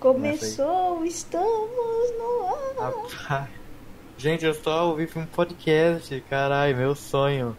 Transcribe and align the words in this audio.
Começou, 0.00 1.04
estamos 1.04 2.10
no 2.16 2.46
ar. 2.46 2.90
Rapaz. 3.18 3.50
Gente, 4.16 4.46
eu 4.46 4.54
só 4.54 4.88
ouvi 4.88 5.06
um 5.14 5.26
podcast, 5.26 6.18
caralho, 6.22 6.74
meu 6.74 6.94
sonho. 6.94 7.54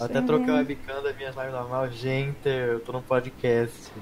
Até 0.00 0.20
Sim. 0.20 0.26
troquei 0.26 0.54
o 0.54 0.56
webcam 0.56 1.02
das 1.02 1.14
minhas 1.14 1.36
lives 1.36 1.52
normal. 1.52 1.90
Gente, 1.90 2.48
eu 2.48 2.80
tô 2.80 2.92
num 2.92 3.02
podcast. 3.02 3.92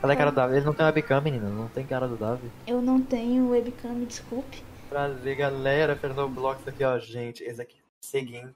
Cadê 0.00 0.12
a 0.12 0.16
cara 0.16 0.30
do 0.32 0.34
Davi? 0.34 0.56
Ele 0.56 0.66
não 0.66 0.74
tem 0.74 0.84
webcam, 0.84 1.20
menina. 1.20 1.48
Não 1.48 1.68
tem 1.68 1.86
cara 1.86 2.08
do 2.08 2.16
Davi. 2.16 2.50
Eu 2.66 2.82
não 2.82 3.00
tenho 3.00 3.50
webcam, 3.50 3.92
me 3.92 4.04
desculpe. 4.04 4.64
Prazer, 4.88 5.36
galera. 5.36 5.94
Fernando 5.94 6.34
Blocks 6.34 6.66
aqui, 6.66 6.82
ó. 6.82 6.98
Gente, 6.98 7.44
esse 7.44 7.62
aqui 7.62 7.76
é 7.76 7.80
o 7.80 8.06
seguinte. 8.06 8.54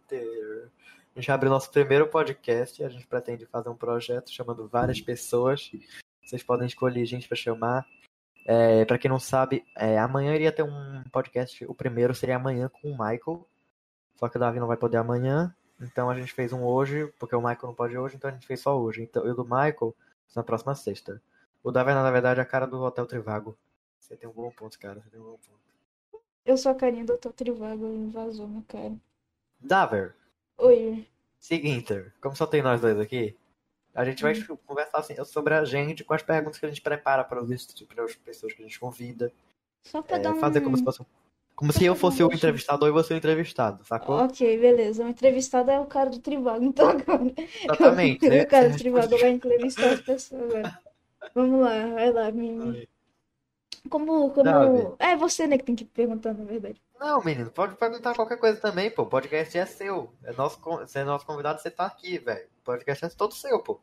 A 1.14 1.20
gente 1.20 1.30
abriu 1.30 1.48
nosso 1.48 1.70
primeiro 1.70 2.08
podcast. 2.08 2.82
A 2.82 2.88
gente 2.88 3.06
pretende 3.06 3.46
fazer 3.46 3.68
um 3.68 3.76
projeto 3.76 4.32
chamando 4.32 4.66
várias 4.66 5.00
pessoas. 5.00 5.70
Vocês 6.24 6.42
podem 6.42 6.66
escolher 6.66 7.06
gente 7.06 7.28
pra 7.28 7.36
chamar. 7.36 7.86
É, 8.48 8.84
para 8.84 8.96
quem 8.96 9.10
não 9.10 9.18
sabe, 9.18 9.64
é, 9.74 9.98
amanhã 9.98 10.32
iria 10.32 10.52
ter 10.52 10.62
um 10.62 11.02
podcast. 11.10 11.64
O 11.66 11.74
primeiro 11.74 12.14
seria 12.14 12.36
amanhã 12.36 12.68
com 12.68 12.88
o 12.88 12.92
Michael. 12.92 13.44
Só 14.14 14.28
que 14.28 14.36
o 14.36 14.40
Davi 14.40 14.60
não 14.60 14.68
vai 14.68 14.76
poder 14.76 14.98
amanhã. 14.98 15.52
Então 15.80 16.08
a 16.08 16.14
gente 16.14 16.32
fez 16.32 16.52
um 16.52 16.62
hoje, 16.62 17.12
porque 17.18 17.34
o 17.34 17.40
Michael 17.40 17.58
não 17.64 17.74
pode 17.74 17.98
hoje, 17.98 18.14
então 18.14 18.30
a 18.30 18.32
gente 18.32 18.46
fez 18.46 18.60
só 18.60 18.80
hoje. 18.80 19.02
Então 19.02 19.26
eu 19.26 19.34
do 19.34 19.42
Michael 19.42 19.92
na 20.34 20.44
próxima 20.44 20.76
sexta. 20.76 21.20
O 21.62 21.72
Davi, 21.72 21.92
na 21.92 22.10
verdade, 22.10 22.38
é 22.38 22.42
a 22.44 22.46
cara 22.46 22.68
do 22.68 22.80
Hotel 22.80 23.04
Trivago. 23.04 23.58
Você 23.98 24.16
tem 24.16 24.28
um 24.28 24.32
bom 24.32 24.50
ponto, 24.52 24.78
cara. 24.78 25.00
Você 25.00 25.10
tem 25.10 25.20
um 25.20 25.24
bom 25.24 25.38
ponto. 25.38 26.22
Eu 26.44 26.56
sou 26.56 26.70
a 26.70 26.74
carinha 26.76 27.04
do 27.04 27.16
Dr. 27.16 27.30
Trivago 27.30 27.92
e 27.92 28.08
vazou 28.10 28.46
minha 28.46 28.62
cara. 28.68 28.94
Daver, 29.58 30.14
Oi. 30.58 31.04
seguinte, 31.40 32.12
como 32.20 32.36
só 32.36 32.46
tem 32.46 32.62
nós 32.62 32.80
dois 32.80 33.00
aqui, 33.00 33.36
a 33.96 34.04
gente 34.04 34.22
vai 34.22 34.34
Hum. 34.34 34.56
conversar 34.66 34.98
assim, 34.98 35.14
sobre 35.24 35.54
a 35.54 35.64
gente, 35.64 36.04
com 36.04 36.14
as 36.14 36.22
perguntas 36.22 36.58
que 36.58 36.66
a 36.66 36.68
gente 36.68 36.80
prepara 36.82 37.24
para 37.24 37.42
os 37.42 37.66
para 37.88 38.04
as 38.04 38.14
pessoas 38.14 38.52
que 38.52 38.62
a 38.62 38.64
gente 38.64 38.78
convida. 38.78 39.32
Só 39.84 40.02
pra 40.02 40.16
É, 40.16 40.20
dar 40.20 40.32
um. 40.34 40.38
fazer 40.38 40.60
como 40.60 40.76
se 40.76 40.84
fosse 40.84 41.02
um- 41.02 41.06
como 41.54 41.72
Só 41.72 41.78
se 41.78 41.84
eu 41.86 41.94
fosse 41.96 42.22
um 42.22 42.28
o 42.28 42.32
entrevistador 42.34 42.86
e 42.88 42.92
você 42.92 43.14
o 43.14 43.16
entrevistado, 43.16 43.82
sacou? 43.84 44.16
Ok, 44.16 44.58
beleza. 44.58 45.02
O 45.04 45.08
entrevistado 45.08 45.70
é 45.70 45.80
o 45.80 45.86
cara 45.86 46.10
do 46.10 46.18
Trivago, 46.18 46.62
então 46.62 46.86
agora. 46.90 47.32
Exatamente. 47.64 48.28
né? 48.28 48.42
o 48.42 48.46
cara 48.48 48.68
do 48.68 48.76
Trivago 48.76 49.02
responde- 49.06 49.22
vai 49.22 49.30
entrevistar 49.30 49.92
as 49.94 50.00
pessoas 50.02 50.42
agora. 50.54 50.78
Vamos 51.34 51.60
lá, 51.62 51.86
vai 51.94 52.12
lá, 52.12 52.30
me. 52.30 52.86
Como. 53.88 54.30
como... 54.30 54.96
É 54.98 55.16
você, 55.16 55.46
né, 55.46 55.58
que 55.58 55.64
tem 55.64 55.74
que 55.74 55.84
perguntar, 55.84 56.34
na 56.34 56.44
verdade. 56.44 56.80
Não, 56.98 57.22
menino, 57.22 57.50
pode 57.50 57.74
perguntar 57.76 58.14
qualquer 58.14 58.38
coisa 58.38 58.60
também, 58.60 58.90
pô. 58.90 59.02
O 59.02 59.06
podcast 59.06 59.56
é 59.56 59.66
seu. 59.66 60.12
É 60.24 60.32
nosso, 60.32 60.58
você 60.60 61.00
é 61.00 61.04
nosso 61.04 61.26
convidado, 61.26 61.60
você 61.60 61.70
tá 61.70 61.86
aqui, 61.86 62.18
velho. 62.18 62.46
O 62.60 62.64
podcast 62.64 63.04
é 63.04 63.08
todo 63.10 63.34
seu, 63.34 63.60
pô. 63.60 63.80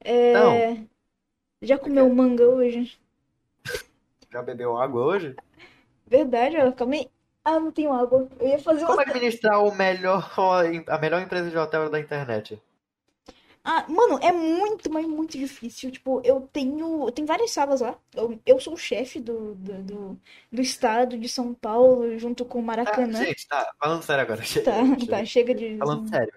É. 0.00 0.30
Então. 0.70 0.88
Já 1.62 1.78
comeu 1.78 2.12
manga 2.12 2.46
hoje? 2.46 2.98
Já 4.30 4.42
bebeu 4.42 4.76
água 4.76 5.02
hoje? 5.02 5.34
Verdade, 6.06 6.56
ó, 6.58 6.70
calma 6.72 6.94
aí. 6.94 7.08
Ah, 7.44 7.60
não 7.60 7.70
tenho 7.70 7.92
água. 7.92 8.28
Eu 8.38 8.48
ia 8.48 8.58
fazer 8.58 8.84
Como 8.84 8.98
uma. 8.98 9.02
administrar 9.02 9.62
o 9.62 9.74
melhor, 9.74 10.30
a 10.88 10.98
melhor 10.98 11.22
empresa 11.22 11.50
de 11.50 11.56
hotel 11.56 11.88
da 11.88 12.00
internet? 12.00 12.60
Ah, 13.66 13.86
mano, 13.88 14.18
é 14.22 14.30
muito, 14.30 14.92
mas 14.92 15.06
muito 15.06 15.38
difícil. 15.38 15.90
Tipo, 15.90 16.20
eu 16.22 16.42
tenho. 16.52 17.10
Tem 17.12 17.24
várias 17.24 17.50
salas 17.50 17.80
lá. 17.80 17.98
Eu, 18.14 18.38
eu 18.44 18.60
sou 18.60 18.74
o 18.74 18.76
chefe 18.76 19.18
do, 19.18 19.54
do, 19.54 19.82
do, 19.82 20.20
do 20.52 20.60
estado 20.60 21.16
de 21.16 21.28
São 21.30 21.54
Paulo, 21.54 22.18
junto 22.18 22.44
com 22.44 22.58
o 22.58 22.60
Ah, 22.60 22.64
Maracanã. 22.64 23.24
gente, 23.24 23.48
tá, 23.48 23.72
falando 23.80 24.02
sério 24.02 24.22
agora. 24.22 24.40
Tá, 24.40 24.44
Chega, 24.44 24.66
tá, 25.08 25.24
chega 25.24 25.54
de. 25.54 25.78
Falando 25.78 26.06
sério. 26.10 26.32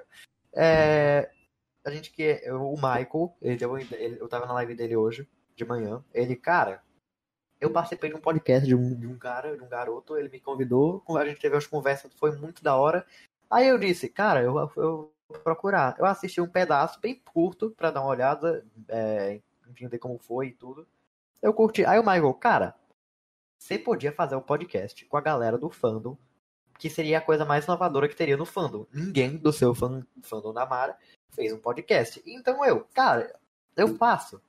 É, 0.55 1.29
a 1.85 1.91
gente 1.91 2.11
que. 2.13 2.41
O 2.51 2.75
Michael, 2.75 3.35
ele 3.41 3.57
deu, 3.57 3.77
ele- 3.77 4.17
eu 4.21 4.27
tava 4.29 4.45
na 4.45 4.53
live 4.53 4.73
dele 4.73 4.95
hoje, 4.95 5.27
de 5.53 5.65
manhã. 5.65 6.01
Ele, 6.13 6.33
cara, 6.35 6.81
eu 7.59 7.69
participei 7.71 8.09
de 8.09 8.15
um 8.15 8.21
podcast 8.21 8.65
de 8.65 8.73
um, 8.73 8.95
de 8.95 9.05
um 9.05 9.17
cara, 9.17 9.57
de 9.57 9.63
um 9.63 9.67
garoto, 9.67 10.15
ele 10.15 10.29
me 10.29 10.39
convidou, 10.39 11.03
a 11.17 11.25
gente 11.25 11.41
teve 11.41 11.55
umas 11.55 11.67
conversas, 11.67 12.13
foi 12.13 12.31
muito 12.37 12.63
da 12.63 12.75
hora. 12.77 13.05
Aí 13.49 13.67
eu 13.67 13.77
disse, 13.77 14.07
cara, 14.09 14.41
eu, 14.41 14.55
eu 14.77 15.11
procurar. 15.43 15.95
Eu 15.97 16.05
assisti 16.05 16.39
um 16.39 16.47
pedaço 16.47 16.99
bem 16.99 17.21
curto 17.33 17.71
pra 17.71 17.91
dar 17.91 18.01
uma 18.01 18.09
olhada, 18.09 18.65
é, 18.87 19.41
enfim, 19.69 19.87
ver 19.87 19.99
como 19.99 20.17
foi 20.17 20.47
e 20.47 20.53
tudo. 20.53 20.87
Eu 21.41 21.53
curti. 21.53 21.85
Aí 21.85 21.99
o 21.99 22.03
Michael, 22.03 22.33
cara, 22.35 22.75
você 23.57 23.77
podia 23.77 24.11
fazer 24.11 24.35
um 24.35 24.41
podcast 24.41 25.05
com 25.05 25.17
a 25.17 25.21
galera 25.21 25.57
do 25.57 25.69
fandom 25.69 26.17
que 26.77 26.89
seria 26.89 27.17
a 27.17 27.21
coisa 27.21 27.43
mais 27.43 27.65
inovadora 27.65 28.07
que 28.07 28.15
teria 28.15 28.37
no 28.37 28.45
fandom. 28.45 28.85
Ninguém 28.93 29.35
do 29.35 29.51
seu 29.51 29.73
fan, 29.73 30.05
fandom 30.21 30.53
da 30.53 30.65
Mara 30.65 30.97
fez 31.31 31.51
um 31.51 31.57
podcast. 31.57 32.21
Então 32.25 32.63
eu, 32.63 32.85
cara, 32.93 33.35
eu 33.75 33.95
faço, 33.95 34.41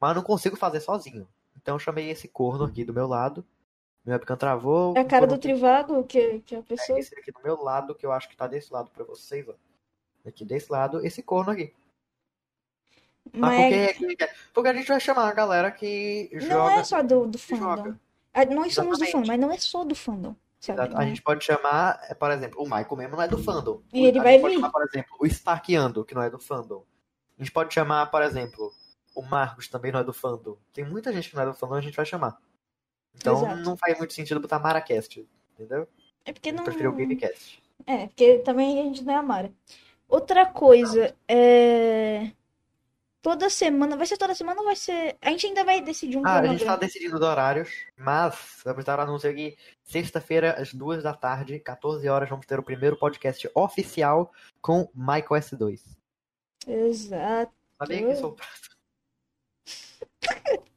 mas 0.00 0.10
eu 0.10 0.16
não 0.16 0.22
consigo 0.22 0.56
fazer 0.56 0.80
sozinho. 0.80 1.28
Então 1.56 1.74
eu 1.74 1.78
chamei 1.78 2.10
esse 2.10 2.26
corno 2.26 2.64
aqui 2.64 2.84
do 2.84 2.94
meu 2.94 3.06
lado. 3.06 3.44
Meu 4.04 4.14
webcam 4.14 4.36
travou. 4.36 4.94
É 4.96 5.00
a 5.00 5.04
cara 5.04 5.26
do 5.26 5.38
Trivago, 5.38 6.04
que, 6.04 6.40
que 6.40 6.54
é 6.54 6.58
a 6.58 6.60
é 6.60 6.64
pessoa. 6.64 6.98
esse 6.98 7.14
aqui 7.18 7.32
do 7.32 7.40
meu 7.42 7.62
lado, 7.62 7.94
que 7.94 8.04
eu 8.04 8.12
acho 8.12 8.28
que 8.28 8.36
tá 8.36 8.46
desse 8.46 8.72
lado 8.72 8.90
pra 8.90 9.04
vocês, 9.04 9.48
ó. 9.48 9.54
Aqui 10.26 10.44
desse 10.44 10.70
lado, 10.72 11.04
esse 11.04 11.22
corno 11.22 11.52
aqui. 11.52 11.72
Mas 13.32 13.72
Mas 13.72 13.96
por 13.98 14.16
que, 14.16 14.28
porque 14.52 14.68
a 14.68 14.74
gente 14.74 14.88
vai 14.88 15.00
chamar 15.00 15.28
a 15.28 15.32
galera 15.34 15.70
que 15.70 16.28
não 16.32 16.40
joga. 16.40 16.74
é 16.74 16.84
só 16.84 17.02
do, 17.02 17.26
do 17.26 17.38
fandom. 17.38 17.76
joga. 17.76 18.00
Ah, 18.32 18.44
Nós 18.44 18.74
somos 18.74 18.98
do 18.98 19.06
fandom, 19.06 19.26
mas 19.26 19.40
não 19.40 19.50
é 19.52 19.58
só 19.58 19.84
do 19.84 19.94
fandom. 19.94 20.34
Sabe? 20.60 20.94
A 20.94 21.04
gente 21.04 21.20
pode 21.22 21.44
chamar, 21.44 22.00
é, 22.08 22.14
por 22.14 22.30
exemplo, 22.30 22.60
o 22.62 22.64
Michael 22.64 22.96
mesmo 22.96 23.16
não 23.16 23.22
é 23.22 23.28
do 23.28 23.38
fandom. 23.38 23.82
E 23.92 24.06
ele 24.06 24.18
a 24.18 24.22
vai 24.22 24.32
gente 24.32 24.42
pode 24.42 24.54
vir. 24.54 24.60
chamar, 24.60 24.72
por 24.72 24.82
exemplo, 24.88 25.16
o 25.20 25.26
Starkeando, 25.26 26.04
que 26.04 26.14
não 26.14 26.22
é 26.22 26.30
do 26.30 26.38
fandom. 26.38 26.84
A 27.38 27.42
gente 27.42 27.52
pode 27.52 27.74
chamar, 27.74 28.06
por 28.10 28.22
exemplo, 28.22 28.72
o 29.14 29.22
Marcos 29.22 29.68
também 29.68 29.92
não 29.92 30.00
é 30.00 30.04
do 30.04 30.12
fandom. 30.14 30.56
Tem 30.72 30.84
muita 30.84 31.12
gente 31.12 31.28
que 31.28 31.36
não 31.36 31.42
é 31.42 31.46
do 31.46 31.54
fandom, 31.54 31.74
a 31.74 31.80
gente 31.82 31.96
vai 31.96 32.06
chamar. 32.06 32.38
Então 33.14 33.36
Exato. 33.36 33.56
não 33.62 33.76
faz 33.76 33.96
muito 33.98 34.12
sentido 34.14 34.40
botar 34.40 34.58
Maracast, 34.58 35.26
entendeu? 35.52 35.86
É 36.24 36.32
porque 36.32 36.48
Eu 36.48 36.54
não. 36.54 36.64
prefiro 36.64 36.90
o 36.90 36.94
Gamecast. 36.94 37.62
É, 37.86 38.06
porque 38.06 38.38
também 38.38 38.80
a 38.80 38.84
gente 38.84 39.04
não 39.04 39.12
é 39.12 39.16
a 39.16 39.22
Mara. 39.22 39.52
Outra 40.08 40.46
coisa, 40.46 41.14
é. 41.28 42.30
Toda 43.22 43.48
semana, 43.48 43.96
vai 43.96 44.06
ser 44.06 44.18
toda 44.18 44.34
semana 44.34 44.60
ou 44.60 44.66
vai 44.66 44.76
ser. 44.76 45.16
A 45.22 45.30
gente 45.30 45.46
ainda 45.46 45.64
vai 45.64 45.80
decidir 45.80 46.18
um 46.18 46.26
Ah, 46.26 46.32
a 46.40 46.42
gente 46.42 46.42
tá 46.42 46.48
cronograma. 46.58 46.76
decidindo 46.76 47.16
os 47.16 47.22
horários, 47.22 47.70
mas 47.96 48.60
vamos 48.62 48.84
dar 48.84 48.98
o 48.98 49.02
anúncio 49.02 49.30
aqui. 49.30 49.56
Sexta-feira, 49.82 50.60
às 50.60 50.74
duas 50.74 51.02
da 51.02 51.14
tarde, 51.14 51.58
14 51.58 52.06
horas, 52.06 52.28
vamos 52.28 52.44
ter 52.44 52.58
o 52.58 52.62
primeiro 52.62 52.98
podcast 52.98 53.50
oficial 53.54 54.30
com 54.60 54.90
Michael 54.94 55.40
S2. 55.40 55.80
Exato. 56.66 57.52
Sabia 57.78 58.06
que 58.06 58.16
sou. 58.16 58.36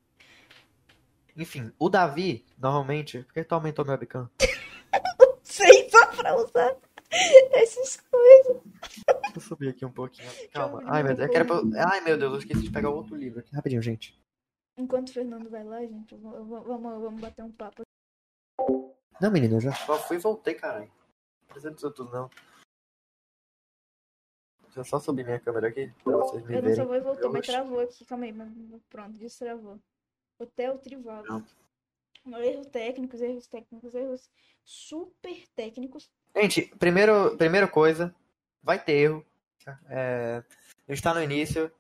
Enfim, 1.35 1.71
o 1.77 1.89
Davi, 1.89 2.45
normalmente. 2.57 3.19
Por 3.23 3.33
que 3.33 3.43
tu 3.43 3.53
aumentou 3.55 3.83
meu 3.85 3.91
webcam? 3.93 4.29
Sei 5.43 5.89
só 5.89 6.07
pra 6.07 6.35
usar 6.35 6.75
esses 7.11 7.97
coisas. 8.09 8.61
Eu 9.47 9.55
subir 9.55 9.69
aqui 9.69 9.85
um 9.85 9.91
pouquinho. 9.91 10.29
Calma. 10.51 10.81
Ai, 10.85 11.03
meu 11.03 11.15
Deus. 11.15 11.27
Eu 11.27 11.33
quero... 11.33 11.45
pra- 11.47 11.89
Ai, 11.89 12.01
meu 12.01 12.17
Deus, 12.17 12.33
eu 12.33 12.39
esqueci 12.39 12.61
de 12.63 12.71
pegar 12.71 12.89
outro 12.89 13.15
livro 13.15 13.39
aqui. 13.39 13.55
Rapidinho, 13.55 13.81
gente. 13.81 14.19
Enquanto 14.77 15.07
o 15.09 15.13
Fernando 15.13 15.49
vai 15.49 15.63
lá, 15.63 15.79
gente, 15.81 16.13
eu 16.13 16.19
eu 16.33 16.45
vamos, 16.45 17.01
vamos 17.01 17.21
bater 17.21 17.43
um 17.43 17.51
papo. 17.51 17.81
Não, 19.19 19.31
menino, 19.31 19.55
eu 19.55 19.61
já 19.61 19.73
só 19.73 19.97
fui 19.97 20.17
e 20.17 20.19
voltei, 20.19 20.53
caralho. 20.53 20.91
Não 21.41 21.47
precisa 21.47 21.71
disso 21.71 21.89
tudo, 21.91 22.11
não. 22.11 22.29
Deixa 24.65 24.79
eu 24.81 24.83
só 24.85 24.99
subir 24.99 25.25
minha 25.25 25.39
câmera 25.39 25.69
aqui 25.69 25.91
pra 26.03 26.17
vocês 26.17 26.43
me 26.45 26.53
Eu 26.55 26.61
não 26.61 26.69
só 26.69 26.75
verem. 26.75 26.85
vou 26.85 26.95
e 26.95 26.99
voltou, 26.99 27.31
mas 27.33 27.47
travou 27.47 27.79
aqui. 27.79 28.05
Calma 28.05 28.25
aí, 28.25 28.33
mas 28.33 28.49
pronto, 28.89 29.17
destravou. 29.17 29.79
Hotel 30.39 30.77
Trivago. 30.77 31.43
Erros 32.27 32.67
técnicos, 32.67 33.21
erros 33.21 33.47
técnicos, 33.47 33.95
erros 33.95 34.29
super 34.63 35.47
técnicos. 35.55 36.11
Gente, 36.35 36.67
primeiro, 36.77 37.35
primeira 37.37 37.67
coisa, 37.67 38.13
vai 38.61 38.77
ter 38.83 38.93
erro. 38.93 39.25
É, 39.89 40.43
a 40.87 40.93
gente 40.93 41.03
tá 41.03 41.13
no 41.13 41.21
início. 41.21 41.71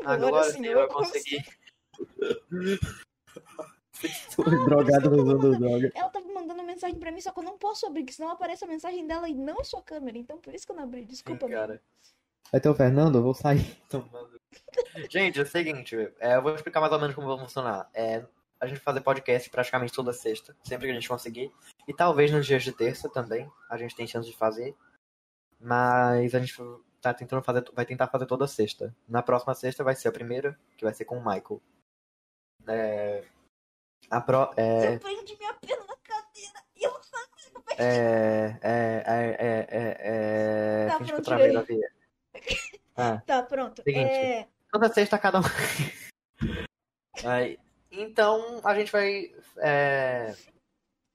Agora 0.00 0.26
Agora 0.26 0.44
sim, 0.44 0.58
sim 0.58 0.66
eu 0.66 0.80
eu 0.80 0.88
consegui. 0.88 1.44
Drogado 4.66 5.10
usando 5.12 5.58
droga. 5.58 5.92
Ela 5.94 6.08
tava 6.08 6.26
mandando 6.32 6.62
mensagem 6.62 6.98
pra 6.98 7.12
mim, 7.12 7.20
só 7.20 7.30
que 7.32 7.38
eu 7.38 7.44
não 7.44 7.56
posso 7.58 7.86
abrir, 7.86 8.04
que 8.04 8.12
senão 8.12 8.30
aparece 8.30 8.64
a 8.64 8.68
mensagem 8.68 9.06
dela 9.06 9.28
e 9.28 9.34
não 9.34 9.60
a 9.60 9.64
sua 9.64 9.82
câmera. 9.82 10.18
Então 10.18 10.38
por 10.38 10.54
isso 10.54 10.66
que 10.66 10.72
eu 10.72 10.76
não 10.76 10.84
abri. 10.84 11.04
Desculpa, 11.04 11.46
amigo. 11.46 11.60
cara. 11.60 11.80
Vai 12.50 12.60
ter 12.60 12.68
o 12.68 12.74
Fernando? 12.74 13.16
Eu 13.18 13.22
vou 13.22 13.34
sair 13.34 13.64
tomando. 13.88 14.40
Gente, 15.08 15.38
é 15.38 15.42
o 15.42 15.46
seguinte, 15.46 15.96
é, 16.20 16.36
eu 16.36 16.42
vou 16.42 16.54
explicar 16.54 16.80
mais 16.80 16.92
ou 16.92 17.00
menos 17.00 17.14
como 17.14 17.28
vai 17.28 17.38
funcionar. 17.38 17.88
É, 17.94 18.24
a 18.60 18.66
gente 18.66 18.76
vai 18.76 18.84
fazer 18.84 19.00
podcast 19.00 19.48
praticamente 19.48 19.92
toda 19.92 20.12
sexta, 20.12 20.54
sempre 20.62 20.86
que 20.86 20.92
a 20.92 20.94
gente 20.94 21.08
conseguir. 21.08 21.50
E 21.88 21.94
talvez 21.94 22.30
nos 22.30 22.46
dias 22.46 22.62
de 22.62 22.72
terça 22.72 23.08
também, 23.08 23.50
a 23.70 23.76
gente 23.78 23.96
tem 23.96 24.06
chance 24.06 24.28
de 24.28 24.36
fazer. 24.36 24.74
Mas 25.58 26.34
a 26.34 26.40
gente 26.40 26.54
tá 27.02 27.12
tentando 27.12 27.42
fazer, 27.42 27.64
vai 27.74 27.84
tentar 27.84 28.06
fazer 28.06 28.26
toda 28.26 28.46
sexta. 28.46 28.94
Na 29.08 29.22
próxima 29.22 29.54
sexta 29.54 29.82
vai 29.82 29.96
ser 29.96 30.08
a 30.08 30.12
primeira, 30.12 30.58
que 30.76 30.84
vai 30.84 30.94
ser 30.94 31.04
com 31.04 31.18
o 31.18 31.24
Michael. 31.24 31.60
É, 32.68 33.24
a 34.08 34.20
pro, 34.20 34.52
é, 34.56 34.94
Eu 34.94 35.00
perdi 35.00 35.36
minha 35.36 35.52
pena 35.54 35.84
na 35.84 35.96
cadeira 35.96 36.64
e 36.76 36.84
eu 36.84 36.92
não 36.92 37.00
consigo 37.30 37.62
pegar. 37.62 37.82
é, 37.82 38.58
é, 38.62 39.02
é, 39.04 39.36
é, 39.38 39.66
é, 39.68 39.96
é, 39.98 40.88
Tá, 40.88 40.98
finge 40.98 41.12
que 41.12 41.18
eu 41.18 41.22
pronto, 41.22 41.38
travei 41.38 41.62
via. 41.62 41.92
Ah, 42.94 43.22
Tá, 43.26 43.42
pronto. 43.42 43.82
Seguinte. 43.82 44.10
É... 44.10 44.48
toda 44.70 44.92
sexta 44.92 45.18
cada 45.18 45.40
um. 45.40 45.42
Aí, 47.26 47.58
Então 47.90 48.60
a 48.62 48.74
gente 48.74 48.92
vai 48.92 49.34
é, 49.58 50.36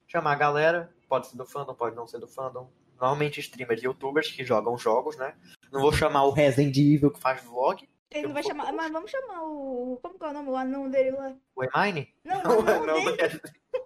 chamar 0.07 0.33
a 0.33 0.35
galera, 0.35 0.93
pode 1.07 1.27
ser 1.27 1.37
do 1.37 1.45
fandom, 1.45 1.75
pode 1.75 1.95
não 1.95 2.07
ser 2.07 2.19
do 2.19 2.27
fandom. 2.27 2.69
Normalmente 2.99 3.39
streamers 3.39 3.83
e 3.83 3.85
youtubers 3.85 4.31
que 4.31 4.43
jogam 4.43 4.75
jogos, 4.77 5.15
né? 5.17 5.37
Não 5.71 5.81
vou 5.81 5.91
chamar 5.91 6.23
o 6.23 6.31
Resident 6.31 6.75
Evil 6.77 7.11
que 7.11 7.19
faz 7.19 7.41
vlog. 7.43 7.87
Ele 8.11 8.27
não 8.27 8.33
vai 8.33 8.43
chamar. 8.43 8.71
Mas 8.73 8.91
vamos 8.91 9.11
chamar 9.11 9.43
o. 9.43 9.99
Como 10.01 10.17
que 10.17 10.25
é 10.25 10.29
o 10.29 10.33
nome? 10.33 10.49
O 10.49 10.55
anão 10.55 10.89
dele 10.89 11.11
lá. 11.11 11.35
O 11.55 11.63
Emine? 11.63 12.13
Não, 12.23 12.41
não, 12.41 12.61
não, 12.61 12.85
não, 12.85 13.05
dele. 13.15 13.41
não. 13.73 13.81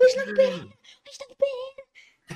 O 0.00 0.06
Snapper! 0.06 0.68
O 1.06 1.10
Snapper! 1.10 1.90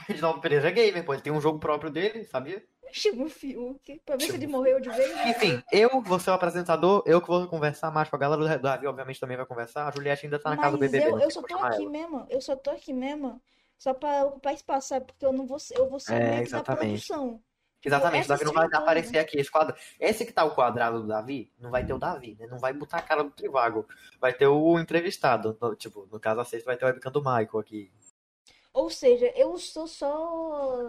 Reginaldo 0.09 0.41
Pereira 0.41 0.69
é 0.69 0.73
gamer, 0.73 1.05
pô. 1.05 1.13
Ele 1.13 1.23
tem 1.23 1.33
um 1.33 1.41
jogo 1.41 1.59
próprio 1.59 1.91
dele, 1.91 2.25
sabia? 2.25 2.65
Chama 2.91 3.25
o 3.25 3.29
Fiuk. 3.29 4.01
Pra 4.05 4.17
ver 4.17 4.27
se 4.27 4.35
ele 4.35 4.47
o 4.47 4.51
morreu 4.51 4.81
de 4.81 4.89
vez. 4.89 5.27
Enfim, 5.27 5.63
eu 5.73 6.01
vou 6.01 6.19
ser 6.19 6.31
o 6.31 6.35
apresentador, 6.35 7.03
eu 7.07 7.21
que 7.21 7.27
vou 7.27 7.47
conversar 7.49 7.91
mais 7.91 8.09
com 8.09 8.17
a 8.17 8.19
galera. 8.19 8.57
O 8.57 8.63
Davi, 8.63 8.87
obviamente, 8.87 9.19
também 9.21 9.37
vai 9.37 9.47
conversar. 9.47 9.89
A 9.89 9.91
Juliette 9.91 10.27
ainda 10.27 10.39
tá 10.39 10.51
na 10.51 10.57
casa 10.57 10.73
do 10.73 10.79
BBB. 10.79 11.07
eu, 11.07 11.11
não 11.13 11.21
eu 11.21 11.31
só 11.31 11.43
tô 11.43 11.57
aqui 11.57 11.87
mesmo. 11.87 12.27
Eu 12.31 12.41
só 12.41 12.57
tô 12.57 12.71
aqui 12.71 12.93
mesmo. 12.93 13.41
Só 13.79 13.93
pra 13.93 14.25
ocupar 14.27 14.55
espaço, 14.55 14.89
sabe? 14.89 15.07
Porque 15.07 15.27
eu 15.27 15.33
não 15.33 15.47
vou 15.47 15.59
ser. 15.59 15.79
Eu 15.79 15.89
vou 15.89 15.99
ser 15.99 16.15
É, 16.15 16.37
meio 16.37 16.51
da 16.51 16.63
produção. 16.63 17.43
Exatamente, 17.85 18.25
o 18.25 18.29
Davi 18.29 18.45
não 18.45 18.53
vai 18.53 18.67
aparecer 18.73 19.19
aqui. 19.19 19.39
Esse, 19.39 19.51
quadro... 19.51 19.77
esse 20.01 20.25
que 20.25 20.33
tá 20.33 20.45
o 20.45 20.55
quadrado 20.55 21.03
do 21.03 21.09
Davi, 21.09 21.51
não 21.59 21.71
vai 21.71 21.85
ter 21.85 21.93
o 21.93 21.99
Davi, 21.99 22.37
né? 22.39 22.47
Não 22.47 22.59
vai 22.59 22.73
botar 22.73 22.99
a 22.99 23.03
cara 23.03 23.23
do 23.23 23.31
Trivago. 23.31 23.87
Vai 24.21 24.33
ter 24.33 24.47
o 24.47 24.79
entrevistado. 24.79 25.57
No- 25.61 25.75
tipo, 25.77 26.09
no 26.11 26.19
caso 26.21 26.41
a 26.41 26.45
sexta 26.45 26.67
vai 26.67 26.77
ter 26.77 26.85
o 26.85 26.89
webcam 26.89 27.13
do 27.13 27.21
Michael 27.21 27.59
aqui. 27.59 27.91
Ou 28.73 28.91
seja, 28.91 29.27
eu 29.37 29.57
sou 29.57 29.87
só 29.87 30.89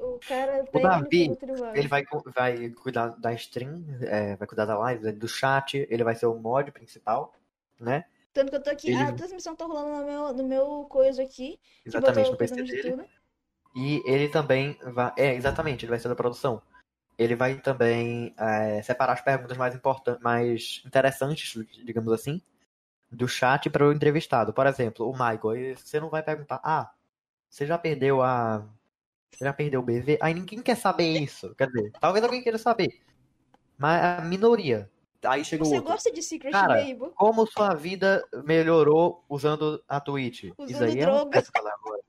o 0.00 0.18
cara 0.26 0.64
O 0.72 0.80
Davi, 0.80 1.08
técnico 1.10 1.34
do 1.34 1.36
Trivago. 1.36 1.76
Ele 1.76 1.88
vai, 1.88 2.04
vai 2.34 2.70
cuidar 2.70 3.08
da 3.08 3.32
stream, 3.34 3.84
é, 4.00 4.34
vai 4.36 4.48
cuidar 4.48 4.64
da 4.64 4.78
live, 4.78 5.12
do 5.12 5.28
chat, 5.28 5.86
ele 5.90 6.04
vai 6.04 6.14
ser 6.14 6.24
o 6.26 6.34
mod 6.34 6.70
principal, 6.72 7.34
né? 7.78 8.06
Tanto 8.32 8.48
que 8.48 8.56
eu 8.56 8.62
tô 8.62 8.70
aqui. 8.70 8.88
Ele- 8.90 8.96
A 9.02 9.12
transmissão 9.12 9.54
tá 9.54 9.66
rolando 9.66 9.90
no 9.90 10.06
meu, 10.06 10.32
no 10.32 10.44
meu 10.44 10.86
coisa 10.88 11.22
aqui. 11.22 11.60
Exatamente, 11.84 12.30
no 12.30 12.36
PC 12.38 12.62
dele. 12.64 13.04
E 13.74 14.02
ele 14.04 14.28
também 14.28 14.78
vai. 14.82 15.12
É, 15.16 15.34
exatamente, 15.34 15.84
ele 15.84 15.90
vai 15.90 15.98
ser 15.98 16.08
da 16.08 16.14
produção. 16.14 16.62
Ele 17.18 17.36
vai 17.36 17.60
também 17.60 18.34
é, 18.38 18.82
separar 18.82 19.12
as 19.14 19.20
perguntas 19.20 19.56
mais 19.56 19.74
importantes, 19.74 20.22
mais 20.22 20.82
interessantes, 20.86 21.52
digamos 21.84 22.12
assim, 22.12 22.40
do 23.10 23.28
chat 23.28 23.68
para 23.70 23.86
o 23.86 23.92
entrevistado. 23.92 24.52
Por 24.52 24.66
exemplo, 24.66 25.08
o 25.08 25.12
Michael, 25.12 25.76
você 25.76 26.00
não 26.00 26.08
vai 26.08 26.22
perguntar, 26.22 26.60
ah, 26.64 26.90
você 27.48 27.66
já 27.66 27.78
perdeu 27.78 28.22
a. 28.22 28.66
Você 29.30 29.44
já 29.44 29.52
perdeu 29.52 29.80
o 29.80 29.82
BV? 29.82 30.18
Aí 30.20 30.34
ninguém 30.34 30.60
quer 30.60 30.76
saber 30.76 31.18
isso. 31.18 31.54
Quer 31.54 31.68
dizer, 31.68 31.92
talvez 32.00 32.24
alguém 32.24 32.42
queira 32.42 32.58
saber. 32.58 33.00
Mas 33.78 34.02
a 34.02 34.22
minoria. 34.22 34.90
Aí 35.24 35.44
chega 35.44 35.62
o 35.62 35.66
Você 35.66 35.80
gosta 35.80 36.12
de 36.12 36.22
Secret 36.22 36.50
Cara? 36.50 36.84
Como 37.14 37.46
sua 37.46 37.74
vida 37.74 38.26
melhorou 38.44 39.24
usando 39.28 39.82
a 39.88 40.00
Twitch? 40.00 40.50
Usando 40.58 40.70
isso 40.70 40.84
aí 40.84 40.98
é 40.98 41.10
um 41.10 41.30
péssimo 41.30 41.52
agora. 41.58 42.02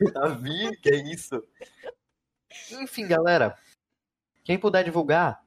Davi, 0.14 0.76
que 0.78 0.90
é 0.90 0.96
isso? 0.96 1.42
Enfim, 2.72 3.06
galera. 3.06 3.56
Quem 4.44 4.58
puder 4.58 4.84
divulgar 4.84 5.44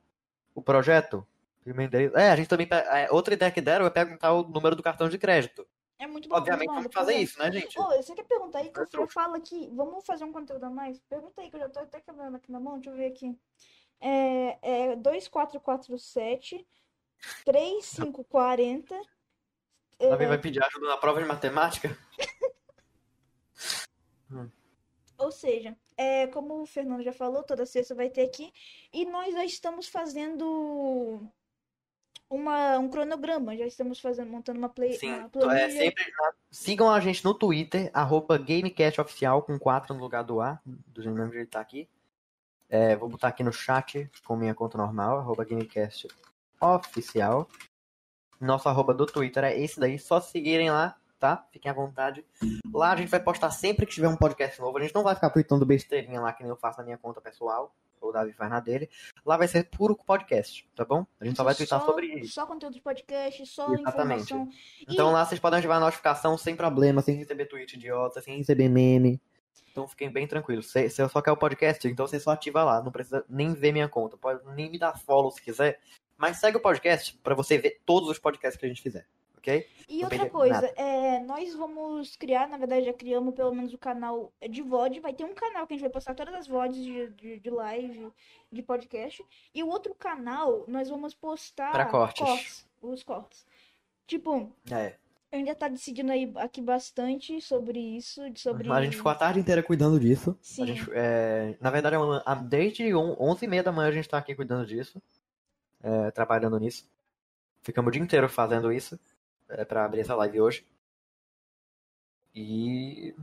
o 0.54 0.62
projeto, 0.62 1.26
é, 2.16 2.30
a 2.32 2.36
gente 2.36 2.48
também. 2.48 2.68
é, 2.72 3.12
outra 3.12 3.34
ideia 3.34 3.52
que 3.52 3.62
deram 3.62 3.86
é 3.86 3.90
perguntar 3.90 4.34
o 4.34 4.44
número 4.44 4.76
do 4.76 4.84
cartão 4.84 5.08
de 5.08 5.18
crédito. 5.18 5.68
É 6.00 6.08
muito 6.08 6.28
bom. 6.28 6.36
Obviamente, 6.36 6.68
vamos 6.68 6.94
fazer 6.94 7.14
isso, 7.14 7.38
né, 7.38 7.52
gente? 7.52 7.80
Ô, 7.80 7.86
você 7.96 8.16
quer 8.16 8.24
perguntar 8.24 8.60
aí 8.60 8.72
que 8.72 8.80
eu, 8.80 9.02
eu 9.02 9.08
falo 9.08 9.36
aqui? 9.36 9.70
Vamos 9.74 10.04
fazer 10.04 10.24
um 10.24 10.32
conteúdo 10.32 10.64
a 10.66 10.70
mais? 10.70 11.00
Pergunta 11.02 11.40
aí 11.40 11.50
que 11.50 11.56
eu 11.56 11.60
já 11.60 11.70
tô 11.70 11.80
até 11.80 12.02
quebrando 12.02 12.38
aqui 12.38 12.52
na 12.52 12.60
mão. 12.60 12.80
Deixa 12.80 12.90
eu 12.90 12.96
ver 12.96 13.06
aqui. 13.06 13.38
É, 14.00 14.90
é 14.92 14.96
2447 14.96 16.66
3540. 17.46 18.96
Davi 20.00 20.24
é, 20.24 20.28
vai 20.28 20.38
pedir 20.40 20.64
ajuda 20.64 20.88
na 20.88 20.98
prova 20.98 21.22
de 21.22 21.28
matemática? 21.28 21.96
Ou 25.18 25.32
seja, 25.32 25.78
é, 25.96 26.26
como 26.28 26.62
o 26.62 26.66
Fernando 26.66 27.04
já 27.04 27.14
falou, 27.14 27.44
toda 27.44 27.66
sexta 27.66 27.94
vai 27.94 28.10
ter 28.10 28.24
aqui. 28.24 28.52
E 28.92 29.06
nós 29.06 29.34
já 29.34 29.46
estamos 29.46 29.88
fazendo 29.88 31.32
uma, 32.32 32.80
um 32.80 32.90
cronograma. 32.90 33.56
Já 33.56 33.68
estamos 33.68 34.00
fazendo, 34.00 34.32
montando 34.32 34.58
uma, 34.58 34.70
play, 34.70 34.94
Sim, 34.94 35.14
uma 35.14 35.26
é 35.26 35.30
planilha. 35.30 35.70
sempre. 35.70 36.04
Sigam 36.50 36.90
a 36.90 37.00
gente 37.00 37.24
no 37.24 37.34
Twitter, 37.34 37.92
arroba 37.94 38.38
GameCastOficial, 38.38 39.44
com 39.44 39.60
4 39.60 39.94
no 39.94 40.00
lugar 40.00 40.24
do 40.24 40.42
A, 40.42 40.60
do 40.66 41.04
jeito 41.04 41.30
que 41.30 41.38
ele 41.38 41.46
tá 41.46 41.60
aqui. 41.60 41.88
É, 42.70 42.96
vou 42.96 43.10
botar 43.10 43.28
aqui 43.28 43.44
no 43.44 43.52
chat 43.52 44.10
com 44.24 44.38
minha 44.38 44.56
conta 44.56 44.78
normal, 44.78 45.20
arroba 45.20 45.44
GameCastOficial. 45.44 47.50
Nosso 48.40 48.70
arroba 48.70 48.94
do 48.94 49.06
Twitter 49.06 49.44
é 49.44 49.60
esse 49.60 49.78
daí, 49.80 50.00
só 50.00 50.22
seguirem 50.22 50.72
lá, 50.72 50.98
tá? 51.22 51.46
Fiquem 51.52 51.70
à 51.70 51.74
vontade. 51.74 52.26
Lá 52.74 52.92
a 52.92 52.96
gente 52.96 53.10
vai 53.10 53.20
postar 53.20 53.52
sempre 53.52 53.86
que 53.86 53.94
tiver 53.94 54.08
um 54.10 54.18
podcast 54.18 54.60
novo. 54.60 54.76
A 54.78 54.82
gente 54.82 54.94
não 54.96 55.04
vai 55.04 55.14
ficar 55.14 55.30
tweetando 55.30 55.64
besteirinha 55.66 56.20
lá 56.20 56.34
que 56.34 56.42
nem 56.42 56.50
eu 56.50 56.56
faço 56.58 56.80
na 56.80 56.84
minha 56.84 56.98
conta 56.98 57.22
pessoal, 57.22 57.72
ou 58.02 58.10
o 58.10 58.12
Davi 58.12 58.34
faz 58.34 58.50
na 58.50 58.60
dele. 58.60 58.90
Lá 59.24 59.38
vai 59.38 59.48
ser 59.48 59.70
puro 59.70 59.96
podcast, 59.96 60.68
tá 60.76 60.84
bom? 60.84 61.06
A 61.20 61.26
gente 61.26 61.38
só 61.38 61.44
vai 61.44 61.54
twittar 61.54 61.80
sobre 61.86 62.08
isso. 62.08 62.34
Só 62.34 62.48
conteúdo 62.48 62.74
de 62.74 62.82
podcast, 62.82 63.46
só 63.46 63.72
Exatamente. 63.72 64.24
informação. 64.34 64.50
Então 64.82 65.10
E- 65.12 65.14
lá 65.14 65.24
vocês 65.24 65.40
podem 65.40 65.60
ativar 65.60 65.78
a 65.78 65.80
notificação 65.80 66.36
sem 66.40 66.56
problema, 66.56 67.04
sem 67.04 67.16
receber 67.16 67.46
tweet 67.46 67.76
idiota, 67.76 68.20
sem 68.20 68.38
receber 68.40 68.68
meme. 68.68 69.22
Então 69.72 69.88
fiquem 69.88 70.10
bem 70.10 70.26
tranquilos. 70.28 70.72
Se, 70.72 70.90
se 70.90 71.02
eu 71.02 71.08
só 71.08 71.22
quer 71.22 71.32
o 71.32 71.38
podcast, 71.38 71.88
então 71.88 72.08
você 72.08 72.20
só 72.20 72.32
ativa 72.32 72.64
lá. 72.64 72.82
Não 72.82 72.92
precisa 72.92 73.24
nem 73.30 73.54
ver 73.54 73.72
minha 73.72 73.88
conta. 73.88 74.18
Pode 74.18 74.44
nem 74.56 74.72
me 74.72 74.80
dar 74.80 74.98
follow 74.98 75.30
se 75.32 75.42
quiser. 75.42 75.80
Mas 76.18 76.38
segue 76.38 76.58
o 76.58 76.62
podcast 76.62 77.18
pra 77.24 77.36
você 77.36 77.58
ver 77.60 77.80
todos 77.86 78.10
os 78.10 78.20
podcasts 78.20 78.60
que 78.60 78.66
a 78.66 78.70
gente 78.70 78.82
fizer. 78.82 79.06
Ok? 79.42 79.68
E 79.90 79.98
Não 79.98 80.04
outra 80.04 80.30
coisa, 80.30 80.68
é, 80.78 81.20
nós 81.24 81.56
vamos 81.56 82.16
criar, 82.16 82.48
na 82.48 82.58
verdade 82.58 82.86
já 82.86 82.94
criamos 82.94 83.34
pelo 83.34 83.52
menos 83.54 83.74
o 83.74 83.78
canal 83.78 84.32
de 84.48 84.62
VOD. 84.62 85.00
Vai 85.00 85.14
ter 85.14 85.24
um 85.26 85.34
canal 85.34 85.66
que 85.66 85.74
a 85.74 85.76
gente 85.76 85.82
vai 85.82 85.90
postar 85.90 86.14
todas 86.14 86.34
as 86.36 86.48
VODs 86.48 86.78
de, 86.78 87.08
de, 87.10 87.40
de 87.40 87.50
live, 87.50 88.12
de 88.52 88.62
podcast. 88.62 89.26
E 89.54 89.64
o 89.64 89.68
outro 89.68 89.96
canal, 89.96 90.64
nós 90.68 90.90
vamos 90.90 91.16
postar 91.16 91.72
Pra 91.72 91.86
cortes. 91.86 92.68
os 92.82 93.02
cortes. 93.02 93.44
Tipo, 94.06 94.52
É. 94.72 94.96
ainda 95.32 95.56
tá 95.56 95.68
decidindo 95.68 96.12
aí 96.12 96.32
aqui 96.36 96.62
bastante 96.62 97.42
sobre 97.42 97.80
isso, 97.80 98.22
sobre... 98.36 98.72
A 98.72 98.84
gente 98.84 98.96
ficou 98.98 99.12
a 99.12 99.16
tarde 99.16 99.40
inteira 99.40 99.64
cuidando 99.64 100.00
disso. 100.00 100.38
Sim. 100.40 100.68
Gente, 100.68 100.88
é, 100.94 101.58
na 101.60 101.72
verdade, 101.72 101.96
é 101.96 102.36
desde 102.44 102.94
on- 102.94 103.16
11h30 103.16 103.64
da 103.64 103.72
manhã 103.72 103.90
a 103.90 103.92
gente 103.92 104.08
tá 104.08 104.20
aqui 104.20 104.36
cuidando 104.36 104.68
disso. 104.68 105.02
é, 105.84 106.12
trabalhando 106.12 106.60
nisso. 106.60 106.88
Ficamos 107.64 107.90
o 107.90 107.92
dia 107.92 108.02
inteiro 108.04 108.30
fazendo 108.30 108.72
isso. 108.72 109.00
É, 109.52 109.66
pra 109.66 109.86
abrir 109.86 110.02
essa 110.02 110.16
live 110.16 110.42
hoje. 110.42 110.66
E. 112.34 113.14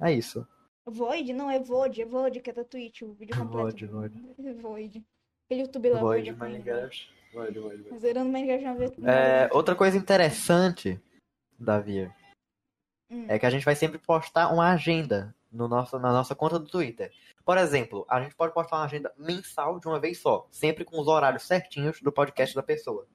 É 0.00 0.12
isso. 0.12 0.46
Void? 0.84 1.32
Não, 1.32 1.50
é 1.50 1.58
VOD, 1.58 2.02
é 2.02 2.04
VOD, 2.04 2.40
que 2.40 2.50
é 2.50 2.52
da 2.52 2.64
Twitch, 2.64 3.02
o 3.02 3.12
vídeo 3.12 3.36
completo. 3.36 3.86
Void, 3.86 3.86
Void. 3.86 4.48
É 4.48 4.52
Void. 4.54 5.04
Aquele 5.46 5.62
YouTube 5.62 5.90
lá, 5.90 6.00
Void, 6.00 6.32
Void. 6.32 6.38
Minecraft. 6.38 7.14
Void, 7.32 7.58
Void, 7.58 7.82
Void. 7.82 7.98
Zerando 7.98 8.30
Minecraft 8.30 8.64
uma 8.64 8.74
vez. 8.74 8.92
É, 9.04 9.48
outra 9.52 9.74
coisa 9.74 9.96
interessante, 9.96 11.00
Davi, 11.58 12.10
Hum. 13.10 13.26
é 13.28 13.38
que 13.38 13.46
a 13.46 13.50
gente 13.50 13.64
vai 13.64 13.76
sempre 13.76 13.98
postar 13.98 14.52
uma 14.52 14.72
agenda 14.72 15.34
no 15.50 15.68
nosso, 15.68 15.98
na 15.98 16.12
nossa 16.12 16.34
conta 16.34 16.58
do 16.58 16.68
Twitter. 16.68 17.12
Por 17.44 17.56
exemplo, 17.56 18.04
a 18.08 18.20
gente 18.20 18.34
pode 18.34 18.52
postar 18.52 18.76
uma 18.76 18.84
agenda 18.84 19.12
mensal 19.16 19.78
de 19.78 19.86
uma 19.86 20.00
vez 20.00 20.18
só, 20.18 20.46
sempre 20.50 20.84
com 20.84 21.00
os 21.00 21.06
horários 21.06 21.44
certinhos 21.44 22.00
do 22.00 22.10
podcast 22.12 22.54
da 22.54 22.62
pessoa. 22.62 23.06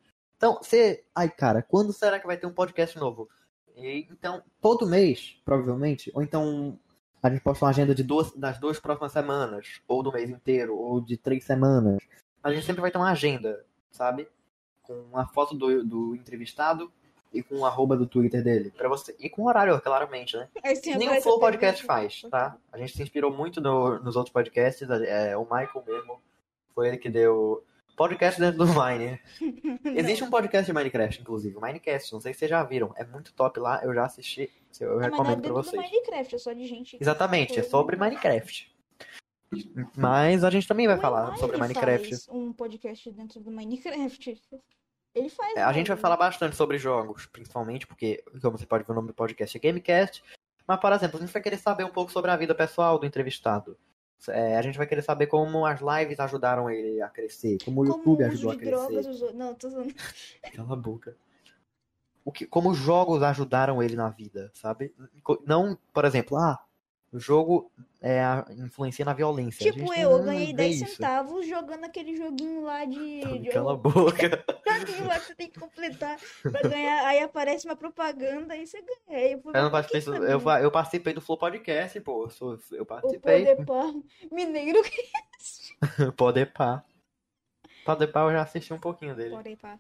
Então, 0.42 0.58
você. 0.60 1.04
Ai, 1.14 1.30
cara, 1.30 1.62
quando 1.62 1.94
será 1.94 2.20
que 2.20 2.26
vai 2.26 2.36
ter 2.36 2.48
um 2.48 2.52
podcast 2.52 2.98
novo? 2.98 3.30
E, 3.78 4.08
então, 4.10 4.42
todo 4.60 4.88
mês, 4.88 5.40
provavelmente, 5.46 6.12
ou 6.16 6.24
então 6.24 6.80
a 7.22 7.30
gente 7.30 7.44
posta 7.44 7.64
uma 7.64 7.70
agenda 7.70 7.94
de 7.94 8.02
duas, 8.02 8.32
das 8.32 8.58
duas 8.60 8.80
próximas 8.80 9.12
semanas, 9.12 9.80
ou 9.88 10.02
do 10.02 10.12
mês 10.12 10.32
inteiro, 10.32 10.76
ou 10.76 11.00
de 11.00 11.16
três 11.16 11.44
semanas. 11.44 12.00
A 12.44 12.52
gente 12.52 12.66
sempre 12.66 12.82
vai 12.82 12.90
ter 12.90 12.98
uma 12.98 13.12
agenda, 13.12 13.64
sabe? 13.92 14.28
Com 14.82 14.94
uma 15.12 15.28
foto 15.28 15.54
do, 15.56 15.86
do 15.86 16.16
entrevistado 16.16 16.92
e 17.32 17.44
com 17.44 17.60
o 17.60 17.66
arroba 17.68 17.96
do 17.96 18.08
Twitter 18.08 18.44
dele. 18.44 18.72
Pra 18.76 18.90
você, 18.90 19.16
e 19.20 19.30
com 19.30 19.44
horário, 19.46 19.80
claramente, 19.80 20.36
né? 20.36 20.50
Aí 20.64 20.76
sim, 20.76 20.96
Nem 20.96 21.20
o 21.20 21.22
Flow 21.22 21.40
Podcast 21.40 21.86
faz, 21.86 22.24
tá? 22.32 22.58
A 22.74 22.80
gente 22.80 22.98
se 22.98 23.04
inspirou 23.04 23.32
muito 23.32 23.62
no- 23.62 24.00
nos 24.00 24.16
outros 24.16 24.34
podcasts. 24.34 24.90
é, 24.90 25.38
o 25.38 25.44
Michael 25.44 25.84
mesmo, 25.88 26.20
foi 26.74 26.88
ele 26.88 26.98
que 26.98 27.12
deu 27.12 27.64
podcast 28.01 28.41
dentro 28.41 28.58
do 28.58 28.65
Mine. 28.65 29.20
Existe 29.96 30.24
um 30.24 30.29
podcast 30.31 30.65
de 30.65 30.74
Minecraft, 30.74 31.22
inclusive, 31.22 31.55
o 31.55 31.62
Minecast. 31.62 32.12
Não 32.12 32.20
sei 32.20 32.34
se 32.34 32.39
vocês 32.39 32.50
já 32.50 32.63
viram. 32.63 32.91
É 32.98 33.05
muito 33.05 33.31
top 33.34 33.60
lá, 33.60 33.79
eu 33.84 33.93
já 33.93 34.05
assisti. 34.05 34.51
Eu 34.79 35.00
Não, 35.00 35.01
mas 35.01 35.01
não 35.01 35.01
é 35.01 35.12
recomendo 35.12 35.25
pra 35.25 35.36
dentro 35.36 35.50
do 35.50 35.63
vocês. 35.63 35.81
Minecraft, 35.81 36.36
é 36.36 36.38
só 36.39 36.51
de 36.51 36.65
gente. 36.65 36.98
Exatamente, 37.00 37.60
é 37.60 37.63
sobre 37.63 37.96
Minecraft. 37.98 38.75
Mas 39.96 40.43
a 40.43 40.50
gente 40.50 40.67
também 40.67 40.88
vai 40.88 40.98
O 40.98 41.00
falar 41.00 41.27
Emai, 41.27 41.38
sobre 41.38 41.58
Minecraft. 41.58 42.10
faz 42.10 42.27
um 42.29 42.51
podcast 42.51 43.12
dentro 43.12 43.39
do 43.39 43.51
Minecraft. 43.51 44.41
Ele 45.13 45.29
faz. 45.29 45.55
É, 45.55 45.62
a 45.62 45.74
gente 45.74 45.89
vai 45.89 45.98
falar 45.98 46.17
bastante 46.17 46.55
sobre 46.55 46.79
jogos, 46.79 47.27
principalmente, 47.27 47.86
porque, 47.86 48.24
como 48.41 48.58
você 48.58 48.65
pode 48.65 48.84
ver, 48.84 48.93
o 48.93 48.96
nome 48.96 49.10
do 49.10 49.13
podcast 49.13 49.55
é 49.55 49.60
Gamecast. 49.60 50.24
Mas, 50.65 50.79
por 50.79 50.91
exemplo, 50.91 51.17
a 51.17 51.22
gente 51.22 51.34
vai 51.34 51.41
querer 51.41 51.58
saber 51.58 51.84
um 51.84 51.89
pouco 51.89 52.12
sobre 52.12 52.31
a 52.31 52.36
vida 52.38 52.55
pessoal 52.55 52.98
do 52.98 53.05
entrevistado. 53.05 53.77
É, 54.30 54.58
a 54.58 54.62
gente 54.62 54.78
vai 54.78 54.86
querer 54.86 55.01
saber 55.01 55.28
como 55.28 55.66
as 55.66 55.80
lives 55.82 56.20
ajudaram 56.20 56.70
ele 56.70 57.01
a 57.01 57.08
crescer, 57.10 57.58
como 57.66 57.82
o 57.82 57.86
Como 57.88 57.98
YouTube 57.98 58.24
o 58.24 58.28
uso 58.28 58.50
ajudou 58.50 58.51
a 58.51 58.56
crescer. 58.56 59.04
drogas. 59.12 59.34
Não, 59.34 59.56
tô 59.56 59.68
usando. 59.68 59.94
Cala 60.54 60.74
a 60.74 60.75
boca. 60.75 61.16
o 62.24 62.32
que, 62.32 62.46
como 62.46 62.70
os 62.70 62.78
jogos 62.78 63.24
ajudaram 63.24 63.82
ele 63.82 63.96
na 63.96 64.10
vida, 64.10 64.51
sabe? 64.54 64.94
Não, 65.46 65.78
por 65.94 66.06
exemplo, 66.06 66.38
ah, 66.38 66.60
o 67.13 67.20
jogo 67.20 67.70
é, 68.01 68.22
a- 68.22 68.46
influencia 68.58 69.03
na 69.03 69.13
violência. 69.13 69.70
Tipo, 69.72 69.94
eu, 69.94 70.12
eu 70.12 70.24
ganhei 70.24 70.48
vê 70.48 70.53
10 70.53 70.82
isso. 70.82 70.91
centavos 70.96 71.46
jogando 71.48 71.84
aquele 71.84 72.15
joguinho 72.15 72.62
lá 72.63 72.86
de. 72.86 73.22
de 73.41 73.50
Cala 73.50 73.74
a 73.74 73.75
boca. 73.75 74.44
joguinho 74.65 75.08
lá 75.08 75.20
que 75.20 75.25
você 75.25 75.36
tem 75.36 75.50
que 75.50 75.60
completar 75.60 76.18
pra 76.41 76.62
ganhar. 76.62 77.06
Aí 77.06 77.20
aparece 77.20 77.65
uma 77.65 77.75
propaganda 77.75 78.56
e 78.56 78.65
você 78.65 78.82
ganha. 78.82 79.32
Eu, 79.32 79.41
Eu 79.44 79.51
não 79.53 79.62
o 79.62 79.65
que 79.65 79.72
participei, 79.72 80.01
que 80.13 80.20
do- 80.20 80.25
eu, 80.25 80.39
eu 80.63 80.72
participei 80.72 81.13
do 81.13 81.22
Flow 81.22 81.38
Podcast, 81.38 82.00
pô. 82.01 82.24
Eu, 82.25 82.30
sou- 82.30 82.60
eu 82.72 82.84
O 82.84 82.86
participei. 82.86 83.46
Podepar 83.56 83.94
Mineiro. 84.32 84.80
Podepar. 86.15 86.86
Podepar 87.86 88.27
eu 88.27 88.32
já 88.34 88.41
assisti 88.44 88.74
um 88.74 88.80
pouquinho 88.80 89.15
dele. 89.15 89.36
Podepar. 89.36 89.80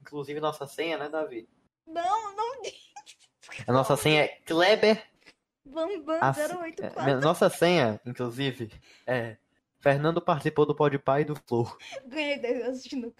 Inclusive 0.00 0.40
nossa 0.40 0.66
senha, 0.66 0.96
né, 0.96 1.08
Davi? 1.08 1.48
Não, 1.86 2.34
não. 2.34 2.62
A 3.66 3.72
nossa 3.72 3.96
senha 3.96 4.22
é 4.24 4.28
Kleber. 4.44 5.02
Bambam 5.66 6.18
a- 6.20 6.32
084. 6.32 7.10
é, 7.10 7.14
Nossa 7.16 7.48
senha, 7.50 8.00
inclusive, 8.06 8.70
é 9.06 9.36
Fernando 9.78 10.20
participou 10.20 10.66
do 10.66 10.74
Podpah 10.74 11.20
e 11.20 11.24
do 11.24 11.36
Flow. 11.46 11.70
Ganhei 12.06 12.38
10 12.38 12.68
assistindo 12.68 13.12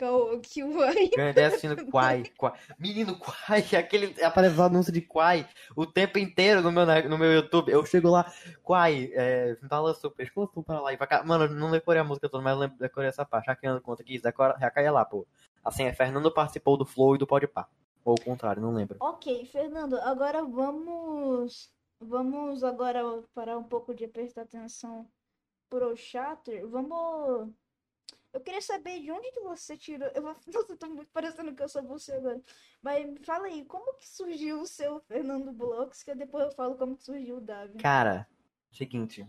vai. 0.74 1.08
Ganhei 1.14 1.30
ideia 1.30 1.46
assistindo 1.48 1.86
Quai, 1.86 2.24
Quai. 2.36 2.52
Menino 2.78 3.16
Quai, 3.18 3.60
aquele 3.78 4.20
aparece 4.24 4.56
o 4.58 4.62
anúncio 4.62 4.92
de 4.92 5.00
Quai 5.00 5.46
o 5.76 5.86
tempo 5.86 6.18
inteiro 6.18 6.62
no 6.62 6.72
meu, 6.72 6.84
no 7.08 7.18
meu 7.18 7.32
YouTube. 7.32 7.70
Eu 7.70 7.84
chego 7.86 8.08
lá, 8.10 8.32
Quai, 8.64 9.10
é, 9.14 9.56
balança 9.62 10.08
o 10.08 10.10
pescoço 10.10 10.60
para 10.62 10.80
lá 10.80 10.92
e 10.92 10.96
pra 10.96 11.06
cá. 11.06 11.22
Mano, 11.22 11.46
não 11.54 11.70
decorei 11.70 12.00
a 12.00 12.04
música 12.04 12.28
toda, 12.28 12.42
mas 12.42 12.58
lembro, 12.58 12.78
decorei 12.78 13.10
essa 13.10 13.24
parte. 13.24 13.46
Hackeando 13.46 13.80
conta 13.80 14.02
aqui, 14.02 14.18
decora, 14.18 14.56
já 14.58 14.70
caia 14.70 14.90
lá, 14.90 15.04
pô. 15.04 15.24
Assim, 15.64 15.84
é 15.84 15.92
Fernando 15.92 16.32
participou 16.32 16.76
do 16.76 16.86
Flow 16.86 17.14
e 17.14 17.18
do 17.18 17.26
Podpah. 17.26 17.68
Ou 18.04 18.14
o 18.14 18.20
contrário, 18.20 18.62
não 18.62 18.72
lembro. 18.72 18.96
Ok, 19.00 19.44
Fernando, 19.46 19.98
agora 20.00 20.42
vamos. 20.44 21.70
Vamos 22.00 22.62
agora 22.62 23.00
parar 23.34 23.56
um 23.58 23.64
pouco 23.64 23.94
de 23.94 24.06
prestar 24.06 24.42
atenção 24.42 25.08
pro 25.68 25.96
chatter. 25.96 26.66
Vamos. 26.68 27.50
Eu 28.32 28.40
queria 28.40 28.60
saber 28.60 29.00
de 29.00 29.10
onde 29.10 29.30
que 29.32 29.40
você 29.40 29.76
tirou. 29.78 30.08
Eu 30.14 30.22
vou... 30.22 30.36
Nossa, 30.52 30.76
tá 30.76 30.86
muito 30.88 31.10
parecendo 31.10 31.54
que 31.54 31.62
eu 31.62 31.68
sou 31.68 31.82
você 31.82 32.12
agora. 32.12 32.40
Mas 32.82 33.06
fala 33.24 33.46
aí, 33.46 33.64
como 33.64 33.94
que 33.94 34.06
surgiu 34.06 34.60
o 34.60 34.66
seu 34.66 35.00
Fernando 35.00 35.52
Blocks? 35.52 36.02
Que 36.02 36.14
depois 36.14 36.44
eu 36.44 36.52
falo 36.52 36.76
como 36.76 36.96
que 36.96 37.04
surgiu 37.04 37.38
o 37.38 37.40
Davi. 37.40 37.78
Cara, 37.78 38.28
seguinte. 38.70 39.26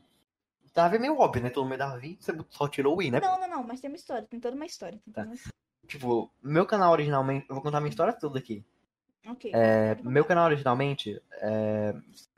Davi 0.73 0.97
é 0.97 0.99
meio 0.99 1.17
óbvio, 1.17 1.41
né? 1.41 1.49
Todo 1.49 1.63
mundo 1.63 1.75
é 1.75 1.77
Davi, 1.77 2.17
você 2.19 2.33
só 2.49 2.67
tirou 2.67 2.97
o 2.97 3.01
I, 3.01 3.09
né? 3.09 3.19
Não, 3.21 3.39
não, 3.39 3.47
não, 3.47 3.63
mas 3.63 3.79
tem 3.81 3.89
uma 3.89 3.95
história, 3.95 4.27
tem 4.27 4.39
toda 4.39 4.55
uma 4.55 4.65
história. 4.65 5.01
Tá. 5.13 5.23
uma- 5.23 5.35
Tipo, 5.87 6.29
meu 6.43 6.65
canal 6.67 6.91
originalmente. 6.91 7.45
Eu 7.49 7.55
vou 7.55 7.63
contar 7.63 7.79
minha 7.79 7.89
história 7.89 8.11
toda 8.13 8.37
aqui. 8.37 8.63
Ok. 9.25 9.51
É, 9.55 9.95
meu 10.03 10.25
canal 10.25 10.45
originalmente 10.45 11.21
é, 11.41 11.93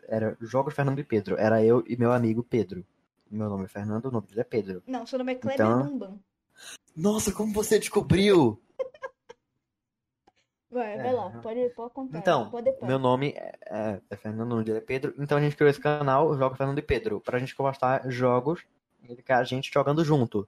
era 0.10 0.36
Jogos 0.42 0.74
Fernando 0.74 1.00
e 1.00 1.04
Pedro. 1.04 1.36
Era 1.38 1.64
eu 1.64 1.84
e 1.88 1.96
meu 1.96 2.12
amigo 2.12 2.44
Pedro. 2.44 2.86
Meu 3.30 3.50
nome 3.50 3.66
é 3.66 3.68
Fernando, 3.68 4.06
o 4.06 4.12
nome 4.12 4.28
dele 4.28 4.42
é 4.42 4.44
Pedro. 4.44 4.82
Não, 4.88 5.06
seu 5.06 5.20
nome 5.20 5.34
é 5.34 5.36
Kleber 5.36 5.66
Então- 5.66 5.84
Bambam. 5.84 6.20
Nossa, 6.96 7.32
como 7.32 7.54
você 7.54 7.80
descobriu? 7.80 8.60
Vai, 10.72 10.94
É, 10.94 11.04
vai 11.04 11.14
lá, 11.14 11.30
não. 11.30 11.42
pode, 11.42 11.70
pode 11.70 11.94
contar. 11.94 12.18
Então, 12.20 12.50
pode 12.52 12.72
pôr. 12.74 12.86
meu 12.88 13.00
nome 13.00 13.30
é, 13.36 13.56
é- 13.66 14.02
é 14.08 14.16
Fernando, 14.16 14.46
o 14.48 14.50
nome 14.50 14.64
dele 14.64 14.78
é 14.78 14.82
Pedro. 14.82 15.16
Então 15.18 15.38
a 15.38 15.42
gente 15.42 15.56
criou 15.56 15.70
esse 15.70 15.80
canal, 15.80 16.38
Jogos 16.38 16.58
Fernando 16.58 16.78
e 16.78 16.84
Pedro, 16.84 17.20
pra 17.20 17.40
gente 17.40 17.56
postar 17.56 18.08
jogos 18.12 18.64
e 19.04 19.18
a 19.30 19.44
gente 19.44 19.72
jogando 19.74 20.04
junto. 20.06 20.48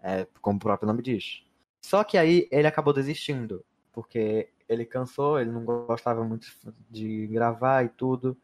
É, 0.00 0.26
como 0.40 0.58
o 0.58 0.60
próprio 0.60 0.86
nome 0.86 1.02
diz. 1.02 1.42
Só 1.82 2.04
que 2.04 2.16
aí 2.16 2.46
ele 2.50 2.68
acabou 2.68 2.92
desistindo, 2.92 3.64
porque 3.92 4.50
ele 4.68 4.84
cansou, 4.84 5.40
ele 5.40 5.50
não 5.50 5.64
gostava 5.64 6.22
muito 6.22 6.46
de 6.88 7.26
gravar 7.26 7.84
e 7.84 7.88
tudo. 7.88 8.36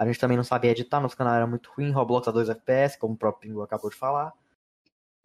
A 0.00 0.06
gente 0.06 0.18
também 0.18 0.34
não 0.34 0.42
sabia 0.42 0.70
editar, 0.70 0.98
nosso 0.98 1.14
canal 1.14 1.34
era 1.34 1.46
muito 1.46 1.70
ruim, 1.72 1.90
Roblox 1.90 2.26
a 2.26 2.30
2 2.30 2.48
FPS, 2.48 2.98
como 2.98 3.12
o 3.12 3.16
próprio 3.18 3.50
Pingu 3.50 3.60
acabou 3.60 3.90
de 3.90 3.96
falar. 3.96 4.32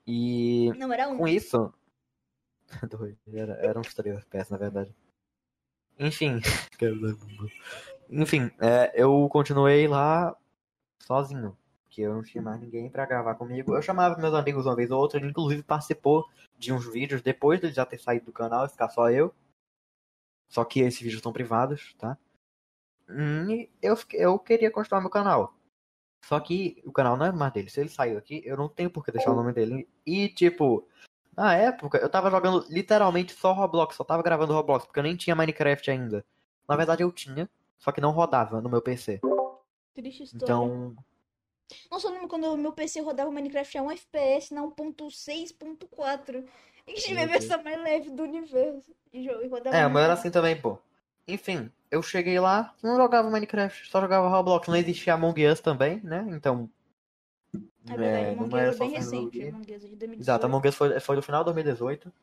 E 0.06 0.70
Não, 0.78 0.92
era 0.92 1.08
um. 1.08 1.18
com 1.18 1.26
isso. 1.26 1.74
Dois, 2.92 3.16
era, 3.34 3.54
era 3.54 3.80
uns 3.80 3.94
3 3.94 4.18
FPS, 4.18 4.52
na 4.52 4.58
verdade. 4.58 4.94
Enfim. 5.98 6.42
Enfim, 8.10 8.52
é, 8.60 8.92
eu 8.94 9.30
continuei 9.30 9.88
lá 9.88 10.36
sozinho. 11.00 11.58
Porque 11.84 12.02
eu 12.02 12.14
não 12.14 12.22
tinha 12.22 12.44
mais 12.44 12.60
ninguém 12.60 12.90
pra 12.90 13.06
gravar 13.06 13.36
comigo. 13.36 13.74
Eu 13.74 13.82
chamava 13.82 14.18
meus 14.18 14.34
amigos 14.34 14.66
uma 14.66 14.76
vez 14.76 14.92
ou 14.92 15.00
outra, 15.00 15.18
ele 15.18 15.30
inclusive 15.30 15.64
participou 15.64 16.30
de 16.58 16.74
uns 16.74 16.86
vídeos 16.92 17.22
depois 17.22 17.62
de 17.62 17.72
já 17.72 17.86
ter 17.86 17.98
saído 17.98 18.26
do 18.26 18.34
canal 18.34 18.66
e 18.66 18.70
ficar 18.70 18.90
só 18.90 19.10
eu. 19.10 19.34
Só 20.50 20.66
que 20.66 20.82
esses 20.82 21.00
vídeos 21.00 21.22
são 21.22 21.32
privados, 21.32 21.96
tá? 21.98 22.18
Hum, 23.10 23.68
eu, 23.82 23.98
eu 24.14 24.40
queria 24.40 24.72
continuar 24.72 25.02
meu 25.02 25.10
canal. 25.10 25.54
Só 26.26 26.40
que 26.40 26.82
o 26.86 26.92
canal 26.92 27.16
não 27.16 27.26
é 27.28 27.32
mais 27.32 27.54
dele. 27.54 27.70
Se 27.70 27.80
ele 27.80 27.90
saiu 27.90 28.18
aqui, 28.18 28.42
eu 28.44 28.58
não 28.58 28.68
tenho 28.68 28.90
por 28.90 29.06
que 29.06 29.12
deixar 29.12 29.32
o 29.32 29.36
nome 29.36 29.54
dele. 29.54 29.88
E, 30.06 30.28
tipo, 30.30 30.88
na 31.38 31.56
época, 31.56 32.00
eu 32.00 32.10
tava 32.10 32.32
jogando 32.32 32.66
literalmente 32.68 33.34
só 33.34 33.54
Roblox. 33.54 33.96
Só 33.96 34.04
tava 34.04 34.24
gravando 34.24 34.54
Roblox, 34.54 34.86
porque 34.86 35.00
eu 35.00 35.04
nem 35.04 35.16
tinha 35.16 35.36
Minecraft 35.36 35.92
ainda. 35.92 36.26
Na 36.68 36.76
verdade, 36.76 37.04
eu 37.04 37.12
tinha, 37.12 37.48
só 37.78 37.92
que 37.92 38.02
não 38.02 38.10
rodava 38.10 38.60
no 38.60 38.70
meu 38.70 38.82
PC. 38.82 39.22
Triste 39.94 40.24
história. 40.24 40.54
Então, 40.54 40.96
Nossa, 41.92 42.08
eu 42.08 42.12
lembro 42.12 42.28
quando 42.28 42.46
o 42.46 42.58
meu 42.58 42.74
PC 42.74 43.02
rodava 43.02 43.32
Minecraft 43.32 43.78
a 43.78 43.84
1 43.84 43.92
FPS 43.92 44.54
na 44.54 44.64
1.6.4. 44.64 46.44
E 46.88 46.94
tive 46.96 47.22
a 47.22 47.28
versão 47.28 47.64
mais 47.64 47.80
leve 47.82 48.10
do 48.10 48.24
universo. 48.24 48.96
E 49.14 49.28
rodava 49.48 49.78
é, 49.78 49.86
o 49.86 49.92
meu 49.92 50.00
era 50.00 50.14
assim 50.14 50.32
também, 50.32 50.60
pô. 50.60 50.80
Enfim, 51.28 51.72
eu 51.90 52.02
cheguei 52.04 52.40
lá, 52.40 52.74
não 52.84 52.96
jogava 52.96 53.30
Minecraft, 53.30 53.88
só 53.90 54.00
jogava 54.02 54.28
Roblox. 54.28 54.68
Não 54.68 54.76
existia 54.76 55.14
Among 55.16 55.48
Us 55.48 55.60
também, 55.60 56.00
né? 56.04 56.26
Então. 56.30 56.70
É 57.88 57.98
verdade, 57.98 58.26
é, 58.26 58.32
Among 58.34 58.56
Us 58.56 58.76
é 58.76 58.80
bem 58.80 58.90
recente. 58.92 59.42
Among 59.48 59.62
Us 59.76 59.84
é 59.84 59.88
de 59.88 59.96
2018. 59.96 60.22
Exato, 60.22 60.46
Among 60.46 60.68
Us 60.68 60.76
foi, 60.76 61.00
foi 61.00 61.16
do 61.16 61.22
final 61.22 61.42
de 61.44 61.46
2018. 61.54 62.14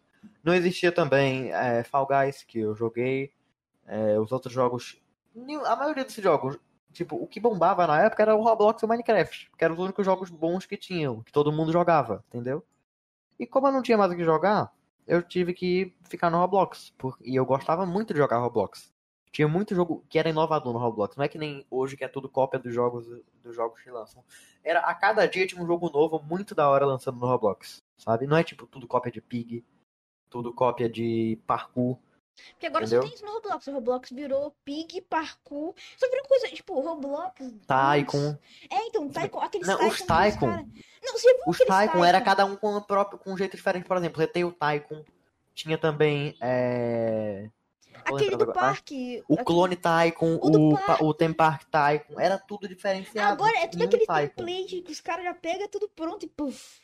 Não 0.45 0.55
existia 0.55 0.93
também 0.93 1.53
é, 1.53 1.83
Fall 1.83 2.07
Guys, 2.07 2.45
que 2.45 2.61
eu 2.61 2.75
joguei. 2.75 3.33
É, 3.87 4.19
os 4.21 4.31
outros 4.31 4.53
jogos. 4.55 5.01
A 5.67 5.77
maioria 5.77 6.05
desses 6.05 6.23
jogos, 6.23 6.57
tipo, 6.93 7.17
o 7.17 7.27
que 7.27 7.41
bombava 7.41 7.87
na 7.87 8.01
época 8.03 8.23
era 8.23 8.35
o 8.37 8.43
Roblox 8.43 8.81
e 8.81 8.85
o 8.85 8.89
Minecraft. 8.89 9.51
Que 9.59 9.65
eram 9.65 9.75
os 9.75 9.81
únicos 9.81 10.05
jogos 10.05 10.31
bons 10.31 10.65
que 10.67 10.77
tinham, 10.77 11.23
que 11.23 11.33
todo 11.33 11.51
mundo 11.51 11.73
jogava, 11.73 12.23
entendeu? 12.29 12.65
E 13.39 13.47
como 13.47 13.67
eu 13.67 13.73
não 13.73 13.83
tinha 13.83 13.99
mais 13.99 14.13
o 14.13 14.17
que 14.17 14.23
jogar, 14.25 14.73
eu 15.07 15.21
tive 15.23 15.53
que 15.53 15.93
ficar 16.09 16.31
no 16.31 16.39
Roblox. 16.39 16.93
por- 16.97 17.19
E 17.23 17.35
eu 17.35 17.45
gostava 17.45 17.85
muito 17.85 18.13
de 18.13 18.19
jogar 18.21 18.39
Roblox. 18.39 18.92
Tinha 19.33 19.49
muito 19.49 19.75
jogo 19.75 20.05
que 20.11 20.19
era 20.19 20.29
inovador 20.29 20.73
no 20.75 20.79
Roblox. 20.79 21.17
Não 21.17 21.25
é 21.25 21.29
que 21.29 21.39
nem 21.39 21.67
hoje 21.71 21.97
que 21.97 22.05
é 22.05 22.09
tudo 22.09 22.29
cópia 22.29 22.61
dos 22.61 22.73
jogos 22.73 23.07
dos 23.43 23.57
jogos 23.57 23.81
que 23.81 23.91
lançam. 23.91 24.23
Era 24.63 24.81
a 24.81 24.95
cada 24.95 25.27
dia 25.27 25.47
tinha 25.47 25.61
um 25.63 25.67
jogo 25.67 25.89
novo 25.91 26.23
muito 26.23 26.55
da 26.55 26.69
hora 26.69 26.85
lançando 26.85 27.19
no 27.19 27.27
Roblox, 27.27 27.83
sabe? 27.97 28.27
Não 28.27 28.37
é 28.37 28.45
tipo 28.45 28.67
tudo 28.67 28.87
cópia 28.87 29.11
de 29.11 29.23
Pig, 29.23 29.65
tudo 30.29 30.53
cópia 30.53 30.89
de 30.89 31.39
parkour. 31.47 31.97
Porque 32.53 32.67
agora 32.67 32.85
Entendeu? 32.85 33.03
só 33.03 33.09
tem 33.09 33.15
isso 33.17 33.27
no 33.27 33.33
Roblox. 33.33 33.67
O 33.67 33.73
Roblox 33.73 34.11
virou 34.11 34.55
Pig, 34.65 35.03
Parkour. 35.03 35.75
Só 35.99 36.09
virou 36.09 36.27
coisa, 36.27 36.49
tipo, 36.49 36.81
Roblox. 36.81 37.37
Tycoon. 37.67 38.37
É, 38.71 38.87
então, 38.87 39.09
Tycoon, 39.09 39.41
aqueles 39.41 39.67
Não, 39.69 39.87
os 39.87 39.99
Tycoon 39.99 40.07
Tycoon. 40.23 40.51
cara- 40.51 40.67
Não, 41.05 41.13
você 41.13 41.33
viu 41.35 41.43
Os 41.47 41.61
aqueles 41.61 41.77
Tycoon 41.79 42.05
era 42.05 42.19
Tycoon? 42.19 42.25
cada 42.31 42.45
um 42.47 42.57
com, 42.57 42.75
o 42.75 42.81
próprio, 42.83 43.19
com 43.19 43.33
um 43.33 43.37
jeito 43.37 43.55
diferente. 43.57 43.85
Por 43.87 43.97
exemplo, 43.99 44.17
você 44.21 44.27
tem 44.27 44.45
o 44.45 44.53
Tycoon, 44.53 45.05
tinha 45.55 45.77
também 45.77 46.35
é... 46.41 47.51
Aquele 48.05 48.37
do 48.37 48.53
parque. 48.53 49.23
o 49.29 49.35
aquele- 49.35 49.45
Clone 49.47 49.77
Tycoon, 49.77 50.37
O 50.43 50.73
o, 50.73 50.79
pa- 50.79 50.99
o 51.01 51.15
Theme 51.15 51.35
Park 51.35 51.63
Tycoon, 51.65 52.19
era 52.21 52.39
tudo 52.39 52.69
diferenciado. 52.69 53.33
Agora 53.33 53.57
é 53.59 53.67
tudo 53.69 53.85
aquele 53.85 54.07
template 54.07 54.83
que 54.83 54.93
os 54.93 55.01
caras 55.01 55.25
já 55.25 55.35
pegam 55.35 55.69
tudo 55.69 55.89
pronto 55.89 56.25
e 56.25 56.29
puf. 56.29 56.81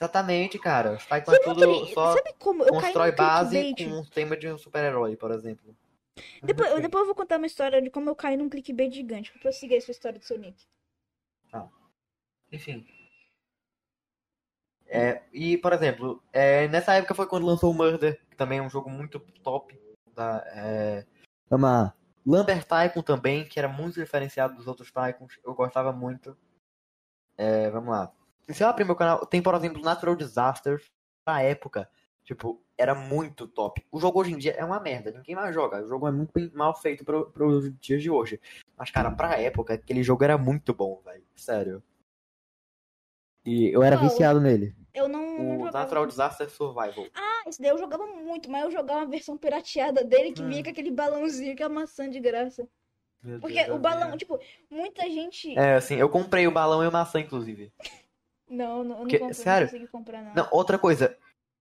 Exatamente, 0.00 0.58
cara. 0.58 0.94
Os 0.94 1.06
Tycoon 1.06 1.32
é 1.34 1.38
tudo 1.38 1.64
aquele- 1.64 1.94
só 1.94 2.12
Sabe 2.16 2.32
como? 2.38 2.62
Eu 2.64 2.72
constrói 2.72 3.12
base 3.12 3.74
com 3.74 3.84
um 3.84 4.04
tema 4.04 4.36
de 4.36 4.48
um 4.48 4.58
super-herói, 4.58 5.16
por 5.16 5.30
exemplo. 5.30 5.76
Depois, 6.42 6.70
eu- 6.70 6.80
depois 6.80 7.00
eu 7.02 7.06
vou 7.06 7.14
contar 7.14 7.38
uma 7.38 7.46
história 7.46 7.82
de 7.82 7.90
como 7.90 8.08
eu 8.08 8.14
caí 8.14 8.36
num 8.36 8.48
clickbait 8.48 8.92
gigante. 8.94 9.32
Prossiga 9.40 9.80
sua 9.80 9.92
história 9.92 10.18
do 10.18 10.24
Sonic. 10.24 10.64
Enfim. 12.52 12.86
É, 14.86 15.22
e, 15.32 15.58
por 15.58 15.72
exemplo, 15.72 16.22
é, 16.32 16.68
nessa 16.68 16.94
época 16.94 17.14
foi 17.14 17.26
quando 17.26 17.46
lançou 17.46 17.70
o 17.70 17.74
Murder, 17.74 18.20
que 18.30 18.36
também 18.36 18.58
é 18.58 18.62
um 18.62 18.70
jogo 18.70 18.88
muito 18.88 19.18
top. 19.42 19.76
Da, 20.14 20.44
é, 20.46 21.04
uma 21.50 21.94
Lambert 22.26 22.64
Tycoon 22.64 23.02
também, 23.02 23.44
que 23.44 23.58
era 23.58 23.68
muito 23.68 24.00
diferenciado 24.00 24.54
dos 24.54 24.66
outros 24.66 24.90
Tycoons. 24.90 25.38
Eu 25.44 25.54
gostava 25.54 25.92
muito. 25.92 26.36
É, 27.36 27.68
vamos 27.70 27.90
lá. 27.90 28.12
Se 28.48 28.62
eu 28.62 28.68
abrir 28.68 28.84
meu 28.84 28.96
canal, 28.96 29.26
tem, 29.26 29.42
por 29.42 29.54
exemplo, 29.54 29.82
Natural 29.82 30.16
Disasters. 30.16 30.90
Na 31.26 31.40
época, 31.40 31.88
tipo, 32.22 32.62
era 32.76 32.94
muito 32.94 33.48
top. 33.48 33.84
O 33.90 33.98
jogo 33.98 34.20
hoje 34.20 34.32
em 34.32 34.38
dia 34.38 34.52
é 34.52 34.64
uma 34.64 34.80
merda, 34.80 35.10
ninguém 35.10 35.34
mais 35.34 35.54
joga. 35.54 35.82
O 35.82 35.88
jogo 35.88 36.06
é 36.06 36.12
muito 36.12 36.32
mal 36.54 36.74
feito 36.74 37.04
pro, 37.04 37.30
pros 37.30 37.72
dias 37.78 38.02
de 38.02 38.10
hoje. 38.10 38.40
Mas, 38.76 38.90
cara, 38.90 39.10
pra 39.10 39.40
época, 39.40 39.74
aquele 39.74 40.02
jogo 40.02 40.24
era 40.24 40.36
muito 40.36 40.74
bom, 40.74 41.00
velho. 41.02 41.24
Sério. 41.34 41.82
E 43.44 43.68
eu 43.68 43.82
era 43.82 43.96
Qual? 43.96 44.08
viciado 44.08 44.40
nele. 44.40 44.74
Eu 44.94 45.08
não, 45.08 45.20
não 45.38 45.54
O 45.56 45.58
jogava. 45.58 45.78
Natural 45.80 46.06
Disaster 46.06 46.48
Survival. 46.50 47.06
Ah, 47.14 47.42
esse 47.48 47.60
daí 47.60 47.70
eu 47.70 47.78
jogava 47.78 48.06
muito, 48.06 48.50
mas 48.50 48.64
eu 48.64 48.70
jogava 48.70 49.02
a 49.02 49.06
versão 49.06 49.36
pirateada 49.36 50.04
dele 50.04 50.32
que 50.32 50.42
Hum. 50.42 50.48
vinha 50.48 50.62
com 50.64 50.70
aquele 50.70 50.90
balãozinho 50.90 51.54
que 51.56 51.62
é 51.62 51.66
a 51.66 51.68
maçã 51.68 52.08
de 52.08 52.20
graça. 52.20 52.66
Meu 53.22 53.40
Porque 53.40 53.62
Deus, 53.64 53.76
o 53.76 53.78
balão, 53.80 54.12
vi. 54.12 54.18
tipo, 54.18 54.38
muita 54.70 55.02
gente. 55.10 55.56
É, 55.58 55.74
assim, 55.76 55.96
eu 55.96 56.08
comprei 56.08 56.46
o 56.46 56.52
balão 56.52 56.82
e 56.84 56.86
a 56.86 56.90
maçã, 56.90 57.18
inclusive. 57.20 57.72
Não, 58.48 58.84
não, 58.84 58.98
eu 59.00 59.04
não 59.04 59.10
comprei, 59.10 59.32
sério? 59.34 59.66
não 59.66 59.72
consegui 59.72 59.88
comprar, 59.90 60.22
não. 60.22 60.34
Não, 60.34 60.48
outra 60.52 60.78
coisa. 60.78 61.16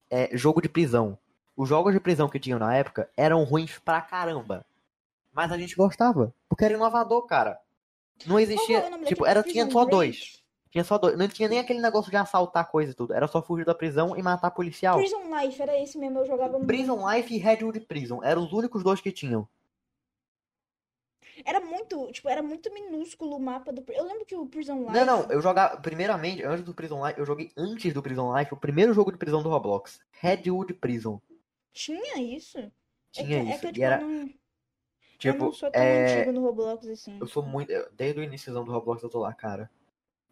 É 0.09 0.29
jogo 0.37 0.61
de 0.61 0.69
prisão. 0.69 1.17
Os 1.55 1.67
jogos 1.69 1.93
de 1.93 1.99
prisão 1.99 2.29
que 2.29 2.39
tinham 2.39 2.59
na 2.59 2.75
época 2.75 3.09
eram 3.17 3.43
ruins 3.43 3.79
pra 3.79 4.01
caramba. 4.01 4.65
Mas 5.31 5.51
a 5.51 5.57
gente 5.57 5.75
gostava. 5.75 6.33
Porque 6.47 6.65
era 6.65 6.73
inovador, 6.75 7.25
cara. 7.25 7.59
Não 8.27 8.39
existia. 8.39 8.79
é 8.79 9.05
tipo, 9.05 9.25
era, 9.25 9.41
tinha 9.41 9.69
só 9.71 9.85
dois. 9.85 10.42
Tinha 10.74 10.84
só 10.84 10.98
dois. 10.98 11.15
Não 11.15 11.27
tinha 11.27 11.48
nem 11.48 11.60
aquele 11.60 11.80
negócio 11.80 12.10
de 12.10 12.18
assaltar 12.18 12.68
coisa 12.68 12.92
e 12.92 12.96
tudo. 12.96 13.13
Era 13.13 13.27
só 13.27 13.44
fugir 13.44 13.63
da 13.63 13.75
prisão 13.75 14.18
e 14.18 14.24
matar 14.24 14.50
policial. 14.50 14.98
Prison 14.98 15.22
Life, 15.38 15.62
era 15.62 15.80
esse 15.80 16.00
mesmo, 16.00 16.18
eu 16.18 16.25
jogava 16.25 16.53
muito. 16.53 16.65
Prison 16.65 17.08
Life 17.08 17.32
e 17.32 17.38
Redwood 17.38 17.80
Prison. 17.82 18.24
Eram 18.24 18.44
os 18.44 18.51
únicos 18.51 18.82
dois 18.82 19.00
que 19.00 19.12
tinham. 19.12 19.48
Era 21.46 21.60
muito, 21.60 22.12
tipo, 22.12 22.27
era 22.27 22.42
muito 22.42 22.74
minúsculo 22.74 23.36
o 23.36 23.39
mapa 23.39 23.72
do. 23.72 23.84
Eu 23.92 24.03
lembro 24.03 24.25
que 24.25 24.36
o 24.36 24.48
Prison 24.48 24.80
Life. 24.80 24.94
Não, 24.94 25.06
não, 25.06 25.32
eu 25.32 25.39
jogava. 25.44 25.77
Primeiramente, 25.77 26.42
antes 26.44 26.65
do 26.65 26.74
Prison 26.74 27.06
Life, 27.06 27.20
eu 27.20 27.25
joguei 27.25 27.51
antes 27.56 27.94
do 27.94 28.01
Prison 28.01 28.36
Life 28.36 28.51
o 28.51 28.58
primeiro 28.58 28.96
jogo 28.96 29.12
de 29.12 29.20
prisão 29.20 29.44
do 29.44 29.50
Roblox. 29.50 30.00
Redwood 30.10 30.74
Prison. 30.74 31.22
Tinha 31.72 32.20
isso? 32.20 32.58
Tinha 33.12 33.42
é 33.42 33.44
que, 33.44 33.50
isso. 33.51 33.53
É 33.53 33.60
que 33.60 33.65
eu, 33.65 33.70
e 33.70 33.74
tipo, 33.74 33.86
era, 33.86 34.01
eu 34.01 34.08
não, 34.08 34.22
eu 34.24 34.30
tipo, 35.20 35.46
não 35.46 35.53
sou 35.53 35.70
tão 35.70 35.82
é, 35.84 36.15
antigo 36.15 36.32
no 36.32 36.42
Roblox 36.42 36.88
assim. 36.88 37.20
Eu 37.20 37.27
sou 37.27 37.44
muito. 37.44 37.72
eu- 37.72 37.88
Desde 37.92 38.20
o 38.20 38.24
início 38.24 38.51
do 38.51 38.63
Roblox 38.63 39.03
eu 39.03 39.10
tô 39.10 39.20
lá, 39.20 39.34
cara. 39.36 39.70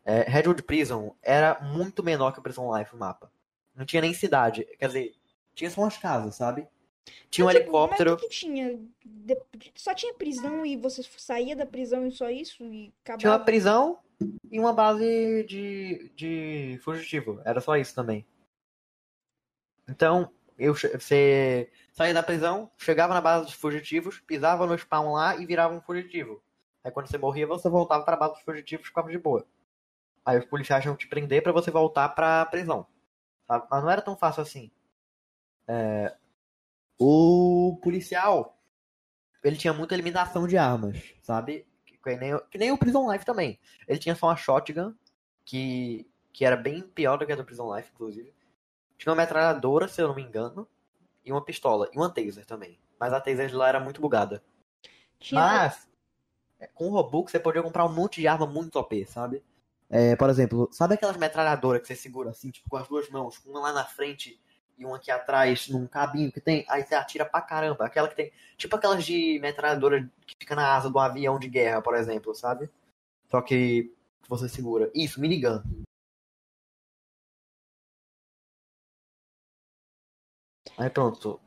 É, 0.03 0.21
Redwood 0.21 0.63
Prison 0.63 1.15
era 1.21 1.59
muito 1.61 2.03
menor 2.03 2.31
que 2.31 2.39
o 2.39 2.41
Prison 2.41 2.75
Life 2.75 2.95
o 2.95 2.97
mapa. 2.97 3.31
Não 3.75 3.85
tinha 3.85 4.01
nem 4.01 4.13
cidade. 4.13 4.65
Quer 4.77 4.87
dizer, 4.87 5.15
tinha 5.53 5.69
só 5.69 5.81
umas 5.81 5.97
casas, 5.97 6.35
sabe? 6.35 6.67
Tinha 7.29 7.45
um 7.45 7.49
tipo, 7.49 7.61
helicóptero. 7.61 8.11
Mas 8.11 8.21
que, 8.21 8.29
tinha? 8.29 8.79
Só 9.75 9.93
tinha 9.93 10.13
prisão 10.13 10.65
e 10.65 10.75
você 10.75 11.03
saía 11.17 11.55
da 11.55 11.65
prisão 11.65 12.05
e 12.05 12.11
só 12.11 12.29
isso? 12.29 12.63
E 12.63 12.93
acabava? 13.03 13.19
Tinha 13.19 13.31
uma 13.31 13.39
prisão 13.39 13.99
e 14.51 14.59
uma 14.59 14.73
base 14.73 15.43
de, 15.47 16.11
de 16.15 16.79
fugitivo. 16.83 17.41
Era 17.45 17.61
só 17.61 17.75
isso 17.75 17.95
também. 17.95 18.25
Então, 19.87 20.31
eu, 20.57 20.73
você 20.73 21.71
saía 21.91 22.13
da 22.13 22.23
prisão, 22.23 22.69
chegava 22.77 23.13
na 23.13 23.21
base 23.21 23.45
dos 23.45 23.53
fugitivos, 23.53 24.19
pisava 24.19 24.65
no 24.65 24.77
spawn 24.77 25.13
lá 25.13 25.35
e 25.35 25.45
virava 25.45 25.73
um 25.73 25.81
fugitivo. 25.81 26.41
Aí 26.83 26.91
quando 26.91 27.07
você 27.07 27.17
morria, 27.17 27.47
você 27.47 27.69
voltava 27.69 28.03
pra 28.03 28.15
base 28.15 28.35
dos 28.35 28.43
fugitivos 28.43 28.85
e 28.85 28.89
ficava 28.89 29.09
de 29.09 29.17
boa. 29.17 29.45
Aí 30.25 30.37
os 30.37 30.45
policiais 30.45 30.83
que 30.85 30.95
te 30.97 31.07
prender 31.07 31.41
pra 31.41 31.51
você 31.51 31.71
voltar 31.71 32.09
pra 32.09 32.45
prisão. 32.45 32.85
sabe? 33.47 33.65
Mas 33.69 33.83
não 33.83 33.89
era 33.89 34.01
tão 34.01 34.15
fácil 34.15 34.41
assim. 34.43 34.71
É, 35.67 36.15
O 36.99 37.79
policial, 37.81 38.57
ele 39.43 39.55
tinha 39.57 39.73
muita 39.73 39.95
limitação 39.95 40.47
de 40.47 40.57
armas, 40.57 40.97
sabe? 41.23 41.65
Que 41.85 42.15
nem, 42.15 42.39
que 42.49 42.57
nem 42.57 42.71
o 42.71 42.77
Prison 42.77 43.11
Life 43.11 43.25
também. 43.25 43.59
Ele 43.87 43.99
tinha 43.99 44.15
só 44.15 44.27
uma 44.27 44.35
shotgun, 44.35 44.93
que, 45.45 46.07
que 46.33 46.45
era 46.45 46.55
bem 46.55 46.81
pior 46.81 47.17
do 47.17 47.25
que 47.25 47.31
a 47.31 47.35
do 47.35 47.43
Prison 47.45 47.75
Life, 47.75 47.89
inclusive. 47.93 48.33
Tinha 48.97 49.11
uma 49.11 49.21
metralhadora, 49.21 49.87
se 49.87 50.01
eu 50.01 50.07
não 50.07 50.15
me 50.15 50.21
engano, 50.23 50.67
e 51.25 51.31
uma 51.31 51.43
pistola, 51.43 51.89
e 51.93 51.97
uma 51.97 52.09
taser 52.09 52.45
também. 52.45 52.79
Mas 52.99 53.13
a 53.13 53.21
taser 53.21 53.49
de 53.49 53.55
lá 53.55 53.67
era 53.69 53.79
muito 53.79 53.99
bugada. 54.01 54.43
Tinha- 55.19 55.41
Mas, 55.41 55.89
é, 56.59 56.67
com 56.67 56.87
o 56.87 56.91
Robux 56.91 57.31
você 57.31 57.39
podia 57.39 57.63
comprar 57.63 57.85
um 57.85 57.93
monte 57.93 58.21
de 58.21 58.27
arma 58.27 58.45
muito 58.47 58.77
OP, 58.77 59.05
sabe? 59.05 59.43
É, 59.93 60.15
por 60.15 60.29
exemplo, 60.29 60.69
sabe 60.71 60.93
aquelas 60.93 61.17
metralhadoras 61.17 61.81
que 61.81 61.87
você 61.87 61.95
segura 61.95 62.29
assim, 62.29 62.49
tipo, 62.49 62.69
com 62.69 62.77
as 62.77 62.87
duas 62.87 63.09
mãos, 63.09 63.43
uma 63.45 63.59
lá 63.59 63.73
na 63.73 63.83
frente 63.83 64.39
e 64.77 64.85
uma 64.85 64.95
aqui 64.95 65.11
atrás, 65.11 65.67
num 65.67 65.85
cabinho 65.85 66.31
que 66.31 66.39
tem, 66.39 66.65
aí 66.69 66.81
você 66.81 66.95
atira 66.95 67.25
pra 67.25 67.41
caramba. 67.41 67.85
Aquela 67.85 68.07
que 68.07 68.15
tem, 68.15 68.31
tipo 68.57 68.73
aquelas 68.73 69.03
de 69.05 69.37
metralhadora 69.39 70.09
que 70.25 70.35
fica 70.39 70.55
na 70.55 70.75
asa 70.75 70.89
do 70.89 70.97
avião 70.97 71.37
de 71.37 71.49
guerra, 71.49 71.81
por 71.81 71.93
exemplo, 71.95 72.33
sabe? 72.33 72.69
Só 73.29 73.41
que 73.41 73.93
você 74.29 74.47
segura. 74.47 74.89
Isso, 74.95 75.19
minigun. 75.19 75.61
Aí 80.77 80.89
pronto. 80.89 81.39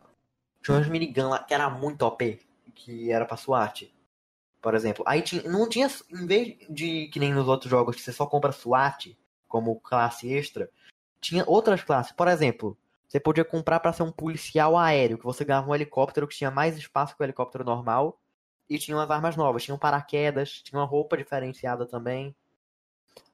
Tinha 0.62 0.76
umas 0.76 0.88
minigun 0.88 1.30
lá 1.30 1.42
que 1.42 1.54
era 1.54 1.70
muito 1.70 2.02
OP, 2.02 2.40
que 2.74 3.10
era 3.10 3.24
pra 3.24 3.36
SWAT. 3.38 3.90
Por 4.64 4.74
exemplo. 4.74 5.04
Aí 5.06 5.22
não 5.44 5.68
tinha, 5.68 5.90
em 6.10 6.26
vez 6.26 6.56
de 6.70 7.08
que 7.08 7.20
nem 7.20 7.34
nos 7.34 7.46
outros 7.46 7.70
jogos 7.70 7.96
que 7.96 8.00
você 8.00 8.10
só 8.10 8.24
compra 8.24 8.50
SWAT 8.50 9.14
como 9.46 9.78
classe 9.78 10.32
extra, 10.32 10.70
tinha 11.20 11.44
outras 11.46 11.82
classes. 11.84 12.12
Por 12.12 12.28
exemplo, 12.28 12.74
você 13.06 13.20
podia 13.20 13.44
comprar 13.44 13.78
pra 13.78 13.92
ser 13.92 14.04
um 14.04 14.10
policial 14.10 14.74
aéreo, 14.78 15.18
que 15.18 15.24
você 15.24 15.44
ganhava 15.44 15.68
um 15.70 15.74
helicóptero 15.74 16.26
que 16.26 16.34
tinha 16.34 16.50
mais 16.50 16.78
espaço 16.78 17.14
que 17.14 17.22
o 17.22 17.26
helicóptero 17.26 17.62
normal 17.62 18.18
e 18.66 18.78
tinha 18.78 18.96
umas 18.96 19.10
armas 19.10 19.36
novas, 19.36 19.62
tinha 19.62 19.74
um 19.74 19.78
paraquedas, 19.78 20.62
tinha 20.62 20.80
uma 20.80 20.86
roupa 20.86 21.14
diferenciada 21.14 21.84
também. 21.84 22.34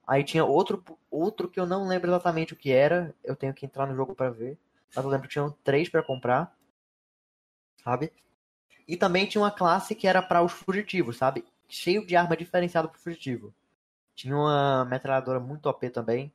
Aí 0.04 0.24
tinha 0.24 0.44
outro, 0.44 0.82
outro 1.08 1.48
que 1.48 1.60
eu 1.60 1.64
não 1.66 1.86
lembro 1.86 2.10
exatamente 2.10 2.54
o 2.54 2.56
que 2.56 2.72
era, 2.72 3.14
eu 3.22 3.36
tenho 3.36 3.54
que 3.54 3.64
entrar 3.64 3.86
no 3.86 3.94
jogo 3.94 4.16
pra 4.16 4.30
ver. 4.30 4.58
Mas 4.92 5.04
eu 5.04 5.08
lembro 5.08 5.28
que 5.28 5.34
tinham 5.34 5.56
três 5.62 5.88
pra 5.88 6.02
comprar, 6.02 6.52
sabe? 7.84 8.12
E 8.86 8.96
também 8.96 9.26
tinha 9.26 9.42
uma 9.42 9.50
classe 9.50 9.94
que 9.94 10.06
era 10.06 10.22
para 10.22 10.42
os 10.42 10.52
fugitivos, 10.52 11.16
sabe? 11.16 11.44
Cheio 11.68 12.06
de 12.06 12.16
arma 12.16 12.36
diferenciada 12.36 12.88
pro 12.88 13.00
fugitivo. 13.00 13.54
Tinha 14.14 14.36
uma 14.36 14.84
metralhadora 14.84 15.40
muito 15.40 15.66
OP 15.68 15.88
também. 15.90 16.32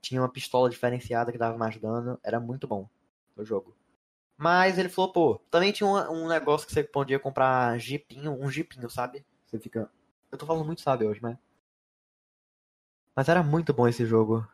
Tinha 0.00 0.20
uma 0.20 0.28
pistola 0.28 0.68
diferenciada 0.68 1.32
que 1.32 1.38
dava 1.38 1.56
mais 1.56 1.76
dano. 1.78 2.18
Era 2.22 2.38
muito 2.38 2.66
bom 2.66 2.88
o 3.36 3.44
jogo. 3.44 3.74
Mas 4.36 4.78
ele 4.78 4.88
flopou. 4.88 5.38
Também 5.50 5.72
tinha 5.72 5.88
um, 5.88 6.24
um 6.24 6.28
negócio 6.28 6.66
que 6.66 6.72
você 6.72 6.84
podia 6.84 7.18
comprar 7.18 7.78
jeepinho, 7.78 8.32
um 8.32 8.50
jeepinho, 8.50 8.90
sabe? 8.90 9.24
Você 9.46 9.58
fica. 9.58 9.90
Eu 10.30 10.36
tô 10.36 10.44
falando 10.44 10.66
muito 10.66 10.82
sabe 10.82 11.06
hoje, 11.06 11.22
né? 11.22 11.38
Mas 13.14 13.28
era 13.28 13.42
muito 13.42 13.72
bom 13.72 13.88
esse 13.88 14.04
jogo. 14.04 14.46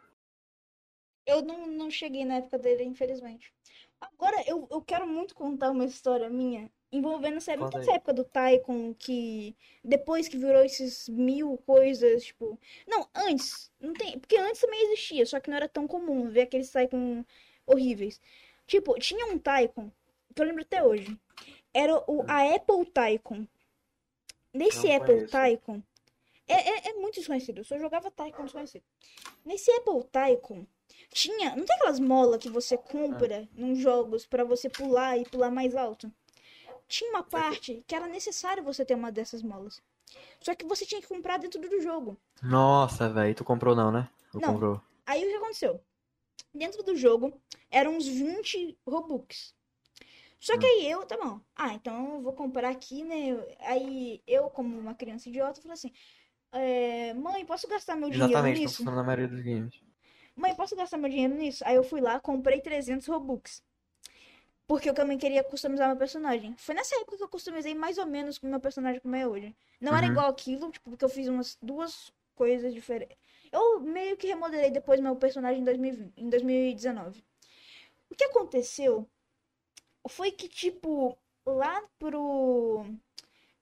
Eu 1.26 1.42
não, 1.42 1.66
não 1.66 1.90
cheguei 1.90 2.24
na 2.24 2.36
época 2.36 2.58
dele, 2.58 2.84
infelizmente. 2.84 3.52
Agora, 4.00 4.42
eu, 4.46 4.68
eu 4.70 4.80
quero 4.82 5.06
muito 5.06 5.34
contar 5.34 5.70
uma 5.70 5.84
história 5.84 6.28
minha 6.30 6.70
envolvendo 6.92 7.38
essa, 7.38 7.56
Conta 7.56 7.78
essa 7.78 7.90
aí. 7.90 7.96
época 7.96 8.12
do 8.12 8.24
Taikon, 8.24 8.94
que 8.94 9.56
depois 9.82 10.28
que 10.28 10.36
virou 10.36 10.62
esses 10.62 11.08
mil 11.08 11.56
coisas, 11.66 12.24
tipo. 12.24 12.58
Não, 12.86 13.08
antes. 13.14 13.72
Não 13.80 13.94
tem. 13.94 14.18
Porque 14.18 14.36
antes 14.36 14.60
também 14.60 14.84
existia, 14.84 15.24
só 15.24 15.40
que 15.40 15.48
não 15.48 15.56
era 15.56 15.68
tão 15.68 15.88
comum 15.88 16.28
ver 16.28 16.42
aqueles 16.42 16.70
Taikon 16.70 17.24
horríveis. 17.66 18.20
Tipo, 18.66 18.98
tinha 18.98 19.26
um 19.26 19.38
Taikon, 19.38 19.90
que 20.34 20.42
eu 20.42 20.46
lembro 20.46 20.62
até 20.62 20.84
hoje. 20.84 21.18
Era 21.72 21.96
o, 22.06 22.22
a 22.28 22.54
Apple 22.54 22.84
Taikon. 22.86 23.46
Nesse 24.52 24.86
Não 24.86 24.96
Apple. 24.96 25.26
Taikon. 25.28 25.82
É, 26.46 26.54
é, 26.54 26.90
é 26.90 26.92
muito 26.94 27.14
desconhecido. 27.14 27.58
Eu 27.58 27.64
só 27.64 27.78
jogava 27.78 28.10
Taikon 28.10 28.44
desconhecido. 28.44 28.84
Nesse 29.44 29.70
Apple 29.72 30.04
Taikon. 30.12 30.66
Tinha. 31.10 31.56
Não 31.56 31.64
tem 31.64 31.76
aquelas 31.76 31.98
molas 31.98 32.38
que 32.38 32.50
você 32.50 32.76
compra 32.76 33.48
nos 33.54 33.78
jogos 33.78 34.26
pra 34.26 34.44
você 34.44 34.68
pular 34.68 35.18
e 35.18 35.24
pular 35.24 35.50
mais 35.50 35.74
alto? 35.74 36.12
Tinha 36.92 37.08
uma 37.08 37.22
parte 37.22 37.82
que 37.86 37.94
era 37.94 38.06
necessário 38.06 38.62
você 38.62 38.84
ter 38.84 38.94
uma 38.94 39.10
dessas 39.10 39.42
molas. 39.42 39.80
Só 40.42 40.54
que 40.54 40.66
você 40.66 40.84
tinha 40.84 41.00
que 41.00 41.08
comprar 41.08 41.38
dentro 41.38 41.58
do 41.58 41.80
jogo. 41.80 42.18
Nossa, 42.42 43.08
velho. 43.08 43.34
Tu 43.34 43.42
comprou 43.42 43.74
não, 43.74 43.90
né? 43.90 44.10
Tu 44.30 44.38
Não. 44.38 44.52
comprou. 44.52 44.78
Aí 45.06 45.24
o 45.24 45.26
que 45.30 45.36
aconteceu? 45.36 45.80
Dentro 46.54 46.82
do 46.82 46.94
jogo 46.94 47.32
eram 47.70 47.96
uns 47.96 48.06
20 48.06 48.76
Robux. 48.86 49.54
Só 50.38 50.58
que 50.58 50.66
aí 50.66 50.90
eu, 50.90 51.06
tá 51.06 51.16
bom. 51.16 51.40
Ah, 51.56 51.72
então 51.72 52.16
eu 52.16 52.20
vou 52.20 52.34
comprar 52.34 52.68
aqui, 52.68 53.04
né? 53.04 53.42
Aí 53.60 54.20
eu, 54.26 54.50
como 54.50 54.78
uma 54.78 54.94
criança 54.94 55.30
idiota, 55.30 55.62
falei 55.62 55.72
assim: 55.72 55.92
é, 56.52 57.14
Mãe, 57.14 57.46
posso 57.46 57.66
gastar 57.68 57.96
meu 57.96 58.10
dinheiro 58.10 58.32
Exatamente, 58.32 58.60
nisso? 58.60 58.76
funciona 58.76 58.98
na 58.98 59.02
maioria 59.02 59.28
dos 59.28 59.40
games. 59.40 59.80
Mãe, 60.36 60.54
posso 60.54 60.76
gastar 60.76 60.98
meu 60.98 61.08
dinheiro 61.08 61.34
nisso? 61.34 61.64
Aí 61.66 61.74
eu 61.76 61.84
fui 61.84 62.02
lá, 62.02 62.20
comprei 62.20 62.60
300 62.60 63.06
Robux. 63.06 63.62
Porque 64.66 64.88
eu 64.88 64.94
também 64.94 65.18
queria 65.18 65.44
customizar 65.44 65.88
meu 65.88 65.96
personagem. 65.96 66.54
Foi 66.56 66.74
nessa 66.74 66.96
época 66.96 67.16
que 67.16 67.22
eu 67.22 67.28
customizei 67.28 67.74
mais 67.74 67.98
ou 67.98 68.06
menos 68.06 68.38
com 68.38 68.46
o 68.46 68.50
meu 68.50 68.60
personagem 68.60 69.00
como 69.00 69.16
é 69.16 69.26
hoje. 69.26 69.54
Não 69.80 69.94
era 69.94 70.06
Uhum. 70.06 70.12
igual 70.12 70.26
aquilo, 70.28 70.70
tipo, 70.70 70.90
porque 70.90 71.04
eu 71.04 71.08
fiz 71.08 71.28
umas 71.28 71.58
duas 71.60 72.12
coisas 72.34 72.72
diferentes. 72.72 73.16
Eu 73.50 73.80
meio 73.80 74.16
que 74.16 74.26
remodelei 74.26 74.70
depois 74.70 75.00
meu 75.00 75.14
personagem 75.16 75.60
em, 75.60 75.64
2020, 75.64 76.12
em 76.16 76.28
2019. 76.30 77.22
O 78.10 78.14
que 78.14 78.24
aconteceu 78.24 79.08
foi 80.08 80.30
que, 80.32 80.48
tipo, 80.48 81.16
lá 81.46 81.82
pro. 81.98 82.84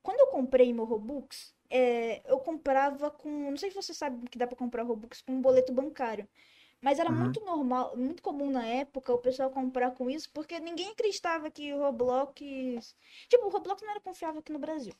Quando 0.02 0.20
eu 0.20 0.26
comprei 0.28 0.72
meu 0.72 0.84
Robux, 0.84 1.54
é, 1.68 2.22
eu 2.30 2.38
comprava 2.40 3.10
com. 3.10 3.28
Não 3.50 3.56
sei 3.56 3.70
se 3.70 3.76
você 3.76 3.94
sabe 3.94 4.28
que 4.28 4.38
dá 4.38 4.46
pra 4.46 4.56
comprar 4.56 4.82
Robux 4.82 5.22
com 5.22 5.32
um 5.32 5.40
boleto 5.40 5.72
bancário. 5.72 6.28
Mas 6.82 6.98
era 6.98 7.10
Uhum. 7.10 7.16
muito 7.18 7.40
normal, 7.44 7.96
muito 7.96 8.22
comum 8.22 8.50
na 8.50 8.64
época 8.66 9.12
o 9.12 9.18
pessoal 9.18 9.50
comprar 9.50 9.92
com 9.92 10.08
isso, 10.10 10.30
porque 10.32 10.58
ninguém 10.60 10.90
acreditava 10.90 11.50
que 11.50 11.72
o 11.74 11.78
Roblox. 11.78 12.34
Tipo, 13.28 13.46
o 13.46 13.50
Roblox 13.50 13.82
não 13.82 13.90
era 13.90 14.00
confiável 14.00 14.40
aqui 14.40 14.52
no 14.52 14.58
Brasil. 14.58 14.94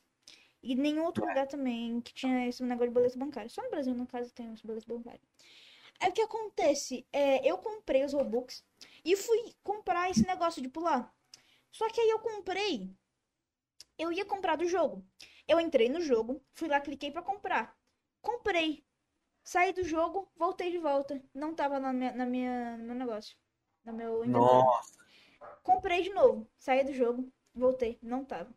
E 0.63 0.75
nenhum 0.75 1.05
outro 1.05 1.25
lugar 1.25 1.47
também 1.47 2.01
que 2.01 2.13
tinha 2.13 2.47
esse 2.47 2.63
negócio 2.63 2.89
de 2.89 2.93
boleto 2.93 3.17
bancário. 3.19 3.49
Só 3.49 3.63
no 3.63 3.69
Brasil, 3.71 3.93
no 3.95 4.07
caso, 4.07 4.31
tem 4.33 4.53
esse 4.53 4.65
boleto 4.65 4.87
bancário. 4.87 5.21
É 5.99 6.09
o 6.09 6.13
que 6.13 6.21
acontece. 6.21 7.07
É, 7.11 7.45
eu 7.49 7.57
comprei 7.59 8.03
os 8.05 8.13
Robux 8.13 8.63
e 9.05 9.15
fui 9.15 9.55
comprar 9.63 10.09
esse 10.11 10.25
negócio 10.27 10.61
de 10.61 10.69
pular. 10.69 11.13
Só 11.71 11.89
que 11.89 12.01
aí 12.01 12.09
eu 12.09 12.19
comprei. 12.19 12.91
Eu 13.97 14.11
ia 14.11 14.25
comprar 14.25 14.55
do 14.57 14.67
jogo. 14.67 15.05
Eu 15.47 15.59
entrei 15.59 15.87
no 15.89 16.01
jogo, 16.01 16.43
fui 16.53 16.67
lá, 16.67 16.79
cliquei 16.81 17.11
pra 17.11 17.21
comprar. 17.21 17.77
Comprei. 18.21 18.85
Saí 19.43 19.73
do 19.73 19.83
jogo, 19.83 20.29
voltei 20.35 20.71
de 20.71 20.77
volta. 20.77 21.21
Não 21.33 21.53
tava 21.53 21.79
na 21.79 21.91
minha, 21.91 22.11
na 22.13 22.25
minha, 22.25 22.77
no 22.77 22.85
meu 22.85 22.95
negócio. 22.95 23.35
No 23.83 23.93
meu 23.93 24.23
inventário. 24.23 24.47
Nossa. 24.47 24.99
Comprei 25.63 26.03
de 26.03 26.11
novo. 26.11 26.47
Saí 26.57 26.83
do 26.83 26.93
jogo, 26.93 27.31
voltei. 27.53 27.97
Não 28.01 28.23
tava. 28.23 28.53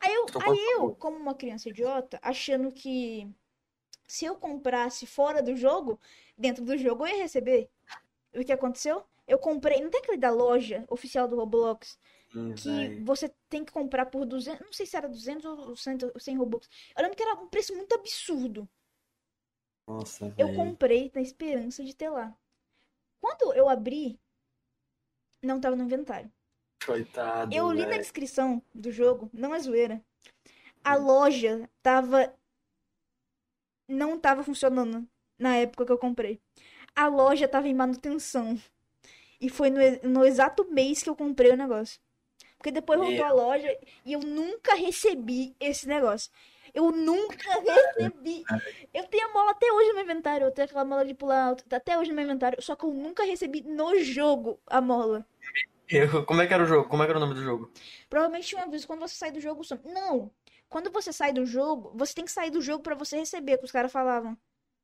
Aí 0.00 0.12
eu, 0.14 0.24
Então, 0.24 0.42
aí 0.42 0.58
eu, 0.72 0.94
como 0.96 1.16
uma 1.16 1.34
criança 1.34 1.68
idiota, 1.68 2.18
achando 2.22 2.72
que 2.72 3.28
se 4.06 4.24
eu 4.24 4.36
comprasse 4.36 5.06
fora 5.06 5.42
do 5.42 5.56
jogo, 5.56 6.00
dentro 6.36 6.64
do 6.64 6.76
jogo 6.76 7.06
eu 7.06 7.14
ia 7.16 7.22
receber. 7.22 7.70
O 8.34 8.44
que 8.44 8.52
aconteceu? 8.52 9.04
Eu 9.26 9.38
comprei. 9.38 9.80
Não 9.80 9.90
tem 9.90 10.00
aquele 10.00 10.18
da 10.18 10.30
loja 10.30 10.84
oficial 10.88 11.26
do 11.28 11.36
Roblox 11.36 11.98
Sim, 12.30 12.54
que 12.54 12.68
véi. 12.68 13.04
você 13.04 13.32
tem 13.48 13.64
que 13.64 13.72
comprar 13.72 14.06
por 14.06 14.26
200. 14.26 14.60
Não 14.64 14.72
sei 14.72 14.86
se 14.86 14.96
era 14.96 15.08
200 15.08 15.44
ou 15.44 15.76
100, 15.76 15.98
ou 16.12 16.20
100 16.20 16.36
Robux. 16.36 16.68
Eu 16.96 17.02
lembro 17.02 17.16
que 17.16 17.22
era 17.22 17.34
um 17.34 17.48
preço 17.48 17.74
muito 17.74 17.94
absurdo. 17.94 18.68
Nossa, 19.86 20.26
Eu 20.36 20.48
véi. 20.48 20.56
comprei 20.56 21.10
na 21.14 21.20
esperança 21.20 21.84
de 21.84 21.94
ter 21.94 22.08
lá. 22.10 22.36
Quando 23.20 23.54
eu 23.54 23.68
abri, 23.68 24.20
não 25.42 25.60
tava 25.60 25.76
no 25.76 25.84
inventário. 25.84 26.30
Coitado, 26.84 27.52
Eu 27.54 27.70
li 27.72 27.86
na 27.86 27.86
véi. 27.86 27.98
descrição 27.98 28.62
do 28.74 28.90
jogo, 28.92 29.30
não 29.32 29.54
é 29.54 29.58
zoeira. 29.60 30.04
A 30.84 30.96
loja 30.96 31.68
tava. 31.82 32.34
Não 33.88 34.18
tava 34.18 34.42
funcionando 34.42 35.06
na 35.38 35.56
época 35.56 35.84
que 35.86 35.92
eu 35.92 35.98
comprei. 35.98 36.40
A 36.94 37.06
loja 37.08 37.48
tava 37.48 37.68
em 37.68 37.74
manutenção. 37.74 38.58
E 39.40 39.48
foi 39.50 39.70
no, 39.70 39.80
no 40.08 40.24
exato 40.24 40.64
mês 40.70 41.02
que 41.02 41.10
eu 41.10 41.16
comprei 41.16 41.52
o 41.52 41.56
negócio. 41.56 42.00
Porque 42.56 42.70
depois 42.72 42.98
voltou 42.98 43.24
a 43.24 43.32
loja 43.32 43.68
e 44.04 44.12
eu 44.14 44.20
nunca 44.20 44.74
recebi 44.74 45.54
esse 45.60 45.86
negócio. 45.88 46.30
Eu 46.74 46.90
nunca 46.90 47.50
recebi. 47.60 48.44
Eu 48.92 49.04
tenho 49.06 49.28
a 49.28 49.32
mola 49.32 49.52
até 49.52 49.70
hoje 49.72 49.88
no 49.90 49.94
meu 49.94 50.04
inventário. 50.04 50.46
Eu 50.46 50.50
tenho 50.50 50.66
aquela 50.66 50.84
mola 50.84 51.04
de 51.04 51.14
pular 51.14 51.44
alto. 51.48 51.64
Tá 51.64 51.76
até 51.76 51.96
hoje 51.96 52.10
no 52.10 52.16
meu 52.16 52.24
inventário. 52.24 52.60
Só 52.60 52.74
que 52.74 52.84
eu 52.84 52.92
nunca 52.92 53.24
recebi 53.24 53.62
no 53.62 53.96
jogo 54.02 54.58
a 54.66 54.80
mola. 54.80 55.24
Eu- 55.88 56.24
Como 56.26 56.40
é 56.42 56.46
que 56.46 56.52
era 56.54 56.64
o 56.64 56.66
jogo? 56.66 56.88
Como 56.88 57.02
é 57.02 57.06
que 57.06 57.10
era 57.12 57.18
o 57.18 57.20
nome 57.20 57.34
do 57.34 57.42
jogo? 57.42 57.70
Provavelmente 58.10 58.48
tinha 58.48 58.60
um 58.60 58.64
aviso 58.64 58.86
quando 58.86 59.00
você 59.00 59.14
sai 59.14 59.30
do 59.30 59.40
jogo. 59.40 59.62
some. 59.62 59.80
Não! 59.84 60.30
Quando 60.68 60.90
você 60.90 61.12
sai 61.12 61.32
do 61.32 61.46
jogo, 61.46 61.92
você 61.94 62.12
tem 62.14 62.24
que 62.24 62.32
sair 62.32 62.50
do 62.50 62.60
jogo 62.60 62.82
pra 62.82 62.96
você 62.96 63.16
receber, 63.18 63.58
que 63.58 63.64
os 63.64 63.70
caras 63.70 63.92
falavam. 63.92 64.36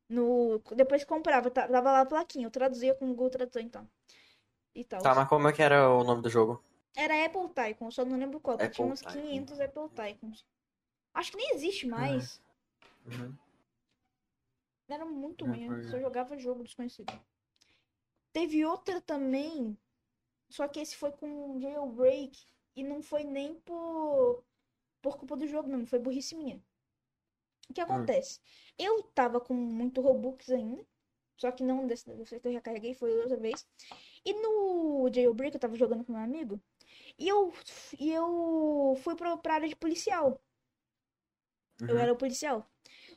No... 0.09 0.61
Depois 0.76 1.03
comprava, 1.05 1.50
tá- 1.50 1.66
tava 1.66 1.90
lá 1.90 2.00
a 2.03 2.07
plaquinha. 2.07 2.46
Eu 2.46 2.50
traduzia 2.50 2.94
com 2.94 3.07
o 3.07 3.09
Google 3.09 3.31
Tradutor, 3.31 3.62
então. 3.62 3.88
E 4.74 4.85
tal. 4.85 5.03
Tá, 5.03 5.14
mas 5.14 5.29
como 5.29 5.48
é 5.48 5.53
que 5.53 5.62
era 5.62 5.88
o 5.90 6.05
nome 6.05 6.22
do 6.22 6.31
jogo? 6.31 6.62
Era 6.96 7.24
Apple 7.24 7.48
Tycoon, 7.48 7.90
só 7.90 8.05
não 8.05 8.16
lembro 8.18 8.38
qual. 8.40 8.57
porque 8.59 8.72
Tinha 8.72 8.85
Apple 8.87 8.92
uns 8.92 9.00
Tycoon. 9.00 9.22
500 9.29 9.61
Apple 9.61 9.88
Tycoons. 9.90 10.44
Acho 11.14 11.33
que 11.33 11.37
nem 11.37 11.55
existe 11.55 11.87
mais. 11.87 12.40
Uhum. 13.07 13.37
Era 14.88 15.05
muito 15.05 15.46
Não, 15.46 15.55
ruim. 15.55 15.66
Eu 15.66 15.85
só 15.85 16.01
jogava 16.01 16.37
jogo 16.37 16.64
desconhecido. 16.64 17.12
Teve 18.33 18.64
outra 18.64 19.01
também. 19.01 19.77
Só 20.49 20.66
que 20.66 20.81
esse 20.81 20.96
foi 20.96 21.12
com 21.12 21.61
jailbreak. 21.61 22.44
E 22.75 22.83
não 22.83 23.03
foi 23.03 23.25
nem 23.25 23.55
por, 23.61 24.44
por 25.01 25.16
culpa 25.16 25.37
do 25.37 25.46
jogo, 25.46 25.68
não. 25.68 25.87
Foi 25.87 25.99
burrice 25.99 26.35
minha. 26.35 26.62
O 27.68 27.73
que 27.73 27.81
acontece? 27.81 28.40
Eu 28.77 29.03
tava 29.03 29.40
com 29.40 29.55
muito 29.55 30.01
Robux 30.01 30.51
ainda. 30.51 30.85
Só 31.37 31.51
que 31.51 31.62
não 31.62 31.87
desse, 31.87 32.12
desse 32.14 32.38
que 32.38 32.49
eu 32.49 32.53
já 32.53 32.61
carreguei, 32.61 32.94
foi 32.94 33.16
outra 33.18 33.37
vez. 33.37 33.66
E 34.25 34.35
no 34.35 35.09
jailbreak 35.12 35.55
eu 35.55 35.61
tava 35.61 35.77
jogando 35.77 36.05
com 36.05 36.12
meu 36.12 36.20
amigo. 36.20 36.61
E 37.18 37.29
eu, 37.29 37.53
e 37.99 38.12
eu 38.12 38.94
fui 39.03 39.14
pra, 39.14 39.37
pra 39.37 39.55
área 39.55 39.68
de 39.68 39.77
policial. 39.77 40.40
Eu 41.80 41.94
Uhum. 41.94 41.98
era 42.00 42.12
o 42.12 42.16
policial. 42.16 42.68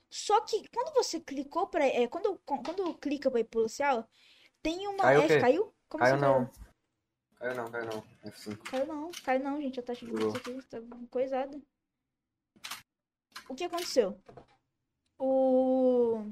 Só 0.10 0.40
que 0.42 0.68
quando 0.70 0.94
você 0.94 1.20
clicou 1.20 1.68
pra. 1.68 1.86
É, 1.86 2.08
quando, 2.08 2.38
quando 2.46 2.94
clica 3.00 3.30
pra 3.32 3.40
ir 3.40 3.46
policial, 3.46 4.08
tem 4.62 4.88
uma. 4.88 5.04
Caiu 5.04 5.22
é, 5.24 5.40
caiu? 5.42 5.76
Como 5.90 6.04
Caiu 6.04 6.16
assim 6.16 6.24
não. 6.24 6.52
Caiu 7.36 7.56
não, 7.56 7.72
caiu 7.72 7.86
não. 7.86 8.02
F5. 8.32 8.58
Caiu 8.70 8.86
não, 8.86 9.12
caiu 9.24 9.44
não, 9.44 9.62
gente. 9.62 9.80
A 9.80 9.84
taxa 9.84 10.06
de 10.06 10.12
luz 10.12 10.36
aqui 10.36 10.62
tá 10.68 10.78
coisada. 11.10 11.62
O 13.50 13.56
que 13.56 13.64
aconteceu? 13.66 14.22
O. 15.18 16.32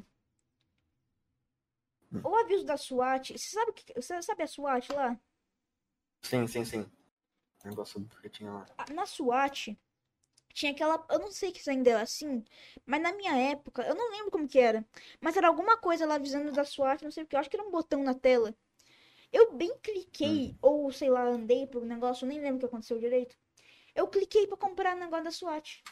O 2.24 2.36
aviso 2.36 2.66
da 2.66 2.78
SWAT. 2.78 3.32
Você 3.38 3.50
sabe, 3.50 3.74
que- 3.74 3.94
você 3.94 4.22
sabe 4.22 4.44
a 4.44 4.48
SWAT 4.48 4.90
lá? 4.94 5.20
Sim, 6.24 6.46
sim, 6.48 6.64
sim. 6.66 6.92
Negócio 7.64 8.06
que 8.22 8.30
tinha 8.30 8.52
lá. 8.52 8.66
Na 8.94 9.06
SWAT 9.06 9.78
tinha 10.54 10.72
aquela. 10.72 11.06
Eu 11.10 11.20
não 11.20 11.32
sei 11.32 11.54
se 11.56 11.70
ainda 11.70 11.92
é 11.92 11.96
assim, 11.96 12.44
mas 12.86 13.02
na 13.02 13.14
minha 13.14 13.36
época, 13.52 13.84
eu 13.84 13.96
não 13.96 14.12
lembro 14.12 14.32
como 14.32 14.48
que 14.48 14.60
era. 14.60 14.86
Mas 15.20 15.38
era 15.38 15.48
alguma 15.48 15.78
coisa 15.78 16.06
lá 16.06 16.16
avisando 16.16 16.52
da 16.52 16.66
SWAT, 16.66 17.04
não 17.04 17.12
sei 17.12 17.24
o 17.24 17.28
que. 17.28 17.36
Eu 17.36 17.40
acho 17.40 17.50
que 17.50 17.56
era 17.56 17.66
um 17.68 17.72
botão 17.72 18.04
na 18.04 18.14
tela. 18.14 18.56
Eu 19.32 19.54
bem 19.54 19.74
cliquei, 19.82 20.58
ou 20.62 20.92
sei 20.92 21.10
lá, 21.10 21.24
andei 21.24 21.66
pro 21.68 21.86
negócio, 21.86 22.26
eu 22.26 22.30
nem 22.30 22.42
lembro 22.42 22.58
o 22.58 22.60
que 22.60 22.66
aconteceu 22.66 23.00
direito. 23.00 23.36
Eu 23.96 24.08
cliquei 24.08 24.48
pra 24.48 24.58
comprar 24.58 24.96
o 24.96 25.00
negócio 25.00 25.24
da 25.26 25.32
SWAT. 25.32 25.84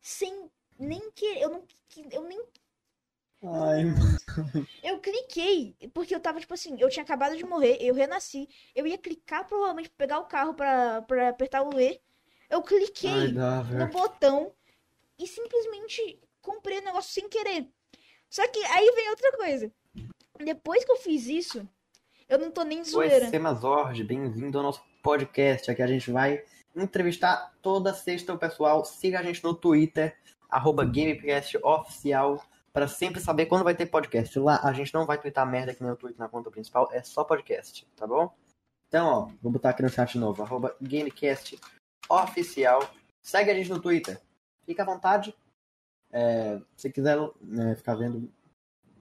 Sem 0.00 0.50
nem 0.78 1.10
querer. 1.12 1.42
Eu 1.42 1.50
não. 1.50 1.66
Eu 2.12 2.22
nem 2.24 2.40
Ai, 3.46 3.84
Eu 4.82 4.98
cliquei, 5.00 5.76
porque 5.92 6.14
eu 6.14 6.20
tava, 6.20 6.40
tipo 6.40 6.54
assim, 6.54 6.76
eu 6.80 6.88
tinha 6.88 7.02
acabado 7.02 7.36
de 7.36 7.44
morrer, 7.44 7.76
eu 7.80 7.94
renasci. 7.94 8.48
Eu 8.74 8.86
ia 8.86 8.96
clicar 8.96 9.46
provavelmente 9.46 9.90
pra 9.90 10.06
pegar 10.06 10.18
o 10.20 10.24
carro 10.24 10.54
pra, 10.54 11.02
pra 11.02 11.28
apertar 11.28 11.62
o 11.62 11.78
E. 11.78 12.00
Eu 12.54 12.62
cliquei 12.62 13.32
dá, 13.32 13.64
no 13.64 13.88
botão 13.88 14.52
e 15.18 15.26
simplesmente 15.26 16.20
comprei 16.40 16.78
o 16.78 16.84
negócio 16.84 17.12
sem 17.12 17.28
querer. 17.28 17.68
Só 18.30 18.46
que 18.46 18.60
aí 18.66 18.92
vem 18.94 19.10
outra 19.10 19.32
coisa. 19.32 19.72
Depois 20.38 20.84
que 20.84 20.92
eu 20.92 20.96
fiz 20.96 21.26
isso, 21.26 21.68
eu 22.28 22.38
não 22.38 22.52
tô 22.52 22.62
nem 22.62 22.80
de 22.80 22.94
Oi, 22.94 23.08
zoeira. 23.08 23.28
Semazord, 23.28 24.04
bem-vindo 24.04 24.56
ao 24.56 24.62
nosso 24.62 24.80
podcast. 25.02 25.68
Aqui 25.68 25.82
a 25.82 25.86
gente 25.88 26.12
vai 26.12 26.44
entrevistar 26.76 27.52
toda 27.60 27.92
sexta 27.92 28.32
o 28.32 28.38
pessoal. 28.38 28.84
Siga 28.84 29.18
a 29.18 29.22
gente 29.24 29.42
no 29.42 29.52
Twitter, 29.52 30.16
arroba 30.48 30.84
GameCast 30.84 31.58
Oficial, 31.60 32.40
para 32.72 32.86
sempre 32.86 33.20
saber 33.20 33.46
quando 33.46 33.64
vai 33.64 33.74
ter 33.74 33.86
podcast. 33.86 34.38
Lá 34.38 34.60
a 34.62 34.72
gente 34.72 34.94
não 34.94 35.06
vai 35.06 35.18
twittar 35.18 35.44
merda 35.44 35.74
que 35.74 35.82
nem 35.82 35.90
o 35.90 35.96
tweet 35.96 36.16
na 36.16 36.28
conta 36.28 36.52
principal, 36.52 36.88
é 36.92 37.02
só 37.02 37.24
podcast, 37.24 37.84
tá 37.96 38.06
bom? 38.06 38.32
Então, 38.86 39.08
ó, 39.08 39.28
vou 39.42 39.50
botar 39.50 39.70
aqui 39.70 39.82
no 39.82 39.88
chat 39.88 40.16
novo, 40.16 40.40
arroba 40.40 40.76
GameCast 40.80 41.58
Oficial. 42.08 42.88
Segue 43.22 43.50
a 43.50 43.54
gente 43.54 43.70
no 43.70 43.80
Twitter. 43.80 44.20
Fica 44.66 44.82
à 44.82 44.86
vontade. 44.86 45.34
É, 46.12 46.60
se 46.76 46.90
quiser 46.90 47.18
né, 47.40 47.74
ficar 47.74 47.94
vendo. 47.96 48.30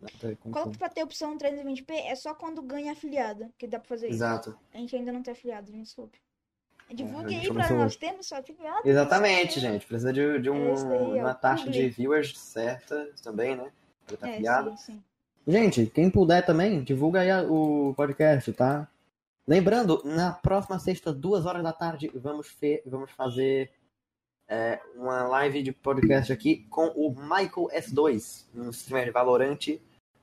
até 0.04 0.36
como 0.36 0.54
Coloca 0.54 0.78
pra 0.78 0.90
ter 0.90 1.04
opção 1.04 1.38
320p, 1.38 1.92
é 1.92 2.16
só 2.16 2.34
quando 2.34 2.62
ganha 2.62 2.92
afiliado 2.92 3.52
que 3.58 3.68
dá 3.68 3.80
pra 3.80 3.88
fazer 3.90 4.08
isso. 4.08 4.18
Exato. 4.18 4.58
A 4.74 4.78
gente 4.78 4.96
ainda 4.96 5.12
não 5.12 5.22
tem 5.22 5.32
afiliado, 5.32 5.72
me 5.72 5.82
desculpe. 5.84 6.20
Divulgue 6.94 7.34
a 7.34 7.38
aí 7.38 7.44
gente 7.46 7.54
pra 7.54 7.70
nós 7.72 7.96
termos 7.96 8.28
só 8.28 8.38
afiliado. 8.38 8.82
Exatamente, 8.88 9.58
isso 9.58 9.66
aí. 9.66 9.74
gente. 9.74 9.86
Precisa 9.88 10.12
de, 10.12 10.40
de 10.42 10.50
um- 10.50 10.74
É 10.74 10.98
aí, 10.98 11.20
ó, 11.20 11.24
uma 11.24 11.34
taxa 11.34 11.70
de 11.70 11.90
viewers 11.90 12.38
certa 12.38 13.10
também, 13.24 13.56
né? 13.56 13.72
Pra 14.06 14.16
estar 14.16 14.28
É, 14.28 14.32
afiliado. 14.34 14.70
sim, 14.72 14.78
sim. 14.78 15.04
Gente, 15.48 15.86
quem 15.88 16.10
puder 16.10 16.46
também, 16.46 16.84
divulga 16.84 17.22
aí 17.22 17.32
a- 17.32 17.44
o 17.44 17.94
podcast, 17.96 18.52
tá? 18.54 18.88
Lembrando, 19.48 20.02
na 20.06 20.32
próxima 20.32 20.80
sexta, 20.80 21.14
duas 21.14 21.46
horas 21.46 21.64
da 21.64 21.74
tarde, 21.74 22.10
vamos, 22.16 22.48
fe- 22.48 22.82
vamos 22.86 23.12
fazer 23.12 23.72
é, 24.48 24.82
uma 24.96 25.24
live 25.28 25.62
de 25.62 25.72
podcast 25.74 26.32
aqui 26.32 26.66
com 26.70 26.88
o 26.96 27.10
Michael 27.12 27.68
S2, 27.74 28.46
um 28.56 28.70
streamer 28.70 29.06
de 29.06 29.12
Valorant. 29.12 29.68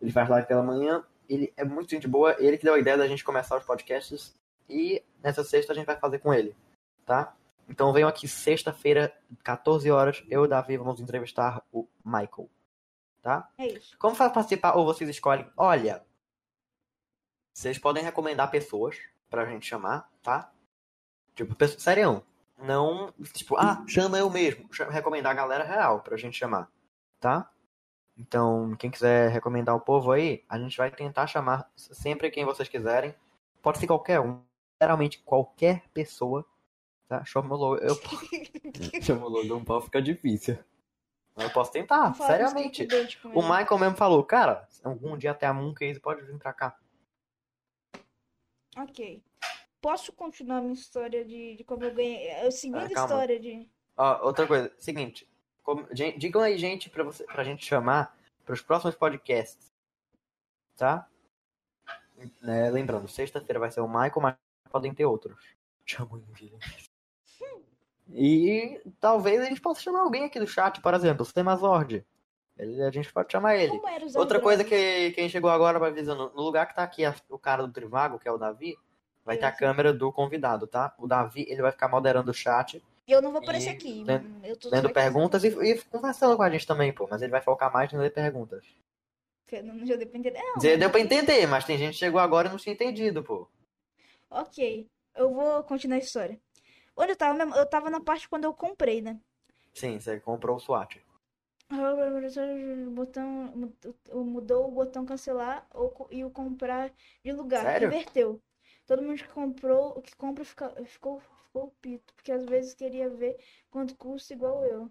Ele 0.01 0.11
faz 0.13 0.29
live 0.29 0.49
pela 0.49 0.63
manhã. 0.63 1.05
Ele 1.29 1.53
é 1.57 1.65
muito 1.65 1.91
gente 1.91 2.09
boa. 2.09 2.35
Ele 2.39 2.57
que 2.57 2.65
deu 2.65 2.75
a 2.75 2.79
ideia 2.79 2.97
da 2.97 3.07
gente 3.07 3.23
começar 3.25 3.57
os 3.59 3.65
podcasts. 3.65 4.35
E 4.69 5.03
nessa 5.23 5.45
sexta 5.45 5.73
a 5.73 5.77
gente 5.77 5.87
vai 5.87 5.97
fazer 5.97 6.19
com 6.21 6.33
ele, 6.33 6.57
tá? 7.05 7.35
Então 7.69 7.93
venham 7.93 8.09
aqui 8.09 8.27
sexta-feira, 8.27 9.13
14 9.45 9.91
horas. 9.91 10.25
Eu 10.31 10.43
e 10.43 10.47
o 10.47 10.49
Davi 10.49 10.77
vamos 10.77 11.01
entrevistar 11.01 11.63
o 11.73 11.87
Michael, 12.05 12.49
tá? 13.21 13.49
É 13.59 13.67
isso. 13.67 13.99
Como 13.99 14.15
faz 14.15 14.33
participar 14.33 14.77
ou 14.77 14.85
vocês 14.85 15.11
escolhem? 15.11 15.47
Olha, 15.57 16.03
vocês 17.53 17.79
podem 17.79 18.03
recomendar 18.03 18.51
pessoas 18.51 18.97
pra 19.29 19.47
gente 19.47 19.67
chamar, 19.67 20.09
tá? 20.23 20.51
Tipo, 21.35 21.55
pessoa, 21.55 21.81
sério, 21.81 22.23
não, 22.59 23.13
tipo, 23.33 23.57
ah, 23.57 23.83
chama 23.87 24.19
eu 24.19 24.29
mesmo, 24.31 24.73
Chama- 24.73 24.93
recomendar 24.93 25.33
a 25.33 25.35
galera 25.35 25.65
real 25.65 26.01
pra 26.01 26.17
gente 26.17 26.37
chamar, 26.37 26.69
tá? 27.19 27.51
Então, 28.19 28.75
quem 28.77 28.91
quiser 28.91 29.31
recomendar 29.31 29.75
o 29.75 29.81
povo 29.81 30.13
aí, 30.13 30.45
a 30.49 30.59
gente 30.59 30.77
vai 30.77 30.91
tentar 30.91 31.27
chamar 31.27 31.71
sempre 31.75 32.31
quem 32.31 32.45
vocês 32.45 32.69
quiserem. 32.69 33.15
Pode 33.63 33.79
ser 33.79 33.87
qualquer 33.87 34.21
um, 34.21 34.43
geralmente 34.83 35.19
qualquer 35.21 35.85
pessoa, 35.95 36.45
tá? 37.09 37.25
Chama 37.25 37.55
o 37.55 37.59
logo, 37.59 37.77
eu 37.77 37.95
chamo 39.03 39.27
o 39.27 39.29
logo, 39.29 39.55
um 39.55 39.65
pau 39.65 39.81
fica 39.81 40.03
difícil. 40.03 40.59
Eu 41.37 41.49
posso 41.51 41.73
tentar, 41.73 42.13
seriamente. 42.27 42.87
O. 43.33 43.41
Michael 43.41 43.79
mesmo 43.79 43.97
falou, 43.97 44.23
cara, 44.25 44.69
algum 44.85 45.17
dia 45.17 45.31
até 45.31 45.47
a 45.47 45.55
Mooncase 45.55 45.99
pode 46.01 46.23
vir 46.23 46.37
pra 46.39 46.53
cá. 46.53 46.77
Ok. 48.77 49.23
Posso 49.81 50.13
continuar 50.13 50.59
a 50.59 50.61
minha 50.63 50.75
história 50.75 51.25
de, 51.25 51.57
de 51.57 51.65
como 51.65 51.85
eu 51.85 51.95
ganhei. 51.95 52.31
A 52.47 52.51
segunda 52.51 52.85
Ah, 52.87 52.93
história 52.93 53.41
de. 53.41 53.69
Ó, 53.97 54.27
outra 54.27 54.47
coisa, 54.47 54.73
seguinte. 54.79 55.27
como- 55.63 55.87
digam 56.17 56.43
aí, 56.43 56.57
gente, 56.59 56.91
pra, 56.91 57.03
você, 57.05 57.25
pra 57.25 57.45
gente 57.45 57.65
chamar 57.65 58.17
pros 58.45 58.61
próximos 58.61 58.95
podcasts. 58.95 59.71
Tá? 60.77 61.07
É, 62.43 62.71
lembrando, 62.71 63.09
sexta-feira 63.09 63.59
vai 63.59 63.71
ser 63.71 63.81
o 63.81 63.89
Michael, 63.89 64.21
mas 64.21 64.37
podem 64.71 64.93
ter 64.95 65.05
outros. 65.07 65.39
Chama 65.87 66.15
o 66.17 66.19
Envy. 66.19 66.53
E 68.13 68.81
talvez 69.01 69.41
a 69.41 69.45
gente 69.45 69.61
possa 69.61 69.81
chamar 69.81 70.01
alguém 70.01 70.25
aqui 70.25 70.39
do 70.41 70.47
chat, 70.47 70.81
por 70.81 70.93
exemplo, 70.95 71.23
o 71.23 71.27
Semazord. 71.27 72.05
Ele, 72.61 72.83
a 72.83 72.91
gente 72.91 73.11
pode 73.13 73.33
chamar 73.33 73.57
ele. 73.57 73.81
Outra 74.17 74.39
coisa 74.39 74.63
que 74.63 75.13
quem 75.13 75.29
chegou 75.29 75.51
agora 75.51 75.79
vai 75.79 75.91
avisando, 75.91 76.31
no 76.35 76.43
lugar 76.43 76.67
que 76.67 76.75
tá 76.75 76.83
aqui 76.83 77.05
a- 77.05 77.15
o 77.31 77.39
cara 77.39 77.67
do 77.67 77.73
Trivago, 77.73 78.19
que 78.19 78.29
é 78.29 78.33
o 78.33 78.37
Davi, 78.37 78.77
vai 79.25 79.39
ter 79.39 79.47
a 79.47 79.49
Isso. 79.49 79.59
câmera 79.59 79.93
do 79.95 80.13
convidado, 80.13 80.67
tá? 80.67 80.95
O 80.99 81.07
Davi, 81.07 81.47
ele 81.49 81.63
vai 81.63 81.73
ficar 81.73 81.89
moderando 81.89 82.31
o 82.31 82.35
chat, 82.35 82.83
Eu 83.09 83.21
não 83.21 83.33
vou 83.33 83.41
aparecer 83.43 83.71
E 83.71 83.73
aqui. 83.73 84.05
lendo- 84.05 84.41
lendo 84.71 84.91
perguntas 84.91 85.43
e, 85.43 85.49
e 85.49 85.83
conversando 85.85 86.37
com 86.37 86.43
a 86.45 86.51
gente 86.51 86.65
também, 86.65 86.93
pô. 86.93 87.09
Mas 87.11 87.21
ele 87.23 87.33
vai 87.33 87.41
focar 87.41 87.73
mais 87.73 87.93
em 87.93 87.97
ler 87.97 88.13
perguntas. 88.13 88.65
Não 89.65 89.85
já 89.85 89.97
deu 89.97 90.07
pra 90.07 90.19
entender. 90.19 90.39
Não, 90.41 90.55
Dizer, 90.59 90.79
deu 90.79 90.89
pra 90.91 91.01
entender, 91.01 91.45
mas 91.49 91.65
tem 91.65 91.77
gente 91.77 91.95
que 91.95 91.99
chegou 91.99 92.21
agora 92.21 92.47
e 92.47 92.51
não 92.53 92.57
tinha 92.59 92.73
entendido, 92.73 93.21
pô. 93.25 93.49
Ok. 94.31 94.87
Eu 95.17 95.35
vou 95.35 95.63
continuar 95.65 95.97
a 95.97 96.01
história. 96.01 96.39
Onde 96.97 97.13
eu 97.13 97.17
tava 97.17 97.35
mesmo? 97.37 97.57
Eu 97.57 97.67
tava 97.67 97.91
na 97.91 98.01
parte 98.01 98.29
quando 98.29 98.45
eu 98.45 98.55
comprei, 98.55 99.01
né? 99.03 99.19
Sim, 99.75 99.99
você 99.99 100.21
comprou 100.21 100.57
o 100.57 100.61
SWAT. 100.61 101.01
Botão, 102.93 103.53
mudou 104.13 104.69
o 104.69 104.73
botão 104.73 105.07
cancelar 105.07 105.69
ou 105.73 106.09
e 106.11 106.25
o 106.25 106.31
comprar 106.31 106.93
de 107.25 107.33
lugar. 107.33 107.63
Sério? 107.63 107.89
Inverteu. 107.89 108.43
Todo 108.87 109.03
mundo 109.03 109.23
que 109.23 109.29
comprou, 109.29 109.97
o 109.97 110.03
que 110.03 110.17
compra 110.17 110.45
fica, 110.45 110.69
ficou, 110.85 111.21
ficou 111.21 111.71
pito. 111.81 112.13
Porque 112.15 112.33
às 112.33 112.45
vezes 112.45 112.75
queria 112.75 113.09
ver 113.09 113.39
quanto 113.71 113.97
custa 113.97 114.35
igual 114.35 114.65
eu. 114.65 114.91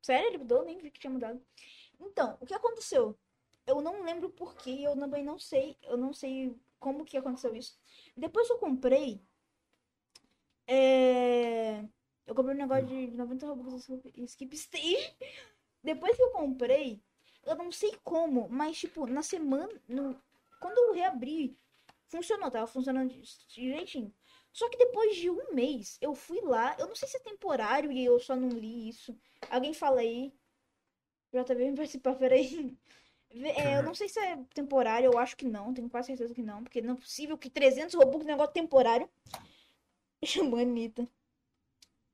Sério, 0.00 0.28
ele 0.28 0.38
mudou? 0.38 0.64
Nem 0.64 0.78
vi 0.78 0.90
que 0.90 1.00
tinha 1.00 1.12
mudado. 1.12 1.40
Então, 2.00 2.36
o 2.40 2.46
que 2.46 2.54
aconteceu? 2.54 3.18
Eu 3.66 3.80
não 3.80 4.02
lembro 4.02 4.30
por 4.30 4.54
quê, 4.56 4.82
eu 4.82 4.96
também 4.96 5.24
não 5.24 5.38
sei. 5.38 5.76
Eu 5.82 5.96
não 5.96 6.12
sei 6.12 6.56
como 6.78 7.04
que 7.04 7.16
aconteceu 7.16 7.54
isso. 7.54 7.78
Depois 8.16 8.46
que 8.46 8.52
eu 8.52 8.58
comprei. 8.58 9.20
É... 10.66 11.84
Eu 12.26 12.34
comprei 12.34 12.54
um 12.54 12.58
negócio 12.58 12.86
de 12.86 13.08
90 13.08 13.46
robux 13.46 13.88
e 14.14 14.24
skip 14.24 14.54
stage. 14.54 15.14
Depois 15.82 16.16
que 16.16 16.22
eu 16.22 16.30
comprei, 16.30 17.02
eu 17.44 17.56
não 17.56 17.72
sei 17.72 17.92
como, 18.04 18.48
mas 18.48 18.78
tipo, 18.78 19.06
na 19.06 19.22
semana. 19.22 19.72
No... 19.88 20.16
Quando 20.60 20.78
eu 20.78 20.94
reabri, 20.94 21.58
funcionou, 22.06 22.50
tava 22.50 22.66
funcionando 22.66 23.12
direitinho. 23.48 24.14
Só 24.52 24.68
que 24.68 24.76
depois 24.76 25.16
de 25.16 25.30
um 25.30 25.54
mês, 25.54 25.98
eu 26.00 26.14
fui 26.14 26.40
lá. 26.42 26.76
Eu 26.78 26.86
não 26.86 26.94
sei 26.94 27.08
se 27.08 27.16
é 27.16 27.20
temporário 27.20 27.90
e 27.90 28.04
eu 28.04 28.20
só 28.20 28.36
não 28.36 28.48
li 28.48 28.88
isso. 28.88 29.16
Alguém 29.50 29.72
fala 29.72 30.00
aí. 30.00 30.32
JB 31.32 31.54
vem 31.54 31.74
participar, 31.74 32.14
peraí. 32.14 32.76
É, 33.34 33.78
eu 33.78 33.82
não 33.82 33.94
sei 33.94 34.10
se 34.10 34.20
é 34.20 34.36
temporário, 34.52 35.06
eu 35.06 35.18
acho 35.18 35.34
que 35.38 35.46
não, 35.46 35.72
tenho 35.72 35.88
quase 35.88 36.08
certeza 36.08 36.34
que 36.34 36.42
não, 36.42 36.62
porque 36.62 36.82
não 36.82 36.92
é 36.92 36.96
possível 36.98 37.38
que 37.38 37.48
300 37.48 37.94
Robux 37.94 38.20
é 38.20 38.24
um 38.24 38.32
negócio 38.32 38.52
temporário. 38.52 39.08
Chamou 40.22 40.58
a 40.58 40.62
Anitta. 40.62 41.08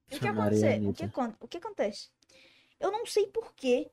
O 0.09 0.11
que, 0.11 0.27
Chamaria 0.27 0.59
a 0.59 0.75
acontece? 0.75 0.87
O, 0.87 0.93
que, 0.93 1.45
o 1.45 1.49
que 1.49 1.59
acontece? 1.59 2.09
Eu 2.81 2.91
não 2.91 3.05
sei 3.05 3.27
por 3.27 3.53
quê 3.55 3.91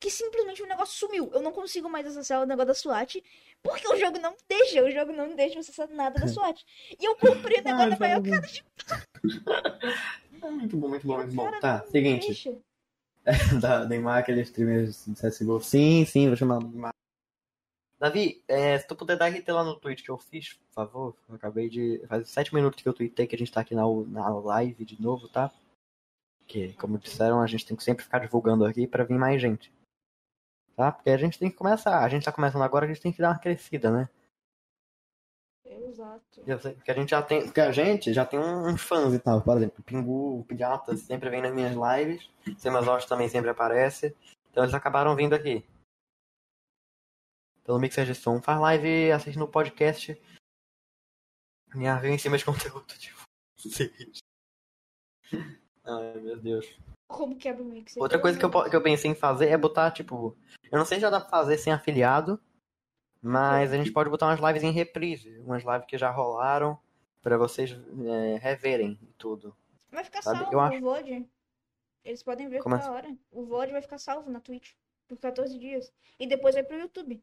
que 0.00 0.10
simplesmente 0.10 0.62
o 0.62 0.66
negócio 0.66 0.94
sumiu. 0.98 1.30
Eu 1.32 1.40
não 1.40 1.52
consigo 1.52 1.88
mais 1.88 2.06
acessar 2.06 2.42
o 2.42 2.46
negócio 2.46 2.66
da 2.66 2.74
SWAT, 2.74 3.22
porque 3.62 3.88
o 3.88 3.96
jogo 3.96 4.18
não 4.18 4.36
deixa, 4.48 4.82
o 4.82 4.90
jogo 4.90 5.12
não 5.12 5.34
deixa 5.34 5.56
eu 5.56 5.60
acessar 5.60 5.88
nada 5.88 6.20
da 6.20 6.26
SWAT. 6.28 6.62
E 7.00 7.04
eu 7.04 7.16
comprei 7.16 7.60
o 7.60 7.64
negócio 7.64 7.90
na 7.90 7.98
maior 7.98 8.22
cara 8.22 8.40
de 8.42 8.64
Muito 10.42 10.76
bom, 10.76 10.88
muito 10.88 11.06
bom, 11.06 11.16
muito 11.18 11.34
bom. 11.34 11.44
cara, 11.44 11.60
Tá, 11.60 11.84
seguinte. 11.86 12.60
da 13.60 13.84
Neymar, 13.88 14.18
aquele 14.18 14.42
streamer 14.42 14.86
de 14.88 15.14
CSGO. 15.14 15.60
Sim, 15.60 16.04
sim, 16.04 16.26
vou 16.26 16.36
chamar 16.36 16.58
o 16.58 16.68
Neymar. 16.68 16.92
Davi, 17.98 18.42
é, 18.48 18.78
se 18.78 18.86
tu 18.86 18.96
puder 18.96 19.16
dar 19.16 19.28
RT 19.28 19.48
lá 19.48 19.64
no 19.64 19.78
tweet 19.78 20.02
que 20.02 20.10
eu 20.10 20.18
fiz, 20.18 20.54
por 20.54 20.72
favor. 20.72 21.16
Eu 21.28 21.36
acabei 21.36 21.68
de. 21.68 22.04
Faz 22.06 22.28
sete 22.28 22.54
minutos 22.54 22.82
que 22.82 22.88
eu 22.88 22.92
tweetei 22.92 23.26
que 23.26 23.34
a 23.34 23.38
gente 23.38 23.52
tá 23.52 23.60
aqui 23.60 23.74
na, 23.74 23.82
na 24.08 24.28
live 24.28 24.84
de 24.84 25.00
novo, 25.00 25.28
tá? 25.28 25.50
Que, 26.46 26.72
como 26.74 26.98
disseram, 26.98 27.40
a 27.40 27.46
gente 27.46 27.64
tem 27.64 27.76
que 27.76 27.84
sempre 27.84 28.04
ficar 28.04 28.18
divulgando 28.18 28.64
aqui 28.64 28.86
pra 28.86 29.04
vir 29.04 29.18
mais 29.18 29.40
gente. 29.40 29.72
Tá? 30.76 30.90
Porque 30.90 31.10
a 31.10 31.16
gente 31.16 31.38
tem 31.38 31.50
que 31.50 31.56
começar. 31.56 32.04
A 32.04 32.08
gente 32.08 32.24
tá 32.24 32.32
começando 32.32 32.62
agora, 32.62 32.84
a 32.84 32.88
gente 32.88 33.00
tem 33.00 33.12
que 33.12 33.22
dar 33.22 33.30
uma 33.30 33.38
crescida, 33.38 33.90
né? 33.90 34.08
Exato. 35.64 36.42
Porque 36.74 36.90
a 36.90 36.94
gente 36.94 37.10
já 37.10 37.22
tem. 37.22 37.44
Porque 37.44 37.60
a 37.60 37.72
gente 37.72 38.12
já 38.12 38.26
tem 38.26 38.38
uns 38.38 38.82
fãs 38.82 39.14
e 39.14 39.18
tal. 39.18 39.40
Por 39.40 39.56
exemplo, 39.56 39.76
o 39.78 39.82
Pingu, 39.82 40.40
o 40.40 40.44
Pediatra 40.44 40.96
sempre 40.96 41.30
vem 41.30 41.40
nas 41.40 41.54
minhas 41.54 41.74
lives. 41.74 42.28
Semazorte 42.58 43.08
também 43.08 43.28
sempre 43.28 43.50
aparece. 43.50 44.14
Então 44.50 44.64
eles 44.64 44.74
acabaram 44.74 45.14
vindo 45.14 45.34
aqui. 45.34 45.64
Pelo 47.64 47.78
Mixer 47.78 48.04
de 48.04 48.14
Som. 48.14 48.40
Faz 48.42 48.60
live, 48.60 49.10
assiste 49.12 49.38
no 49.38 49.48
podcast. 49.48 50.20
Minha 51.74 51.96
vem 51.98 52.14
em 52.14 52.18
cima 52.18 52.38
de 52.38 52.44
conteúdo, 52.44 52.86
tipo. 52.98 53.22
Ai, 55.84 56.20
meu 56.20 56.36
Deus. 56.38 56.66
Como 57.08 57.36
quebra 57.36 57.62
o 57.62 57.66
mixer? 57.66 58.02
Outra 58.02 58.18
coisa 58.18 58.38
que 58.38 58.44
eu, 58.44 58.50
que 58.70 58.76
eu 58.76 58.82
pensei 58.82 59.10
em 59.10 59.14
fazer 59.14 59.48
é 59.48 59.56
botar, 59.56 59.90
tipo. 59.90 60.36
Eu 60.70 60.78
não 60.78 60.84
sei 60.86 60.98
se 60.98 61.02
já 61.02 61.10
dá 61.10 61.20
pra 61.20 61.28
fazer 61.30 61.58
sem 61.58 61.72
afiliado. 61.72 62.40
Mas 63.20 63.72
a 63.72 63.76
gente 63.76 63.90
pode 63.90 64.10
botar 64.10 64.26
umas 64.26 64.40
lives 64.40 64.62
em 64.62 64.70
reprise. 64.70 65.38
Umas 65.40 65.62
lives 65.64 65.86
que 65.86 65.96
já 65.96 66.10
rolaram. 66.10 66.78
Pra 67.22 67.38
vocês 67.38 67.70
é, 67.72 68.36
reverem 68.36 68.98
e 69.02 69.06
tudo. 69.14 69.56
Vai 69.90 70.04
ficar 70.04 70.20
Sabe, 70.20 70.40
salvo 70.40 70.52
eu 70.52 70.58
o 70.58 70.60
acho- 70.60 70.80
VOD. 70.80 71.26
Eles 72.04 72.22
podem 72.22 72.48
ver 72.50 72.62
Como 72.62 72.76
qualquer 72.76 72.90
hora. 72.90 73.16
O 73.32 73.46
VOD 73.46 73.72
vai 73.72 73.80
ficar 73.80 73.96
salvo 73.96 74.30
na 74.30 74.40
Twitch 74.40 74.72
por 75.08 75.16
14 75.16 75.58
dias. 75.58 75.90
E 76.20 76.26
depois 76.26 76.54
vai 76.54 76.62
pro 76.62 76.76
YouTube. 76.78 77.22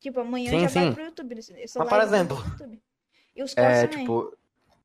Tipo, 0.00 0.20
amanhã 0.20 0.50
Sim, 0.50 0.60
já 0.60 0.68
sim. 0.68 0.84
vai 0.86 0.92
pro 0.94 1.04
YouTube. 1.04 1.38
Essa 1.38 1.78
Mas, 1.80 1.88
por 1.88 2.00
exemplo. 2.00 2.36
E 3.34 3.42
os 3.42 3.54
cortes 3.54 3.78
É, 3.78 3.86
também. 3.86 4.04
tipo. 4.06 4.36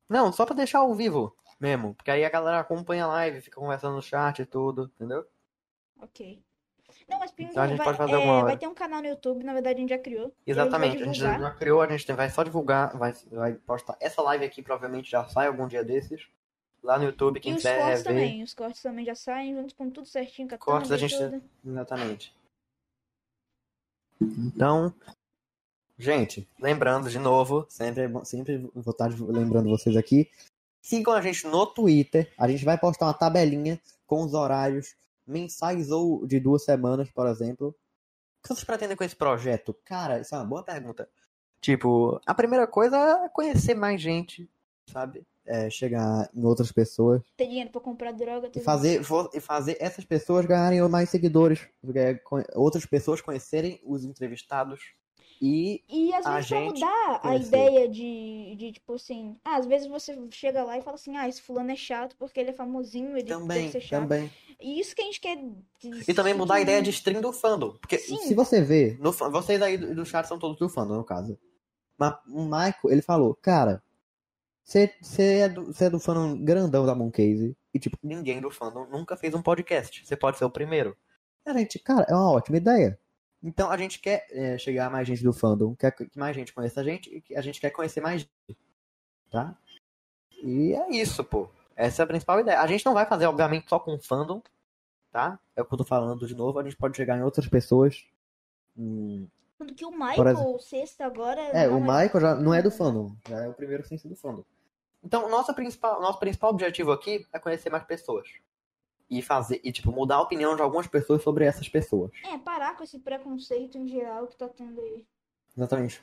Não, 0.08 0.32
só 0.32 0.44
pra 0.44 0.54
deixar 0.54 0.80
ao 0.80 0.94
vivo 0.94 1.34
mesmo. 1.60 1.94
Porque 1.94 2.10
aí 2.10 2.24
a 2.24 2.30
galera 2.30 2.60
acompanha 2.60 3.04
a 3.04 3.08
live, 3.08 3.40
fica 3.40 3.60
conversando 3.60 3.94
no 3.96 4.02
chat 4.02 4.40
e 4.40 4.46
tudo, 4.46 4.90
entendeu? 4.96 5.24
Ok. 6.00 6.42
Não, 7.08 7.18
mas 7.18 7.32
Pingu, 7.32 7.50
Então 7.50 7.62
a 7.62 7.66
gente 7.66 7.78
vai, 7.78 7.86
pode 7.86 7.98
fazer 7.98 8.14
é, 8.14 8.42
vai 8.42 8.56
ter 8.56 8.68
um 8.68 8.74
canal 8.74 9.00
no 9.02 9.08
YouTube, 9.08 9.42
na 9.44 9.52
verdade 9.52 9.76
a 9.78 9.80
gente 9.80 9.90
já 9.90 9.98
criou. 9.98 10.32
E 10.46 10.50
Exatamente. 10.50 11.02
A 11.02 11.06
gente 11.06 11.18
já 11.18 11.50
criou, 11.52 11.80
a 11.82 11.88
gente 11.88 12.12
vai 12.12 12.30
só 12.30 12.42
divulgar, 12.42 12.96
vai, 12.96 13.12
vai 13.32 13.54
postar. 13.54 13.96
Essa 14.00 14.22
live 14.22 14.44
aqui 14.44 14.62
provavelmente 14.62 15.10
já 15.10 15.24
sai 15.26 15.46
algum 15.48 15.66
dia 15.66 15.82
desses. 15.84 16.26
Lá 16.82 16.98
no 16.98 17.04
YouTube, 17.04 17.38
E 17.38 17.40
quem 17.40 17.52
os 17.52 17.56
quiser 17.58 17.78
cortes 17.80 18.02
ver. 18.02 18.08
também. 18.10 18.42
Os 18.42 18.52
cortes 18.54 18.82
também 18.82 19.04
já 19.06 19.14
saem, 19.14 19.54
junto 19.56 19.74
com 19.74 19.88
tudo 19.90 20.06
certinho, 20.06 20.46
com 20.48 20.54
a 20.54 20.58
Cortes 20.58 20.92
a 20.92 20.96
e 20.96 20.98
gente- 20.98 21.16
tudo. 21.18 21.42
Exatamente. 21.66 22.36
Então, 24.20 24.94
gente, 25.98 26.48
lembrando 26.60 27.10
de 27.10 27.18
novo, 27.18 27.66
sempre, 27.68 28.04
é 28.04 28.24
sempre 28.24 28.70
vou 28.74 28.92
estar 28.92 29.08
lembrando 29.20 29.68
vocês 29.68 29.96
aqui. 29.96 30.30
Sigam 30.80 31.14
a 31.14 31.20
gente 31.20 31.46
no 31.46 31.66
Twitter. 31.66 32.32
A 32.38 32.48
gente 32.48 32.64
vai 32.64 32.78
postar 32.78 33.06
uma 33.06 33.14
tabelinha 33.14 33.80
com 34.06 34.22
os 34.22 34.34
horários 34.34 34.94
mensais 35.26 35.90
ou 35.90 36.26
de 36.26 36.38
duas 36.38 36.64
semanas, 36.64 37.10
por 37.10 37.26
exemplo. 37.26 37.68
O 37.68 38.42
que 38.42 38.48
vocês 38.48 38.64
pretendem 38.64 38.96
com 38.96 39.04
esse 39.04 39.16
projeto? 39.16 39.74
Cara, 39.84 40.20
isso 40.20 40.34
é 40.34 40.38
uma 40.38 40.44
boa 40.44 40.62
pergunta. 40.62 41.08
Tipo, 41.60 42.20
a 42.26 42.34
primeira 42.34 42.66
coisa 42.66 42.96
é 43.24 43.28
conhecer 43.30 43.74
mais 43.74 43.98
gente, 43.98 44.46
sabe? 44.86 45.22
É, 45.46 45.68
chegar 45.68 46.30
em 46.34 46.42
outras 46.42 46.72
pessoas 46.72 47.20
Ter 47.36 47.46
dinheiro 47.46 47.68
pra 47.70 47.80
comprar 47.80 48.12
droga. 48.12 48.50
e 48.54 48.60
fazer, 48.60 49.02
e 49.34 49.40
fazer 49.40 49.76
essas 49.78 50.02
pessoas 50.04 50.46
ganharem 50.46 50.80
mais 50.88 51.10
seguidores. 51.10 51.60
é, 51.94 52.18
Outras 52.54 52.86
pessoas 52.86 53.20
conhecerem 53.20 53.78
os 53.84 54.04
entrevistados. 54.04 54.80
E 55.42 55.82
E 55.86 56.14
às 56.14 56.24
a 56.24 56.36
vezes 56.36 56.48
pra 56.48 56.60
mudar 56.60 57.14
a 57.16 57.18
conhecer. 57.18 57.46
ideia 57.48 57.88
de, 57.88 58.54
de, 58.56 58.72
tipo 58.72 58.94
assim, 58.94 59.36
ah, 59.44 59.56
às 59.56 59.66
vezes 59.66 59.86
você 59.88 60.16
chega 60.30 60.62
lá 60.64 60.78
e 60.78 60.82
fala 60.82 60.94
assim, 60.94 61.14
ah, 61.16 61.28
esse 61.28 61.42
fulano 61.42 61.70
é 61.72 61.76
chato 61.76 62.16
porque 62.16 62.40
ele 62.40 62.50
é 62.50 62.54
famosinho, 62.54 63.14
ele 63.14 63.26
também, 63.26 63.66
deve 63.70 63.84
chato. 63.84 64.00
também. 64.02 64.30
E 64.58 64.80
isso 64.80 64.94
que 64.94 65.02
a 65.02 65.04
gente 65.04 65.20
quer. 65.20 65.36
E 66.08 66.14
também 66.14 66.32
mudar 66.32 66.54
a 66.54 66.60
ideia 66.62 66.80
de 66.80 66.88
stream 66.88 67.20
do 67.20 67.32
fandom. 67.32 67.72
Porque 67.72 67.98
Sim. 67.98 68.16
se 68.18 68.32
você 68.34 68.62
vê, 68.62 68.96
no, 69.00 69.12
vocês 69.12 69.60
aí 69.60 69.76
do, 69.76 69.94
do 69.94 70.06
chat 70.06 70.24
são 70.26 70.38
todos 70.38 70.56
do 70.56 70.68
fandom, 70.70 70.94
no 70.96 71.04
caso. 71.04 71.36
Mas 71.98 72.14
o 72.28 72.44
Michael, 72.44 72.74
ele 72.84 73.02
falou, 73.02 73.34
cara, 73.34 73.82
você 74.64 74.92
é, 75.40 75.48
do- 75.48 75.70
é 75.78 75.90
do 75.90 76.00
fandom 76.00 76.42
grandão 76.42 76.84
da 76.86 76.94
Mooncase. 76.94 77.56
E 77.72 77.78
tipo, 77.78 77.98
ninguém 78.02 78.40
do 78.40 78.50
fandom 78.50 78.86
nunca 78.86 79.16
fez 79.16 79.34
um 79.34 79.42
podcast. 79.42 80.04
Você 80.06 80.16
pode 80.16 80.38
ser 80.38 80.44
o 80.44 80.50
primeiro. 80.50 80.96
E 81.46 81.50
a 81.50 81.52
gente, 81.52 81.78
cara, 81.78 82.06
é 82.08 82.14
uma 82.14 82.30
ótima 82.32 82.56
ideia. 82.56 82.98
Então 83.42 83.70
a 83.70 83.76
gente 83.76 83.98
quer 84.00 84.26
é, 84.30 84.56
chegar 84.56 84.86
a 84.86 84.90
mais 84.90 85.06
gente 85.06 85.22
do 85.22 85.32
fandom, 85.32 85.74
quer 85.76 85.90
que 85.92 86.08
mais 86.18 86.34
gente 86.34 86.52
conheça 86.54 86.80
a 86.80 86.84
gente 86.84 87.14
e 87.14 87.20
que 87.20 87.36
a 87.36 87.42
gente 87.42 87.60
quer 87.60 87.70
conhecer 87.70 88.00
mais 88.00 88.22
gente. 88.22 88.58
Tá? 89.30 89.54
E 90.42 90.72
é 90.72 90.90
isso, 90.90 91.22
pô. 91.22 91.48
Essa 91.76 92.02
é 92.02 92.04
a 92.04 92.06
principal 92.06 92.40
ideia. 92.40 92.60
A 92.60 92.66
gente 92.66 92.86
não 92.86 92.94
vai 92.94 93.04
fazer, 93.04 93.26
obviamente, 93.26 93.68
só 93.68 93.78
com 93.78 93.98
fandom. 94.00 94.40
tá? 95.12 95.38
É 95.54 95.60
o 95.62 95.64
que 95.64 95.74
eu 95.74 95.78
tô 95.78 95.84
falando 95.84 96.26
de 96.26 96.34
novo, 96.34 96.58
a 96.58 96.62
gente 96.64 96.76
pode 96.76 96.96
chegar 96.96 97.18
em 97.18 97.22
outras 97.22 97.46
pessoas. 97.46 98.04
Hum, 98.76 99.26
Tanto 99.58 99.74
que 99.74 99.84
o 99.84 99.90
Michael, 99.92 100.28
exemplo- 100.28 100.54
o 100.54 100.58
sexto 100.58 101.00
agora. 101.02 101.40
É, 101.40 101.68
o 101.68 101.80
Michael 101.80 102.20
já 102.20 102.34
não 102.34 102.52
é 102.54 102.60
do 102.62 102.70
fandom, 102.70 103.14
já 103.28 103.44
é 103.44 103.48
o 103.48 103.52
primeiro 103.54 103.86
sem 103.86 103.96
ser 103.98 104.08
do 104.08 104.16
fandom. 104.16 104.44
Então, 105.04 105.28
nossa 105.28 105.52
principal, 105.52 106.00
nosso 106.00 106.18
principal 106.18 106.50
objetivo 106.50 106.90
aqui 106.90 107.26
é 107.32 107.38
conhecer 107.38 107.70
mais 107.70 107.84
pessoas. 107.84 108.26
E 109.10 109.20
fazer, 109.20 109.60
e 109.62 109.70
tipo, 109.70 109.92
mudar 109.92 110.16
a 110.16 110.22
opinião 110.22 110.56
de 110.56 110.62
algumas 110.62 110.86
pessoas 110.86 111.22
sobre 111.22 111.44
essas 111.44 111.68
pessoas. 111.68 112.10
É, 112.24 112.38
parar 112.38 112.74
com 112.74 112.82
esse 112.82 112.98
preconceito 112.98 113.76
em 113.76 113.86
geral 113.86 114.26
que 114.26 114.36
tá 114.36 114.48
tendo 114.48 114.80
aí. 114.80 115.04
Exatamente. 115.54 116.02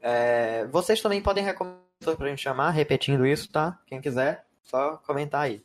É, 0.00 0.64
vocês 0.66 1.02
também 1.02 1.20
podem 1.20 1.42
recomendar 1.42 1.80
pessoas 1.98 2.16
pra 2.16 2.28
gente 2.28 2.42
chamar, 2.42 2.70
repetindo 2.70 3.26
isso, 3.26 3.50
tá? 3.50 3.80
Quem 3.86 4.00
quiser, 4.00 4.46
só 4.62 4.96
comentar 4.98 5.42
aí. 5.42 5.64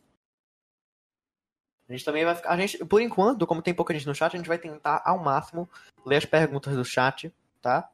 A 1.87 1.91
gente 1.91 2.05
também 2.05 2.25
vai 2.25 2.33
ficar. 2.33 2.49
A 2.49 2.57
gente, 2.57 2.83
por 2.85 3.01
enquanto, 3.01 3.45
como 3.45 3.61
tem 3.61 3.73
pouca 3.73 3.93
gente 3.93 4.07
no 4.07 4.15
chat, 4.15 4.33
a 4.33 4.37
gente 4.37 4.47
vai 4.47 4.57
tentar 4.57 5.01
ao 5.05 5.19
máximo 5.19 5.69
ler 6.05 6.15
as 6.15 6.25
perguntas 6.25 6.75
do 6.75 6.85
chat, 6.85 7.31
tá? 7.61 7.89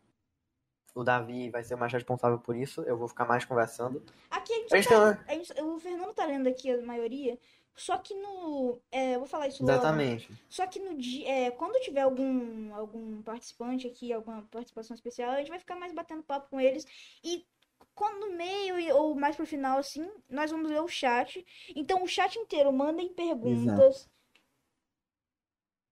O 0.98 1.04
Davi 1.04 1.50
vai 1.50 1.64
ser 1.64 1.76
o 1.76 1.78
mais 1.78 1.94
responsável 1.94 2.40
por 2.40 2.56
isso, 2.56 2.82
eu 2.82 2.98
vou 2.98 3.08
ficar 3.08 3.26
mais 3.26 3.46
conversando. 3.46 4.04
Aqui 4.32 4.52
a 4.54 4.56
gente, 4.58 4.74
A 4.74 4.78
gente 4.78 4.90
tá, 4.90 5.24
a 5.28 5.34
gente- 5.34 5.62
o 5.62 5.80
Fernando 5.80 6.14
tá 6.14 6.26
lendo 6.26 6.48
aqui 6.48 6.72
a 6.72 6.82
maioria, 6.82 7.38
só 7.76 7.98
que 7.98 8.16
no. 8.16 8.80
É, 8.92 9.14
eu 9.16 9.20
vou 9.20 9.28
falar 9.28 9.48
isso 9.48 9.64
logo. 9.64 9.72
Exatamente. 9.74 10.32
Só 10.50 10.66
que 10.66 10.80
no 10.80 10.96
dia, 10.98 11.30
é, 11.30 11.52
quando 11.52 11.80
tiver 11.84 12.02
algum, 12.02 12.74
algum 12.74 13.22
participante 13.22 13.86
aqui, 13.86 14.12
alguma 14.12 14.42
participação 14.50 14.96
especial, 14.96 15.32
a 15.32 15.38
gente 15.38 15.50
vai 15.50 15.60
ficar 15.60 15.76
mais 15.76 15.94
batendo 15.94 16.24
papo 16.24 16.50
com 16.50 16.60
eles. 16.60 16.86
E 17.24 17.46
quando 17.94 18.28
no 18.30 18.36
meio 18.36 18.96
ou 18.96 19.14
mais 19.16 19.36
pro 19.36 19.46
final, 19.46 19.78
assim, 19.78 20.10
nós 20.30 20.50
vamos 20.50 20.70
ler 20.72 20.82
o 20.82 20.88
chat. 20.88 21.46
Então 21.76 22.04
o 22.04 22.08
chat 22.08 22.36
inteiro 22.40 22.72
mandem 22.74 23.14
perguntas. 23.14 24.10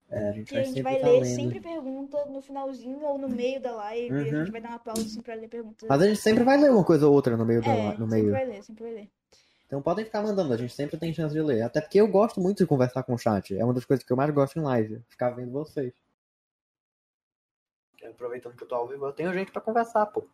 É, 0.08 0.28
a 0.28 0.32
gente 0.32 0.48
Que 0.52 0.56
a 0.58 0.62
gente 0.62 0.82
vai 0.82 1.00
tá 1.00 1.08
ler 1.08 1.20
lendo. 1.20 1.34
sempre 1.34 1.60
pergunta 1.60 2.24
no 2.26 2.40
finalzinho 2.40 3.00
ou 3.02 3.18
no 3.18 3.28
meio 3.28 3.60
da 3.60 3.72
live. 3.74 4.14
A 4.14 4.18
Uhum. 4.18 4.24
gente 4.44 4.52
vai 4.52 4.60
dar 4.60 4.68
uma 4.70 4.78
pausa 4.78 5.02
assim 5.02 5.20
pra 5.20 5.34
ler 5.34 5.48
perguntas. 5.48 5.88
Mas 5.88 6.00
a 6.02 6.06
gente 6.06 6.20
sempre 6.20 6.44
vai 6.44 6.56
ler 6.56 6.70
uma 6.70 6.84
coisa 6.84 7.08
ou 7.08 7.12
outra 7.14 7.36
no 7.36 7.44
meio. 7.44 7.60
da- 7.60 7.72
é, 7.72 7.84
no 7.86 7.90
sempre 7.92 8.06
meio. 8.06 8.30
vai 8.30 8.44
ler, 8.44 8.62
sempre 8.62 8.84
vai 8.84 8.92
ler. 8.92 9.10
Então 9.66 9.82
podem 9.82 10.04
ficar 10.04 10.22
mandando, 10.22 10.52
a 10.52 10.56
gente 10.56 10.72
sempre 10.72 10.96
tem 10.96 11.12
chance 11.12 11.34
de 11.34 11.42
ler. 11.42 11.62
Até 11.62 11.80
porque 11.80 12.00
eu 12.00 12.06
gosto 12.06 12.40
muito 12.40 12.58
de 12.58 12.66
conversar 12.68 13.02
com 13.02 13.14
o 13.14 13.18
chat. 13.18 13.56
É 13.58 13.64
uma 13.64 13.74
das 13.74 13.84
coisas 13.84 14.04
que 14.06 14.12
eu 14.12 14.16
mais 14.16 14.30
gosto 14.32 14.56
em 14.58 14.62
live. 14.62 15.02
Ficar 15.08 15.30
vendo 15.30 15.50
vocês. 15.50 15.92
Aproveitando 18.04 18.54
que 18.56 18.62
eu 18.62 18.68
tô 18.68 18.76
ao 18.76 18.86
vivo, 18.86 19.04
eu 19.06 19.12
tenho 19.12 19.32
gente 19.34 19.50
pra 19.50 19.60
conversar, 19.60 20.06
pô. 20.06 20.24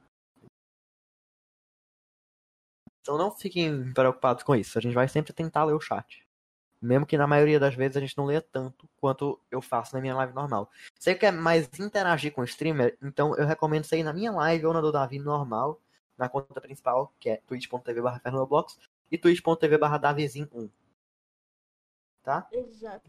Então 3.01 3.17
não 3.17 3.31
fiquem 3.31 3.91
preocupados 3.95 4.43
com 4.43 4.55
isso. 4.55 4.79
A 4.79 4.83
gente 4.83 4.93
vai 4.95 5.09
sempre 5.09 5.33
tentar 5.33 5.65
ler 5.65 5.73
o 5.73 5.81
chat. 5.81 6.23
Mesmo 6.83 7.07
que 7.07 7.17
na 7.17 7.29
maioria 7.29 7.61
das 7.61 7.77
vezes 7.77 7.97
a 7.97 8.01
gente 8.01 8.19
não 8.19 8.25
leia 8.25 8.43
tanto 8.43 8.89
quanto 8.97 9.39
eu 9.49 9.63
faço 9.63 9.95
na 9.95 10.01
minha 10.01 10.17
live 10.17 10.35
normal. 10.35 10.69
Se 10.99 11.05
você 11.05 11.15
quer 11.15 11.31
mais 11.31 11.69
interagir 11.79 12.33
com 12.33 12.41
o 12.41 12.45
streamer, 12.45 12.99
então 13.01 13.37
eu 13.37 13.47
recomendo 13.47 13.85
você 13.85 13.99
ir 13.99 14.03
na 14.03 14.13
minha 14.13 14.33
live 14.33 14.67
ou 14.67 14.75
na 14.75 14.81
do 14.81 14.91
Davi 14.91 15.21
normal, 15.21 15.81
na 16.19 16.29
conta 16.29 16.61
principal, 16.61 17.13
que 17.21 17.31
é 17.31 17.37
twitch.tv 17.47 18.03
barra 18.03 18.19
fernandoblox 18.19 18.77
e 19.13 19.17
twitch.tv 19.17 19.79
barra 19.79 20.01
davizin1. 20.01 20.69
Tá? 22.25 22.49
Exato. 22.51 23.09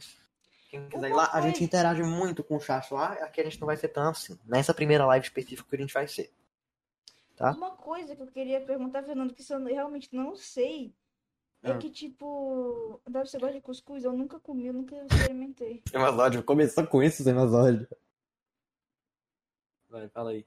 Quem 0.69 0.87
quiser 0.87 1.09
ir 1.09 1.13
lá, 1.13 1.31
a 1.33 1.41
gente 1.41 1.63
interage 1.63 2.03
muito 2.03 2.43
com 2.43 2.57
o 2.57 2.59
chat 2.59 2.93
lá, 2.93 3.13
aqui 3.13 3.41
a 3.41 3.43
gente 3.43 3.59
não 3.59 3.65
vai 3.65 3.77
ser 3.77 3.87
tão 3.87 4.09
assim. 4.09 4.39
Nessa 4.45 4.73
primeira 4.73 5.05
live 5.07 5.25
específica 5.25 5.67
que 5.67 5.75
a 5.75 5.79
gente 5.79 5.93
vai 5.93 6.07
ser. 6.07 6.31
Tá? 7.35 7.51
Uma 7.51 7.71
coisa 7.71 8.15
que 8.15 8.21
eu 8.21 8.27
queria 8.27 8.61
perguntar, 8.61 9.01
Fernando, 9.03 9.33
que 9.33 9.43
eu 9.51 9.63
realmente 9.65 10.09
não 10.11 10.35
sei, 10.35 10.93
é 11.63 11.71
Ah. 11.71 11.77
que, 11.77 11.89
tipo, 11.89 12.99
deve 13.09 13.27
você 13.29 13.39
gosta 13.39 13.55
de 13.55 13.61
cuscuz? 13.61 14.03
Eu 14.03 14.13
nunca 14.13 14.39
comi, 14.39 14.67
eu 14.67 14.73
nunca 14.73 14.95
experimentei. 15.05 15.81
Semazódio, 15.89 16.43
começou 16.43 16.85
com 16.85 17.01
isso, 17.01 17.23
Semazódio. 17.23 17.87
Vai, 19.89 20.07
fala 20.09 20.31
aí. 20.31 20.45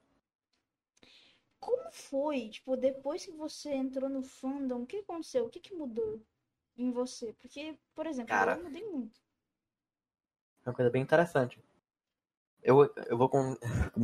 Como 1.59 1.91
foi, 1.91 2.49
tipo, 2.51 2.77
depois 2.77 3.25
que 3.25 3.33
você 3.33 3.73
entrou 3.73 4.09
no 4.09 4.23
fandom, 4.23 4.83
o 4.83 4.87
que 4.87 4.99
aconteceu? 4.99 5.47
O 5.47 5.49
que 5.49 5.59
que 5.59 5.75
mudou 5.75 6.21
em 6.77 6.91
você? 6.91 7.33
Porque, 7.41 7.77
por 7.95 8.07
exemplo, 8.07 8.29
Cara. 8.29 8.57
eu 8.57 8.65
mudei 8.65 8.85
muito. 8.85 9.19
É 10.65 10.69
uma 10.69 10.75
coisa 10.75 10.91
bem 10.91 11.03
interessante. 11.03 11.59
Eu, 12.67 12.93
eu 13.09 13.17
vou 13.17 13.29
com. 13.29 13.57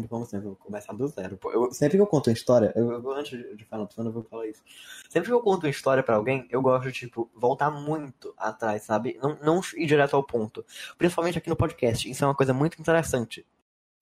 Como, 0.08 0.24
sempre, 0.24 0.46
eu 0.46 0.52
vou 0.52 0.56
começar 0.56 0.92
do 0.92 1.08
zero. 1.08 1.36
Eu, 1.46 1.72
sempre 1.72 1.98
que 1.98 2.00
eu 2.00 2.06
conto 2.06 2.28
uma 2.30 2.32
história, 2.32 2.72
eu, 2.76 2.92
eu- 2.92 3.10
antes 3.10 3.36
de- 3.56 3.64
falar 3.64 3.84
do 3.86 3.92
eu 3.96 4.12
vou 4.12 4.22
falar 4.22 4.46
isso. 4.46 4.62
Sempre 5.10 5.28
que 5.30 5.34
eu 5.34 5.40
conto 5.40 5.64
uma 5.64 5.70
história 5.70 6.00
pra 6.00 6.14
alguém, 6.14 6.46
eu 6.48 6.62
gosto 6.62 6.92
tipo, 6.92 7.28
voltar 7.34 7.72
muito 7.72 8.32
atrás, 8.36 8.84
sabe? 8.84 9.18
Não, 9.20 9.36
não 9.42 9.60
ir 9.74 9.84
direto 9.86 10.14
ao 10.14 10.22
ponto. 10.22 10.64
Principalmente 10.96 11.38
aqui 11.38 11.48
no 11.50 11.56
podcast. 11.56 12.08
Isso 12.08 12.22
é 12.22 12.26
uma 12.26 12.36
coisa 12.36 12.54
muito 12.54 12.80
interessante. 12.80 13.44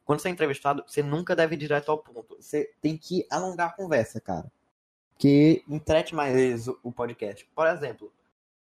Quando 0.04 0.20
você 0.20 0.28
é 0.28 0.30
entrevistado, 0.30 0.84
você 0.86 1.02
nunca 1.02 1.34
deve 1.34 1.54
ir 1.54 1.58
direto 1.58 1.90
ao 1.90 1.96
ponto. 1.96 2.36
Você 2.38 2.70
tem 2.82 2.98
que 2.98 3.26
alongar 3.30 3.70
a 3.70 3.72
conversa, 3.72 4.20
cara. 4.20 4.52
Que 5.16 5.64
entrete 5.68 6.14
mais 6.14 6.68
o, 6.68 6.92
podcast. 6.92 7.48
Por 7.54 7.66
exemplo, 7.66 8.12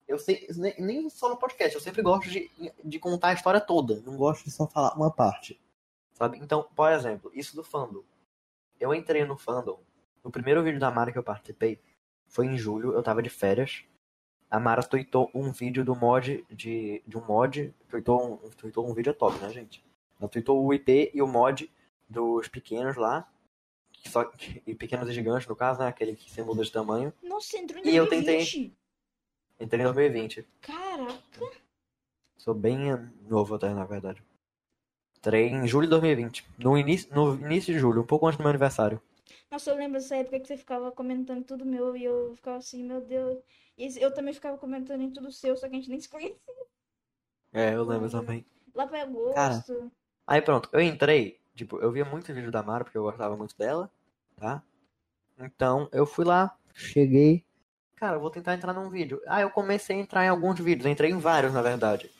eu 0.07 0.19
sei, 0.19 0.45
nem 0.77 1.09
só 1.09 1.29
no 1.29 1.37
podcast, 1.37 1.73
eu 1.73 1.81
sempre 1.81 2.01
gosto 2.01 2.29
de, 2.29 2.51
de 2.83 2.99
contar 2.99 3.29
a 3.29 3.33
história 3.33 3.61
toda. 3.61 4.01
Não 4.05 4.17
gosto 4.17 4.43
de 4.43 4.51
só 4.51 4.67
falar 4.67 4.93
uma 4.95 5.09
parte. 5.09 5.57
Sabe? 6.15 6.37
Então, 6.37 6.67
por 6.75 6.91
exemplo, 6.91 7.29
isso 7.33 7.55
do 7.55 7.63
fandom. 7.63 8.01
Eu 8.79 8.93
entrei 8.93 9.25
no 9.25 9.37
fandom. 9.37 9.79
No 10.23 10.31
primeiro 10.31 10.63
vídeo 10.63 10.79
da 10.79 10.89
Mara 10.89 11.11
que 11.11 11.17
eu 11.17 11.23
participei, 11.23 11.79
foi 12.27 12.47
em 12.47 12.57
julho, 12.57 12.93
eu 12.93 13.03
tava 13.03 13.21
de 13.21 13.29
férias. 13.29 13.83
A 14.49 14.59
Mara 14.59 14.81
tweetou 14.81 15.29
um 15.33 15.51
vídeo 15.51 15.83
do 15.83 15.95
mod 15.95 16.45
de, 16.49 17.03
de 17.05 17.17
um 17.17 17.25
mod. 17.25 17.73
Tweetou 17.89 18.33
um, 18.33 18.49
tweetou 18.51 18.89
um 18.89 18.93
vídeo 18.93 19.13
top, 19.13 19.37
né, 19.39 19.49
gente? 19.49 19.83
Ela 20.19 20.29
tweetou 20.29 20.65
o 20.65 20.73
IP 20.73 21.11
e 21.13 21.21
o 21.21 21.27
mod 21.27 21.69
dos 22.07 22.47
pequenos 22.47 22.95
lá. 22.95 23.29
que 23.91 24.09
Só, 24.09 24.31
e 24.65 24.73
pequenos 24.73 25.09
e 25.09 25.13
gigantes, 25.13 25.47
no 25.47 25.55
caso, 25.55 25.79
né? 25.79 25.87
Aquele 25.87 26.15
que 26.15 26.31
se 26.31 26.41
muda 26.41 26.63
de 26.63 26.71
tamanho. 26.71 27.13
Nossa, 27.21 27.57
entrou 27.57 27.81
em 27.83 27.87
E 27.87 27.95
eu 27.95 28.07
2020. 28.07 28.73
Entrei 29.59 29.81
em 29.81 29.83
2020. 29.83 30.47
Caraca, 30.61 31.51
Sou 32.37 32.53
bem 32.53 32.91
novo 33.27 33.55
até, 33.55 33.73
na 33.73 33.85
verdade. 33.85 34.23
Entrei 35.25 35.47
em 35.47 35.67
julho 35.67 35.87
de 35.87 35.89
2020. 35.89 36.45
No 36.59 36.77
início, 36.77 37.09
no 37.11 37.33
início 37.33 37.73
de 37.73 37.79
julho, 37.79 38.03
um 38.03 38.05
pouco 38.05 38.27
antes 38.27 38.37
do 38.37 38.43
meu 38.43 38.51
aniversário. 38.51 39.01
nossa, 39.49 39.71
eu 39.71 39.75
lembro 39.75 39.93
dessa 39.93 40.17
época 40.17 40.39
que 40.39 40.47
você 40.47 40.55
ficava 40.55 40.91
comentando 40.91 41.43
tudo 41.43 41.65
meu 41.65 41.97
e 41.97 42.03
eu 42.03 42.35
ficava 42.35 42.57
assim, 42.57 42.83
meu 42.83 43.01
Deus. 43.01 43.39
E 43.75 43.99
eu 43.99 44.13
também 44.13 44.35
ficava 44.35 44.55
comentando 44.55 45.01
em 45.01 45.09
tudo 45.09 45.31
seu, 45.31 45.57
só 45.57 45.67
que 45.67 45.73
a 45.73 45.79
gente 45.79 45.89
nem 45.89 45.99
se 45.99 46.07
conhecia. 46.07 46.37
É, 47.51 47.73
eu 47.73 47.83
lembro 47.83 48.07
também. 48.07 48.45
Lá 48.75 48.85
pra 48.85 49.01
agosto. 49.01 49.33
Cara. 49.33 49.63
Aí 50.27 50.41
pronto, 50.43 50.69
eu 50.71 50.79
entrei, 50.79 51.39
tipo, 51.55 51.79
eu 51.79 51.91
via 51.91 52.05
muito 52.05 52.31
vídeo 52.31 52.51
da 52.51 52.61
Mara, 52.61 52.83
porque 52.83 52.97
eu 52.97 53.03
gostava 53.03 53.35
muito 53.35 53.57
dela, 53.57 53.89
tá? 54.37 54.61
Então, 55.39 55.89
eu 55.91 56.05
fui 56.05 56.23
lá, 56.23 56.55
cheguei. 56.71 57.43
Cara, 57.95 58.17
eu 58.17 58.19
vou 58.19 58.29
tentar 58.29 58.53
entrar 58.53 58.73
num 58.73 58.91
vídeo. 58.91 59.19
Ah, 59.25 59.41
eu 59.41 59.49
comecei 59.49 59.95
a 59.95 59.99
entrar 59.99 60.23
em 60.23 60.29
alguns 60.29 60.59
vídeos, 60.59 60.85
entrei 60.85 61.09
em 61.09 61.17
vários, 61.17 61.51
na 61.51 61.63
verdade. 61.63 62.11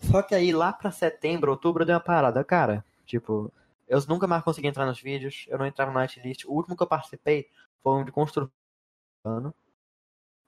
Só 0.00 0.22
que 0.22 0.34
aí, 0.34 0.52
lá 0.52 0.72
pra 0.72 0.90
setembro, 0.90 1.50
outubro, 1.50 1.82
eu 1.82 1.86
dei 1.86 1.94
uma 1.94 2.00
parada. 2.00 2.42
Cara, 2.44 2.84
tipo, 3.04 3.52
eu 3.86 4.00
nunca 4.08 4.26
mais 4.26 4.42
consegui 4.42 4.68
entrar 4.68 4.86
nos 4.86 5.00
vídeos, 5.00 5.46
eu 5.48 5.58
não 5.58 5.66
entrava 5.66 5.90
no 5.90 5.98
Nightlist. 5.98 6.44
O 6.44 6.52
último 6.52 6.76
que 6.76 6.82
eu 6.82 6.86
participei 6.86 7.48
foi 7.82 8.00
um 8.00 8.04
de 8.04 8.12
construção. 8.12 8.50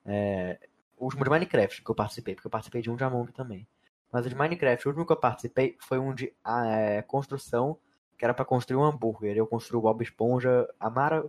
É, 0.04 0.58
o 0.96 1.04
último 1.04 1.24
de 1.24 1.30
Minecraft 1.30 1.82
que 1.82 1.90
eu 1.90 1.94
participei, 1.94 2.34
porque 2.34 2.46
eu 2.46 2.50
participei 2.50 2.82
de 2.82 2.90
um 2.90 2.96
de 2.96 3.04
Among 3.04 3.32
também. 3.32 3.66
Mas 4.12 4.26
o 4.26 4.28
de 4.28 4.34
Minecraft, 4.34 4.86
o 4.86 4.90
último 4.90 5.06
que 5.06 5.12
eu 5.12 5.16
participei 5.16 5.76
foi 5.80 5.98
um 5.98 6.14
de 6.14 6.32
ah, 6.44 6.66
é, 6.66 7.02
construção, 7.02 7.78
que 8.18 8.24
era 8.24 8.34
pra 8.34 8.44
construir 8.44 8.76
um 8.76 8.84
hambúrguer. 8.84 9.36
Eu 9.36 9.46
construí 9.46 9.78
o 9.78 9.82
Bob 9.82 10.02
Esponja, 10.02 10.68
a 10.78 10.90
Mara, 10.90 11.24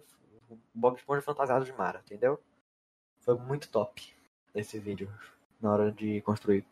o 0.50 0.58
Bob 0.74 0.98
Esponja 0.98 1.22
fantasiado 1.22 1.64
de 1.64 1.72
Mara, 1.74 2.02
entendeu? 2.06 2.40
Foi 3.20 3.38
muito 3.38 3.70
top 3.70 4.14
esse 4.54 4.78
vídeo, 4.80 5.10
na 5.62 5.72
hora 5.72 5.92
de 5.92 6.22
construir. 6.22 6.66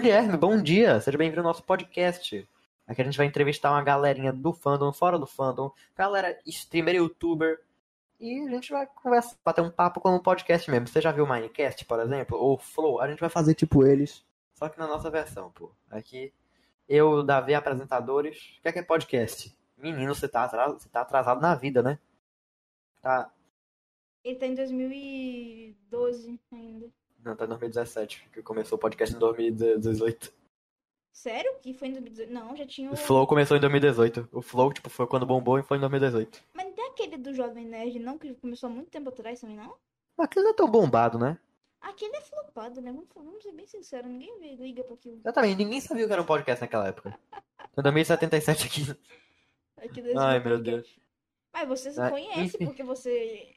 Guilherme, 0.00 0.38
bom 0.38 0.60
dia, 0.60 0.98
seja 1.02 1.18
bem-vindo 1.18 1.42
ao 1.42 1.48
nosso 1.48 1.62
podcast. 1.62 2.48
Aqui 2.86 3.02
a 3.02 3.04
gente 3.04 3.18
vai 3.18 3.26
entrevistar 3.26 3.70
uma 3.70 3.82
galerinha 3.84 4.32
do 4.32 4.50
fandom, 4.50 4.90
fora 4.90 5.18
do 5.18 5.26
fandom, 5.26 5.70
galera 5.94 6.40
streamer, 6.46 6.94
youtuber, 6.94 7.60
e 8.18 8.40
a 8.40 8.50
gente 8.50 8.72
vai 8.72 8.86
conversar, 8.86 9.36
bater 9.44 9.60
um 9.60 9.70
papo 9.70 10.00
como 10.00 10.16
um 10.16 10.22
podcast 10.22 10.70
mesmo. 10.70 10.88
Você 10.88 10.98
já 10.98 11.12
viu 11.12 11.24
o 11.24 11.28
Minecast, 11.28 11.84
por 11.84 12.00
exemplo? 12.00 12.38
Ou 12.38 12.56
Flow? 12.56 13.02
A 13.02 13.08
gente 13.08 13.20
vai 13.20 13.28
fazer 13.28 13.54
tipo 13.54 13.86
eles, 13.86 14.24
só 14.54 14.66
que 14.66 14.78
na 14.78 14.86
nossa 14.86 15.10
versão, 15.10 15.52
pô. 15.52 15.70
Aqui, 15.90 16.32
eu, 16.88 17.22
Davi, 17.22 17.54
apresentadores. 17.54 18.56
O 18.58 18.62
que 18.62 18.68
é 18.68 18.72
que 18.72 18.78
é 18.78 18.82
podcast? 18.82 19.54
Menino, 19.76 20.14
você 20.14 20.26
tá 20.26 20.44
atrasado, 20.44 20.80
você 20.80 20.88
tá 20.88 21.02
atrasado 21.02 21.40
na 21.42 21.54
vida, 21.54 21.82
né? 21.82 21.98
Tá. 23.02 23.30
Ele 24.24 24.38
tá 24.38 24.46
em 24.46 24.54
2012 24.54 26.40
ainda. 26.50 27.01
Não, 27.24 27.36
tá 27.36 27.44
em 27.44 27.48
2017, 27.48 28.28
que 28.32 28.42
começou 28.42 28.76
o 28.76 28.80
podcast 28.80 29.14
em 29.14 29.18
2018. 29.18 30.32
Sério? 31.12 31.54
Que 31.62 31.72
foi 31.74 31.88
em 31.88 31.92
2018? 31.92 32.32
Não, 32.32 32.56
já 32.56 32.66
tinha 32.66 32.90
O 32.90 32.94
o... 32.94 32.96
Flow 32.96 33.26
começou 33.26 33.56
em 33.56 33.60
2018. 33.60 34.28
O 34.32 34.42
Flow, 34.42 34.72
tipo, 34.72 34.88
foi 34.90 35.06
quando 35.06 35.26
bombou 35.26 35.58
e 35.58 35.62
foi 35.62 35.76
em 35.76 35.80
2018. 35.80 36.42
Mas 36.54 36.66
não 36.66 36.72
tem 36.72 36.86
aquele 36.86 37.16
do 37.18 37.32
Jovem 37.34 37.66
Nerd, 37.66 37.98
não? 37.98 38.18
Que 38.18 38.34
começou 38.34 38.68
há 38.68 38.72
muito 38.72 38.90
tempo 38.90 39.10
atrás 39.10 39.40
também, 39.40 39.56
não? 39.56 39.76
Mas 40.16 40.24
aquele 40.26 40.44
não 40.44 40.50
é 40.52 40.54
tão 40.54 40.68
bombado, 40.70 41.18
né? 41.18 41.38
Aquele 41.80 42.16
é 42.16 42.20
flopado, 42.20 42.80
né? 42.80 42.92
Vamos, 42.92 43.08
vamos 43.14 43.42
ser 43.42 43.52
bem 43.52 43.66
sinceros, 43.66 44.08
ninguém 44.10 44.38
vê- 44.38 44.54
liga 44.56 44.84
pra 44.84 44.94
aquilo. 44.94 45.16
Exatamente, 45.18 45.56
ninguém 45.58 45.80
sabia 45.80 46.04
o 46.04 46.06
que 46.06 46.12
era 46.12 46.22
um 46.22 46.26
podcast 46.26 46.60
naquela 46.60 46.88
época. 46.88 47.18
Então 47.72 47.82
2077 47.82 48.66
aqui. 48.66 48.96
Aquilo 49.76 50.08
é 50.08 50.14
Ai, 50.16 50.40
meu 50.40 50.56
podcast. 50.58 51.02
Mas 51.52 51.68
você 51.68 51.90
se 51.92 52.00
Ah, 52.00 52.10
conhece 52.10 52.40
enfim. 52.56 52.64
porque 52.66 52.82
você. 52.82 53.54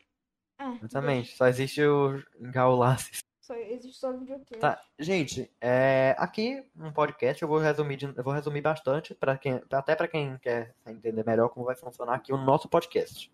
Ah, 0.58 0.76
Exatamente, 0.82 1.36
só 1.36 1.48
existe 1.48 1.82
o 1.84 2.22
Gaulaces. 2.40 3.20
Só 3.46 3.54
existe 3.56 4.00
só 4.00 4.12
videocast. 4.12 4.60
Tá, 4.60 4.82
gente, 4.98 5.52
é, 5.62 6.16
aqui 6.18 6.66
um 6.76 6.92
podcast 6.92 7.40
eu 7.44 7.48
vou 7.48 7.60
resumir, 7.60 7.96
de- 7.96 8.06
eu 8.18 8.24
vou 8.24 8.34
resumir 8.34 8.62
bastante 8.62 9.14
para 9.14 9.38
quem, 9.38 9.62
até 9.72 9.96
para 9.96 10.08
quem 10.08 10.36
quer 10.40 10.74
entender 10.84 11.24
melhor 11.24 11.50
como 11.50 11.64
vai 11.64 11.76
funcionar 11.76 12.16
aqui 12.16 12.34
o 12.34 12.38
nosso 12.38 12.68
podcast. 12.68 13.32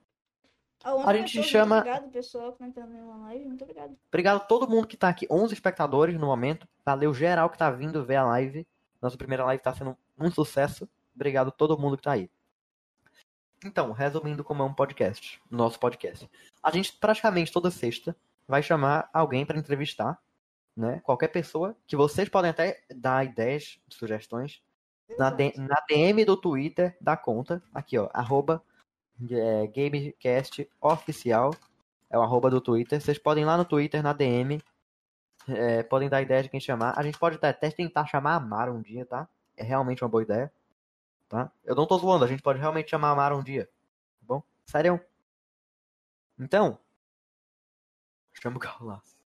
A, 0.84 0.94
11 0.96 1.08
a 1.08 1.14
gente 1.14 1.44
chama- 1.44 1.76
Muito 1.76 1.88
obrigado, 1.88 2.12
pessoal, 2.12 2.52
que 2.52 2.72
tá 2.72 2.86
na 2.86 3.16
live. 3.28 3.46
Muito 3.46 3.64
obrigado. 3.64 3.96
Obrigado 4.10 4.36
a 4.38 4.40
todo 4.42 4.68
mundo 4.70 4.86
que 4.86 4.98
tá 4.98 5.08
aqui, 5.08 5.26
11 5.32 5.54
espectadores 5.54 6.20
no 6.20 6.26
momento. 6.28 6.68
Valeu 6.84 7.14
geral 7.14 7.50
que 7.50 7.58
tá 7.58 7.72
vindo 7.72 8.04
ver 8.04 8.18
a 8.18 8.26
live. 8.26 8.68
Nossa 9.02 9.16
primeira 9.16 9.46
live 9.46 9.64
tá 9.64 9.74
sendo 9.74 9.96
um 10.20 10.30
sucesso. 10.30 10.90
Obrigado 11.16 11.48
a 11.48 11.52
todo 11.52 11.80
mundo 11.80 11.96
que 11.96 12.04
tá 12.04 12.12
aí. 12.12 12.30
Então, 13.64 13.92
resumindo 13.94 14.44
como 14.44 14.64
é 14.64 14.66
um 14.66 14.74
podcast, 14.74 15.40
nosso 15.50 15.80
podcast. 15.80 16.30
A 16.62 16.70
gente 16.72 16.92
praticamente 16.98 17.52
toda 17.52 17.72
sexta 17.72 18.14
vai 18.52 18.62
chamar 18.62 19.10
alguém 19.14 19.46
para 19.46 19.58
entrevistar, 19.58 20.20
né? 20.76 21.00
Qualquer 21.06 21.30
pessoa 21.30 21.74
que 21.88 21.96
vocês 21.96 22.28
podem 22.28 22.52
até 22.52 22.84
dar 22.94 23.26
ideias, 23.26 23.80
sugestões 23.90 24.62
na, 25.18 25.30
D- 25.30 25.54
na 25.58 25.82
DM 25.88 26.26
do 26.26 26.36
Twitter 26.36 26.98
da 27.00 27.16
conta, 27.16 27.64
aqui 27.74 27.98
ó, 27.98 28.10
arroba 28.14 28.62
é, 29.30 29.68
Gamecast 29.68 30.70
Oficial, 30.82 31.56
é 32.10 32.18
o 32.18 32.22
arroba 32.22 32.50
do 32.50 32.60
Twitter. 32.60 33.00
Vocês 33.00 33.18
podem 33.18 33.44
ir 33.44 33.46
lá 33.48 33.56
no 33.56 33.64
Twitter, 33.64 34.04
na 34.04 34.12
DM, 34.12 34.62
é, 35.48 35.82
podem 35.84 36.10
dar 36.10 36.22
ideia 36.22 36.44
de 36.44 36.50
quem 36.50 36.60
chamar. 36.60 36.94
A 37.00 37.04
gente 37.04 37.18
pode 37.18 37.38
até 37.42 37.72
tentar 37.72 38.06
chamar 38.06 38.36
a 38.36 38.40
Mara 38.40 38.72
um 38.72 38.82
dia, 38.82 39.06
tá? 39.06 39.30
É 39.56 39.64
realmente 39.64 40.04
uma 40.04 40.10
boa 40.10 40.24
ideia, 40.24 40.52
tá? 41.30 41.50
Eu 41.64 41.74
não 41.74 41.86
tô 41.88 41.98
zoando, 41.98 42.26
a 42.26 42.28
gente 42.28 42.44
pode 42.44 42.60
realmente 42.60 42.90
chamar 42.90 43.12
a 43.12 43.16
Mara 43.16 43.36
um 43.36 43.44
dia, 43.44 43.66
tá 43.66 44.26
bom? 44.28 44.44
Sério? 44.66 45.00
Então, 46.40 46.78
chama 48.42 48.58
o 48.58 48.60
Carlaço. 48.60 49.22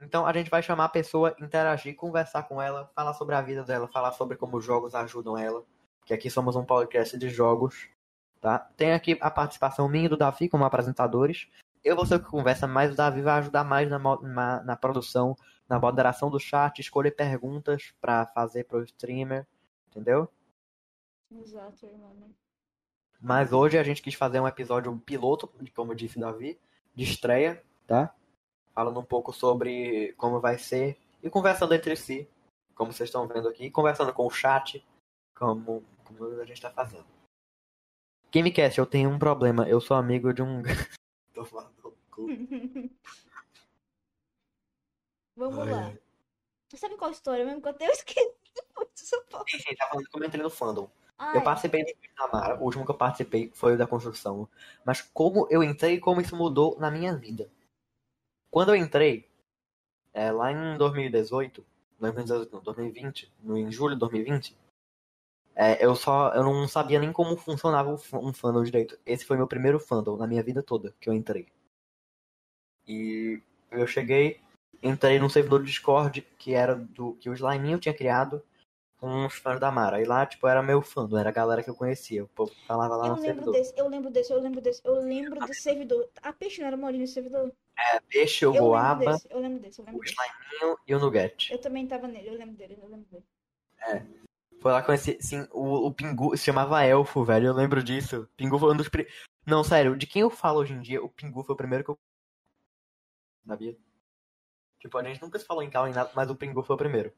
Então 0.00 0.26
a 0.26 0.32
gente 0.32 0.50
vai 0.50 0.62
chamar 0.62 0.86
a 0.86 0.88
pessoa, 0.88 1.34
interagir, 1.40 1.94
conversar 1.94 2.42
com 2.44 2.60
ela, 2.60 2.90
falar 2.94 3.14
sobre 3.14 3.36
a 3.36 3.40
vida 3.40 3.62
dela, 3.62 3.86
falar 3.86 4.12
sobre 4.12 4.36
como 4.36 4.56
os 4.56 4.64
jogos 4.64 4.94
ajudam 4.94 5.38
ela. 5.38 5.64
Que 6.04 6.12
aqui 6.12 6.28
somos 6.28 6.56
um 6.56 6.64
podcast 6.64 7.16
de 7.16 7.28
jogos, 7.28 7.88
tá? 8.40 8.58
Tem 8.76 8.92
aqui 8.92 9.16
a 9.20 9.30
participação 9.30 9.88
minha 9.88 10.06
e 10.06 10.08
do 10.08 10.16
Davi 10.16 10.48
como 10.48 10.64
apresentadores. 10.64 11.48
Eu 11.84 11.94
vou 11.94 12.04
ser 12.04 12.16
o 12.16 12.20
que 12.20 12.28
conversa, 12.28 12.66
mas 12.66 12.92
o 12.92 12.96
Davi 12.96 13.22
vai 13.22 13.38
ajudar 13.38 13.62
mais 13.62 13.88
na, 13.88 13.98
na, 13.98 14.62
na 14.64 14.76
produção, 14.76 15.36
na 15.68 15.78
moderação 15.78 16.28
do 16.28 16.40
chat, 16.40 16.80
escolher 16.80 17.12
perguntas 17.12 17.94
pra 18.00 18.26
fazer 18.26 18.64
pro 18.64 18.82
streamer, 18.82 19.46
entendeu? 19.88 20.28
Exato, 21.30 21.86
irmão. 21.86 22.12
Mas 23.20 23.52
hoje 23.52 23.78
a 23.78 23.84
gente 23.84 24.02
quis 24.02 24.14
fazer 24.14 24.40
um 24.40 24.48
episódio 24.48 24.96
piloto, 24.98 25.48
como 25.74 25.94
disse 25.94 26.18
o 26.18 26.20
Davi, 26.20 26.58
de 26.94 27.04
estreia, 27.04 27.62
tá? 27.92 28.14
Falando 28.74 28.98
um 28.98 29.04
pouco 29.04 29.34
sobre 29.34 30.14
como 30.14 30.40
vai 30.40 30.56
ser 30.56 30.98
e 31.22 31.28
conversando 31.28 31.74
entre 31.74 31.94
si, 31.94 32.26
como 32.74 32.90
vocês 32.90 33.10
estão 33.10 33.28
vendo 33.28 33.48
aqui, 33.48 33.70
conversando 33.70 34.14
com 34.14 34.26
o 34.26 34.30
chat, 34.30 34.82
como, 35.36 35.84
como 36.04 36.40
a 36.40 36.44
gente 36.46 36.62
tá 36.62 36.70
fazendo. 36.70 37.04
Gamecast, 38.32 38.78
eu 38.78 38.86
tenho 38.86 39.10
um 39.10 39.18
problema, 39.18 39.68
eu 39.68 39.78
sou 39.78 39.94
amigo 39.94 40.32
de 40.32 40.40
um. 40.40 40.62
Tomar 41.34 41.70
no 41.84 41.92
cu. 42.10 42.26
Vamos 45.36 45.58
Ai, 45.58 45.70
lá. 45.70 45.86
ai. 45.88 45.98
Sabe 46.74 46.96
qual 46.96 47.10
história 47.10 47.44
mesmo 47.44 47.60
que 47.60 47.68
eu 47.68 47.72
até 47.72 47.84
esqueci 47.90 48.32
muito 48.74 48.90
Paulo? 49.30 49.44
Sim, 49.50 49.58
sim, 49.58 49.74
tá 49.76 49.86
falando 49.88 50.08
como 50.10 50.24
eu 50.24 50.28
entrei 50.28 50.42
no 50.42 50.48
fandom. 50.48 50.90
Ah, 51.18 51.32
Eu 51.34 51.40
é. 51.42 51.44
participei 51.44 51.84
do 51.84 51.88
vídeo 51.88 52.14
da 52.16 52.28
Mara, 52.28 52.58
o 52.58 52.64
último 52.64 52.86
que 52.86 52.90
eu 52.90 52.96
participei 52.96 53.50
foi 53.52 53.74
o 53.74 53.78
da 53.78 53.86
construção. 53.86 54.48
Mas 54.82 55.02
como 55.02 55.46
eu 55.50 55.62
entrei 55.62 55.96
e 55.96 56.00
como 56.00 56.22
isso 56.22 56.34
mudou 56.34 56.78
na 56.80 56.90
minha 56.90 57.14
vida. 57.14 57.50
Quando 58.52 58.68
eu 58.68 58.76
entrei, 58.76 59.26
é, 60.12 60.30
lá 60.30 60.52
em 60.52 60.76
2018, 60.76 61.64
2018 61.98 62.52
não, 62.52 62.62
2020, 62.62 63.32
no, 63.42 63.56
em 63.56 63.72
julho 63.72 63.94
de 63.94 64.00
2020, 64.00 64.54
é, 65.56 65.82
eu 65.82 65.96
só 65.96 66.34
eu 66.34 66.42
não 66.42 66.68
sabia 66.68 67.00
nem 67.00 67.10
como 67.10 67.34
funcionava 67.34 67.90
um 67.90 68.32
fandom 68.32 68.62
direito. 68.62 68.98
Esse 69.06 69.24
foi 69.24 69.38
meu 69.38 69.48
primeiro 69.48 69.80
fandom 69.80 70.18
na 70.18 70.26
minha 70.26 70.42
vida 70.42 70.62
toda 70.62 70.94
que 71.00 71.08
eu 71.08 71.14
entrei. 71.14 71.48
E 72.86 73.40
eu 73.70 73.86
cheguei, 73.86 74.38
entrei 74.82 75.18
num 75.18 75.30
servidor 75.30 75.60
do 75.60 75.64
Discord 75.64 76.20
que 76.38 76.52
era 76.52 76.74
do 76.74 77.14
que 77.14 77.30
o 77.30 77.34
Sliminho 77.34 77.78
tinha 77.78 77.94
criado 77.94 78.42
com 78.98 79.24
os 79.24 79.34
fãs 79.34 79.58
da 79.58 79.70
Mara. 79.70 80.02
E 80.02 80.04
lá, 80.04 80.26
tipo, 80.26 80.46
era 80.46 80.62
meu 80.62 80.82
fandom, 80.82 81.16
era 81.16 81.30
a 81.30 81.32
galera 81.32 81.62
que 81.62 81.70
eu 81.70 81.74
conhecia. 81.74 82.24
O 82.24 82.28
povo 82.28 82.52
falava 82.66 82.96
lá 82.96 83.08
Eu 83.08 83.16
no 83.16 83.22
lembro 83.22 83.26
servidor. 83.26 83.52
desse, 83.54 83.74
eu 83.78 83.88
lembro 83.88 84.10
desse, 84.10 84.32
eu 84.32 84.40
lembro 84.40 84.60
desse, 84.60 84.82
eu 84.84 84.94
lembro 84.94 85.40
desse 85.46 85.62
servidor. 85.62 86.08
A 86.22 86.34
peixe 86.34 86.60
não 86.60 86.68
era 86.68 86.76
molinho 86.76 87.00
nesse 87.00 87.14
servidor? 87.14 87.50
É, 87.76 88.00
Peixe, 88.00 88.44
o 88.44 88.48
Eu 88.48 88.52
lembro 88.52 88.66
Goaba, 88.68 89.12
desse, 89.12 89.28
eu 89.30 89.40
lembro 89.40 89.58
desse, 89.60 89.78
eu 89.80 89.84
lembro 89.84 90.00
o 90.00 90.02
desse. 90.02 90.14
Sliminho 90.14 90.78
e 90.86 90.94
o 90.94 90.98
Nugget. 90.98 91.52
Eu 91.52 91.60
também 91.60 91.86
tava 91.86 92.06
nele, 92.06 92.28
eu 92.28 92.34
lembro 92.34 92.56
dele, 92.56 92.78
eu 92.80 92.88
lembro 92.88 93.06
dele. 93.10 93.24
Foi 94.60 94.70
lá 94.70 94.78
eu 94.80 94.84
conheci, 94.84 95.18
sim, 95.20 95.46
o, 95.50 95.86
o 95.88 95.92
Pingu 95.92 96.36
se 96.36 96.44
chamava 96.44 96.84
Elfo, 96.84 97.24
velho, 97.24 97.48
eu 97.48 97.54
lembro 97.54 97.82
disso. 97.82 98.28
Pingu 98.36 98.58
foi 98.58 98.72
um 98.72 98.76
dos 98.76 98.88
pri... 98.88 99.08
Não, 99.44 99.64
sério, 99.64 99.96
de 99.96 100.06
quem 100.06 100.22
eu 100.22 100.30
falo 100.30 100.60
hoje 100.60 100.72
em 100.72 100.80
dia, 100.80 101.02
o 101.02 101.08
Pingu 101.08 101.42
foi 101.42 101.54
o 101.54 101.56
primeiro 101.56 101.82
que 101.82 101.90
eu... 101.90 101.98
Sabia? 103.46 103.76
Tipo, 104.78 104.98
a 104.98 105.04
gente 105.04 105.20
nunca 105.20 105.38
se 105.38 105.44
falou 105.44 105.62
em 105.62 105.70
cal 105.70 105.88
em 105.88 105.92
nada, 105.92 106.10
mas 106.14 106.30
o 106.30 106.36
Pingu 106.36 106.62
foi 106.62 106.74
o 106.74 106.78
primeiro. 106.78 107.12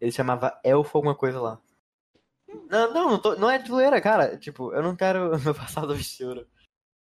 Ele 0.00 0.10
se 0.10 0.16
chamava 0.16 0.58
Elfo 0.64 0.98
alguma 0.98 1.14
coisa 1.14 1.40
lá. 1.40 1.60
Não, 2.68 2.92
não, 2.92 3.10
não, 3.10 3.18
tô- 3.20 3.36
não 3.36 3.50
é 3.50 3.58
de 3.58 3.68
zoeira, 3.68 4.00
cara. 4.00 4.36
Tipo, 4.36 4.72
eu 4.72 4.82
não 4.82 4.96
quero 4.96 5.30
meu 5.40 5.54
passado 5.54 5.92
obscuro. 5.92 6.46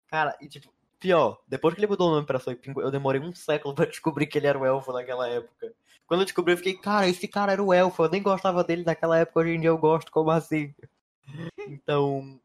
Cara, 0.08 0.36
e 0.40 0.48
tipo, 0.48 0.72
pior, 0.98 1.42
depois 1.46 1.74
que 1.74 1.80
ele 1.80 1.86
mudou 1.86 2.08
o 2.08 2.14
nome 2.14 2.26
pra 2.26 2.38
Soy 2.38 2.54
Pingu, 2.54 2.80
eu 2.80 2.90
demorei 2.90 3.20
um 3.20 3.34
século 3.34 3.74
pra 3.74 3.86
descobrir 3.86 4.26
que 4.26 4.38
ele 4.38 4.46
era 4.46 4.58
o 4.58 4.64
Elfo 4.64 4.92
naquela 4.92 5.28
época. 5.28 5.74
Quando 6.06 6.20
eu 6.20 6.24
descobri, 6.24 6.52
eu 6.52 6.56
fiquei, 6.56 6.74
cara, 6.74 7.08
esse 7.08 7.26
cara 7.26 7.52
era 7.52 7.62
o 7.62 7.72
Elfo, 7.72 8.04
eu 8.04 8.10
nem 8.10 8.22
gostava 8.22 8.62
dele 8.62 8.84
naquela 8.84 9.18
época, 9.18 9.40
hoje 9.40 9.50
em 9.50 9.60
dia 9.60 9.70
eu 9.70 9.78
gosto, 9.78 10.10
como 10.10 10.30
assim? 10.30 10.74
Então. 11.68 12.40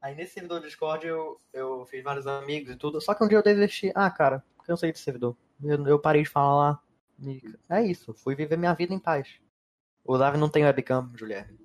Aí 0.00 0.14
nesse 0.14 0.34
servidor 0.34 0.60
do 0.60 0.66
Discord 0.66 1.04
eu, 1.06 1.40
eu 1.52 1.84
fiz 1.86 2.04
vários 2.04 2.26
amigos 2.26 2.70
e 2.70 2.76
tudo, 2.76 3.00
só 3.00 3.14
que 3.14 3.24
um 3.24 3.28
dia 3.28 3.38
eu 3.38 3.42
desisti. 3.42 3.90
Ah, 3.94 4.10
cara, 4.10 4.44
cansei 4.62 4.92
desse 4.92 5.02
servidor. 5.02 5.36
Eu, 5.62 5.84
eu 5.86 5.98
parei 5.98 6.22
de 6.22 6.28
falar 6.28 6.54
lá. 6.54 6.82
E 7.18 7.42
é 7.70 7.82
isso, 7.82 8.12
fui 8.12 8.34
viver 8.34 8.56
minha 8.56 8.74
vida 8.74 8.94
em 8.94 8.98
paz. 8.98 9.40
O 10.04 10.18
Davi 10.18 10.36
não 10.36 10.50
tem 10.50 10.64
webcam, 10.64 11.10
Juliette. 11.14 11.58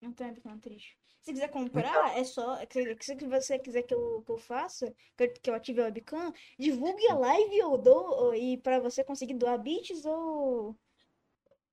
Não 0.00 0.12
tem 0.12 0.32
ficando 0.34 0.60
triste. 0.60 0.99
Se 1.22 1.32
quiser 1.32 1.48
comprar, 1.50 2.16
é 2.16 2.24
só. 2.24 2.58
Se 2.70 3.14
você 3.26 3.58
quiser 3.58 3.82
que 3.82 3.92
eu, 3.94 4.22
que 4.24 4.32
eu 4.32 4.38
faça, 4.38 4.92
que 5.42 5.50
eu, 5.50 5.54
ative 5.54 5.80
a 5.82 5.84
webcam, 5.84 6.32
divulgue 6.58 7.06
a 7.08 7.14
live 7.14 7.58
eu 7.58 7.76
dou. 7.76 8.08
ou- 8.26 8.34
E 8.34 8.56
pra 8.58 8.80
você 8.80 9.04
conseguir 9.04 9.34
doar 9.34 9.58
bits 9.58 10.04
ou. 10.04 10.74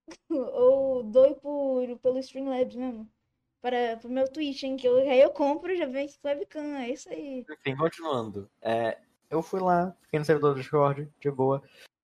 Ou 0.30 1.04
doe 1.04 1.36
por, 1.36 1.98
pelo 2.00 2.20
Streamlabs 2.20 2.76
mesmo. 2.76 3.10
Para 3.62 3.98
pro 3.98 4.10
meu 4.10 4.32
Twitch, 4.32 4.64
hein? 4.64 4.78
Que 4.78 4.88
eu, 4.88 4.98
aí 5.00 5.20
eu 5.20 5.32
compro 5.32 5.76
já 5.76 5.86
vem 5.86 6.08
com 6.08 6.28
webcam. 6.28 6.78
É 6.78 6.90
isso 6.90 7.10
aí. 7.10 7.46
Enfim, 7.50 7.76
continuando. 7.76 8.50
É, 8.62 8.98
eu 9.30 9.42
fui 9.42 9.60
lá, 9.60 9.94
fiquei 10.04 10.20
no 10.20 10.26
servidor 10.26 10.54
do 10.54 10.62
Discord, 10.62 11.10
de 11.20 11.32
boa. 11.32 11.62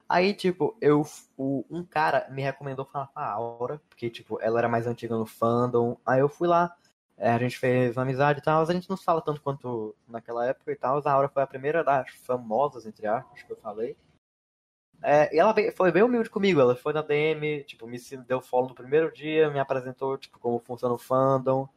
Aí, 0.09 0.33
tipo, 0.33 0.75
eu, 0.81 1.03
o, 1.37 1.63
um 1.69 1.83
cara 1.83 2.27
me 2.29 2.41
recomendou 2.41 2.83
falar 2.85 3.07
com 3.07 3.19
a 3.19 3.25
Aura, 3.31 3.81
porque, 3.89 4.09
tipo, 4.09 4.37
ela 4.41 4.59
era 4.59 4.67
mais 4.67 4.85
antiga 4.85 5.15
no 5.15 5.25
fandom. 5.25 5.97
Aí 6.05 6.19
eu 6.19 6.27
fui 6.27 6.47
lá, 6.47 6.75
a 7.17 7.37
gente 7.37 7.57
fez 7.57 7.95
uma 7.95 8.03
amizade 8.03 8.39
e 8.39 8.43
tal. 8.43 8.61
A 8.61 8.73
gente 8.73 8.89
não 8.89 8.97
se 8.97 9.03
fala 9.03 9.21
tanto 9.21 9.41
quanto 9.41 9.95
naquela 10.07 10.45
época 10.45 10.71
e 10.71 10.75
tal. 10.75 11.01
A 11.05 11.11
Aura 11.11 11.29
foi 11.29 11.43
a 11.43 11.47
primeira 11.47 11.83
das 11.83 12.11
famosas, 12.11 12.85
entre 12.85 13.07
aspas, 13.07 13.43
que 13.43 13.51
eu 13.51 13.57
falei. 13.57 13.95
É, 15.01 15.35
e 15.35 15.39
ela 15.39 15.53
foi 15.75 15.91
bem 15.91 16.03
humilde 16.03 16.29
comigo. 16.29 16.59
Ela 16.59 16.75
foi 16.75 16.93
na 16.93 17.01
DM, 17.01 17.63
tipo, 17.65 17.85
me 17.85 17.97
deu 18.27 18.41
follow 18.41 18.69
no 18.69 18.75
primeiro 18.75 19.11
dia, 19.11 19.49
me 19.49 19.59
apresentou, 19.59 20.17
tipo, 20.17 20.39
como 20.39 20.59
funciona 20.59 20.95
o 20.95 20.97
fandom. 20.97 21.67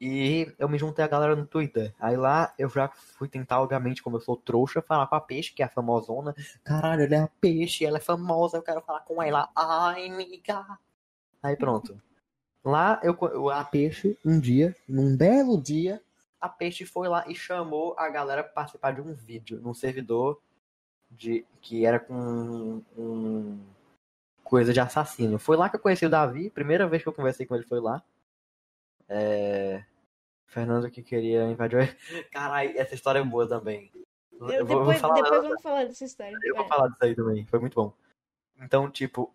E 0.00 0.52
eu 0.58 0.68
me 0.68 0.78
juntei 0.78 1.04
a 1.04 1.08
galera 1.08 1.36
no 1.36 1.46
Twitter. 1.46 1.94
Aí 1.98 2.16
lá 2.16 2.52
eu 2.58 2.68
já 2.68 2.88
fui 2.88 3.28
tentar, 3.28 3.62
obviamente, 3.62 4.02
como 4.02 4.16
eu 4.16 4.20
sou 4.20 4.36
trouxa, 4.36 4.82
falar 4.82 5.06
com 5.06 5.14
a 5.14 5.20
Peixe, 5.20 5.52
que 5.52 5.62
é 5.62 5.66
a 5.66 5.68
famosona. 5.68 6.34
Caralho, 6.64 7.04
ela 7.04 7.14
é 7.14 7.18
a 7.20 7.28
Peixe, 7.40 7.86
ela 7.86 7.98
é 7.98 8.00
famosa, 8.00 8.58
eu 8.58 8.62
quero 8.62 8.82
falar 8.82 9.00
com 9.00 9.22
ela. 9.22 9.48
Ai, 9.54 10.08
amiga. 10.10 10.78
Aí 11.42 11.56
pronto. 11.56 12.00
Lá 12.64 13.00
eu, 13.02 13.50
a 13.50 13.64
Peixe, 13.64 14.16
um 14.24 14.38
dia, 14.38 14.74
num 14.88 15.16
belo 15.16 15.60
dia, 15.60 16.00
a 16.40 16.48
Peixe 16.48 16.84
foi 16.86 17.08
lá 17.08 17.24
e 17.28 17.34
chamou 17.34 17.94
a 17.98 18.08
galera 18.08 18.42
pra 18.44 18.52
participar 18.52 18.92
de 18.92 19.00
um 19.00 19.12
vídeo 19.12 19.60
num 19.60 19.74
servidor 19.74 20.40
de 21.10 21.44
que 21.60 21.84
era 21.84 21.98
com 21.98 22.82
um 22.96 23.58
coisa 24.44 24.72
de 24.72 24.80
assassino. 24.80 25.38
Foi 25.38 25.56
lá 25.56 25.68
que 25.68 25.76
eu 25.76 25.80
conheci 25.80 26.06
o 26.06 26.10
Davi, 26.10 26.50
primeira 26.50 26.86
vez 26.86 27.02
que 27.02 27.08
eu 27.08 27.12
conversei 27.12 27.46
com 27.46 27.54
ele 27.54 27.64
foi 27.64 27.80
lá. 27.80 28.02
É... 29.08 29.84
Fernando 30.46 30.90
que 30.90 31.02
queria 31.02 31.44
invadir. 31.50 31.96
Caralho, 32.30 32.78
essa 32.78 32.94
história 32.94 33.18
é 33.18 33.24
boa 33.24 33.48
também. 33.48 33.90
Eu- 34.32 34.48
Eu 34.50 34.66
vou- 34.66 34.78
depois 34.80 35.00
vamos 35.00 35.62
falar 35.62 35.84
dessa 35.84 36.04
história. 36.04 36.36
Eu 36.44 36.54
vou 36.56 36.66
Vai. 36.68 36.76
falar 36.76 36.88
disso 36.88 37.04
aí 37.04 37.14
também, 37.14 37.46
foi 37.46 37.58
muito 37.58 37.74
bom. 37.74 37.92
Então, 38.60 38.90
tipo, 38.90 39.32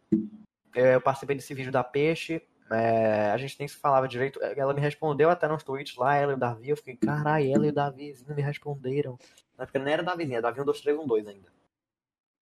é, 0.76 0.96
eu 0.96 1.02
participei 1.02 1.36
desse 1.36 1.54
vídeo 1.54 1.72
da 1.72 1.84
Peixe, 1.84 2.42
é, 2.72 3.32
a 3.32 3.38
gente 3.38 3.58
nem 3.60 3.68
se 3.68 3.76
falava 3.78 4.08
direito, 4.08 4.40
ela 4.42 4.74
me 4.74 4.82
respondeu 4.82 5.30
até 5.30 5.48
nos 5.48 5.64
tweets 5.64 5.96
lá, 5.96 6.16
ela 6.16 6.34
e 6.34 6.36
o 6.36 6.40
Davi, 6.40 6.70
eu 6.70 6.78
fiquei, 6.78 6.96
caralho, 6.98 7.54
ela 7.54 7.66
e 7.66 7.70
o 7.70 7.74
Davizinho 7.74 8.36
me 8.36 8.42
responderam. 8.42 9.18
Na 9.58 9.64
época 9.64 9.80
não 9.80 9.88
era 9.88 10.04
Davizinho, 10.04 10.38
era 10.38 10.42
Davi 10.42 10.60
12312 10.60 11.30
ainda. 11.30 11.58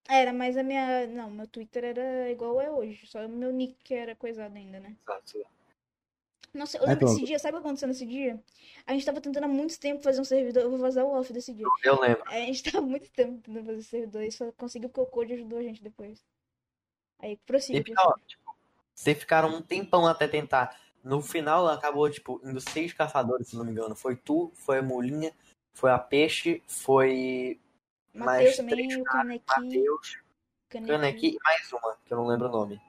Era, 0.07 0.31
mas 0.31 0.55
a 0.55 0.63
minha. 0.63 1.07
Não, 1.07 1.31
meu 1.31 1.47
Twitter 1.47 1.83
era 1.83 2.29
igual 2.29 2.61
é 2.61 2.69
hoje. 2.69 3.07
Só 3.07 3.25
o 3.25 3.29
meu 3.29 3.51
nick 3.51 3.75
que 3.83 3.93
era 3.93 4.15
coisado 4.15 4.55
ainda, 4.55 4.79
né? 4.79 4.95
Exato. 5.01 5.43
Nossa, 6.53 6.77
eu 6.77 6.85
lembro 6.85 7.07
desse 7.07 7.25
dia, 7.25 7.37
sabe 7.37 7.57
o 7.57 7.59
que 7.59 7.65
aconteceu 7.65 7.87
nesse 7.87 8.05
dia? 8.05 8.41
A 8.85 8.93
gente 8.93 9.05
tava 9.05 9.19
tentando 9.19 9.43
há 9.43 9.47
muito 9.47 9.77
tempo 9.77 10.01
fazer 10.01 10.21
um 10.21 10.23
servidor. 10.23 10.63
Eu 10.63 10.69
vou 10.69 10.79
vazar 10.79 11.03
o 11.03 11.11
off 11.19 11.33
desse 11.33 11.53
dia. 11.53 11.65
Eu 11.83 11.99
lembro. 11.99 12.23
A 12.27 12.39
gente 12.39 12.63
tava 12.63 12.77
há 12.77 12.81
muito 12.81 13.11
tempo 13.11 13.41
tentando 13.41 13.65
fazer 13.65 13.79
esse 13.79 13.89
servidor 13.89 14.23
e 14.23 14.31
só 14.31 14.51
conseguiu 14.53 14.89
porque 14.89 15.01
o 15.01 15.05
Code 15.05 15.33
ajudou 15.33 15.59
a 15.59 15.63
gente 15.63 15.83
depois. 15.83 16.23
Aí, 17.19 17.37
prossiga. 17.45 17.79
E 17.79 17.83
pior, 17.83 18.19
tipo, 18.25 18.44
vocês 18.95 19.19
ficaram 19.19 19.49
um 19.49 19.61
tempão 19.61 20.07
até 20.07 20.27
tentar. 20.27 20.79
No 21.03 21.21
final 21.21 21.67
acabou, 21.67 22.09
tipo, 22.09 22.41
indo 22.43 22.59
seis 22.61 22.93
caçadores, 22.93 23.49
se 23.49 23.55
não 23.55 23.65
me 23.65 23.71
engano. 23.71 23.95
Foi 23.95 24.15
tu, 24.15 24.51
foi 24.55 24.79
a 24.79 24.81
Mulinha, 24.81 25.31
foi 25.73 25.91
a 25.91 25.99
Peixe, 25.99 26.63
foi 26.67 27.59
Matheus 28.13 28.25
mais 28.25 28.57
também, 28.57 28.87
três 28.87 28.99
o 28.99 29.03
Kaneki. 29.03 29.45
Matheus, 29.47 30.19
Kaneki. 30.69 30.91
Kaneki 30.91 31.27
e 31.27 31.37
mais 31.43 31.73
uma, 31.73 31.97
que 32.05 32.13
eu 32.13 32.17
não 32.17 32.25
lembro 32.27 32.47
o 32.47 32.51
nome. 32.51 32.81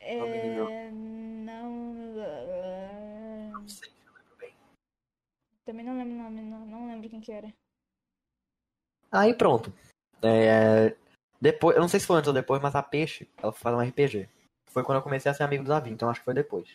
É... 0.00 0.90
Não. 0.90 1.84
ah, 2.22 3.50
Não 3.52 3.68
sei 3.68 3.90
lembro 3.90 4.36
bem. 4.38 4.54
Também 5.66 5.84
não 5.84 5.98
lembro 5.98 6.14
o 6.14 6.22
nome, 6.22 6.40
não, 6.40 6.66
não 6.66 6.88
lembro 6.88 7.10
quem 7.10 7.20
que 7.20 7.32
era. 7.32 7.52
Aí 9.10 9.34
pronto. 9.34 9.72
É, 10.22 10.96
Depois, 11.40 11.76
eu 11.76 11.82
não 11.82 11.88
sei 11.88 12.00
se 12.00 12.06
foi 12.06 12.16
antes 12.16 12.28
ou 12.28 12.34
depois, 12.34 12.60
mas 12.62 12.74
a 12.74 12.82
Peixe, 12.82 13.28
ela 13.36 13.52
faz 13.52 13.76
um 13.76 13.80
RPG. 13.80 14.28
Foi 14.70 14.82
quando 14.84 14.98
eu 14.98 15.02
comecei 15.02 15.30
a 15.30 15.34
ser 15.34 15.42
amigo 15.42 15.64
do 15.64 15.68
Davi, 15.68 15.90
então 15.90 16.08
acho 16.10 16.20
que 16.20 16.24
foi 16.24 16.34
depois. 16.34 16.68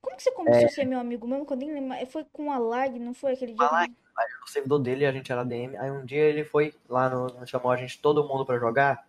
Como 0.00 0.16
que 0.16 0.22
você 0.22 0.32
começou 0.32 0.62
É. 0.62 0.64
a 0.64 0.68
ser 0.68 0.84
meu 0.84 0.98
amigo 0.98 1.26
mesmo? 1.26 1.46
Que 1.46 1.52
eu 1.52 1.56
nem 1.56 1.72
lembro. 1.72 2.06
Foi 2.06 2.24
com 2.32 2.50
a 2.50 2.58
lag, 2.58 2.98
não 2.98 3.14
foi 3.14 3.32
aquele 3.34 3.52
dia? 3.54 3.66
A 3.66 3.70
lag? 3.70 3.92
No 4.40 4.46
servidor 4.48 4.78
dele 4.80 5.06
a 5.06 5.12
gente 5.12 5.30
era 5.32 5.44
DM, 5.44 5.76
aí 5.76 5.90
um 5.90 6.04
dia 6.04 6.22
ele 6.22 6.44
foi 6.44 6.74
lá 6.88 7.08
no. 7.08 7.46
chamou 7.46 7.70
a 7.70 7.76
gente, 7.76 7.98
todo 8.00 8.26
mundo 8.26 8.44
pra 8.44 8.58
jogar 8.58 9.06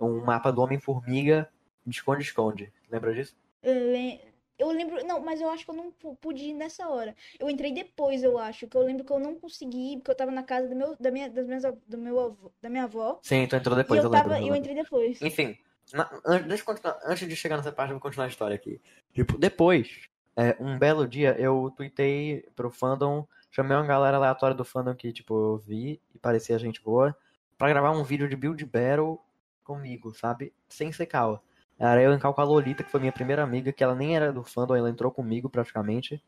um 0.00 0.20
mapa 0.24 0.50
do 0.52 0.60
Homem-Formiga 0.60 1.48
de 1.86 1.96
esconde-esconde. 1.96 2.70
Lembra 2.90 3.14
disso? 3.14 3.34
Eu 3.62 3.74
lem- 3.92 4.20
eu 4.58 4.68
lembro. 4.70 5.04
Não, 5.06 5.20
mas 5.20 5.40
eu 5.40 5.48
acho 5.48 5.64
que 5.64 5.70
eu 5.70 5.74
não 5.74 5.90
pu- 5.92 6.16
pude 6.16 6.44
ir 6.46 6.52
nessa 6.54 6.88
hora. 6.88 7.14
Eu 7.38 7.48
entrei 7.48 7.72
depois, 7.72 8.22
eu 8.22 8.36
acho. 8.38 8.66
Que 8.66 8.76
eu 8.76 8.82
lembro 8.82 9.04
que 9.04 9.12
eu 9.12 9.18
não 9.18 9.34
consegui 9.36 9.92
ir, 9.94 9.96
porque 9.98 10.10
eu 10.10 10.14
tava 10.16 10.30
na 10.30 10.42
casa 10.42 10.68
do 10.68 10.76
meu, 10.76 10.94
da, 11.00 11.10
minha, 11.10 11.30
das 11.30 11.46
minhas, 11.46 11.62
do 11.86 11.96
meu 11.98 12.20
avô, 12.20 12.50
da 12.60 12.68
minha 12.68 12.84
avó. 12.84 13.18
Sim, 13.22 13.46
tu 13.46 13.56
entrou 13.56 13.76
E 13.78 13.82
depois, 13.82 13.98
eu, 13.98 14.04
eu 14.04 14.10
lembro. 14.10 14.28
tava, 14.28 14.40
eu 14.40 14.46
eu 14.48 14.52
lembro. 14.52 14.58
entrei 14.58 14.74
depois. 14.74 15.22
Enfim, 15.22 15.56
na- 15.92 16.10
an- 16.24 16.42
deixa 16.42 16.62
eu 16.62 16.66
continuar. 16.66 16.98
Antes 17.04 17.28
de 17.28 17.36
chegar 17.36 17.56
nessa 17.56 17.72
parte, 17.72 17.90
eu 17.90 17.94
vou 17.96 18.00
continuar 18.02 18.26
a 18.26 18.28
história 18.28 18.54
aqui. 18.54 18.80
Tipo, 19.12 19.38
depois, 19.38 20.08
é, 20.36 20.56
um 20.60 20.78
belo 20.78 21.06
dia, 21.06 21.34
eu 21.38 21.72
tuitei 21.76 22.42
pro 22.54 22.70
fandom, 22.70 23.26
chamei 23.50 23.76
uma 23.76 23.86
galera 23.86 24.16
aleatória 24.16 24.54
do 24.56 24.64
fandom 24.64 24.94
que, 24.94 25.12
tipo, 25.12 25.34
eu 25.34 25.58
vi 25.58 26.00
e 26.14 26.18
parecia 26.18 26.58
gente 26.58 26.82
boa, 26.82 27.16
pra 27.56 27.68
gravar 27.68 27.90
um 27.92 28.04
vídeo 28.04 28.28
de 28.28 28.36
Build 28.36 28.64
Battle 28.64 29.18
comigo, 29.64 30.14
sabe? 30.14 30.52
Sem 30.68 30.92
ser 30.92 31.06
cal. 31.06 31.42
Era 31.78 32.02
eu 32.02 32.12
em 32.12 32.18
cal 32.18 32.34
com 32.34 32.40
a 32.40 32.44
Lolita, 32.44 32.82
que 32.82 32.90
foi 32.90 33.00
minha 33.00 33.12
primeira 33.12 33.42
amiga, 33.42 33.72
que 33.72 33.84
ela 33.84 33.94
nem 33.94 34.16
era 34.16 34.32
do 34.32 34.42
fandom, 34.44 34.74
ela 34.74 34.90
entrou 34.90 35.12
comigo 35.12 35.48
praticamente, 35.48 36.22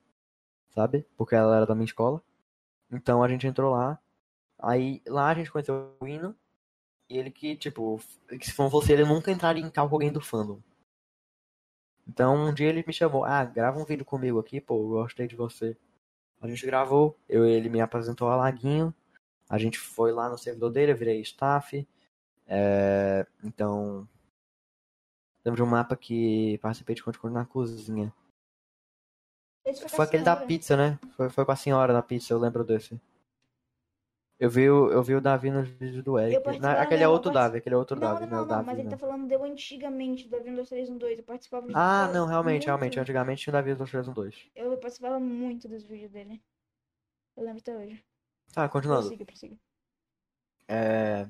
sabe? 0.70 1.06
Porque 1.16 1.34
ela 1.34 1.56
era 1.56 1.66
da 1.66 1.74
minha 1.74 1.84
escola. 1.84 2.22
Então 2.90 3.22
a 3.22 3.28
gente 3.28 3.46
entrou 3.46 3.72
lá. 3.72 3.98
Aí 4.58 5.02
lá 5.06 5.28
a 5.28 5.34
gente 5.34 5.50
conheceu 5.50 5.96
o 6.00 6.06
Hino. 6.06 6.36
E 7.10 7.18
ele 7.18 7.30
que, 7.30 7.56
tipo, 7.56 8.00
se 8.40 8.52
for 8.52 8.68
você, 8.68 8.92
ele 8.92 9.04
nunca 9.04 9.32
entraria 9.32 9.64
em 9.64 9.68
cal 9.68 9.88
com 9.88 9.96
alguém 9.96 10.12
do 10.12 10.20
fandom. 10.20 10.60
Então 12.06 12.36
um 12.36 12.54
dia 12.54 12.68
ele 12.68 12.84
me 12.86 12.92
chamou, 12.92 13.24
ah, 13.24 13.44
grava 13.44 13.80
um 13.80 13.84
vídeo 13.84 14.04
comigo 14.04 14.38
aqui, 14.38 14.60
pô, 14.60 14.76
eu 14.76 15.02
gostei 15.02 15.26
de 15.26 15.34
você. 15.34 15.76
A 16.40 16.46
gente 16.46 16.64
gravou, 16.64 17.18
eu 17.28 17.44
ele 17.44 17.68
me 17.68 17.80
apresentou 17.80 18.28
a 18.28 18.36
Laguinho. 18.36 18.94
A 19.48 19.58
gente 19.58 19.78
foi 19.78 20.12
lá 20.12 20.28
no 20.28 20.38
servidor 20.38 20.70
dele, 20.70 20.92
eu 20.92 20.96
virei 20.96 21.20
staff. 21.20 21.86
É, 22.46 23.26
então. 23.42 24.08
Lembro 25.44 25.56
de 25.56 25.62
um 25.62 25.70
mapa 25.70 25.96
que 25.96 26.58
participei 26.58 26.94
de 26.94 27.02
conte 27.02 27.18
na 27.26 27.44
cozinha. 27.44 28.12
Foi 29.88 30.04
aquele 30.04 30.22
da 30.22 30.36
pizza, 30.36 30.76
né? 30.76 30.98
Foi, 31.16 31.28
foi 31.28 31.44
com 31.44 31.52
a 31.52 31.56
senhora 31.56 31.92
da 31.92 32.02
pizza, 32.02 32.32
eu 32.32 32.38
lembro 32.38 32.64
desse. 32.64 33.00
Eu 34.40 34.48
vi, 34.48 34.70
o- 34.70 34.90
eu 34.90 35.02
vi 35.02 35.14
o 35.14 35.20
Davi 35.20 35.50
nos 35.50 35.68
vídeos 35.68 36.02
do 36.02 36.18
Eric. 36.18 36.58
Na- 36.58 36.80
aquele 36.80 37.02
é 37.02 37.08
outro 37.08 37.30
Davi, 37.30 37.58
aquele 37.58 37.74
é 37.74 37.78
outro 37.78 37.94
Não, 38.00 38.08
Davi, 38.14 38.22
não, 38.24 38.30
não 38.30 38.36
é 38.36 38.40
não, 38.40 38.46
não, 38.46 38.48
Davi. 38.48 38.66
mas 38.66 38.74
ele 38.78 38.84
não. 38.84 38.90
tá 38.90 38.96
falando 38.96 39.28
deu 39.28 39.44
antigamente, 39.44 40.26
do 40.28 40.36
Avião 40.36 40.54
2312. 40.54 41.18
Eu 41.18 41.22
participava 41.24 41.66
de 41.66 41.72
Ah, 41.76 42.08
não, 42.12 42.26
realmente, 42.26 42.64
realmente. 42.64 42.96
muito. 42.96 43.00
Antigamente 43.02 43.42
tinha 43.42 43.50
o 43.52 43.52
Davi 43.52 43.74
dos 43.74 43.90
312. 43.90 44.50
Eu 44.56 44.74
participava 44.78 45.20
muito 45.20 45.68
dos 45.68 45.84
vídeos 45.84 46.10
dele. 46.10 46.40
Eu 47.36 47.44
lembro 47.44 47.58
até 47.60 47.76
hoje. 47.76 48.02
Tá, 48.54 48.66
continuando. 48.66 49.02
Prossiga, 49.02 49.24
prossiga. 49.26 49.56
É, 50.66 51.26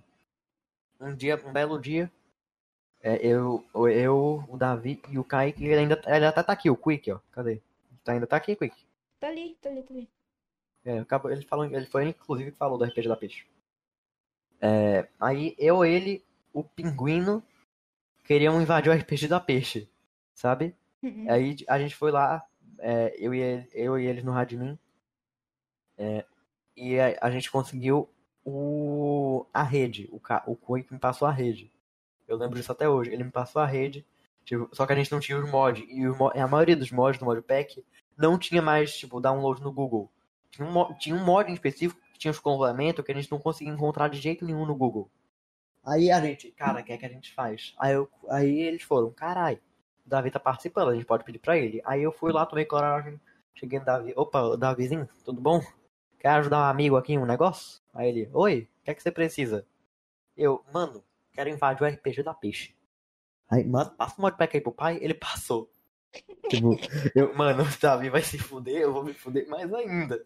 um 1.00 1.12
dia, 1.14 1.42
um 1.44 1.52
belo 1.52 1.80
dia, 1.80 2.10
é, 3.02 3.16
eu, 3.26 3.64
eu, 3.74 4.44
o 4.48 4.56
Davi 4.56 5.02
e 5.08 5.18
o 5.18 5.24
Kaique, 5.24 5.64
ele 5.64 5.80
ainda, 5.80 6.00
ele 6.06 6.26
até 6.26 6.42
tá 6.44 6.52
aqui, 6.52 6.70
o 6.70 6.76
Quick, 6.76 7.10
ó. 7.10 7.18
Cadê? 7.32 7.60
Tá, 8.04 8.12
ainda 8.12 8.26
tá 8.26 8.36
aqui, 8.36 8.54
Quick? 8.54 8.86
Tá 9.18 9.28
ali, 9.28 9.56
tá 9.60 9.68
ali, 9.68 9.82
tá 9.82 9.92
ali. 9.94 10.08
É, 10.84 10.98
acabou, 10.98 11.30
ele, 11.30 11.42
falou, 11.42 11.64
ele 11.66 11.86
foi 11.86 12.08
inclusive 12.08 12.52
que 12.52 12.56
falou 12.56 12.78
do 12.78 12.84
RPG 12.84 13.08
da 13.08 13.16
Peixe. 13.16 13.44
É, 14.60 15.08
aí 15.18 15.54
eu, 15.58 15.84
ele, 15.84 16.24
o 16.52 16.62
Pinguino 16.62 17.42
queriam 18.24 18.60
invadir 18.60 18.90
o 18.90 18.94
RPG 18.94 19.28
da 19.28 19.40
Peixe, 19.40 19.88
sabe? 20.34 20.74
Uhum. 21.02 21.26
Aí 21.28 21.56
a 21.68 21.78
gente 21.78 21.94
foi 21.94 22.10
lá, 22.10 22.44
é, 22.78 23.14
eu, 23.18 23.34
e 23.34 23.40
ele, 23.40 23.68
eu 23.72 23.98
e 23.98 24.06
eles 24.06 24.24
no 24.24 24.32
Radmin, 24.32 24.78
é, 25.98 26.24
e 26.76 26.98
a, 26.98 27.18
a 27.20 27.30
gente 27.30 27.50
conseguiu 27.50 28.08
o, 28.44 29.46
a 29.52 29.62
rede. 29.62 30.08
O, 30.10 30.20
o 30.46 30.56
Quick 30.56 30.92
me 30.92 30.98
passou 30.98 31.28
a 31.28 31.32
rede. 31.32 31.70
Eu 32.26 32.36
lembro 32.36 32.56
disso 32.56 32.72
até 32.72 32.88
hoje. 32.88 33.12
Ele 33.12 33.24
me 33.24 33.30
passou 33.30 33.60
a 33.60 33.66
rede, 33.66 34.06
tipo, 34.44 34.68
só 34.74 34.86
que 34.86 34.92
a 34.92 34.96
gente 34.96 35.12
não 35.12 35.20
tinha 35.20 35.38
os 35.38 35.50
mods. 35.50 35.84
E 35.88 36.02
a 36.40 36.46
maioria 36.46 36.76
dos 36.76 36.90
mods 36.90 37.18
do 37.18 37.24
modpack 37.24 37.84
não 38.16 38.38
tinha 38.38 38.62
mais, 38.62 38.96
tipo, 38.96 39.20
download 39.20 39.60
no 39.62 39.72
Google. 39.72 40.10
Tinha 40.50 40.66
um, 40.66 40.94
tinha 40.94 41.14
um 41.14 41.24
mod 41.24 41.50
em 41.50 41.54
específico 41.54 42.00
que 42.12 42.18
tinha 42.18 42.30
os 42.30 42.38
complementos 42.38 43.04
que 43.04 43.12
a 43.12 43.14
gente 43.14 43.30
não 43.30 43.38
conseguia 43.38 43.72
encontrar 43.72 44.08
de 44.08 44.20
jeito 44.20 44.44
nenhum 44.44 44.66
no 44.66 44.74
Google. 44.74 45.10
Aí 45.84 46.10
a 46.10 46.20
gente, 46.20 46.50
cara, 46.52 46.80
o 46.80 46.84
que 46.84 46.92
é 46.92 46.98
que 46.98 47.06
a 47.06 47.08
gente 47.08 47.32
faz? 47.32 47.74
Aí, 47.78 47.94
eu, 47.94 48.08
aí 48.28 48.60
eles 48.60 48.82
foram, 48.82 49.10
carai, 49.10 49.54
o 50.04 50.08
Davi 50.08 50.30
tá 50.30 50.38
participando, 50.38 50.90
a 50.90 50.94
gente 50.94 51.06
pode 51.06 51.24
pedir 51.24 51.38
pra 51.38 51.56
ele. 51.56 51.80
Aí 51.84 52.02
eu 52.02 52.12
fui 52.12 52.32
lá, 52.32 52.44
tomei 52.44 52.64
coragem, 52.64 53.18
cheguei 53.54 53.78
no 53.78 53.84
Davi, 53.84 54.12
opa, 54.16 54.56
Davizinho, 54.56 55.08
tudo 55.24 55.40
bom? 55.40 55.60
Quer 56.18 56.28
ajudar 56.30 56.58
um 56.58 56.70
amigo 56.70 56.96
aqui 56.96 57.14
em 57.14 57.18
um 57.18 57.24
negócio? 57.24 57.80
Aí 57.94 58.08
ele, 58.08 58.30
oi, 58.32 58.68
o 58.80 58.84
que 58.84 58.90
é 58.90 58.94
que 58.94 59.02
você 59.02 59.10
precisa? 59.10 59.66
Eu, 60.36 60.62
mano, 60.72 61.02
quero 61.32 61.48
invadir 61.48 61.82
o 61.82 61.86
RPG 61.86 62.22
da 62.22 62.34
peixe. 62.34 62.74
Aí, 63.48 63.64
mano, 63.64 63.90
passa 63.92 64.16
o 64.18 64.20
modpack 64.20 64.56
aí 64.56 64.60
pro 64.60 64.72
pai, 64.72 64.98
ele 65.00 65.14
passou. 65.14 65.70
Tipo, 66.48 66.76
eu, 67.14 67.34
mano, 67.34 67.62
o 67.62 67.80
Davi 67.80 68.10
vai 68.10 68.22
se 68.22 68.38
fuder, 68.38 68.82
eu 68.82 68.92
vou 68.92 69.02
me 69.02 69.14
fuder 69.14 69.48
mais 69.48 69.72
ainda. 69.72 70.24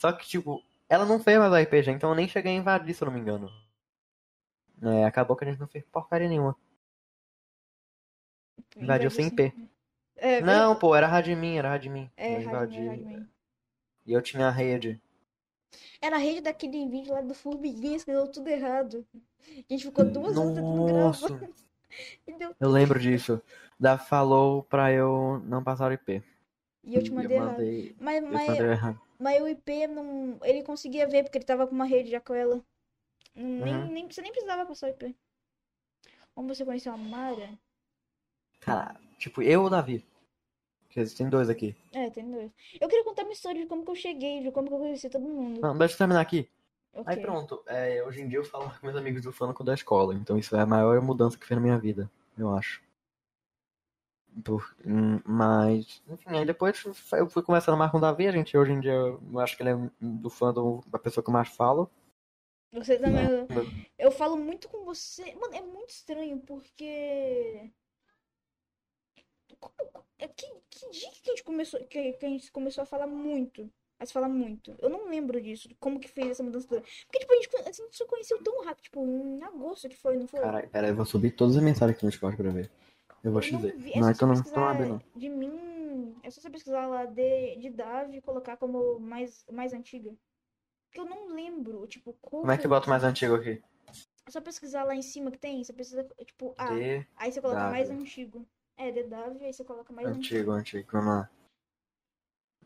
Só 0.00 0.10
que, 0.12 0.26
tipo, 0.26 0.64
ela 0.88 1.04
não 1.04 1.20
fez 1.20 1.38
mais 1.38 1.52
o 1.52 1.56
RPG, 1.56 1.90
então 1.90 2.08
eu 2.10 2.16
nem 2.16 2.26
cheguei 2.26 2.52
a 2.52 2.56
invadir, 2.56 2.94
se 2.94 3.02
eu 3.02 3.06
não 3.06 3.12
me 3.12 3.20
engano. 3.20 3.52
É, 4.82 5.04
acabou 5.04 5.36
que 5.36 5.44
a 5.44 5.48
gente 5.48 5.60
não 5.60 5.68
fez 5.68 5.84
porcaria 5.84 6.26
nenhuma. 6.26 6.56
Invadiu 8.76 9.10
sem 9.10 9.28
P. 9.28 9.52
É, 10.16 10.40
Não, 10.40 10.74
pô, 10.74 10.94
era 10.94 11.06
Radmin, 11.06 11.58
era 11.58 11.68
Radmin. 11.68 12.10
É, 12.16 12.36
eu 12.36 12.42
invadi. 12.42 12.86
Radmin. 12.86 13.28
E 14.06 14.12
eu 14.12 14.22
tinha 14.22 14.46
a 14.46 14.50
rede. 14.50 14.98
Era 16.00 16.16
a 16.16 16.18
rede 16.18 16.40
daquele 16.40 16.88
vídeo 16.88 17.12
lá 17.12 17.20
do 17.20 17.34
Formiguinhas 17.34 18.02
que 18.02 18.10
deu 18.10 18.26
tudo 18.26 18.48
errado. 18.48 19.06
A 19.46 19.72
gente 19.72 19.84
ficou 19.84 20.04
duas 20.04 20.36
horas 20.36 20.54
tentando 20.54 20.86
gravar. 20.86 21.50
Eu 22.60 22.70
lembro 22.70 23.00
disso. 23.00 23.42
Da 23.78 23.98
falou 23.98 24.62
pra 24.62 24.92
eu 24.92 25.42
não 25.44 25.64
passar 25.64 25.90
o 25.90 25.92
IP. 25.92 26.22
E 26.84 26.94
eu 26.94 27.02
te 27.02 27.12
mandei 27.12 27.36
eu 27.36 27.42
errado. 27.42 27.52
mandei, 27.52 27.96
Mas, 28.00 28.22
eu 28.22 28.28
mas, 28.30 28.46
mandei 28.48 28.66
errado. 28.70 29.00
mas 29.18 29.42
o 29.42 29.48
IP 29.48 29.86
não. 29.86 30.38
Ele 30.42 30.62
conseguia 30.62 31.06
ver 31.06 31.22
porque 31.24 31.38
ele 31.38 31.44
tava 31.44 31.66
com 31.66 31.74
uma 31.74 31.84
rede 31.84 32.10
já 32.10 32.20
com 32.20 32.34
ela. 32.34 32.62
Nem, 33.34 33.74
Uhum. 33.74 33.92
nem, 33.92 34.10
você 34.10 34.22
nem 34.22 34.32
precisava 34.32 34.66
passar 34.66 34.88
o 34.88 34.90
IP. 34.90 35.14
Como 36.34 36.48
você 36.48 36.64
conheceu 36.64 36.92
a 36.92 36.96
Mara? 36.96 37.58
Cara, 38.60 38.94
tipo, 39.18 39.42
eu 39.42 39.60
ou 39.60 39.66
o 39.66 39.70
Davi? 39.70 40.04
Porque 40.84 41.04
tem 41.04 41.28
dois 41.28 41.48
aqui. 41.48 41.76
É, 41.92 42.10
tem 42.10 42.28
dois. 42.30 42.50
Eu 42.80 42.88
queria 42.88 43.04
contar 43.04 43.22
uma 43.22 43.32
história 43.32 43.60
de 43.60 43.66
como 43.68 43.84
que 43.84 43.90
eu 43.90 43.94
cheguei, 43.96 44.42
de 44.42 44.50
como 44.50 44.68
que 44.68 44.74
eu 44.74 44.78
conheci 44.78 45.08
todo 45.08 45.22
mundo. 45.22 45.60
Não, 45.60 45.76
deixa 45.78 45.94
eu 45.94 45.98
terminar 45.98 46.20
aqui. 46.20 46.48
Ok. 46.92 47.06
Aí 47.06 47.22
pronto, 47.22 47.62
é, 47.66 48.02
hoje 48.04 48.20
em 48.20 48.28
dia 48.28 48.38
eu 48.38 48.44
falo 48.44 48.68
com 48.70 48.86
meus 48.86 48.96
amigos 48.98 49.22
do 49.22 49.32
Fânico 49.32 49.62
da 49.62 49.74
escola, 49.74 50.14
então 50.14 50.36
isso 50.36 50.56
é 50.56 50.60
a 50.60 50.66
maior 50.66 51.00
mudança 51.00 51.38
que 51.38 51.46
fez 51.46 51.56
na 51.58 51.62
minha 51.64 51.78
vida, 51.78 52.10
eu 52.36 52.52
acho. 52.52 52.82
Por- 54.44 54.76
hum, 54.86 55.20
mas, 55.24 56.02
enfim, 56.08 56.30
aí 56.38 56.44
depois 56.44 56.82
eu 57.12 57.28
fui 57.28 57.42
conversando 57.42 57.76
mais 57.76 57.90
com 57.90 57.98
o 57.98 58.00
Davi, 58.00 58.28
a 58.28 58.32
gente 58.32 58.56
hoje 58.56 58.72
em 58.72 58.80
dia, 58.80 58.92
eu 58.92 59.38
acho 59.40 59.56
que 59.56 59.62
ele 59.62 59.70
é 59.70 59.90
do 60.00 60.30
fandom 60.30 60.82
a 60.92 60.98
pessoa 60.98 61.22
que 61.22 61.28
eu 61.30 61.34
mais 61.34 61.48
falo. 61.48 61.90
Você 62.72 62.96
também. 62.96 63.24
Não. 63.28 63.48
Eu 63.98 64.12
falo 64.12 64.36
muito 64.36 64.68
com 64.68 64.84
você. 64.84 65.34
Mano, 65.34 65.54
é 65.54 65.60
muito 65.60 65.90
estranho 65.90 66.38
porque. 66.40 67.70
Como- 69.58 69.74
é 70.18 70.28
Que, 70.28 70.46
que 70.70 70.90
dia 70.90 71.10
que 71.10 71.30
a 71.30 71.32
gente 71.32 71.42
começou, 71.44 71.80
que, 71.84 72.12
que 72.12 72.26
a 72.26 72.28
gente 72.28 72.52
começou 72.52 72.82
a 72.82 72.86
falar 72.86 73.06
muito? 73.06 73.68
A 73.98 74.06
se 74.06 74.12
falar 74.12 74.28
muito. 74.28 74.74
Eu 74.78 74.88
não 74.88 75.08
lembro 75.10 75.40
disso, 75.42 75.68
como 75.78 76.00
que 76.00 76.08
fez 76.08 76.30
essa 76.30 76.42
mudança 76.42 76.66
toda. 76.68 76.80
Porque, 76.80 77.18
tipo, 77.18 77.32
a 77.32 77.36
gente, 77.36 77.56
a 77.56 77.72
gente 77.72 77.96
só 77.96 78.06
conheceu 78.06 78.42
tão 78.42 78.64
rápido, 78.64 78.84
tipo, 78.84 79.04
em 79.04 79.42
agosto 79.42 79.88
que 79.90 79.96
foi, 79.96 80.16
não 80.16 80.26
foi? 80.26 80.40
Caralho, 80.40 80.68
pera, 80.70 80.88
eu 80.88 80.94
vou 80.96 81.04
subir 81.04 81.32
todas 81.32 81.56
as 81.56 81.62
mensagens 81.62 81.96
aqui 81.96 82.04
no 82.04 82.10
Discord 82.10 82.36
pra 82.36 82.50
ver. 82.50 82.70
Eu 83.22 83.32
vou 83.32 83.40
Eu 83.40 83.46
te 83.46 83.52
não 83.52 83.60
dizer. 83.60 83.76
vi. 83.76 83.92
É 83.92 84.00
Não, 84.00 84.00
não, 84.00 84.06
você 84.08 84.12
então 84.16 84.28
não 84.28 84.34
pesquisar 84.36 84.78
não. 84.80 85.02
De 85.14 85.28
mim. 85.28 86.16
É 86.22 86.30
só 86.30 86.40
você 86.40 86.50
pesquisar 86.50 86.86
lá 86.86 87.04
de, 87.04 87.56
de 87.56 87.70
Davi 87.70 88.16
e 88.18 88.22
colocar 88.22 88.56
como 88.56 88.98
mais, 88.98 89.44
mais 89.50 89.72
antiga. 89.72 90.14
Porque 90.86 91.00
eu 91.00 91.04
não 91.04 91.28
lembro, 91.34 91.86
tipo, 91.86 92.12
como. 92.20 92.42
Como 92.42 92.52
é 92.52 92.58
que 92.58 92.66
bota 92.68 92.88
mais 92.88 93.04
antigo 93.04 93.34
aqui? 93.34 93.62
É 94.26 94.30
só 94.30 94.40
pesquisar 94.40 94.84
lá 94.84 94.94
em 94.94 95.02
cima 95.02 95.30
que 95.30 95.38
tem. 95.38 95.62
Você 95.62 95.72
precisa, 95.72 96.04
tipo, 96.24 96.54
ah, 96.56 96.74
D, 96.74 97.06
aí 97.16 97.32
você 97.32 97.40
coloca 97.40 97.70
mais 97.70 97.88
Davi. 97.88 98.00
antigo. 98.00 98.46
É, 98.76 98.90
de 98.90 99.02
Davi, 99.04 99.44
aí 99.44 99.52
você 99.52 99.64
coloca 99.64 99.92
mais 99.92 100.08
antigo. 100.08 100.52
antigo, 100.52 100.52
antigo, 100.52 100.88
vamos 100.92 101.08
lá. 101.14 101.30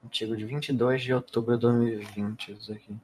Antigo 0.05 0.37
de 0.37 0.45
22 0.45 1.03
de 1.03 1.15
outubro 1.15 1.55
de 1.57 1.63
2020, 1.63 2.53
isso 2.53 2.73
aqui. 2.73 2.97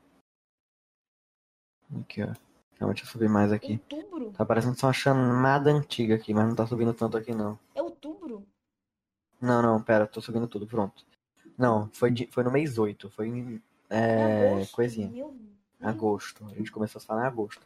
Aqui, 2.01 2.23
ó. 2.23 2.50
Calma, 2.81 2.95
deixa 2.95 3.07
eu 3.07 3.13
subir 3.13 3.29
mais 3.29 3.53
aqui. 3.53 3.73
Outubro? 3.93 4.33
Tá 4.33 4.43
parecendo 4.43 4.75
só 4.75 4.87
uma 4.87 4.93
chamada 4.95 5.71
antiga 5.71 6.15
aqui, 6.15 6.33
mas 6.33 6.49
não 6.49 6.55
tá 6.55 6.67
subindo 6.67 6.95
tanto 6.95 7.15
aqui 7.15 7.35
não. 7.35 7.59
É 7.75 7.83
outubro? 7.83 8.47
Não, 9.39 9.61
não, 9.61 9.83
pera, 9.83 10.07
tô 10.07 10.19
subindo 10.23 10.49
tudo, 10.49 10.67
pronto. 10.67 11.05
Não, 11.59 11.91
foi, 11.93 12.11
de- 12.11 12.27
foi 12.29 12.43
no 12.43 12.51
mês 12.51 12.79
8, 12.79 13.11
foi 13.11 13.29
em 13.29 13.63
é, 13.91 14.55
agosto? 14.55 14.73
coisinha. 14.73 15.11
Meu. 15.11 15.37
Agosto. 15.79 16.47
A 16.47 16.55
gente 16.55 16.73
começou 16.73 16.99
a 17.01 17.05
falar 17.05 17.25
em 17.25 17.27
agosto. 17.27 17.61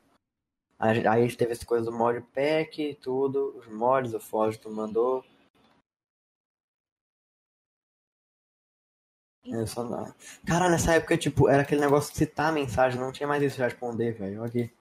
Aí, 0.81 0.91
a 0.91 0.95
gente- 0.95 1.07
aí 1.07 1.37
teve 1.37 1.53
essa 1.53 1.65
coisa 1.65 1.85
do 1.85 1.93
modpack 1.97 2.83
e 2.83 2.95
tudo, 2.97 3.57
os 3.57 3.69
mods, 3.69 4.15
o 4.15 4.21
Foz 4.21 4.57
tu 4.59 4.69
mandou. 4.69 5.25
Eu 9.45 9.65
só. 9.69 9.85
Cara, 10.45 10.69
nessa 10.69 10.95
época, 10.95 11.17
tipo, 11.17 11.49
era 11.49 11.63
aquele 11.63 11.83
negócio 11.83 12.11
de 12.11 12.19
citar 12.19 12.49
a 12.49 12.53
mensagem, 12.53 12.99
não 12.99 13.13
tinha 13.13 13.29
mais 13.29 13.41
isso 13.45 13.57
de 13.57 13.63
responder, 13.63 14.13
velho. 14.13 14.41
Olha 14.41 14.49
aqui. 14.49 14.73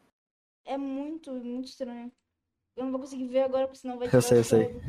É 0.74 0.78
muito, 0.78 1.32
muito 1.32 1.68
estranho. 1.68 2.12
Eu 2.76 2.86
não 2.86 2.92
vou 2.92 3.02
conseguir 3.02 3.28
ver 3.28 3.44
agora, 3.44 3.68
porque 3.68 3.80
senão 3.80 4.00
vai 4.00 4.08
Eu 4.12 4.22
sei, 4.24 4.38
eu 4.40 4.42
o 4.42 4.44
sei. 4.44 4.82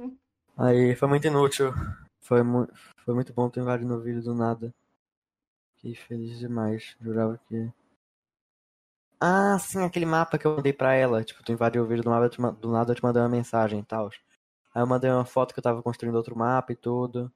Aí 0.57 0.97
foi 0.97 1.09
muito 1.09 1.27
inútil. 1.27 1.73
Foi, 2.23 2.43
mu 2.43 2.67
foi 3.05 3.13
muito 3.15 3.35
bom 3.35 3.51
ter 3.51 3.61
invadido 3.61 3.95
no 3.95 4.01
vídeo 4.01 4.23
do 4.23 4.35
nada. 4.35 4.75
Fiquei 5.77 5.95
feliz 5.95 6.39
demais. 6.39 6.97
Jurava 7.01 7.39
que. 7.47 7.71
Ah, 9.21 9.59
sim, 9.59 9.85
aquele 9.85 10.07
mapa 10.07 10.39
que 10.39 10.47
eu 10.47 10.57
mandei 10.57 10.73
pra 10.73 10.95
ela. 10.95 11.23
Tipo, 11.23 11.43
tu 11.43 11.53
invadiu 11.53 11.83
o 11.83 11.87
vídeo 11.87 12.03
do 12.03 12.09
mapa, 12.09 12.31
ma- 12.39 12.51
do 12.51 12.71
nada 12.71 12.93
eu 12.93 12.97
te 12.97 13.03
mandei 13.03 13.21
uma 13.23 13.29
mensagem 13.29 13.81
e 13.81 13.85
tal. 13.85 14.09
Aí 14.75 14.81
eu 14.83 14.87
mandei 14.87 15.11
uma 15.11 15.27
foto 15.27 15.53
que 15.53 15.61
eu 15.61 15.63
tava 15.65 15.83
construindo 15.83 16.15
outro 16.17 16.35
mapa 16.37 16.73
e 16.73 16.77
tudo. 16.77 17.31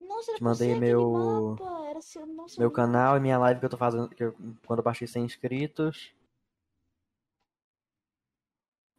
Nossa, 0.00 0.30
era 0.30 0.38
Te 0.38 0.44
mandei 0.44 0.74
meu- 0.80 1.10
mapa. 1.12 1.86
Era 1.90 2.00
seu... 2.00 2.26
Nossa, 2.26 2.58
Meu 2.58 2.68
eu- 2.68 2.72
canal 2.72 3.18
e 3.18 3.20
minha 3.20 3.36
live 3.38 3.60
que 3.60 3.66
eu 3.66 3.70
tô 3.70 3.76
fazendo. 3.76 4.08
Que 4.08 4.24
eu- 4.24 4.34
quando 4.66 4.78
eu 4.78 4.84
baixei 4.84 5.06
100 5.06 5.26
inscritos. 5.26 6.14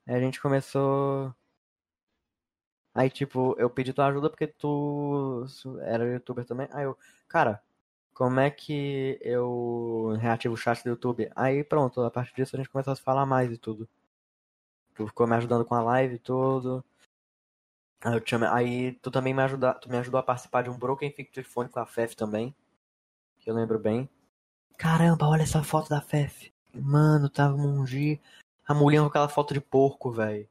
A 0.08 0.20
gente 0.20 0.40
começou. 0.40 1.36
Aí, 2.94 3.10
tipo, 3.10 3.56
eu 3.60 3.70
pedi 3.70 3.94
tua 3.94 4.08
ajuda 4.08 4.30
porque 4.30 4.48
tu 4.48 5.46
era 5.82 6.06
youtuber 6.06 6.46
também. 6.46 6.68
Aí 6.72 6.86
eu, 6.86 6.98
cara, 7.28 7.62
como 8.14 8.40
é 8.40 8.50
que 8.50 9.20
eu 9.22 10.18
reativo 10.20 10.56
o 10.56 10.58
chat 10.58 10.84
do 10.84 10.90
YouTube? 10.90 11.30
Aí 11.36 11.64
pronto, 11.64 12.02
a 12.02 12.10
partir 12.10 12.34
disso 12.34 12.56
a 12.56 12.58
gente 12.58 12.70
começou 12.70 12.94
a 12.94 12.96
se 12.96 13.02
falar 13.02 13.26
mais 13.26 13.52
e 13.52 13.58
tudo. 13.58 13.88
Tu 14.96 15.06
ficou 15.06 15.28
me 15.28 15.36
ajudando 15.36 15.66
com 15.66 15.76
a 15.76 15.84
live 15.84 16.16
e 16.16 16.20
tudo. 16.20 16.84
Aí, 18.02 18.20
te 18.22 18.36
aí 18.36 18.94
tu 18.94 19.12
também 19.12 19.34
me, 19.34 19.42
ajuda, 19.44 19.74
tu 19.76 19.90
me 19.90 19.98
ajudou 19.98 20.20
a 20.20 20.24
participar 20.24 20.64
de 20.64 20.70
um 20.70 20.78
Broken 20.78 21.14
Victory 21.16 21.46
Phone 21.46 21.70
com 21.70 21.80
a 21.80 21.86
Fef 21.86 22.16
também. 22.16 22.56
Que 23.40 23.52
eu 23.52 23.56
lembro 23.56 23.78
bem. 23.78 24.10
Caramba, 24.78 25.28
olha 25.28 25.44
essa 25.44 25.64
foto 25.64 25.90
da 25.90 26.02
Fef. 26.02 26.52
Mano, 26.74 27.30
tava 27.30 27.58
Mongi. 27.58 28.20
A 28.68 28.74
mulher 28.74 29.00
com 29.00 29.08
aquela 29.08 29.30
foto 29.30 29.54
de 29.54 29.62
porco, 29.62 30.12
velho. 30.12 30.48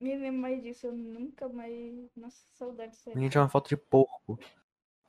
Me 0.00 0.16
lembro 0.16 0.40
mais 0.40 0.62
disso, 0.62 0.86
eu 0.86 0.92
nunca 0.92 1.48
mais. 1.48 2.10
Nossa, 2.16 2.44
saudade 2.52 2.92
A 2.92 2.94
sério. 2.94 3.20
gente 3.20 3.32
tinha 3.32 3.42
uma 3.42 3.48
foto 3.48 3.68
de 3.68 3.76
porco. 3.76 4.38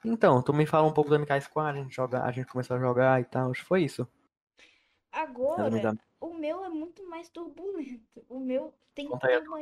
Então, 0.03 0.41
tu 0.41 0.53
me 0.53 0.65
fala 0.65 0.87
um 0.87 0.93
pouco 0.93 1.09
do 1.09 1.19
MK 1.19 1.41
Squad, 1.41 1.77
a 1.77 1.81
gente, 1.83 1.93
joga, 1.93 2.23
a 2.23 2.31
gente 2.31 2.47
começou 2.47 2.77
a 2.77 2.79
jogar 2.79 3.21
e 3.21 3.25
tal. 3.25 3.53
Foi 3.55 3.83
isso. 3.83 4.07
Agora, 5.11 5.97
o 6.19 6.33
meu 6.33 6.63
é 6.63 6.69
muito 6.69 7.07
mais 7.07 7.29
turbulento. 7.29 8.23
O 8.29 8.39
meu 8.39 8.73
tem 8.93 9.09
aí. 9.21 9.37
uma. 9.39 9.59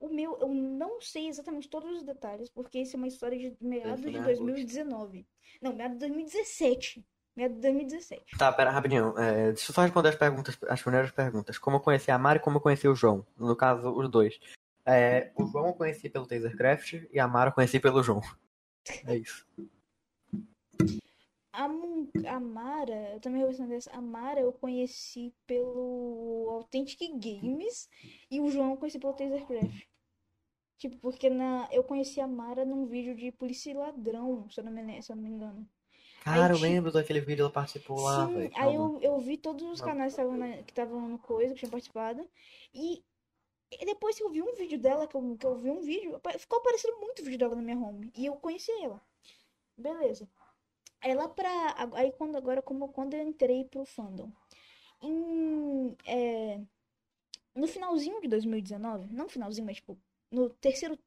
O 0.00 0.08
meu, 0.08 0.36
eu 0.40 0.48
não 0.48 1.00
sei 1.00 1.28
exatamente 1.28 1.68
todos 1.68 1.98
os 1.98 2.02
detalhes, 2.02 2.50
porque 2.50 2.80
isso 2.80 2.96
é 2.96 2.98
uma 2.98 3.06
história 3.06 3.38
de 3.38 3.56
meados 3.60 4.00
de 4.00 4.16
em 4.16 4.22
2019. 4.22 5.26
Não, 5.60 5.72
meados 5.72 5.96
de 5.96 6.00
2017. 6.00 7.06
Meados 7.34 7.56
de 7.56 7.62
2017. 7.62 8.36
Tá, 8.36 8.52
pera, 8.52 8.70
rapidinho. 8.70 9.18
É, 9.18 9.52
deixa 9.52 9.70
eu 9.70 9.74
só 9.74 9.82
responder 9.82 10.10
as 10.10 10.16
perguntas, 10.16 10.58
as 10.68 10.82
primeiras 10.82 11.10
perguntas. 11.10 11.58
Como 11.58 11.76
eu 11.76 11.80
conheci 11.80 12.10
a 12.10 12.18
Mara 12.18 12.38
e 12.38 12.42
como 12.42 12.58
eu 12.58 12.60
conheci 12.60 12.86
o 12.86 12.94
João. 12.94 13.26
No 13.38 13.56
caso, 13.56 13.90
os 13.90 14.10
dois. 14.10 14.38
É, 14.84 15.32
o 15.36 15.46
João 15.46 15.68
eu 15.68 15.74
conheci 15.74 16.10
pelo 16.10 16.26
Tasercraft 16.26 17.04
e 17.10 17.18
a 17.18 17.26
Mara 17.26 17.50
eu 17.50 17.54
conheci 17.54 17.80
pelo 17.80 18.02
João. 18.02 18.20
É 19.06 19.16
isso. 19.16 19.46
A, 21.54 21.64
a 21.64 22.40
Mara, 22.40 23.12
eu 23.12 23.20
também 23.20 23.40
vou 23.40 23.48
responder 23.48 23.76
essa. 23.76 23.90
A 23.92 24.00
Mara 24.00 24.40
eu 24.40 24.52
conheci 24.52 25.32
pelo 25.46 26.48
Authentic 26.50 27.00
Games 27.12 27.88
e 28.30 28.40
o 28.40 28.50
João 28.50 28.72
eu 28.72 28.76
conheci 28.76 28.98
pelo 28.98 29.14
Tasercraft. 29.14 29.86
Tipo, 30.78 30.98
porque 30.98 31.30
na, 31.30 31.68
eu 31.70 31.84
conheci 31.84 32.20
a 32.20 32.26
Mara 32.26 32.64
num 32.64 32.86
vídeo 32.86 33.14
de 33.14 33.30
polícia 33.30 33.70
e 33.70 33.74
ladrão, 33.74 34.50
se 34.50 34.60
eu 34.60 34.64
não 34.64 34.72
me, 34.72 35.00
se 35.00 35.12
eu 35.12 35.16
não 35.16 35.22
me 35.22 35.30
engano. 35.30 35.68
Cara, 36.24 36.54
eu 36.54 36.56
ti- 36.56 36.62
lembro 36.62 36.92
daquele 36.92 37.20
vídeo, 37.20 37.42
ela 37.42 37.50
participou 37.50 38.00
lá, 38.00 38.26
Sim, 38.26 38.34
velho. 38.34 38.52
aí 38.54 38.74
eu, 38.74 38.98
eu 39.00 39.18
vi 39.20 39.36
todos 39.36 39.62
os 39.62 39.80
canais 39.80 40.14
que 40.14 40.70
estavam 40.70 41.08
no 41.08 41.18
coisa, 41.18 41.52
que 41.52 41.60
tinham 41.60 41.70
participado. 41.70 42.28
E, 42.74 43.02
e 43.70 43.86
depois 43.86 44.16
que 44.16 44.22
eu 44.22 44.30
vi 44.30 44.42
um 44.42 44.54
vídeo 44.54 44.78
dela, 44.78 45.06
que 45.06 45.16
eu, 45.16 45.36
que 45.38 45.46
eu 45.46 45.56
vi 45.56 45.70
um 45.70 45.80
vídeo, 45.80 46.20
ficou 46.38 46.58
aparecendo 46.58 46.98
muito 47.00 47.22
vídeo 47.24 47.38
dela 47.38 47.56
na 47.56 47.62
minha 47.62 47.76
home. 47.78 48.12
E 48.16 48.26
eu 48.26 48.34
conheci 48.36 48.70
ela. 48.82 49.00
Beleza. 49.76 50.28
Aí 51.00 51.14
lá 51.14 51.28
pra. 51.28 51.50
Aí 51.94 52.12
quando 52.12 52.36
agora, 52.36 52.62
como 52.62 52.88
quando 52.88 53.14
eu 53.14 53.22
entrei 53.22 53.64
pro 53.64 53.84
fandom. 53.84 54.30
Em, 55.00 55.96
é, 56.06 56.60
no 57.54 57.66
finalzinho 57.66 58.20
de 58.20 58.28
2019, 58.28 59.12
não 59.12 59.28
finalzinho, 59.28 59.66
mas 59.66 59.76
tipo, 59.76 59.98
no 60.30 60.48
terceiro 60.50 60.98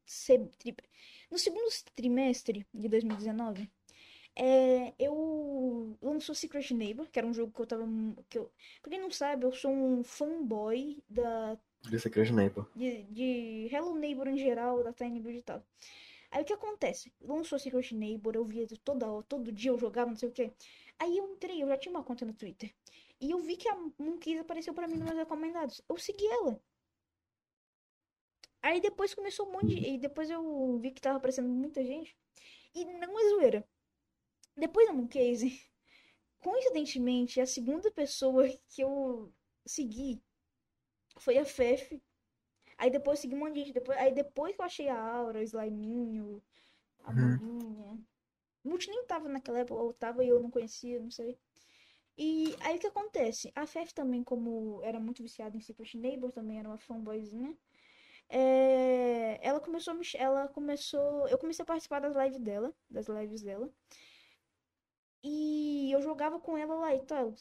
no 1.32 1.38
segundo 1.38 1.70
trimestre 1.96 2.66
de 2.74 2.88
2019, 2.88 3.70
é, 4.36 4.94
eu 5.00 5.98
lançou 6.02 6.36
Secret 6.36 6.72
Neighbor, 6.74 7.10
que 7.10 7.20
era 7.20 7.28
um 7.28 7.34
jogo 7.34 7.52
que 7.54 7.62
eu 7.62 7.68
tava. 7.68 7.86
Que 8.30 8.38
eu, 8.40 8.52
pra 8.82 8.92
quem 8.92 9.00
não 9.02 9.12
sabe, 9.12 9.46
eu 9.46 9.52
sou 9.54 9.72
um 9.72 10.04
fanboy 10.04 11.02
da, 11.10 11.58
De 11.84 12.00
Secret 12.00 12.32
Neighbor. 12.32 12.68
de, 12.76 13.04
de 13.06 13.70
Hello 13.72 13.96
Neighbor 13.96 14.28
em 14.28 14.38
geral, 14.38 14.84
da 14.84 14.94
Tiny 14.94 15.20
Build 15.20 15.40
e 15.40 15.44
tal. 15.44 15.64
Aí 16.32 16.42
o 16.44 16.46
que 16.46 16.54
acontece? 16.54 17.14
Lançou 17.22 17.58
Secret 17.60 17.92
Neighbor, 17.94 18.36
eu 18.36 18.44
via 18.46 18.68
toda, 18.84 19.08
hora- 19.10 19.24
todo 19.28 19.52
dia 19.52 19.72
eu 19.72 19.78
jogava, 19.80 20.10
não 20.12 20.18
sei 20.18 20.30
o 20.30 20.32
quê. 20.32 20.52
Aí 21.00 21.18
eu 21.18 21.32
entrei, 21.34 21.62
eu 21.64 21.68
já 21.68 21.78
tinha 21.78 21.92
uma 21.94 22.04
conta 22.04 22.26
no 22.26 22.34
Twitter. 22.34 22.74
E 23.22 23.32
eu 23.32 23.40
vi 23.40 23.56
que 23.58 23.70
a 23.70 23.76
Monkeys 23.98 24.40
apareceu 24.42 24.74
pra 24.74 24.88
mim 24.88 24.96
nos 24.98 25.06
meus 25.06 25.18
recomendados. 25.18 25.82
Eu 25.88 25.98
segui 25.98 26.26
ela. 26.28 26.60
Aí 28.62 28.82
depois 28.82 29.14
começou 29.14 29.48
um 29.48 29.52
monte 29.52 29.68
de... 29.68 29.88
E 29.90 29.98
depois 29.98 30.30
eu 30.30 30.78
vi 30.80 30.92
que 30.92 31.02
tava 31.02 31.18
aparecendo 31.18 31.48
muita 31.48 31.84
gente. 31.84 32.18
E 32.74 32.84
não 32.86 33.20
é 33.20 33.30
zoeira. 33.30 33.68
Depois 34.58 34.88
da 34.88 34.94
Mooncase, 34.94 35.62
coincidentemente, 36.42 37.42
a 37.42 37.48
segunda 37.48 37.92
pessoa 37.92 38.48
que 38.70 38.82
eu 38.84 39.34
segui 39.66 40.22
foi 41.20 41.38
a 41.38 41.46
Fef. 41.46 42.02
Aí 42.78 42.90
depois 42.92 43.20
eu 43.20 43.24
segui 43.24 43.36
um 43.36 43.40
monte 43.40 43.56
de 43.56 43.60
gente. 43.62 43.74
Depois... 43.74 43.98
Aí 44.00 44.14
depois 44.14 44.56
que 44.56 44.62
eu 44.62 44.66
achei 44.66 44.90
a 44.90 45.00
Aura, 45.00 45.40
o 45.40 45.44
Sliminho, 45.44 46.44
a 47.04 47.12
Uhum. 47.12 47.40
Maninha. 47.40 48.00
Multi 48.64 48.90
nem 48.90 49.06
tava 49.06 49.30
naquela 49.30 49.60
época, 49.60 49.82
ou 49.82 49.94
tava 49.94 50.24
e 50.26 50.30
eu 50.30 50.42
não 50.42 50.52
conhecia, 50.52 51.00
não 51.00 51.12
sei. 51.12 51.38
E 52.18 52.56
aí 52.62 52.78
o 52.78 52.80
que 52.80 52.88
acontece? 52.88 53.52
A 53.56 53.66
Fef 53.68 53.94
também, 53.94 54.24
como 54.24 54.82
era 54.84 55.00
muito 55.00 55.22
viciada 55.24 55.58
em 55.58 55.62
Secret 55.62 55.96
Neighbor, 55.98 56.32
também 56.32 56.60
era 56.60 56.70
uma 56.70 56.78
fanboyzinha. 56.78 57.56
É, 58.30 59.40
ela 59.42 59.60
começou 59.60 59.94
a 59.94 59.96
me, 59.96 60.04
ch- 60.06 60.16
ela 60.16 60.48
começou, 60.50 61.28
eu 61.30 61.38
comecei 61.38 61.64
a 61.64 61.66
participar 61.66 62.02
das 62.02 62.16
lives 62.16 62.40
dela, 62.42 62.74
das 62.90 63.08
lives 63.08 63.42
dela. 63.44 63.70
E 65.28 65.92
eu 65.92 66.04
jogava 66.04 66.40
com 66.40 66.56
ela 66.56 66.76
lá 66.76 66.94
e 66.94 67.02
tal. 67.02 67.34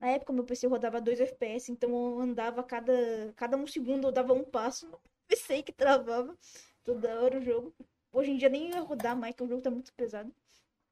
Na 0.00 0.08
época 0.10 0.32
meu 0.32 0.44
PC 0.44 0.68
rodava 0.68 1.00
2 1.00 1.20
FPS, 1.20 1.72
então 1.72 1.90
eu 1.90 2.20
andava 2.20 2.62
cada 2.62 3.32
cada 3.34 3.56
um 3.56 3.66
segundo 3.66 4.06
eu 4.06 4.12
dava 4.12 4.32
um 4.32 4.44
passo 4.44 4.88
PC 5.26 5.62
que 5.64 5.72
travava 5.72 6.36
toda 6.84 7.20
hora 7.20 7.38
o 7.38 7.42
jogo. 7.42 7.74
Hoje 8.12 8.30
em 8.30 8.36
dia 8.36 8.48
nem 8.48 8.70
ia 8.70 8.80
rodar 8.80 9.16
mais, 9.16 9.34
porque 9.34 9.44
o 9.44 9.48
jogo 9.48 9.62
tá 9.62 9.70
muito 9.70 9.92
pesado. 9.94 10.32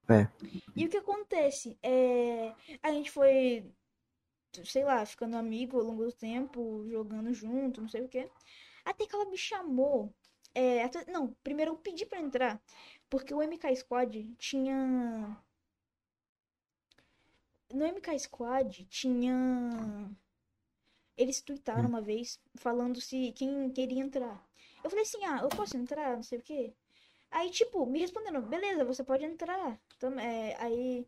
É. 0.08 0.26
E 0.74 0.84
o 0.84 0.88
que 0.88 0.96
acontece? 0.96 1.78
É, 1.80 2.52
a 2.82 2.90
gente 2.90 3.10
foi 3.10 3.72
sei 4.64 4.84
lá, 4.84 5.06
ficando 5.06 5.36
amigo 5.36 5.78
ao 5.78 5.84
longo 5.84 6.04
do 6.04 6.12
tempo, 6.12 6.84
jogando 6.88 7.32
junto, 7.32 7.80
não 7.80 7.88
sei 7.88 8.02
o 8.02 8.08
quê. 8.08 8.28
Até 8.84 9.06
que 9.06 9.14
ela 9.14 9.26
me 9.26 9.38
chamou. 9.38 10.12
É, 10.54 10.82
não, 11.10 11.34
primeiro 11.42 11.72
eu 11.72 11.76
pedi 11.76 12.04
pra 12.04 12.20
entrar, 12.20 12.60
porque 13.08 13.32
o 13.32 13.40
MK 13.42 13.76
Squad 13.76 14.34
tinha. 14.38 15.36
No 17.72 17.84
MK 17.86 18.18
Squad 18.18 18.84
tinha. 18.86 20.10
Eles 21.16 21.40
tweetaram 21.40 21.88
uma 21.88 22.00
vez 22.00 22.40
falando 22.56 23.00
se 23.00 23.32
quem 23.32 23.70
queria 23.70 24.02
entrar. 24.02 24.44
Eu 24.82 24.90
falei 24.90 25.04
assim, 25.04 25.24
ah, 25.24 25.40
eu 25.42 25.48
posso 25.48 25.76
entrar, 25.76 26.16
não 26.16 26.22
sei 26.22 26.38
o 26.38 26.42
quê. 26.42 26.72
Aí, 27.30 27.50
tipo, 27.50 27.86
me 27.86 27.98
responderam, 28.00 28.42
beleza, 28.42 28.84
você 28.84 29.04
pode 29.04 29.24
entrar. 29.24 29.80
Tam- 29.98 30.18
é, 30.20 30.56
aí, 30.58 31.06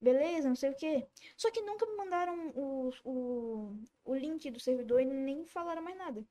beleza, 0.00 0.48
não 0.48 0.56
sei 0.56 0.70
o 0.70 0.74
quê. 0.76 1.06
Só 1.36 1.50
que 1.50 1.60
nunca 1.62 1.86
me 1.86 1.96
mandaram 1.96 2.50
o, 2.54 2.90
o, 3.04 3.76
o 4.04 4.14
link 4.14 4.50
do 4.50 4.60
servidor 4.60 5.00
e 5.00 5.04
nem 5.04 5.46
falaram 5.46 5.82
mais 5.82 5.96
nada. 5.96 6.24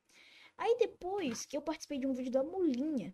Aí 0.57 0.77
depois 0.79 1.45
que 1.45 1.57
eu 1.57 1.61
participei 1.61 1.99
de 1.99 2.07
um 2.07 2.13
vídeo 2.13 2.31
da 2.31 2.43
Mulinha. 2.43 3.11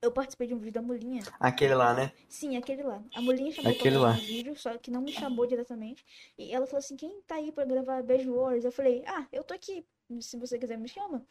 Eu 0.00 0.12
participei 0.12 0.46
de 0.46 0.54
um 0.54 0.58
vídeo 0.58 0.74
da 0.74 0.82
Mulinha. 0.82 1.22
Aquele 1.40 1.74
lá, 1.74 1.92
né? 1.92 2.12
Sim, 2.28 2.56
aquele 2.56 2.84
lá. 2.84 3.02
A 3.14 3.20
Mulinha 3.20 3.50
chamou 3.50 3.72
Aquele 3.72 3.96
lá. 3.96 4.10
um 4.10 4.14
vídeo, 4.14 4.56
só 4.56 4.78
que 4.78 4.90
não 4.92 5.00
me 5.00 5.12
chamou 5.12 5.44
diretamente. 5.46 6.04
E 6.38 6.52
ela 6.54 6.66
falou 6.66 6.78
assim, 6.78 6.96
quem 6.96 7.20
tá 7.22 7.34
aí 7.34 7.50
pra 7.50 7.64
gravar 7.64 8.02
Bad 8.04 8.28
Wars? 8.30 8.64
Eu 8.64 8.70
falei, 8.70 9.02
ah, 9.06 9.26
eu 9.32 9.42
tô 9.42 9.54
aqui. 9.54 9.84
Se 10.20 10.36
você 10.36 10.56
quiser, 10.58 10.78
me 10.78 10.88
chama. 10.88 11.24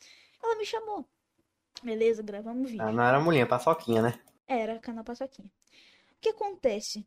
Ela 0.44 0.56
me 0.58 0.66
chamou. 0.66 1.08
Beleza, 1.82 2.22
gravamos 2.22 2.64
um 2.64 2.66
vídeo. 2.66 2.82
Ah, 2.86 2.92
não 2.92 3.04
era 3.04 3.20
mulher, 3.22 3.48
paçoquinha, 3.48 4.02
né? 4.02 4.20
Era 4.46 4.80
canal 4.80 5.04
Paçoquinha. 5.04 5.48
O 6.12 6.20
que 6.20 6.30
acontece? 6.30 7.06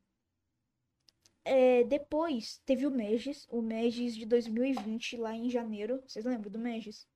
É, 1.45 1.85
depois 1.85 2.61
teve 2.65 2.87
o 2.87 2.91
Megis, 2.91 3.47
o 3.51 3.61
Megis 3.63 4.15
de 4.17 4.25
2020, 4.27 5.17
lá 5.17 5.35
em 5.35 5.51
janeiro. 5.51 6.03
Vocês 6.07 6.25
lembram 6.25 6.51
do 6.51 6.59
Megis? 6.59 7.07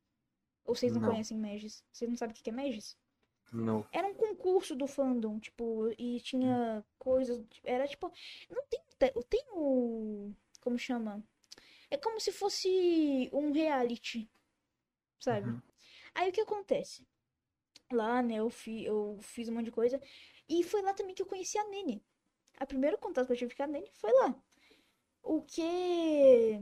Ou 0.64 0.74
vocês 0.74 0.92
não, 0.92 1.00
Não. 1.00 1.10
conhecem 1.10 1.38
Megis? 1.38 1.82
Vocês 1.92 2.10
não 2.10 2.16
sabem 2.16 2.34
o 2.34 2.42
que 2.42 2.50
é 2.50 2.52
Megis? 2.52 2.96
Não. 3.54 3.86
Era 3.92 4.06
um 4.08 4.14
concurso 4.14 4.74
do 4.74 4.86
fandom, 4.86 5.38
tipo, 5.38 5.90
e 5.98 6.20
tinha 6.20 6.84
coisas. 6.98 7.40
Era 7.62 7.86
tipo. 7.86 8.12
Não 8.50 8.64
tem. 8.68 8.80
te- 8.98 9.24
Tem 9.28 9.44
o. 9.52 10.32
Como 10.60 10.78
chama? 10.78 11.22
É 11.90 11.96
como 11.98 12.20
se 12.20 12.32
fosse 12.32 13.30
um 13.32 13.52
reality, 13.52 14.30
sabe? 15.20 15.50
Uhum. 15.50 15.62
Aí 16.14 16.30
o 16.30 16.32
que 16.32 16.40
acontece? 16.42 17.06
Lá, 17.92 18.22
né, 18.22 18.36
eu, 18.36 18.50
fi, 18.50 18.84
eu 18.84 19.18
fiz 19.22 19.48
um 19.48 19.54
monte 19.54 19.66
de 19.66 19.72
coisa. 19.72 20.00
E 20.48 20.64
foi 20.64 20.82
lá 20.82 20.94
também 20.94 21.14
que 21.14 21.22
eu 21.22 21.26
conheci 21.26 21.58
a 21.58 21.68
Nene. 21.68 22.02
A 22.58 22.66
primeiro 22.66 22.98
contato 22.98 23.26
que 23.28 23.34
eu 23.34 23.38
tive 23.38 23.54
com 23.56 23.64
a 23.64 23.68
Nene 23.68 23.90
foi 23.94 24.12
lá. 24.12 24.34
O 25.22 25.42
que. 25.42 26.60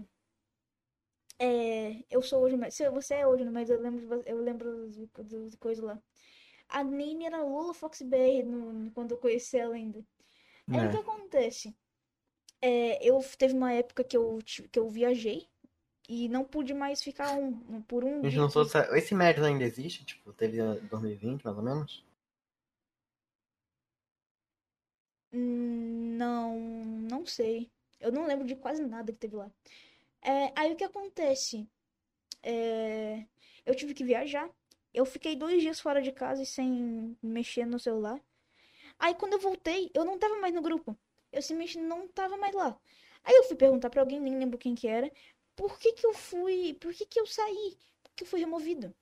É, 1.39 2.05
eu 2.11 2.23
sou 2.23 2.43
hoje, 2.43 2.57
você 2.93 3.15
é 3.15 3.27
hoje, 3.27 3.45
mas 3.51 3.69
eu 3.69 3.81
lembro, 3.81 4.23
eu 4.25 4.41
lembro 4.41 4.89
das, 4.89 5.29
das 5.29 5.55
coisas 5.57 5.85
lá. 5.85 6.01
A 6.73 6.83
Nene 6.85 7.27
era 7.27 7.43
Lola 7.43 7.75
Fox 7.75 8.03
BR 8.03 8.43
no, 8.45 8.91
quando 8.93 9.13
eu 9.13 9.19
conheci 9.19 9.59
ela 9.59 9.75
ainda. 9.77 10.05
Aí 10.71 10.87
o 10.87 10.91
que 10.91 10.97
É. 10.97 11.01
acontece? 11.01 11.75
É, 12.63 13.05
eu 13.07 13.21
teve 13.39 13.55
uma 13.55 13.73
época 13.73 14.05
que 14.05 14.17
eu, 14.17 14.39
que 14.73 14.79
eu 14.79 14.89
viajei 14.91 15.49
e 16.09 16.29
não 16.29 16.45
pude 16.45 16.75
mais 16.75 17.03
ficar 17.03 17.33
um, 17.35 17.83
por 17.83 18.05
um 18.05 18.27
dia. 18.27 18.51
se- 18.65 18.97
Esse 18.99 19.15
médio 19.15 19.45
ainda 19.45 19.65
existe? 19.65 20.05
Tipo, 20.05 20.33
teve 20.33 20.59
em 20.61 20.87
2020, 20.87 21.45
mais 21.45 21.57
ou 21.57 21.63
menos? 21.63 22.05
Hum, 25.33 26.17
Não, 26.17 26.57
não 27.11 27.27
sei. 27.27 27.71
Eu 28.01 28.13
não 28.13 28.27
lembro 28.27 28.47
de 28.47 28.57
quase 28.57 28.83
nada 28.85 29.13
que 29.13 29.19
teve 29.19 29.37
lá. 29.37 29.51
É, 30.23 30.53
aí 30.57 30.73
o 30.73 30.77
que 30.77 30.85
acontece? 30.85 31.69
É, 32.43 33.27
eu 33.67 33.75
tive 33.77 33.95
que 33.95 34.05
viajar. 34.05 34.51
Eu 34.93 35.05
fiquei 35.05 35.35
dois 35.37 35.63
dias 35.63 35.81
fora 35.81 36.03
de 36.03 36.13
casa 36.13 36.43
e 36.43 36.47
sem 36.47 37.17
mexer 37.23 37.67
no 37.67 37.79
celular. 37.79 38.21
Aí 38.99 39.15
quando 39.15 39.35
eu 39.35 39.39
voltei, 39.39 39.91
eu 39.95 40.05
não 40.05 40.19
tava 40.19 40.39
mais 40.41 40.55
no 40.55 40.63
grupo. 40.63 40.97
Eu 41.33 41.43
simplesmente 41.43 41.79
não 41.79 42.07
tava 42.09 42.37
mais 42.37 42.55
lá. 42.55 42.79
Aí 43.25 43.35
eu 43.35 43.45
fui 43.45 43.57
perguntar 43.57 43.91
pra 43.91 44.03
alguém, 44.03 44.21
nem 44.21 44.39
lembro 44.39 44.59
quem 44.59 44.75
que 44.75 44.89
era, 44.89 45.11
por 45.57 45.79
que 45.79 45.93
que 45.93 46.07
eu 46.07 46.13
fui, 46.13 46.75
por 46.75 46.93
que 46.93 47.07
que 47.07 47.21
eu 47.21 47.27
saí? 47.27 47.77
Por 48.03 48.13
que 48.15 48.25
eu 48.25 48.29
fui 48.29 48.41
removido? 48.41 48.95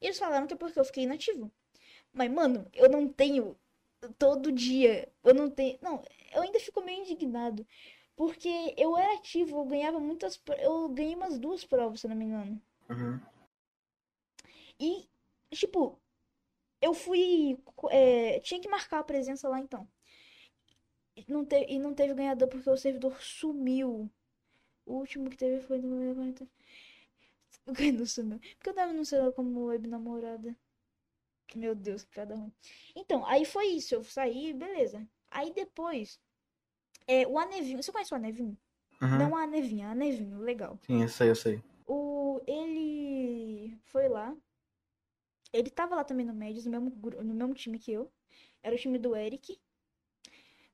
E 0.00 0.06
eles 0.06 0.18
falaram 0.18 0.46
que 0.46 0.54
é 0.54 0.56
porque 0.56 0.78
eu 0.78 0.84
fiquei 0.84 1.04
inativo. 1.04 1.50
Mas, 2.12 2.30
mano, 2.30 2.66
eu 2.72 2.88
não 2.88 3.08
tenho 3.08 3.58
todo 4.18 4.52
dia. 4.52 5.10
Eu 5.22 5.34
não 5.34 5.50
tenho. 5.50 5.78
Não, 5.82 6.02
eu 6.32 6.42
ainda 6.42 6.60
fico 6.60 6.82
meio 6.82 7.02
indignado. 7.02 7.66
Porque 8.14 8.74
eu 8.78 8.96
era 8.96 9.14
ativo, 9.14 9.58
eu 9.58 9.64
ganhava 9.64 10.00
muitas. 10.00 10.40
Eu 10.58 10.88
ganhei 10.88 11.14
umas 11.14 11.38
duas 11.38 11.64
provas, 11.64 12.00
se 12.00 12.08
não 12.08 12.16
me 12.16 12.24
engano. 12.24 12.60
Uhum. 12.88 13.20
E, 14.80 15.08
tipo, 15.58 16.00
eu 16.80 16.94
fui. 16.94 17.58
é, 17.90 18.40
tinha 18.40 18.60
que 18.60 18.68
marcar 18.68 19.00
a 19.00 19.04
presença 19.04 19.48
lá 19.48 19.60
então. 19.60 19.88
E 21.16 21.24
não, 21.28 21.44
te, 21.44 21.66
e 21.68 21.78
não 21.78 21.94
teve 21.94 22.14
ganhador 22.14 22.48
porque 22.48 22.68
o 22.68 22.76
servidor 22.76 23.20
sumiu. 23.20 24.10
O 24.84 24.94
último 24.94 25.30
que 25.30 25.36
teve 25.36 25.60
foi 25.60 25.78
no 25.78 26.14
40. 26.14 26.46
O 27.66 27.72
ganhador 27.72 28.06
sumiu. 28.06 28.38
Porque 28.38 28.70
eu 28.70 28.74
tava 28.74 28.92
no 28.92 29.04
celular 29.04 29.32
como 29.32 29.66
web 29.66 29.88
namorada. 29.88 30.56
Meu 31.54 31.74
Deus, 31.74 32.04
que 32.04 32.12
piada 32.12 32.36
ruim. 32.36 32.52
Então, 32.94 33.26
aí 33.26 33.44
foi 33.44 33.66
isso. 33.68 33.94
Eu 33.94 34.04
saí, 34.04 34.52
beleza. 34.52 35.08
Aí 35.30 35.52
depois. 35.52 36.20
É, 37.08 37.26
o 37.26 37.38
Anevinho. 37.38 37.82
Você 37.82 37.90
conhece 37.90 38.12
o 38.12 38.16
Anevinho? 38.16 38.56
Uhum. 39.00 39.18
Não 39.18 39.36
a 39.36 39.46
Nevinha, 39.46 39.90
a 39.90 39.94
Nevinho, 39.94 40.38
legal. 40.38 40.78
Sim, 40.86 41.02
eu 41.02 41.08
sei, 41.08 41.30
eu 41.30 41.34
sei. 41.34 41.62
O, 41.86 42.40
ele 42.46 43.76
foi 43.84 44.08
lá. 44.08 44.34
Ele 45.56 45.70
tava 45.70 45.96
lá 45.96 46.04
também 46.04 46.26
no 46.26 46.34
Médios, 46.34 46.66
no 46.66 46.70
mesmo, 46.70 46.90
no 47.22 47.34
mesmo 47.34 47.54
time 47.54 47.78
que 47.78 47.92
eu. 47.92 48.12
Era 48.62 48.74
o 48.74 48.78
time 48.78 48.98
do 48.98 49.16
Eric. 49.16 49.58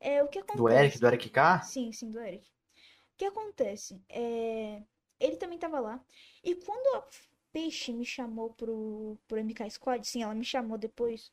É, 0.01 0.23
o 0.23 0.29
que 0.29 0.41
acontece? 0.41 0.59
Do 0.59 0.69
Eric, 0.69 0.99
do 0.99 1.07
Eric 1.07 1.31
K? 1.31 1.63
Sim, 1.63 1.93
sim, 1.93 2.11
do 2.11 2.19
Eric. 2.19 2.45
O 2.45 3.17
que 3.17 3.25
acontece? 3.25 4.03
É, 4.09 4.83
ele 5.21 5.37
também 5.37 5.59
tava 5.59 5.79
lá. 5.79 6.05
E 6.43 6.57
quando 6.57 6.97
a 6.97 7.09
Peixe 7.53 7.93
me 7.93 8.05
chamou 8.05 8.51
pro, 8.55 9.17
pro 9.29 9.39
MK 9.39 9.71
Squad, 9.71 10.05
sim, 10.05 10.23
ela 10.23 10.35
me 10.35 10.45
chamou 10.45 10.77
depois. 10.77 11.33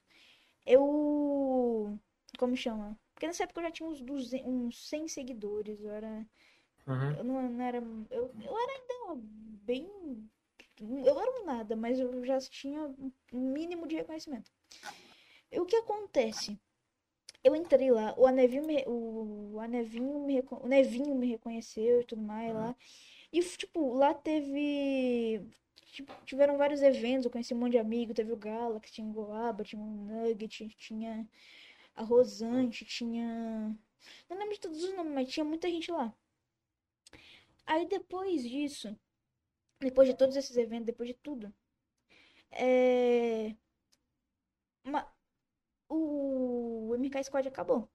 Eu. 0.65 1.97
Como 2.37 2.55
chama? 2.55 2.95
Porque 3.15 3.25
nessa 3.25 3.43
época 3.43 3.61
eu 3.61 3.65
já 3.65 3.71
tinha 3.71 3.89
uns, 3.89 4.01
200, 4.01 4.47
uns 4.47 4.87
100 4.87 5.07
seguidores. 5.07 5.81
Eu 5.81 5.89
era. 5.89 6.27
Uhum. 6.85 7.11
Eu 7.17 7.23
não, 7.23 7.49
não 7.49 7.63
era. 7.63 7.77
Eu, 8.11 8.31
eu 8.43 8.57
era 8.59 8.71
ainda 8.73 9.21
bem. 9.63 10.29
Eu 10.82 11.19
era 11.19 11.41
um 11.41 11.45
nada, 11.45 11.75
mas 11.75 11.99
eu 11.99 12.23
já 12.25 12.39
tinha 12.39 12.84
um 13.34 13.51
mínimo 13.51 13.88
de 13.88 13.95
reconhecimento. 13.95 14.51
E 15.51 15.59
o 15.59 15.65
que 15.65 15.75
acontece? 15.75 16.59
Eu 17.43 17.55
entrei 17.55 17.91
lá, 17.91 18.13
o 18.17 18.25
Anevinho 18.27 18.65
me, 18.65 18.84
o 18.86 19.59
Anevinho 19.59 20.19
me, 20.19 20.41
o 20.51 20.67
Nevinho 20.67 21.15
me 21.15 21.27
reconheceu 21.27 22.01
e 22.01 22.03
tudo 22.03 22.21
mais 22.21 22.53
lá. 22.53 22.75
E, 23.32 23.41
tipo, 23.41 23.93
lá 23.93 24.13
teve. 24.13 25.41
tipo, 25.91 26.13
tiveram 26.25 26.57
vários 26.57 26.82
eventos, 26.82 27.25
eu 27.25 27.32
conheci 27.32 27.53
um 27.53 27.57
monte 27.57 27.73
de 27.73 27.77
amigo. 27.77 28.13
Teve 28.13 28.32
o 28.34 28.38
Galaxy, 28.38 28.93
tinha 28.93 29.07
o 29.07 29.13
Goaba, 29.13 29.63
tinha 29.63 29.82
o 29.82 29.86
Nugget, 29.86 30.67
tinha 30.77 31.27
a 31.95 32.03
Rosante, 32.03 32.86
tinha. 32.86 33.75
Não 34.30 34.38
lembro 34.38 34.53
de 34.53 34.59
todos 34.61 34.84
os 34.84 34.95
nomes, 34.95 35.13
mas 35.13 35.30
tinha 35.30 35.43
muita 35.43 35.69
gente 35.69 35.91
lá. 35.91 36.13
Aí 37.65 37.88
depois 37.88 38.41
disso, 38.43 38.97
depois 39.82 40.07
de 40.09 40.15
todos 40.15 40.36
esses 40.36 40.57
eventos, 40.57 40.86
depois 40.88 41.09
de 41.09 41.15
tudo, 41.15 41.53
é... 42.51 43.55
uma- 44.84 45.07
o 45.89 46.93
MK 46.95 47.23
Squad 47.23 47.47
acabou. 47.47 47.89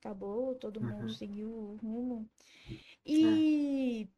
Acabou, 0.00 0.54
todo 0.56 0.80
mundo 0.80 1.08
Uhum. 1.08 1.14
seguiu 1.14 1.50
o 1.50 1.76
rumo. 1.76 2.30
E 3.06 4.08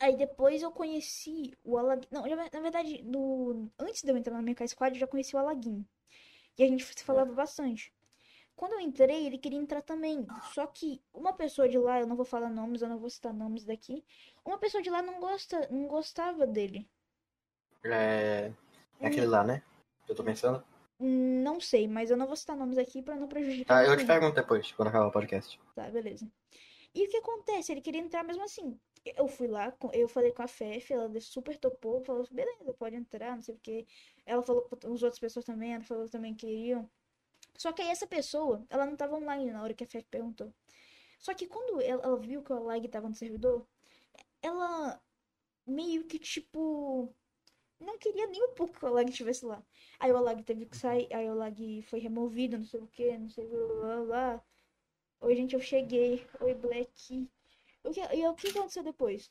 aí 0.00 0.16
depois 0.16 0.62
eu 0.62 0.70
conheci 0.72 1.56
o 1.64 1.76
Alag... 1.78 2.06
Não, 2.10 2.22
na 2.26 2.60
verdade, 2.60 3.02
no... 3.02 3.70
antes 3.78 4.02
de 4.02 4.10
eu 4.10 4.16
entrar 4.16 4.34
no 4.34 4.40
MK 4.42 4.66
Squad, 4.68 4.94
eu 4.94 5.00
já 5.00 5.06
conheci 5.06 5.34
o 5.34 5.38
Alaguinho. 5.38 5.86
E 6.58 6.64
a 6.64 6.68
gente 6.68 6.84
se 6.84 7.04
falava 7.04 7.32
bastante. 7.32 7.92
Quando 8.56 8.74
eu 8.74 8.80
entrei, 8.80 9.26
ele 9.26 9.38
queria 9.38 9.58
entrar 9.58 9.82
também. 9.82 10.28
Só 10.40 10.66
que 10.66 11.02
uma 11.14 11.32
pessoa 11.32 11.68
de 11.68 11.78
lá, 11.78 12.00
eu 12.00 12.06
não 12.06 12.16
vou 12.16 12.24
falar 12.26 12.50
nomes, 12.50 12.82
eu 12.82 12.88
não 12.88 12.98
vou 12.98 13.10
citar 13.10 13.34
nomes 13.34 13.64
daqui. 13.64 14.04
Uma 14.48 14.56
pessoa 14.56 14.82
de 14.82 14.88
lá 14.88 15.02
não 15.02 15.20
gosta, 15.20 15.68
não 15.70 15.86
gostava 15.86 16.46
dele. 16.46 16.88
É. 17.84 18.50
É 18.98 19.06
aquele 19.06 19.26
lá, 19.26 19.44
né? 19.44 19.62
Eu 20.08 20.14
tô 20.14 20.24
pensando. 20.24 20.64
Não 20.98 21.60
sei, 21.60 21.86
mas 21.86 22.10
eu 22.10 22.16
não 22.16 22.26
vou 22.26 22.34
citar 22.34 22.56
nomes 22.56 22.78
aqui 22.78 23.02
pra 23.02 23.14
não 23.14 23.28
prejudicar 23.28 23.84
Tá, 23.84 23.84
eu 23.84 23.94
te 23.94 24.06
pergunto 24.06 24.34
depois, 24.34 24.72
quando 24.72 24.88
acabar 24.88 25.06
o 25.06 25.12
podcast. 25.12 25.60
Tá, 25.74 25.90
beleza. 25.90 26.26
E 26.94 27.04
o 27.04 27.10
que 27.10 27.18
acontece? 27.18 27.72
Ele 27.72 27.82
queria 27.82 28.00
entrar 28.00 28.24
mesmo 28.24 28.42
assim. 28.42 28.80
Eu 29.04 29.28
fui 29.28 29.48
lá, 29.48 29.70
eu 29.92 30.08
falei 30.08 30.32
com 30.32 30.42
a 30.42 30.48
Fefe, 30.48 30.94
ela 30.94 31.10
super 31.20 31.58
topou, 31.58 32.00
falou, 32.00 32.26
beleza, 32.30 32.72
pode 32.72 32.96
entrar, 32.96 33.36
não 33.36 33.42
sei 33.42 33.54
o 33.54 33.60
quê. 33.62 33.86
Ela 34.24 34.42
falou 34.42 34.62
com 34.62 34.76
as 34.94 35.02
outras 35.02 35.18
pessoas 35.18 35.44
também, 35.44 35.74
ela 35.74 35.84
falou 35.84 36.06
que 36.06 36.10
também 36.10 36.34
queriam. 36.34 36.88
Só 37.54 37.70
que 37.70 37.82
aí 37.82 37.88
essa 37.88 38.06
pessoa, 38.06 38.64
ela 38.70 38.86
não 38.86 38.96
tava 38.96 39.14
online 39.14 39.50
na 39.50 39.62
hora 39.62 39.74
que 39.74 39.84
a 39.84 39.86
Fefe 39.86 40.08
perguntou. 40.10 40.50
Só 41.18 41.34
que 41.34 41.46
quando 41.46 41.82
ela, 41.82 42.02
ela 42.02 42.18
viu 42.18 42.42
que 42.42 42.52
o 42.52 42.64
lag 42.64 42.88
tava 42.88 43.10
no 43.10 43.14
servidor, 43.14 43.66
ela 44.42 45.00
meio 45.66 46.04
que, 46.06 46.18
tipo, 46.18 47.14
não 47.80 47.98
queria 47.98 48.26
nem 48.28 48.42
um 48.44 48.54
pouco 48.54 48.78
que 48.78 48.84
o 48.84 48.88
Alag 48.88 49.10
estivesse 49.10 49.44
lá. 49.46 49.62
Aí 50.00 50.12
o 50.12 50.16
Alag 50.16 50.42
teve 50.44 50.66
que 50.66 50.76
sair, 50.76 51.08
aí 51.14 51.28
o 51.28 51.32
Alag 51.32 51.82
foi 51.84 52.00
removido, 52.00 52.58
não 52.58 52.64
sei 52.66 52.80
o 52.80 52.86
que, 52.88 53.18
não 53.18 53.30
sei 53.30 53.46
o 53.46 53.80
blá, 53.80 54.04
blá. 54.04 54.44
Oi, 55.20 55.36
gente, 55.36 55.54
eu 55.54 55.60
cheguei. 55.60 56.26
Oi, 56.40 56.54
Black. 56.54 57.28
O 57.84 57.90
que, 57.92 58.00
e 58.00 58.26
o 58.28 58.34
que 58.34 58.48
aconteceu 58.48 58.82
depois? 58.84 59.30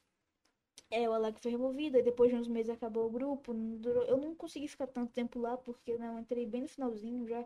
É, 0.90 1.08
o 1.10 1.14
Alag 1.14 1.40
foi 1.42 1.52
removido, 1.52 1.98
aí 1.98 2.04
depois 2.04 2.30
de 2.32 2.36
uns 2.38 2.48
meses 2.48 2.70
acabou 2.70 3.06
o 3.08 3.10
grupo. 3.10 3.54
Não 3.54 3.78
durou, 3.78 4.04
eu 4.06 4.18
não 4.18 4.36
consegui 4.36 4.68
ficar 4.68 4.88
tanto 4.88 5.14
tempo 5.14 5.40
lá, 5.40 5.58
porque 5.58 5.98
né, 5.98 6.08
eu 6.10 6.20
entrei 6.20 6.46
bem 6.46 6.62
no 6.64 6.68
finalzinho 6.68 7.28
já. 7.28 7.46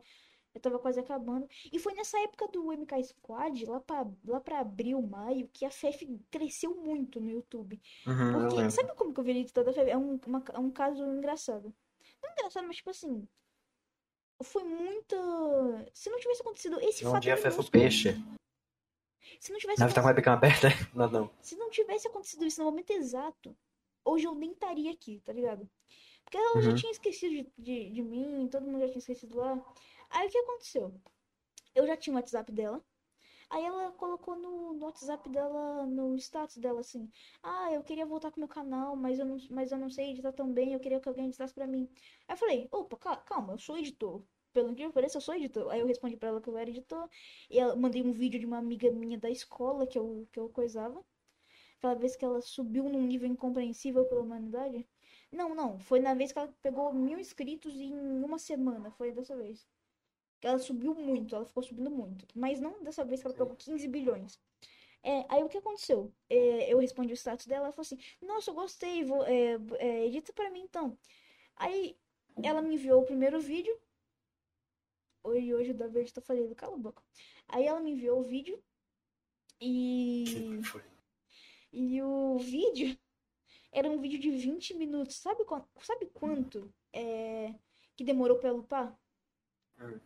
Eu 0.54 0.60
tava 0.60 0.78
quase 0.80 1.00
acabando. 1.00 1.48
E 1.72 1.80
foi 1.80 1.94
nessa 1.94 2.20
época 2.22 2.48
do 2.50 2.72
MK 2.74 3.04
Squad, 3.06 3.66
lá 3.66 3.80
pra, 3.80 4.06
lá 4.26 4.40
pra 4.42 4.60
abril, 4.60 5.02
maio, 5.02 5.48
que 5.54 5.64
a 5.66 5.70
FF 5.72 6.20
cresceu 6.30 6.76
muito 6.76 7.20
no 7.22 7.30
YouTube. 7.30 7.82
Uhum, 8.06 8.32
Porque, 8.50 8.70
sabe 8.72 8.94
como 8.96 9.14
que 9.14 9.20
eu 9.20 9.24
virei 9.24 9.42
editor 9.44 9.64
da 9.64 9.72
FF? 9.72 9.90
É 9.90 9.98
um, 9.98 10.20
uma- 10.28 10.44
é 10.54 10.60
um 10.60 10.70
caso 10.70 11.04
engraçado. 11.06 11.74
Não 12.22 12.32
engraçado, 12.34 12.68
mas 12.68 12.76
tipo 12.78 12.90
assim. 12.90 13.28
Foi 14.44 14.64
muita. 14.64 15.16
Se 15.94 16.10
não 16.10 16.20
tivesse 16.20 16.42
acontecido 16.42 16.80
esse 16.82 17.06
Um 17.06 17.12
fato 17.12 17.24
dia 17.24 17.38
fez 17.38 17.54
o 17.54 17.58
minúsculo, 17.58 17.72
peixe. 17.84 18.16
Se 19.40 19.52
não 19.52 19.60
tivesse 19.60 19.80
Deve 19.80 19.92
estar 19.92 20.02
com 20.02 20.08
a 20.08 20.12
webcam 20.12 20.34
aberta? 20.34 20.68
Não, 20.94 21.10
não. 21.10 21.30
se 21.42 21.56
não 21.56 21.70
tivesse 21.70 22.08
acontecido 22.08 22.46
isso 22.46 22.60
no 22.60 22.66
momento 22.70 22.92
exato, 22.92 23.56
hoje 24.04 24.26
eu 24.28 24.36
nem 24.36 24.52
estaria 24.52 24.92
aqui, 24.92 25.22
tá 25.24 25.32
ligado? 25.32 25.70
Porque 26.24 26.38
ela 26.38 26.62
já 26.62 26.70
Uhum. 26.72 26.76
tinha 26.76 26.92
esquecido 26.92 27.32
de, 27.36 27.52
de, 27.58 27.90
de 27.92 28.02
mim, 28.02 28.48
todo 28.52 28.66
mundo 28.66 28.80
já 28.82 28.88
tinha 28.88 29.00
esquecido 29.00 29.38
lá. 29.38 29.64
Aí 30.12 30.28
o 30.28 30.32
que 30.32 30.38
aconteceu? 30.38 30.94
Eu 31.76 31.88
já 31.88 31.98
tinha 31.98 32.14
o 32.16 32.18
WhatsApp 32.18 32.52
dela. 32.54 32.84
Aí 33.50 33.64
ela 33.66 33.92
colocou 33.94 34.36
no, 34.38 34.74
no 34.74 34.86
WhatsApp 34.86 35.30
dela, 35.30 35.86
no 35.88 36.16
status 36.18 36.58
dela 36.58 36.82
assim: 36.82 37.10
Ah, 37.44 37.72
eu 37.74 37.84
queria 37.84 38.06
voltar 38.06 38.32
com 38.32 38.40
meu 38.42 38.50
canal, 38.50 38.96
mas 38.96 39.20
eu 39.20 39.26
não, 39.26 39.38
mas 39.52 39.72
eu 39.72 39.78
não 39.80 39.90
sei 39.90 40.12
editar 40.12 40.34
tão 40.34 40.52
bem, 40.54 40.74
eu 40.74 40.80
queria 40.82 41.00
que 41.02 41.10
alguém 41.10 41.28
editasse 41.28 41.54
pra 41.54 41.68
mim. 41.68 41.90
Aí 42.28 42.34
eu 42.36 42.38
falei: 42.38 42.70
Opa, 42.72 42.98
ca- 42.98 43.18
calma, 43.18 43.54
eu 43.54 43.60
sou 43.60 43.78
editor. 43.78 44.24
Pelo 44.54 44.76
que 44.76 44.84
eu 44.84 44.92
pareça, 44.94 45.18
eu 45.18 45.22
sou 45.22 45.36
editor. 45.36 45.70
Aí 45.72 45.80
eu 45.82 45.88
respondi 45.88 46.18
pra 46.18 46.30
ela 46.30 46.42
que 46.42 46.50
eu 46.50 46.58
era 46.58 46.70
editor. 46.70 47.10
E 47.50 47.60
ela 47.60 47.76
mandei 47.76 48.02
um 48.04 48.14
vídeo 48.14 48.40
de 48.40 48.46
uma 48.48 48.58
amiga 48.60 48.92
minha 48.92 49.18
da 49.20 49.30
escola 49.30 49.88
que 49.88 49.98
eu, 50.00 50.28
que 50.32 50.40
eu 50.40 50.50
coisava. 50.50 51.04
Aquela 51.78 51.96
vez 51.96 52.16
que 52.16 52.24
ela 52.26 52.42
subiu 52.42 52.88
num 52.90 53.04
nível 53.04 53.28
incompreensível 53.28 54.06
pela 54.06 54.22
humanidade. 54.22 54.88
Não, 55.32 55.54
não. 55.56 55.80
Foi 55.80 56.00
na 56.00 56.14
vez 56.14 56.32
que 56.32 56.40
ela 56.40 56.54
pegou 56.62 56.94
mil 56.94 57.20
inscritos 57.20 57.74
em 57.76 57.94
uma 58.24 58.40
semana. 58.40 58.92
Foi 58.92 59.12
dessa 59.12 59.36
vez. 59.36 59.68
Ela 60.42 60.58
subiu 60.58 60.96
muito, 60.96 61.36
ela 61.36 61.46
ficou 61.46 61.62
subindo 61.62 61.90
muito. 61.90 62.26
Mas 62.36 62.60
não 62.60 62.82
dessa 62.84 63.06
vez 63.06 63.22
que 63.22 63.28
ela 63.28 63.36
pegou 63.36 63.56
15 63.56 63.88
bilhões. 63.88 64.40
É, 65.04 65.26
aí 65.30 65.44
o 65.44 65.50
que 65.50 65.58
aconteceu? 65.58 66.14
É, 66.30 66.72
eu 66.72 66.78
respondi 66.80 67.12
o 67.14 67.18
status 67.18 67.48
dela, 67.48 67.66
ela 67.66 67.74
falou 67.74 67.84
assim: 67.84 68.00
Nossa, 68.22 68.52
eu 68.52 68.56
gostei, 68.56 69.04
vou, 69.04 69.24
é, 69.26 69.58
é, 69.80 70.06
edita 70.06 70.32
pra 70.34 70.50
mim 70.50 70.62
então. 70.62 70.98
Aí 71.56 71.98
ela 72.44 72.62
me 72.62 72.76
enviou 72.76 73.02
o 73.02 73.06
primeiro 73.06 73.40
vídeo. 73.40 73.78
Hoje, 75.24 75.54
hoje 75.54 75.72
o 75.72 75.76
da 75.76 75.88
Verde 75.88 76.14
tá 76.14 76.22
falando, 76.22 76.56
cala 76.56 76.76
a 76.76 76.80
boca. 76.80 77.04
Aí 77.48 77.66
ela 77.66 77.80
me 77.80 77.92
enviou 77.92 78.20
o 78.20 78.24
vídeo. 78.24 78.62
E. 79.60 80.26
E 81.74 82.02
o 82.02 82.38
vídeo 82.38 82.98
era 83.72 83.90
um 83.90 84.00
vídeo 84.00 84.20
de 84.20 84.30
20 84.30 84.74
minutos. 84.76 85.16
Sabe, 85.16 85.44
sabe 85.82 86.08
quanto 86.08 86.74
é, 86.94 87.56
que 87.96 88.04
demorou 88.04 88.38
pra 88.38 88.50
eu 88.50 88.58
upar? 88.58 88.98
Hum. 89.80 90.00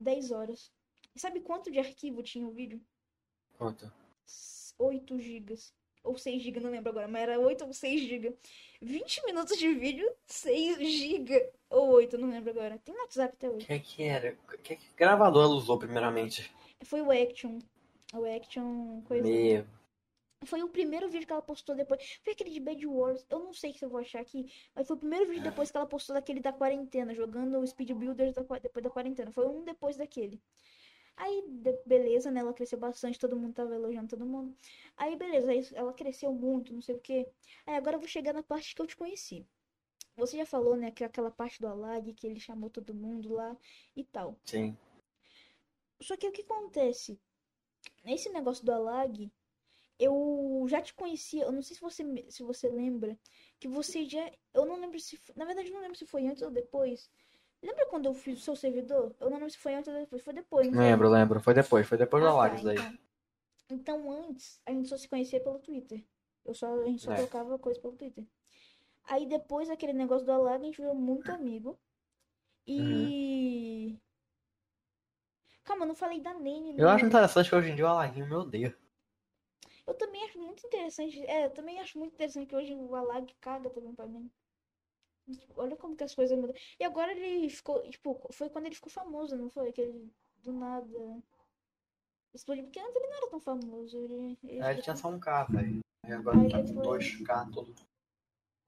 10 0.00 0.30
horas. 0.30 0.72
E 1.14 1.20
sabe 1.20 1.40
quanto 1.40 1.70
de 1.70 1.78
arquivo 1.78 2.22
tinha 2.22 2.46
o 2.46 2.50
vídeo? 2.50 2.80
Conta. 3.56 3.92
8 4.78 5.18
gigas. 5.20 5.72
Ou 6.02 6.18
6 6.18 6.42
gigas, 6.42 6.62
não 6.62 6.70
lembro 6.70 6.90
agora, 6.90 7.08
mas 7.08 7.22
era 7.22 7.40
8 7.40 7.64
ou 7.64 7.72
6 7.72 8.00
gigas. 8.02 8.34
20 8.82 9.24
minutos 9.24 9.56
de 9.56 9.72
vídeo, 9.74 10.10
6 10.26 10.76
gigas. 10.92 11.42
Ou 11.70 11.88
8, 11.92 12.18
não 12.18 12.28
lembro 12.30 12.50
agora. 12.50 12.78
Tem 12.78 12.94
no 12.94 13.00
WhatsApp 13.00 13.34
até 13.34 13.48
hoje. 13.48 13.64
O 13.64 13.66
que 13.66 13.80
que 13.80 14.02
era? 14.02 14.36
Que, 14.62 14.76
que 14.76 14.86
gravador 14.96 15.44
ela 15.44 15.54
usou 15.54 15.78
primeiramente? 15.78 16.52
Foi 16.82 17.00
o 17.00 17.10
Action. 17.10 17.58
O 18.12 18.24
Action 18.24 19.00
coisa. 19.02 19.26
Meu. 19.26 19.64
Foi 20.44 20.62
o 20.62 20.68
primeiro 20.68 21.08
vídeo 21.08 21.26
que 21.26 21.32
ela 21.32 21.42
postou 21.42 21.74
depois. 21.74 22.18
Foi 22.22 22.32
aquele 22.32 22.50
de 22.50 22.60
Bad 22.60 22.86
Wars. 22.86 23.26
Eu 23.30 23.40
não 23.40 23.52
sei 23.52 23.72
se 23.72 23.84
eu 23.84 23.88
vou 23.88 24.00
achar 24.00 24.20
aqui. 24.20 24.50
Mas 24.74 24.86
foi 24.86 24.96
o 24.96 24.98
primeiro 24.98 25.26
vídeo 25.26 25.42
depois 25.42 25.70
que 25.70 25.76
ela 25.76 25.86
postou 25.86 26.14
daquele 26.14 26.40
da 26.40 26.52
quarentena. 26.52 27.14
Jogando 27.14 27.58
o 27.58 27.66
Speed 27.66 27.92
Builders 27.92 28.34
da 28.34 28.42
depois 28.58 28.82
da 28.82 28.90
quarentena. 28.90 29.30
Foi 29.30 29.46
um 29.46 29.64
depois 29.64 29.96
daquele. 29.96 30.40
Aí, 31.16 31.44
beleza, 31.86 32.30
né? 32.30 32.40
Ela 32.40 32.52
cresceu 32.52 32.78
bastante. 32.78 33.18
Todo 33.18 33.36
mundo 33.36 33.54
tava 33.54 33.74
elogiando 33.74 34.08
todo 34.08 34.26
mundo. 34.26 34.56
Aí, 34.96 35.16
beleza. 35.16 35.50
Aí 35.50 35.66
ela 35.74 35.92
cresceu 35.92 36.32
muito, 36.32 36.72
não 36.72 36.82
sei 36.82 36.96
o 36.96 37.00
quê. 37.00 37.28
Aí, 37.66 37.74
agora 37.76 37.96
eu 37.96 38.00
vou 38.00 38.08
chegar 38.08 38.32
na 38.32 38.42
parte 38.42 38.74
que 38.74 38.82
eu 38.82 38.86
te 38.86 38.96
conheci. 38.96 39.46
Você 40.16 40.36
já 40.36 40.46
falou, 40.46 40.76
né? 40.76 40.90
Que 40.90 41.02
é 41.02 41.06
aquela 41.06 41.30
parte 41.30 41.60
do 41.60 41.66
Alag 41.66 42.12
que 42.14 42.26
ele 42.26 42.38
chamou 42.38 42.70
todo 42.70 42.94
mundo 42.94 43.32
lá 43.32 43.56
e 43.96 44.04
tal. 44.04 44.36
Sim. 44.44 44.76
Só 46.00 46.16
que 46.16 46.28
o 46.28 46.32
que 46.32 46.42
acontece? 46.42 47.18
Nesse 48.04 48.28
negócio 48.30 48.64
do 48.64 48.72
Alag, 48.72 49.30
eu 49.98 50.64
já 50.68 50.80
te 50.80 50.92
conhecia, 50.94 51.44
eu 51.44 51.52
não 51.52 51.62
sei 51.62 51.76
se 51.76 51.82
você, 51.82 52.04
se 52.30 52.42
você 52.42 52.68
lembra, 52.68 53.18
que 53.58 53.68
você 53.68 54.04
já. 54.04 54.30
Eu 54.52 54.66
não 54.66 54.80
lembro 54.80 54.98
se. 54.98 55.20
Na 55.36 55.44
verdade, 55.44 55.68
eu 55.68 55.74
não 55.74 55.80
lembro 55.80 55.96
se 55.96 56.06
foi 56.06 56.26
antes 56.26 56.42
ou 56.42 56.50
depois. 56.50 57.10
Lembra 57.62 57.86
quando 57.86 58.06
eu 58.06 58.14
fiz 58.14 58.38
o 58.40 58.42
seu 58.42 58.56
servidor? 58.56 59.14
Eu 59.18 59.30
não 59.30 59.36
lembro 59.38 59.50
se 59.50 59.58
foi 59.58 59.74
antes 59.74 59.92
ou 59.92 59.98
depois. 59.98 60.22
Foi 60.22 60.34
depois, 60.34 60.68
foi? 60.68 60.76
Lembro, 60.76 61.08
lembro. 61.08 61.40
Foi 61.40 61.54
depois. 61.54 61.86
Foi 61.86 61.96
depois 61.96 62.22
do 62.22 62.28
Ah, 62.28 62.48
tá, 62.50 62.54
aí. 62.70 62.76
então. 62.76 62.98
Então, 63.70 64.12
antes, 64.12 64.60
a 64.66 64.70
gente 64.72 64.88
só 64.88 64.96
se 64.98 65.08
conhecia 65.08 65.40
pelo 65.40 65.58
Twitter. 65.58 66.04
Eu 66.44 66.54
só, 66.54 66.66
a 66.74 66.84
gente 66.84 67.02
só 67.02 67.12
É. 67.12 67.16
trocava 67.16 67.58
coisa 67.58 67.80
pelo 67.80 67.94
Twitter. 67.96 68.26
Aí 69.04 69.26
depois, 69.26 69.70
aquele 69.70 69.92
negócio 69.94 70.26
do 70.26 70.32
Alag, 70.32 70.62
a 70.62 70.66
gente 70.66 70.76
virou 70.76 70.94
muito 70.94 71.30
amigo. 71.32 71.78
E. 72.66 73.98
Calma, 75.62 75.84
eu 75.84 75.88
não 75.88 75.94
falei 75.94 76.20
da 76.20 76.34
Nene. 76.34 76.74
Eu 76.76 76.88
acho 76.88 77.06
interessante 77.06 77.48
que 77.48 77.56
hoje 77.56 77.70
em 77.70 77.76
dia 77.76 77.84
o 77.86 77.88
Alaguinho 77.88 78.26
me 78.26 78.34
odeia. 78.34 78.76
Eu 79.86 79.94
também 79.94 80.24
acho 80.24 80.38
muito 80.38 80.66
interessante. 80.66 81.22
É, 81.26 81.46
eu 81.46 81.50
também 81.50 81.78
acho 81.80 81.98
muito 81.98 82.14
interessante 82.14 82.46
que 82.46 82.56
hoje 82.56 82.74
o 82.74 82.94
Alag 82.94 83.32
caga 83.40 83.68
também 83.70 83.94
pra 83.94 84.06
mim. 84.06 84.30
Olha 85.56 85.76
como 85.76 85.96
que 85.96 86.04
as 86.04 86.14
coisas 86.14 86.36
mudam. 86.38 86.54
E 86.78 86.84
agora 86.84 87.12
ele 87.12 87.48
ficou, 87.48 87.82
tipo, 87.90 88.28
foi 88.32 88.48
quando 88.50 88.66
ele 88.66 88.74
ficou 88.74 88.90
famoso, 88.90 89.36
não 89.36 89.50
foi? 89.50 89.72
Que 89.72 89.82
ele 89.82 90.10
do 90.42 90.52
nada 90.52 90.86
explodiu. 92.34 92.64
Porque 92.64 92.80
antes 92.80 92.94
ele 92.96 93.06
não 93.06 93.16
era 93.16 93.30
tão 93.30 93.40
famoso. 93.40 93.96
Ele, 93.96 94.38
ele 94.42 94.62
Aí 94.62 94.74
ele 94.74 94.82
tinha 94.82 94.96
só 94.96 95.08
um 95.08 95.18
K, 95.18 95.44
velho. 95.44 95.80
E 96.06 96.12
agora 96.12 96.38
Aí 96.38 96.50
tá 96.50 96.60
com 96.60 96.74
foi- 96.74 96.98
2K 96.98 97.46
tudo. 97.52 97.74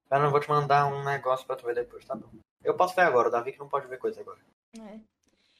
Cara, 0.08 0.24
eu 0.24 0.30
vou 0.30 0.40
te 0.40 0.48
mandar 0.48 0.86
um 0.86 1.04
negócio 1.04 1.46
pra 1.46 1.56
tu 1.56 1.66
ver 1.66 1.74
depois, 1.74 2.04
tá 2.04 2.14
bom? 2.14 2.28
Eu 2.62 2.76
posso 2.76 2.94
ver 2.94 3.02
agora, 3.02 3.28
o 3.28 3.30
Davi 3.30 3.52
que 3.52 3.58
não 3.58 3.68
pode 3.68 3.86
ver 3.88 3.98
coisa 3.98 4.20
agora. 4.20 4.40
É. 4.78 5.00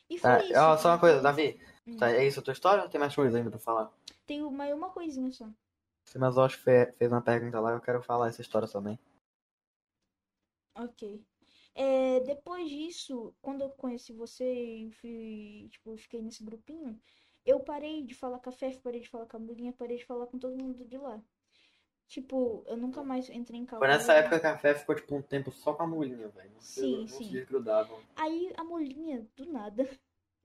E 0.08 0.18
Tá, 0.20 0.38
foi 0.38 0.46
isso. 0.50 0.58
ó, 0.60 0.76
só 0.78 0.88
uma 0.90 0.98
coisa, 1.00 1.20
Davi. 1.20 1.60
Hum. 1.86 1.96
Tá, 1.96 2.10
é 2.10 2.24
isso 2.24 2.40
a 2.40 2.42
tua 2.42 2.52
história 2.52 2.82
ou 2.84 2.88
tem 2.88 2.98
mais 3.00 3.14
coisa 3.14 3.36
ainda 3.36 3.50
pra 3.50 3.58
falar? 3.58 3.92
Tem 4.26 4.42
uma, 4.42 4.66
uma 4.74 4.90
coisinha 4.90 5.30
só. 5.32 5.48
Se 6.04 6.18
mas 6.18 6.38
que 6.38 6.56
fe- 6.56 6.92
fez 6.98 7.12
uma 7.12 7.20
pergunta 7.20 7.60
lá, 7.60 7.72
eu 7.72 7.82
quero 7.82 8.02
falar 8.02 8.28
essa 8.28 8.40
história 8.40 8.66
também. 8.66 8.98
Ok. 10.74 11.24
É, 11.74 12.20
depois 12.20 12.68
disso, 12.70 13.34
quando 13.42 13.62
eu 13.62 13.70
conheci 13.70 14.12
você 14.12 14.44
e 14.44 14.90
fui, 14.92 15.68
tipo, 15.70 15.96
fiquei 15.98 16.22
nesse 16.22 16.42
grupinho, 16.44 17.00
eu 17.44 17.60
parei 17.60 18.02
de 18.04 18.14
falar 18.14 18.38
com 18.40 18.48
a 18.50 18.52
Fef, 18.52 18.80
parei 18.80 19.00
de 19.00 19.08
falar 19.08 19.26
com 19.26 19.36
a 19.36 19.40
Mulinha, 19.40 19.72
parei 19.72 19.98
de 19.98 20.04
falar 20.06 20.26
com 20.26 20.38
todo 20.38 20.56
mundo 20.62 20.84
de 20.84 20.98
lá. 20.98 21.22
Tipo, 22.08 22.64
eu 22.68 22.76
nunca 22.76 23.02
mais 23.04 23.28
entrei 23.30 23.60
em 23.60 23.66
Foi 23.78 23.88
calor. 23.88 23.88
nessa 23.88 24.12
época 24.12 24.38
que 24.40 24.46
a 24.46 24.58
Fé 24.58 24.74
ficou 24.74 24.94
tipo 24.94 25.14
um 25.16 25.22
tempo 25.22 25.50
só 25.50 25.72
com 25.72 25.82
a 25.82 25.86
mulhinha, 25.86 26.28
velho. 26.28 26.50
Sim, 26.60 27.06
não 27.08 27.08
sim. 27.08 27.28
se 27.28 27.32
desgrudavam. 27.32 27.98
Aí 28.16 28.52
a 28.56 28.64
Molinha, 28.64 29.26
do 29.36 29.46
nada, 29.52 29.88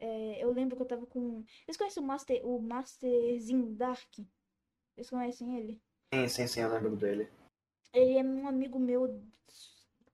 é, 0.02 0.44
eu 0.44 0.52
lembro 0.52 0.76
que 0.76 0.82
eu 0.82 0.88
tava 0.88 1.06
com. 1.06 1.44
Vocês 1.66 1.78
conhecem 1.78 2.04
o 2.04 2.06
Master, 2.06 2.46
o 2.46 2.60
Masterzinho 2.60 3.68
Dark? 3.76 4.14
Vocês 4.96 5.10
conhecem 5.10 5.58
ele? 5.58 5.82
Sim, 6.14 6.28
sim, 6.28 6.48
sim, 6.48 6.60
eu 6.62 6.70
lembro 6.74 6.96
dele. 6.96 7.30
Ele 7.94 8.18
é 8.18 8.24
um 8.24 8.48
amigo 8.48 8.80
meu 8.80 9.22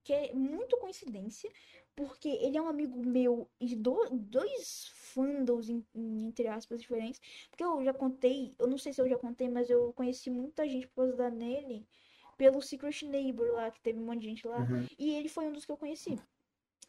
que 0.04 0.14
é 0.14 0.34
muito 0.34 0.78
coincidência, 0.78 1.52
porque 1.96 2.30
ele 2.30 2.58
é 2.58 2.62
um 2.62 2.70
amigo 2.70 3.04
meu 3.06 3.50
de 3.60 3.76
do- 3.76 4.10
dois 4.12 4.88
fandoms, 4.94 5.70
em- 5.70 5.86
entre 5.96 6.48
aspas, 6.48 6.80
diferentes. 6.82 7.20
Porque 7.50 7.64
eu 7.64 7.84
já 7.84 7.94
contei, 7.94 8.56
eu 8.58 8.68
não 8.68 8.78
sei 8.78 8.94
se 8.94 9.02
eu 9.02 9.10
já 9.10 9.18
contei, 9.18 9.50
mas 9.50 9.70
eu 9.70 9.92
conheci 9.94 10.30
muita 10.30 10.68
gente 10.68 10.88
por 10.88 10.96
causa 11.04 11.16
da 11.18 11.30
Nelly 11.30 11.86
pelo 12.38 12.62
Secret 12.62 13.04
Neighbor 13.04 13.52
lá, 13.52 13.70
que 13.72 13.82
teve 13.82 14.00
um 14.00 14.06
monte 14.06 14.20
de 14.22 14.28
gente 14.28 14.48
lá. 14.48 14.60
Uhum. 14.60 14.86
E 14.98 15.16
ele 15.16 15.28
foi 15.28 15.46
um 15.48 15.52
dos 15.52 15.66
que 15.66 15.72
eu 15.72 15.78
conheci. 15.78 16.18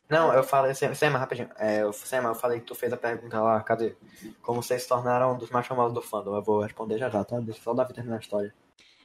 Não, 0.08 0.32
eu 0.32 0.42
falei, 0.42 0.72
Sema, 0.74 1.18
rapidinho. 1.18 1.50
É, 1.58 1.82
eu- 1.82 1.92
Sema, 1.92 2.30
eu 2.30 2.34
falei 2.34 2.60
que 2.60 2.66
tu 2.66 2.74
fez 2.74 2.92
a 2.92 2.96
pergunta 2.96 3.40
lá, 3.42 3.62
cadê? 3.62 3.94
Como 4.42 4.62
vocês 4.62 4.82
se 4.82 4.88
tornaram 4.88 5.34
um 5.34 5.38
dos 5.38 5.50
mais 5.50 5.66
famosos 5.66 5.92
do 5.92 6.00
fandom? 6.00 6.34
Eu 6.34 6.42
vou 6.42 6.60
responder 6.60 6.96
já 6.98 7.10
já, 7.10 7.22
tá? 7.24 7.38
Deixa 7.40 7.60
só 7.60 7.72
o 7.72 7.74
Davi 7.74 7.92
terminar 7.92 8.16
a 8.16 8.20
história. 8.20 8.54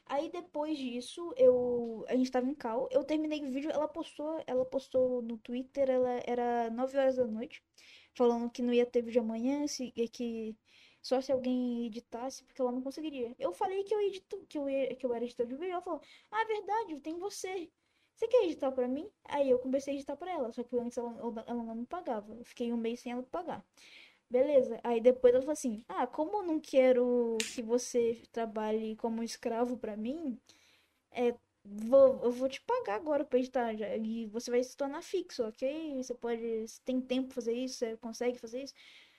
Aí 0.06 0.30
depois 0.30 0.76
disso, 0.78 1.32
eu 1.36 2.04
a 2.08 2.14
gente 2.14 2.30
tava 2.30 2.46
em 2.46 2.54
cal, 2.54 2.88
eu 2.90 3.02
terminei 3.04 3.42
o 3.42 3.50
vídeo, 3.50 3.70
ela 3.70 3.88
postou, 3.88 4.42
ela 4.46 4.64
postou 4.64 5.22
no 5.22 5.38
Twitter, 5.38 5.88
ela 5.90 6.20
era 6.26 6.70
9 6.70 6.96
horas 6.98 7.16
da 7.16 7.26
noite, 7.26 7.62
falando 8.14 8.50
que 8.50 8.62
não 8.62 8.72
ia 8.72 8.84
ter 8.84 9.02
vídeo 9.02 9.22
amanhã, 9.22 9.66
se, 9.66 9.92
e 9.96 10.06
que 10.08 10.54
só 11.02 11.20
se 11.22 11.32
alguém 11.32 11.86
editasse, 11.86 12.44
porque 12.44 12.60
ela 12.60 12.72
não 12.72 12.82
conseguiria. 12.82 13.34
Eu 13.38 13.52
falei 13.52 13.82
que 13.84 13.94
eu 13.94 14.00
edito, 14.00 14.44
que 14.48 14.58
eu, 14.58 14.66
que 14.96 15.04
eu 15.06 15.14
era 15.14 15.24
editor 15.24 15.46
de 15.46 15.54
vídeo, 15.54 15.72
ela 15.72 15.82
falou, 15.82 16.00
ah, 16.30 16.42
é 16.42 16.44
verdade, 16.46 17.00
tem 17.00 17.18
você. 17.18 17.70
Você 18.14 18.28
quer 18.28 18.44
editar 18.44 18.70
pra 18.72 18.88
mim? 18.88 19.10
Aí 19.24 19.50
eu 19.50 19.58
comecei 19.58 19.92
a 19.94 19.96
editar 19.96 20.16
pra 20.16 20.30
ela, 20.32 20.52
só 20.52 20.62
que 20.62 20.76
antes 20.78 20.96
ela, 20.98 21.14
ela 21.46 21.62
não 21.64 21.74
me 21.74 21.86
pagava. 21.86 22.32
Eu 22.34 22.44
fiquei 22.44 22.72
um 22.72 22.76
mês 22.76 23.00
sem 23.00 23.12
ela 23.12 23.22
pagar. 23.24 23.64
Beleza. 24.30 24.80
Aí 24.84 25.00
depois 25.00 25.32
ela 25.34 25.42
falou 25.42 25.52
assim: 25.54 25.84
Ah, 25.88 26.06
como 26.06 26.38
eu 26.38 26.42
não 26.44 26.60
quero 26.60 27.36
que 27.54 27.62
você 27.62 28.22
trabalhe 28.32 28.96
como 28.96 29.22
escravo 29.22 29.76
pra 29.78 29.96
mim, 29.96 30.38
é, 31.12 31.34
vou, 31.64 32.20
eu 32.24 32.30
vou 32.32 32.48
te 32.48 32.60
pagar 32.62 32.96
agora 32.96 33.24
pra 33.24 33.38
editar. 33.38 33.74
já- 33.76 33.96
E 33.96 34.26
você 34.28 34.50
vai 34.50 34.62
se 34.64 34.76
tornar 34.76 35.02
fixo, 35.02 35.44
ok? 35.46 35.96
Você 36.02 36.14
pode. 36.14 36.68
Você 36.68 36.80
tem 36.84 37.00
tempo 37.00 37.28
pra 37.28 37.36
fazer 37.36 37.52
isso? 37.54 37.78
Você 37.78 37.96
consegue 37.98 38.38
fazer 38.38 38.62
isso? 38.64 38.74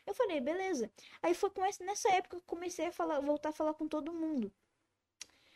Eu 0.05 0.13
falei, 0.15 0.39
beleza. 0.41 0.91
Aí 1.21 1.33
foi 1.33 1.49
com 1.49 1.63
essa, 1.65 1.83
nessa 1.83 2.09
época 2.13 2.37
que 2.37 2.43
eu 2.43 2.47
comecei 2.47 2.87
a 2.87 2.91
falar, 2.91 3.19
voltar 3.21 3.49
a 3.49 3.53
falar 3.53 3.73
com 3.73 3.87
todo 3.87 4.13
mundo. 4.13 4.51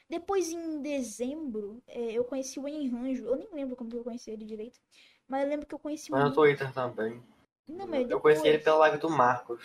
Depois, 0.09 0.49
em 0.49 0.81
dezembro, 0.81 1.81
é, 1.87 2.11
eu 2.13 2.23
conheci 2.23 2.59
o 2.59 2.67
Enranjo. 2.67 3.25
Eu 3.25 3.35
nem 3.35 3.47
lembro 3.53 3.75
como 3.75 3.89
que 3.89 3.97
eu 3.97 4.03
conheci 4.03 4.31
ele 4.31 4.45
direito. 4.45 4.79
Mas 5.27 5.43
eu 5.43 5.49
lembro 5.49 5.67
que 5.67 5.75
eu 5.75 5.79
conheci 5.79 6.11
Mas 6.11 6.19
no 6.19 6.25
muito. 6.27 6.35
Twitter 6.35 6.73
também. 6.73 7.21
Não, 7.67 7.87
mas 7.87 8.09
Eu 8.09 8.19
conheci 8.19 8.47
ele 8.47 8.57
depois. 8.57 8.63
pela 8.63 8.77
live 8.77 8.97
do 8.97 9.09
Marcos. 9.09 9.63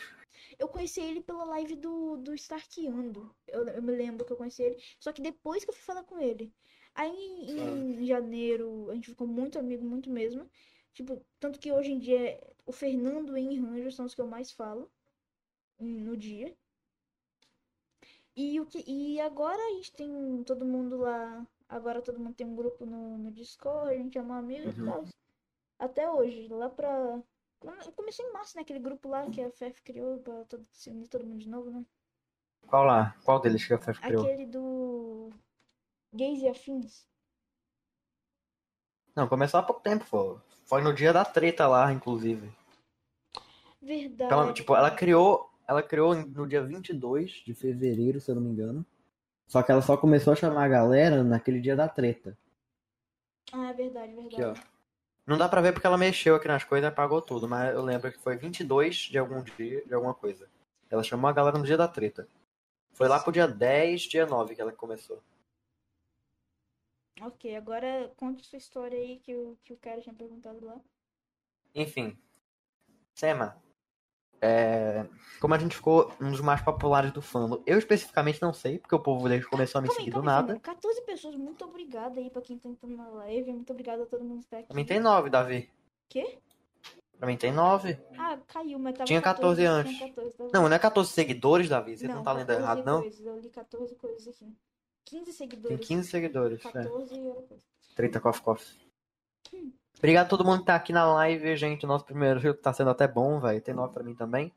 Eu 0.58 0.68
conheci 0.68 1.00
ele 1.00 1.20
pela 1.22 1.44
live 1.44 1.74
do, 1.76 2.16
do 2.18 2.34
Starkeando. 2.34 3.34
Eu, 3.48 3.66
eu 3.68 3.82
me 3.82 3.92
lembro 3.92 4.24
que 4.26 4.32
eu 4.32 4.36
conheci 4.36 4.62
ele. 4.62 4.76
Só 5.00 5.12
que 5.12 5.22
depois 5.22 5.64
que 5.64 5.70
eu 5.70 5.74
fui 5.74 5.82
falar 5.82 6.04
com 6.04 6.18
ele. 6.18 6.52
Aí 6.94 7.10
em 7.50 8.06
janeiro 8.06 8.88
a 8.90 8.94
gente 8.94 9.10
ficou 9.10 9.26
muito 9.26 9.58
amigo, 9.58 9.84
muito 9.84 10.10
mesmo. 10.10 10.48
Tipo, 10.92 11.24
tanto 11.40 11.58
que 11.58 11.72
hoje 11.72 11.90
em 11.92 11.98
dia 11.98 12.40
o 12.66 12.72
Fernando 12.72 13.36
e 13.36 13.58
o 13.60 13.64
Ranjo 13.64 13.90
são 13.90 14.06
os 14.06 14.14
que 14.14 14.20
eu 14.20 14.26
mais 14.26 14.52
falo 14.52 14.90
hum, 15.78 16.00
no 16.04 16.16
dia. 16.16 16.54
E, 18.36 18.60
o 18.60 18.66
que, 18.66 18.84
e 18.86 19.20
agora 19.20 19.60
a 19.62 19.70
gente 19.74 19.92
tem 19.92 20.42
todo 20.44 20.64
mundo 20.64 20.96
lá. 20.98 21.46
Agora 21.68 22.02
todo 22.02 22.18
mundo 22.18 22.34
tem 22.34 22.46
um 22.46 22.56
grupo 22.56 22.84
no, 22.84 23.16
no 23.18 23.30
Discord, 23.30 23.90
a 23.90 23.96
gente 23.96 24.18
é 24.18 24.22
um 24.22 24.32
amigo 24.32 24.68
e 24.68 24.72
Uhum. 24.80 24.84
tal. 24.86 25.04
Até 25.78 26.10
hoje, 26.10 26.48
lá 26.48 26.68
pra. 26.68 27.22
Começou 27.96 28.26
em 28.26 28.32
março, 28.32 28.56
né? 28.56 28.62
Aquele 28.62 28.78
grupo 28.78 29.08
lá 29.08 29.28
que 29.30 29.40
a 29.40 29.48
FF 29.50 29.80
criou 29.82 30.18
pra 30.18 30.44
todo, 30.44 30.66
se 30.70 30.90
unir 30.90 31.08
todo 31.08 31.24
mundo 31.24 31.38
de 31.38 31.48
novo, 31.48 31.70
né? 31.70 31.84
Qual 32.66 32.84
lá? 32.84 33.16
Qual 33.24 33.40
deles 33.40 33.64
que 33.66 33.72
a 33.72 33.78
FF 33.78 34.00
criou? 34.00 34.22
Aquele 34.24 34.46
do. 34.46 35.30
Gays 36.12 36.42
e 36.42 36.48
Afins. 36.48 37.08
Não, 39.16 39.28
começou 39.28 39.60
há 39.60 39.62
pouco 39.62 39.80
tempo, 39.80 40.04
pô. 40.10 40.38
Foi 40.66 40.82
no 40.82 40.92
dia 40.92 41.12
da 41.12 41.24
treta 41.24 41.66
lá, 41.66 41.92
inclusive. 41.92 42.52
Verdade. 43.80 44.24
Então, 44.24 44.52
tipo, 44.52 44.74
ela 44.74 44.90
criou, 44.90 45.50
ela 45.66 45.82
criou 45.82 46.14
no 46.14 46.46
dia 46.46 46.62
22 46.62 47.42
de 47.44 47.54
fevereiro, 47.54 48.20
se 48.20 48.30
eu 48.30 48.34
não 48.34 48.42
me 48.42 48.50
engano. 48.50 48.84
Só 49.46 49.62
que 49.62 49.70
ela 49.70 49.82
só 49.82 49.96
começou 49.96 50.32
a 50.32 50.36
chamar 50.36 50.64
a 50.64 50.68
galera 50.68 51.22
naquele 51.22 51.60
dia 51.60 51.76
da 51.76 51.88
treta. 51.88 52.36
Ah, 53.52 53.70
é 53.70 53.72
verdade, 53.72 54.14
verdade. 54.14 54.42
Aqui, 54.42 54.42
ó. 54.42 54.54
Não 55.26 55.38
dá 55.38 55.48
pra 55.48 55.60
ver 55.60 55.72
porque 55.72 55.86
ela 55.86 55.96
mexeu 55.96 56.34
aqui 56.34 56.48
nas 56.48 56.64
coisas 56.64 56.86
e 56.86 56.92
apagou 56.92 57.22
tudo, 57.22 57.48
mas 57.48 57.74
eu 57.74 57.82
lembro 57.82 58.12
que 58.12 58.18
foi 58.18 58.36
22 58.36 58.96
de 58.96 59.18
algum 59.18 59.42
dia, 59.42 59.84
de 59.84 59.94
alguma 59.94 60.14
coisa. 60.14 60.48
Ela 60.90 61.02
chamou 61.02 61.28
a 61.28 61.32
galera 61.32 61.58
no 61.58 61.64
dia 61.64 61.78
da 61.78 61.88
treta. 61.88 62.28
Foi 62.92 63.08
lá 63.08 63.18
pro 63.18 63.32
dia 63.32 63.48
10, 63.48 64.02
dia 64.02 64.26
9 64.26 64.54
que 64.54 64.60
ela 64.60 64.72
começou. 64.72 65.22
Ok, 67.22 67.56
agora 67.56 68.12
conte 68.16 68.44
sua 68.44 68.58
história 68.58 68.98
aí 68.98 69.18
que 69.18 69.34
o, 69.34 69.56
que 69.64 69.72
o 69.72 69.76
cara 69.76 70.00
tinha 70.00 70.14
perguntado 70.14 70.64
lá. 70.64 70.78
Enfim. 71.74 72.18
Sema. 73.14 73.56
É... 74.44 75.06
Como 75.40 75.54
a 75.54 75.58
gente 75.58 75.74
ficou 75.74 76.12
um 76.20 76.30
dos 76.30 76.40
mais 76.42 76.60
populares 76.60 77.10
do 77.12 77.22
fandom. 77.22 77.62
Eu 77.66 77.78
especificamente 77.78 78.42
não 78.42 78.52
sei, 78.52 78.78
porque 78.78 78.94
o 78.94 79.00
povo 79.00 79.26
dele 79.26 79.42
começou 79.44 79.78
a 79.78 79.82
me 79.82 79.90
seguir 79.90 80.10
do 80.10 80.22
nada. 80.22 80.48
calma 80.48 80.52
aí. 80.54 80.60
14 80.60 81.00
pessoas, 81.02 81.34
muito 81.34 81.64
obrigada 81.64 82.20
aí 82.20 82.28
pra 82.28 82.42
quem 82.42 82.58
tá 82.58 82.68
entrando 82.68 82.94
na 82.96 83.08
live. 83.08 83.52
Muito 83.52 83.70
obrigada 83.70 84.02
a 84.02 84.06
todo 84.06 84.22
mundo 84.22 84.40
que 84.42 84.48
tá 84.48 84.58
aqui. 84.58 84.66
Pra 84.66 84.76
mim 84.76 84.84
tem 84.84 85.00
9, 85.00 85.30
Davi. 85.30 85.70
Quê? 86.10 86.38
Pra 87.18 87.26
mim 87.26 87.36
tem 87.38 87.52
9. 87.52 87.98
Ah, 88.18 88.38
caiu, 88.46 88.78
mas 88.78 88.94
tava 88.94 89.06
Tinha 89.06 89.22
14 89.22 89.60
tinha 89.60 89.72
antes. 89.72 89.98
14, 89.98 90.36
tava- 90.36 90.50
Não, 90.52 90.68
não 90.68 90.76
é 90.76 90.78
14 90.78 91.10
seguidores, 91.10 91.68
Davi. 91.68 91.96
Você 91.96 92.06
não, 92.06 92.22
tá 92.22 92.32
lendo 92.32 92.46
14 92.46 92.62
errado, 92.62 92.84
não? 92.84 93.00
Coisas. 93.00 93.26
Eu 93.26 93.38
li 93.38 93.48
14 93.48 93.94
coisas 93.94 94.28
aqui. 94.28 94.52
15 95.06 95.24
Tem 95.24 95.32
seguidores. 95.32 95.86
15 95.86 96.08
seguidores. 96.10 96.64
É. 96.66 96.70
14 96.70 97.14
e 97.14 97.28
outra 97.28 97.42
coisa. 97.42 97.64
Treta 97.94 98.20
Coffee 98.20 98.42
Coffee. 98.42 98.84
Obrigado 99.98 100.26
a 100.26 100.28
todo 100.28 100.44
mundo 100.44 100.60
que 100.60 100.66
tá 100.66 100.74
aqui 100.74 100.92
na 100.92 101.04
live, 101.14 101.56
gente. 101.56 101.86
Nosso 101.86 102.04
primeiro 102.04 102.38
jogo 102.40 102.58
tá 102.58 102.72
sendo 102.72 102.90
até 102.90 103.08
bom, 103.08 103.40
velho. 103.40 103.60
Tem 103.60 103.74
9 103.74 103.92
pra 103.92 104.02
mim 104.02 104.14
também. 104.14 104.52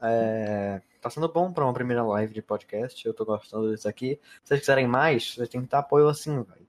É... 0.00 0.80
Tá 1.00 1.10
sendo 1.10 1.28
bom 1.28 1.52
pra 1.52 1.64
uma 1.64 1.74
primeira 1.74 2.02
live 2.02 2.32
de 2.32 2.42
podcast. 2.42 3.04
Eu 3.06 3.14
tô 3.14 3.24
gostando 3.24 3.74
disso 3.74 3.88
aqui. 3.88 4.20
Se 4.42 4.48
vocês 4.48 4.60
quiserem 4.60 4.86
mais, 4.86 5.34
vocês 5.34 5.48
têm 5.48 5.62
que 5.62 5.68
dar 5.68 5.80
apoio 5.80 6.08
assim, 6.08 6.42
velho. 6.42 6.66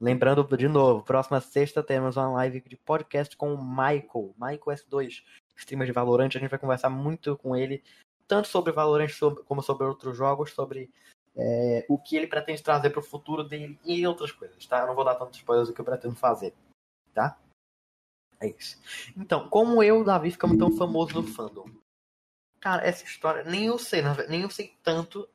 Lembrando 0.00 0.44
de 0.56 0.68
novo, 0.68 1.02
próxima 1.02 1.40
sexta 1.40 1.82
temos 1.82 2.16
uma 2.16 2.28
live 2.28 2.60
de 2.60 2.76
podcast 2.76 3.36
com 3.36 3.54
o 3.54 3.64
Michael, 3.64 4.34
Michael 4.36 4.60
S2, 4.60 5.22
streamer 5.56 5.86
de 5.86 5.92
Valorant. 5.92 6.28
A 6.34 6.38
gente 6.38 6.50
vai 6.50 6.58
conversar 6.58 6.90
muito 6.90 7.36
com 7.38 7.56
ele, 7.56 7.82
tanto 8.26 8.48
sobre 8.48 8.72
Valorant 8.72 9.08
como 9.46 9.62
sobre 9.62 9.86
outros 9.86 10.16
jogos, 10.16 10.52
sobre 10.52 10.90
é, 11.36 11.86
o 11.88 11.96
que 11.96 12.16
ele 12.16 12.26
pretende 12.26 12.62
trazer 12.62 12.90
pro 12.90 13.02
futuro 13.02 13.44
dele 13.44 13.78
e 13.84 14.06
outras 14.06 14.32
coisas, 14.32 14.66
tá? 14.66 14.80
Eu 14.80 14.88
não 14.88 14.94
vou 14.94 15.04
dar 15.04 15.14
tantos 15.14 15.38
spoilers 15.38 15.68
do 15.68 15.74
que 15.74 15.80
eu 15.80 15.84
pretendo 15.84 16.14
fazer, 16.14 16.52
tá? 17.14 17.38
É 18.44 18.48
isso. 18.48 18.78
Então, 19.16 19.48
como 19.48 19.82
eu 19.82 19.98
e 19.98 20.02
o 20.02 20.04
Davi 20.04 20.30
ficamos 20.30 20.58
tão 20.58 20.70
famosos 20.76 21.14
no 21.14 21.22
fandom? 21.22 21.66
Cara, 22.60 22.86
essa 22.86 23.02
história, 23.02 23.42
nem 23.42 23.66
eu 23.66 23.78
sei, 23.78 24.02
nem 24.28 24.42
eu 24.42 24.50
sei 24.50 24.76
tanto, 24.82 25.26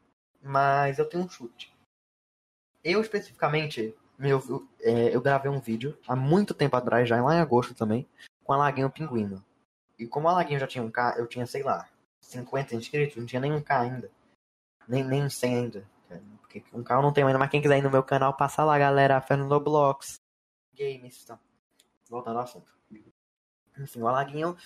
mas 0.43 0.99
eu 0.99 1.09
tenho 1.09 1.23
um 1.23 1.29
chute. 1.29 1.75
Eu 2.83 3.01
especificamente, 3.01 3.95
meu, 4.17 4.39
é, 4.81 5.15
eu 5.15 5.21
gravei 5.21 5.49
um 5.49 5.59
vídeo 5.59 5.97
há 6.07 6.15
muito 6.15 6.53
tempo 6.53 6.75
atrás, 6.75 7.09
já 7.09 7.19
lá 7.21 7.35
em 7.35 7.39
agosto 7.39 7.73
também, 7.73 8.07
com 8.43 8.53
a 8.53 8.57
Laguinho 8.57 8.91
Pinguino. 8.91 9.43
E 9.97 10.05
como 10.05 10.29
a 10.29 10.33
Laguinho 10.33 10.59
já 10.59 10.67
tinha 10.67 10.83
um 10.83 10.91
K, 10.91 11.15
eu 11.17 11.25
tinha, 11.25 11.47
sei 11.47 11.63
lá, 11.63 11.89
50 12.21 12.75
inscritos, 12.75 13.17
não 13.17 13.25
tinha 13.25 13.41
nem 13.41 13.51
um 13.51 13.61
K 13.61 13.79
ainda. 13.79 14.11
Nem, 14.87 15.03
nem 15.03 15.27
100 15.27 15.55
ainda. 15.55 15.89
Porque 16.41 16.63
um 16.73 16.83
K 16.83 16.93
eu 16.93 17.01
não 17.01 17.11
tenho 17.11 17.25
ainda, 17.25 17.39
mas 17.39 17.49
quem 17.49 17.61
quiser 17.61 17.79
ir 17.79 17.83
no 17.83 17.91
meu 17.91 18.03
canal, 18.03 18.35
passa 18.35 18.63
lá, 18.63 18.77
galera. 18.77 19.19
Fernando 19.19 19.59
Blocks. 19.59 20.19
Games, 20.75 21.25
tá. 21.25 21.39
Voltando 22.07 22.37
ao 22.37 22.43
assunto. 22.43 22.78
Enfim, 23.79 24.01
o 24.01 24.07
Alaguinho, 24.07 24.57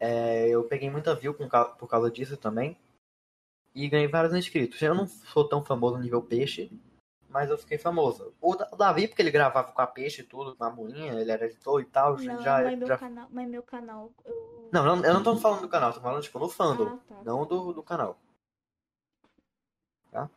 é, 0.00 0.48
eu 0.48 0.64
peguei 0.64 0.90
muita 0.90 1.14
view 1.14 1.34
com 1.34 1.48
por 1.48 1.88
causa 1.88 2.10
disso 2.10 2.36
também. 2.36 2.76
E 3.74 3.88
ganhei 3.88 4.08
vários 4.08 4.34
inscritos. 4.34 4.80
Eu 4.80 4.94
não 4.94 5.06
sou 5.06 5.46
tão 5.46 5.62
famoso 5.62 5.96
no 5.96 6.02
nível 6.02 6.22
peixe, 6.22 6.70
mas 7.28 7.50
eu 7.50 7.58
fiquei 7.58 7.76
famoso. 7.76 8.34
O 8.40 8.56
Da- 8.56 8.70
Davi, 8.70 9.06
porque 9.06 9.20
ele 9.20 9.30
gravava 9.30 9.70
com 9.70 9.82
a 9.82 9.86
peixe 9.86 10.22
e 10.22 10.24
tudo, 10.24 10.56
com 10.56 10.64
a 10.64 10.70
mulinha, 10.70 11.12
ele 11.12 11.30
era 11.30 11.44
editor 11.44 11.82
e 11.82 11.84
tal. 11.84 12.16
Não, 12.16 12.42
já, 12.42 12.62
mas 12.62 12.78
meu 12.78 12.88
já... 12.88 12.98
canal, 12.98 13.28
mas 13.30 13.48
meu 13.48 13.62
canal. 13.62 14.12
Eu... 14.24 14.70
Não, 14.72 14.84
não, 14.84 15.04
eu 15.04 15.14
não 15.14 15.22
tô 15.22 15.36
falando 15.36 15.60
do 15.60 15.68
canal, 15.68 15.92
tô 15.92 16.00
falando 16.00 16.22
tipo 16.22 16.38
no 16.38 16.48
fandom. 16.48 16.86
Ah, 16.86 16.98
tá. 17.06 17.22
Não 17.22 17.46
do, 17.46 17.74
do 17.74 17.82
canal. 17.82 18.18
Tá? 20.10 20.30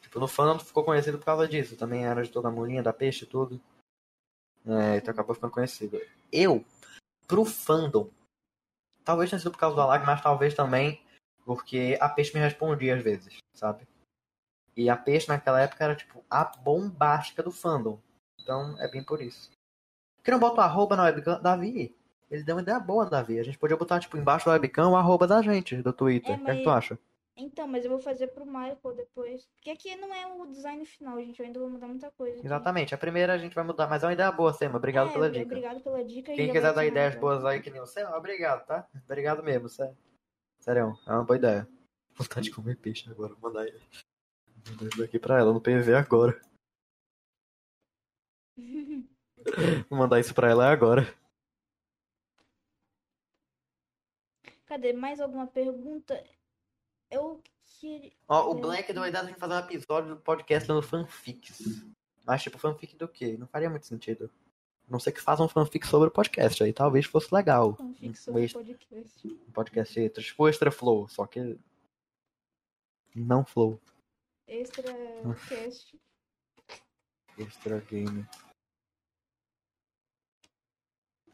Tipo, 0.00 0.18
no 0.18 0.26
fandom 0.26 0.58
ficou 0.58 0.82
conhecido 0.82 1.18
por 1.18 1.26
causa 1.26 1.46
disso. 1.46 1.76
Também 1.76 2.06
era 2.06 2.22
de 2.22 2.30
toda 2.30 2.48
a 2.48 2.50
mulinha, 2.50 2.82
da 2.82 2.92
peixe 2.92 3.24
e 3.24 3.28
tudo. 3.28 3.60
É, 4.66 4.96
então 4.96 5.12
acabou 5.12 5.34
ficando 5.34 5.52
conhecido. 5.52 6.00
Eu, 6.32 6.64
pro 7.30 7.44
fandom, 7.44 8.10
talvez 9.04 9.30
tenha 9.30 9.38
sido 9.40 9.52
por 9.52 9.58
causa 9.58 9.76
do 9.76 9.82
Alag, 9.82 10.04
mas 10.04 10.20
talvez 10.20 10.52
também 10.54 11.00
porque 11.44 11.96
a 12.00 12.08
peixe 12.08 12.34
me 12.34 12.40
respondia 12.40 12.96
às 12.96 13.02
vezes, 13.02 13.38
sabe? 13.54 13.86
E 14.76 14.90
a 14.90 14.96
peixe 14.96 15.28
naquela 15.28 15.60
época 15.60 15.84
era 15.84 15.96
tipo 15.96 16.24
a 16.28 16.44
bombástica 16.44 17.42
do 17.42 17.50
fandom. 17.50 17.98
Então 18.40 18.76
é 18.80 18.88
bem 18.90 19.02
por 19.02 19.20
isso. 19.22 19.50
Por 20.18 20.24
que 20.24 20.30
não 20.30 20.38
bota 20.38 20.60
o 20.60 20.64
arroba 20.64 20.96
na 20.96 21.04
webcam? 21.04 21.40
Davi, 21.40 21.96
ele 22.30 22.42
deu 22.44 22.56
uma 22.56 22.62
ideia 22.62 22.78
boa, 22.78 23.06
Davi. 23.06 23.38
A 23.38 23.42
gente 23.42 23.58
podia 23.58 23.76
botar, 23.76 23.98
tipo, 24.00 24.16
embaixo 24.16 24.46
da 24.46 24.52
webcam 24.52 24.90
o 24.90 24.96
arroba 24.96 25.26
da 25.26 25.40
gente, 25.42 25.76
do 25.82 25.92
Twitter. 25.92 26.32
É, 26.32 26.36
O 26.36 26.44
que, 26.44 26.50
é 26.50 26.54
que 26.56 26.64
mas- 26.64 26.64
tu 26.64 26.70
acha? 26.70 26.98
Então, 27.40 27.66
mas 27.66 27.84
eu 27.84 27.90
vou 27.90 28.00
fazer 28.00 28.28
pro 28.28 28.44
Michael 28.46 28.94
depois. 28.96 29.46
Porque 29.54 29.70
aqui 29.70 29.96
não 29.96 30.12
é 30.14 30.26
o 30.26 30.46
design 30.46 30.84
final, 30.84 31.18
gente. 31.20 31.40
Eu 31.40 31.46
ainda 31.46 31.58
vou 31.58 31.70
mudar 31.70 31.86
muita 31.88 32.10
coisa. 32.10 32.36
aqui. 32.36 32.46
Exatamente. 32.46 32.94
A 32.94 32.98
primeira 32.98 33.32
a 33.32 33.38
gente 33.38 33.54
vai 33.54 33.64
mudar, 33.64 33.88
mas 33.88 34.02
é 34.02 34.06
uma 34.06 34.12
ideia 34.12 34.30
boa, 34.30 34.52
Sema. 34.52 34.76
Obrigado 34.76 35.10
É, 35.10 35.12
pela 35.12 35.30
dica. 35.30 35.44
Obrigado 35.44 35.80
pela 35.80 36.04
dica. 36.04 36.34
Quem 36.34 36.52
quiser 36.52 36.72
dar 36.74 36.84
ideias 36.84 37.14
nada. 37.14 37.20
boas 37.20 37.44
aí 37.44 37.60
que 37.62 37.70
nem 37.70 37.80
o 37.80 37.86
Sema, 37.86 38.16
obrigado, 38.16 38.66
tá? 38.66 38.88
Obrigado 39.04 39.42
mesmo, 39.42 39.68
sério. 39.68 39.96
Sério, 40.60 40.98
é 41.06 41.12
uma 41.12 41.24
boa 41.24 41.36
ideia. 41.36 41.66
Vontade 42.14 42.48
de 42.48 42.54
comer 42.54 42.76
peixe 42.76 43.08
agora, 43.10 43.34
vou 43.34 43.50
mandar 43.50 43.66
ele. 43.66 43.80
Vou 44.64 44.74
mandar 44.74 44.88
isso 44.88 45.02
aqui 45.04 45.18
pra 45.18 45.38
ela 45.38 45.52
no 45.52 45.60
PV 45.60 45.94
agora. 45.94 46.38
Vou 49.88 49.98
mandar 49.98 50.20
isso 50.20 50.34
pra 50.34 50.50
ela 50.50 50.70
agora. 50.70 51.02
Cadê? 54.66 54.92
Mais 54.92 55.18
alguma 55.20 55.46
pergunta? 55.46 56.22
Eu 57.10 57.42
queria. 57.80 58.12
Ó, 58.28 58.50
o. 58.50 58.54
Black 58.54 58.92
deu 58.92 59.02
a 59.02 59.08
ideia 59.08 59.24
de 59.24 59.28
a 59.30 59.32
gente 59.32 59.40
fazer 59.40 59.54
um 59.54 59.58
episódio 59.58 60.14
do 60.14 60.20
podcast 60.20 60.70
lendo 60.70 60.82
fanfics. 60.82 61.58
Mas, 62.26 62.42
tipo, 62.42 62.58
fanfic 62.58 62.96
do 62.96 63.08
quê? 63.08 63.36
Não 63.38 63.46
faria 63.46 63.68
muito 63.70 63.86
sentido. 63.86 64.30
A 64.86 64.90
não 64.92 65.00
sei 65.00 65.12
que 65.12 65.20
façam 65.20 65.46
um 65.46 65.48
fanfic 65.48 65.86
sobre 65.86 66.08
o 66.08 66.12
podcast 66.12 66.62
aí. 66.62 66.72
Talvez 66.72 67.06
fosse 67.06 67.34
legal. 67.34 67.74
Fanfic 67.76 68.16
sobre 68.18 68.44
extra- 68.44 68.62
podcast. 68.62 69.26
um 69.28 69.52
podcast 69.52 70.00
extra, 70.00 70.22
tipo 70.22 70.42
o 70.44 70.48
Extra 70.48 70.70
Flow, 70.70 71.08
só 71.08 71.26
que 71.26 71.58
Não 73.14 73.44
flow. 73.44 73.80
Extra 74.46 74.92
cast. 75.48 75.98
Extra 77.38 77.80
game. 77.80 78.26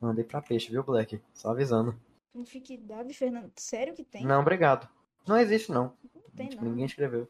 Mandei 0.01 0.25
pra 0.25 0.43
peixe, 0.43 0.71
viu, 0.71 0.83
Black? 0.83 1.21
Só 1.35 1.51
avisando. 1.51 1.99
Não 2.35 2.45
fique 2.45 2.77
Davi 2.77 3.15
Fernando. 3.15 3.51
Sério 3.57 3.95
que 3.95 4.05
tem? 4.05 4.25
Não, 4.25 4.41
obrigado. 4.41 4.89
Não 5.27 5.39
existe, 5.39 5.73
não. 5.73 5.97
Não 6.15 6.31
tem, 6.37 6.49
Tipo, 6.49 6.65
não. 6.65 6.71
Ninguém 6.71 6.87
escreveu. 6.87 7.29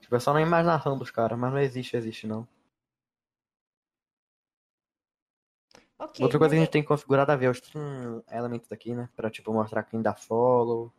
Tipo, 0.00 0.16
é 0.16 0.20
só 0.20 0.32
na 0.32 0.42
imaginação 0.42 0.98
dos 0.98 1.10
caras, 1.10 1.38
mas 1.38 1.52
não 1.52 1.58
existe, 1.58 1.96
existe 1.96 2.26
não. 2.26 2.46
Ok. 5.98 6.22
Outra 6.22 6.38
coisa 6.38 6.54
que 6.54 6.58
a 6.58 6.64
gente 6.64 6.72
tem 6.72 6.84
configurado 6.84 7.32
a 7.32 7.36
ver 7.36 7.46
é 7.46 7.50
os 7.50 7.62
elementos 8.30 8.70
aqui, 8.70 8.94
né? 8.94 9.08
Pra, 9.16 9.30
tipo, 9.30 9.52
mostrar 9.52 9.82
quem 9.84 10.02
dá 10.02 10.14
follow 10.14 10.92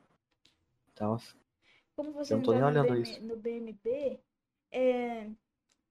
e 0.87 0.91
tal. 0.93 1.19
Como 1.95 2.11
você 2.13 2.33
Eu 2.33 2.37
não 2.37 2.43
tô 2.43 2.51
nem 2.51 2.61
no, 2.61 2.67
olhando 2.67 2.87
BM 2.87 3.01
isso. 3.01 3.23
no 3.23 3.37
BMB, 3.37 4.19
é... 4.71 5.29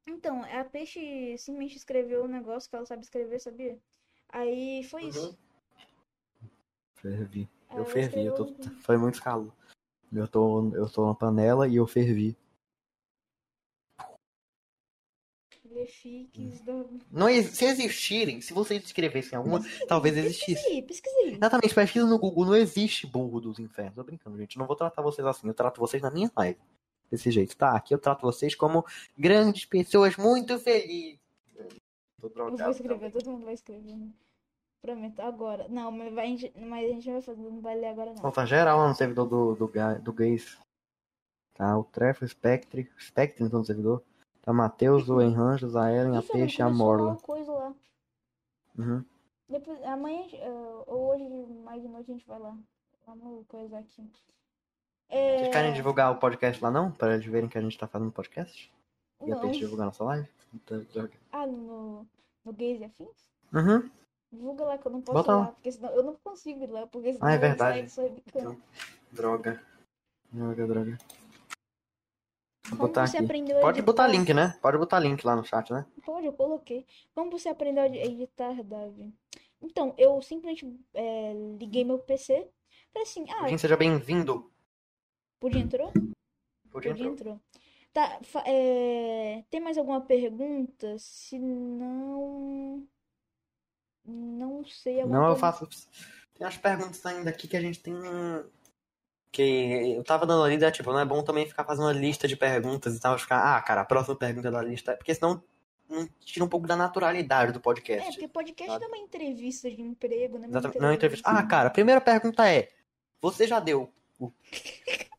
Então, 0.07 0.43
a 0.43 0.65
Peixe 0.65 1.39
simplesmente 1.39 1.77
escreveu 1.77 2.25
um 2.25 2.29
negócio 2.29 2.69
que 2.69 2.77
ela 2.77 2.85
sabe 2.85 3.03
escrever, 3.03 3.39
sabia? 3.41 3.79
Aí 4.29 4.85
foi 4.85 5.05
isso. 5.05 5.39
Fervi. 6.97 7.49
Eu 7.71 7.85
fervi, 7.87 8.27
eu 8.27 8.35
tô... 8.35 8.47
foi 8.83 8.99
muito 8.99 9.23
calor. 9.23 9.53
Eu 10.15 10.29
tô, 10.29 10.75
eu 10.75 10.89
tô 10.91 11.07
na 11.07 11.15
panela 11.15 11.67
e 11.69 11.77
eu 11.77 11.87
fervi. 11.87 12.37
Não, 17.11 17.29
ex- 17.29 17.51
se 17.57 17.65
existirem, 17.65 18.41
se 18.41 18.53
vocês 18.53 18.83
escrevessem 18.85 19.37
alguma, 19.37 19.61
talvez 19.89 20.17
existisse. 20.17 20.83
Pesquisa 20.83 21.17
aí. 21.25 21.35
Exatamente, 21.35 21.75
pesquisa 21.75 22.07
no 22.07 22.19
Google, 22.19 22.47
não 22.47 22.57
existe 22.57 23.07
burro 23.07 23.41
dos 23.41 23.59
infernos. 23.59 23.95
Tô 23.95 24.05
brincando, 24.05 24.39
gente. 24.39 24.57
Não 24.59 24.67
vou 24.67 24.77
tratar 24.77 25.03
vocês 25.03 25.27
assim, 25.27 25.49
eu 25.49 25.55
trato 25.55 25.81
vocês 25.81 26.03
na 26.03 26.11
minha 26.11 26.31
live. 26.37 26.59
Desse 27.11 27.31
jeito, 27.31 27.57
tá? 27.57 27.77
Aqui 27.77 27.93
eu 27.95 27.99
trato 27.99 28.23
vocês 28.23 28.55
como 28.55 28.85
grandes 29.17 29.65
pessoas 29.65 30.17
muito 30.17 30.59
felizes. 30.59 31.19
Tô 32.21 32.29
Eu 32.29 32.31
drogado. 32.31 32.63
vou 32.63 32.71
escrever, 32.71 33.13
todo 33.13 33.31
mundo 33.31 33.45
vai 33.45 33.55
escrever. 33.55 33.99
Prometo, 34.85 35.21
agora. 35.21 35.67
Não, 35.71 35.91
mas, 35.91 36.13
vai, 36.13 36.27
a 36.27 36.29
gente- 36.29 36.53
mas 36.61 36.85
a 36.85 36.89
gente 36.93 37.07
não 37.07 37.15
vai 37.15 37.23
fazer, 37.23 37.41
não 37.43 37.61
vai 37.63 37.75
ler 37.75 37.87
agora 37.87 38.13
não. 38.13 38.31
Tá 38.31 38.45
geral 38.45 38.77
lá 38.81 38.89
no 38.89 38.95
servidor 38.95 39.27
do, 39.27 39.55
do, 39.55 39.67
Ga- 39.67 39.95
do 39.95 40.13
Gays. 40.13 40.59
Tá, 41.55 41.79
o 41.79 41.85
Trefo, 41.85 42.23
o 42.23 42.29
Spectre. 42.29 42.91
Spectre 43.01 43.45
então 43.45 43.61
no 43.61 43.65
servidor. 43.65 44.03
Tá 44.43 44.53
Matheus, 44.53 45.09
o 45.09 45.23
Enranjos, 45.23 45.75
a 45.75 45.91
Ellen, 45.91 46.19
a 46.19 46.23
Peixe 46.23 46.61
e 46.61 46.63
a 46.63 46.69
Morla. 46.69 47.17
coisa 47.23 47.51
lá. 47.51 47.75
Uhum. 48.79 49.03
Depois, 49.49 49.83
amanhã, 49.85 50.27
ah, 50.43 50.83
ou 50.87 51.13
hoje, 51.15 51.25
mais 51.65 51.81
de 51.81 51.89
noite, 51.89 52.11
a 52.11 52.15
gente 52.15 52.27
vai 52.27 52.39
lá. 52.39 52.55
Vamos 53.07 53.47
coisar 53.47 53.79
aqui. 53.79 54.07
É... 55.09 55.39
Vocês 55.39 55.49
querem 55.53 55.73
divulgar 55.73 56.13
o 56.13 56.17
podcast 56.19 56.63
lá 56.63 56.71
não? 56.71 56.93
Para 56.93 57.15
eles 57.15 57.25
verem 57.25 57.49
que 57.49 57.57
a 57.57 57.61
gente 57.63 57.79
tá 57.79 57.87
fazendo 57.87 58.13
podcast? 58.13 58.71
E 59.23 59.33
a 59.33 59.35
Não. 59.37 59.41
Peixe 59.41 59.61
divulgar 59.61 59.87
nossa 59.87 60.05
live? 60.05 60.29
Então. 60.53 60.85
Ah, 61.33 61.47
no, 61.47 62.07
no 62.45 62.53
Gays 62.53 62.83
e 62.83 62.85
Afins? 62.85 63.31
Uhum. 63.53 63.89
Divulga 64.35 64.65
lá 64.65 64.79
que 64.79 64.87
eu 64.87 64.93
não 64.93 65.01
posso 65.01 65.17
Bota 65.19 65.31
ir 65.33 65.35
lá. 65.35 65.47
porque 65.53 65.73
senão 65.73 65.91
eu 65.91 66.03
não 66.03 66.15
consigo 66.17 66.63
ir 66.65 66.71
lá, 66.71 66.87
porque 66.87 67.13
senão 67.15 67.27
Ah, 67.27 67.33
é 67.33 67.37
eu 67.37 67.41
verdade. 67.41 67.91
sair 67.91 68.09
só 68.09 68.15
bicando. 68.15 68.63
Droga. 69.13 69.63
Droga, 70.33 70.67
droga. 70.67 70.99
Vou 72.67 72.79
Como 72.79 72.89
botar 72.89 73.07
você 73.07 73.17
aqui. 73.19 73.27
aprendeu 73.27 73.59
a 73.59 73.61
Pode 73.61 73.83
botar 73.83 74.07
link, 74.09 74.33
né? 74.35 74.59
Pode 74.63 74.79
botar 74.79 74.99
link 74.99 75.23
lá 75.25 75.37
no 75.37 75.45
chat, 75.45 75.71
né? 75.73 75.87
Pode, 76.05 76.27
eu 76.27 76.33
coloquei. 76.33 76.87
Como 77.15 77.31
você 77.31 77.49
aprendeu 77.51 77.83
a 77.85 77.87
editar, 77.87 78.63
Davi? 78.65 79.13
Então, 79.61 79.95
eu 79.99 80.21
simplesmente 80.23 80.67
é, 80.95 81.33
liguei 81.59 81.85
meu 81.85 81.99
PC. 81.99 82.49
Falei 82.93 83.03
assim, 83.09 83.27
ah, 83.31 83.49
Gente, 83.49 83.61
seja 83.61 83.77
bem-vindo. 83.77 84.51
podia 85.39 85.61
entrou? 85.61 85.93
Podia 86.71 86.91
Podia 86.91 86.91
entrar. 86.93 87.07
entrou. 87.07 87.41
Tá, 87.93 88.19
é, 88.47 89.45
tem 89.51 89.61
mais 89.61 89.79
alguma 89.79 90.01
pergunta? 90.01 90.97
Se 90.99 91.39
não... 91.39 92.85
Não 94.05 94.65
sei. 94.65 95.01
alguma 95.01 95.21
Não, 95.21 95.29
eu 95.29 95.37
faço. 95.37 95.67
Tem 96.35 96.45
umas 96.47 96.57
perguntas 96.57 97.05
ainda 97.07 97.31
aqui 97.31 97.47
que 97.49 97.57
a 97.57 97.61
gente 97.61 97.81
tem. 97.81 97.95
Que 99.33 99.95
eu 99.97 100.05
tava 100.05 100.27
dando 100.27 100.41
uma 100.41 100.49
lida, 100.49 100.71
tipo, 100.71 100.93
não 100.93 101.01
é 101.01 101.05
bom 101.05 101.23
também 101.25 101.47
ficar 101.47 101.65
fazendo 101.65 101.87
uma 101.87 101.93
lista 101.93 102.29
de 102.29 102.37
perguntas 102.37 102.95
e 102.97 103.01
tal. 103.01 103.19
Ficar, 103.19 103.57
ah, 103.57 103.61
cara, 103.63 103.81
a 103.81 103.85
próxima 103.85 104.15
pergunta 104.17 104.49
é 104.49 104.51
da 104.51 104.63
lista. 104.63 104.97
Porque 104.97 105.13
senão 105.15 105.43
não 105.89 106.09
tira 106.21 106.45
um 106.45 106.49
pouco 106.49 106.67
da 106.67 106.77
naturalidade 106.77 107.53
do 107.53 107.59
É, 107.59 107.63
podcast. 107.63 108.13
porque 108.13 108.29
podcast 108.29 108.73
sabe? 108.73 108.85
não 108.85 108.95
é 108.95 108.97
uma 108.97 109.05
entrevista 109.05 109.69
de 109.71 109.83
emprego, 109.83 110.39
né? 110.39 110.47
Exatamente. 110.49 110.81
Não 110.81 110.89
é 110.89 110.95
entrevista. 110.95 111.29
Ah, 111.29 111.43
cara, 111.45 111.69
a 111.69 111.73
primeira 111.73 112.01
pergunta 112.01 112.49
é: 112.49 112.69
Você 113.21 113.47
já 113.47 113.59
deu? 113.59 113.93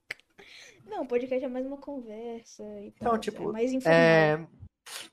Não, 0.88 1.06
podcast 1.06 1.44
é 1.44 1.48
mais 1.50 1.66
uma 1.66 1.78
conversa 1.78 2.64
e 2.80 2.88
Então, 2.88 3.12
tal. 3.12 3.18
tipo, 3.20 3.50
é 3.50 3.52
mais 3.52 3.74
informal. 3.74 4.00
É. 4.00 4.48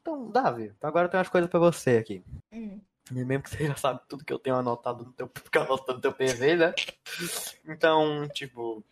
Então, 0.01 0.31
Davi, 0.31 0.73
agora 0.81 1.07
eu 1.07 1.11
tenho 1.11 1.19
umas 1.19 1.29
coisas 1.29 1.51
pra 1.51 1.59
você 1.59 1.97
aqui. 1.97 2.23
Hum. 2.53 2.81
Mesmo 3.13 3.43
que 3.43 3.51
você 3.51 3.67
já 3.67 3.77
sabe 3.77 4.01
tudo 4.09 4.25
que 4.25 4.33
eu 4.33 4.39
tenho 4.39 4.57
anotado 4.57 5.05
no 5.05 5.13
teu, 5.13 5.31
anotando 5.61 5.95
no 5.95 6.01
teu 6.01 6.13
PV, 6.13 6.57
né? 6.57 6.75
Então, 7.67 8.29
tipo, 8.29 8.83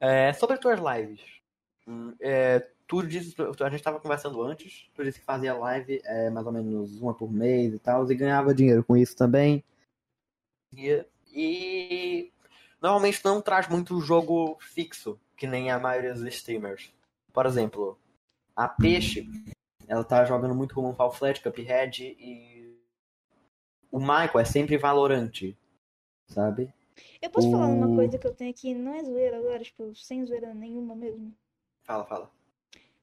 é, 0.00 0.32
sobre 0.32 0.54
as 0.54 0.60
tuas 0.60 0.80
lives. 0.80 1.20
Hum, 1.86 2.14
É, 2.20 2.68
tu 2.86 3.02
disse, 3.02 3.34
a 3.40 3.70
gente 3.70 3.82
tava 3.82 3.98
conversando 4.00 4.42
antes, 4.42 4.90
tu 4.94 5.02
disse 5.02 5.18
que 5.18 5.24
fazia 5.24 5.54
live 5.54 6.00
é, 6.04 6.28
mais 6.28 6.46
ou 6.46 6.52
menos 6.52 7.00
uma 7.00 7.14
por 7.14 7.32
mês 7.32 7.72
e 7.72 7.78
tal, 7.78 8.10
e 8.10 8.14
ganhava 8.14 8.54
dinheiro 8.54 8.84
com 8.84 8.96
isso 8.96 9.16
também. 9.16 9.64
E, 10.76 11.04
e 11.32 12.32
normalmente 12.80 13.24
não 13.24 13.40
traz 13.40 13.68
muito 13.68 14.00
jogo 14.00 14.58
fixo, 14.60 15.18
que 15.36 15.46
nem 15.46 15.70
a 15.70 15.78
maioria 15.78 16.12
dos 16.12 16.22
streamers. 16.24 16.92
Por 17.32 17.46
exemplo, 17.46 17.98
a 18.54 18.68
Peixe, 18.68 19.26
ela 19.88 20.04
tá 20.04 20.24
jogando 20.24 20.54
muito 20.54 20.74
como 20.74 20.88
um 20.90 20.94
Fall 20.94 21.12
Flat, 21.12 21.40
Cuphead 21.40 22.02
e 22.18 22.51
o 23.92 24.00
Michael 24.00 24.40
é 24.40 24.44
sempre 24.44 24.76
Valorante, 24.76 25.56
sabe? 26.26 26.72
Eu 27.22 27.30
posso 27.30 27.48
falar 27.50 27.66
uma 27.68 27.86
O- 27.86 27.94
coisa 27.94 28.18
que 28.18 28.26
eu 28.26 28.34
tenho 28.34 28.50
aqui, 28.50 28.74
não 28.74 28.94
é 28.94 29.04
zoeira 29.04 29.38
agora, 29.38 29.62
tipo, 29.62 29.94
sem 29.94 30.26
zoeira 30.26 30.52
nenhuma 30.52 30.96
mesmo. 30.96 31.32
Fala, 31.84 32.04
fala. 32.06 32.30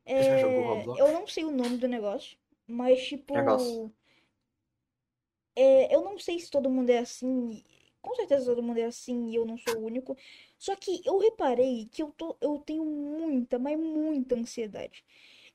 É, 0.06 0.24
já 0.24 0.38
jogou 0.38 0.64
Roblox? 0.66 1.00
eu 1.00 1.12
não 1.14 1.28
sei 1.28 1.46
o 1.46 1.52
nome 1.52 1.78
do 1.78 1.88
negócio, 1.88 2.38
mas 2.68 3.02
tipo. 3.08 3.34
Negócio. 3.34 3.94
É, 5.56 5.94
eu 5.94 6.04
não 6.04 6.18
sei 6.18 6.40
se 6.40 6.50
todo 6.50 6.70
mundo 6.70 6.90
é 6.90 7.00
assim. 7.00 7.64
Com 8.02 8.16
certeza 8.16 8.46
todo 8.46 8.64
mundo 8.64 8.78
é 8.80 8.86
assim 8.86 9.30
e 9.30 9.36
eu 9.36 9.46
não 9.46 9.58
sou 9.58 9.76
o 9.78 9.86
único. 9.86 10.18
Só 10.58 10.76
que 10.76 11.02
eu 11.06 11.18
reparei 11.20 11.86
que 11.92 12.02
eu, 12.02 12.12
tô, 12.12 12.36
eu 12.42 12.58
tenho 12.60 12.86
muita, 12.86 13.60
mas 13.60 13.78
muita 13.78 14.36
ansiedade. 14.36 15.04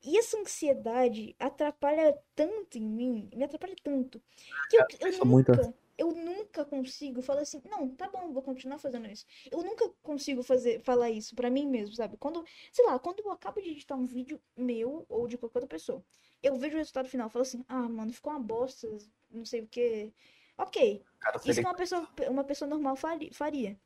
E 0.05 0.19
essa 0.19 0.39
ansiedade 0.39 1.35
atrapalha 1.39 2.17
tanto 2.35 2.77
em 2.77 2.83
mim, 2.83 3.31
me 3.35 3.43
atrapalha 3.45 3.75
tanto, 3.83 4.21
que 4.69 4.77
eu, 4.77 4.87
eu 5.01 5.13
sou 5.15 5.25
muito 5.27 5.51
nunca, 5.51 5.75
eu 5.97 6.11
nunca 6.13 6.65
consigo 6.65 7.23
falar 7.23 7.41
assim, 7.41 7.63
não, 7.65 7.89
tá 7.89 8.09
bom, 8.09 8.31
vou 8.33 8.43
continuar 8.43 8.79
fazendo 8.79 9.07
isso. 9.09 9.25
Eu 9.51 9.63
nunca 9.63 9.89
consigo 10.03 10.43
fazer, 10.43 10.81
falar 10.81 11.11
isso 11.11 11.35
pra 11.35 11.49
mim 11.49 11.67
mesmo, 11.67 11.95
sabe? 11.95 12.17
Quando, 12.19 12.45
sei 12.71 12.85
lá, 12.85 12.99
quando 12.99 13.21
eu 13.21 13.31
acabo 13.31 13.63
de 13.63 13.71
editar 13.71 13.95
um 13.95 14.05
vídeo 14.05 14.39
meu 14.57 15.07
ou 15.09 15.27
de 15.27 15.39
qualquer 15.39 15.59
outra 15.59 15.69
pessoa, 15.69 16.05
eu 16.43 16.55
vejo 16.57 16.75
o 16.75 16.79
resultado 16.79 17.09
final, 17.09 17.31
falo 17.31 17.43
assim, 17.43 17.65
ah, 17.67 17.89
mano, 17.89 18.13
ficou 18.13 18.33
uma 18.33 18.41
bosta, 18.41 18.87
não 19.31 19.45
sei 19.45 19.63
o 19.63 19.67
quê. 19.67 20.13
Ok, 20.59 21.03
Cara, 21.19 21.41
isso 21.45 21.61
que 21.61 21.67
uma 21.67 21.75
pessoa, 21.75 22.09
uma 22.29 22.45
pessoa 22.45 22.69
normal 22.69 22.95
fari- 22.97 23.33
faria. 23.33 23.81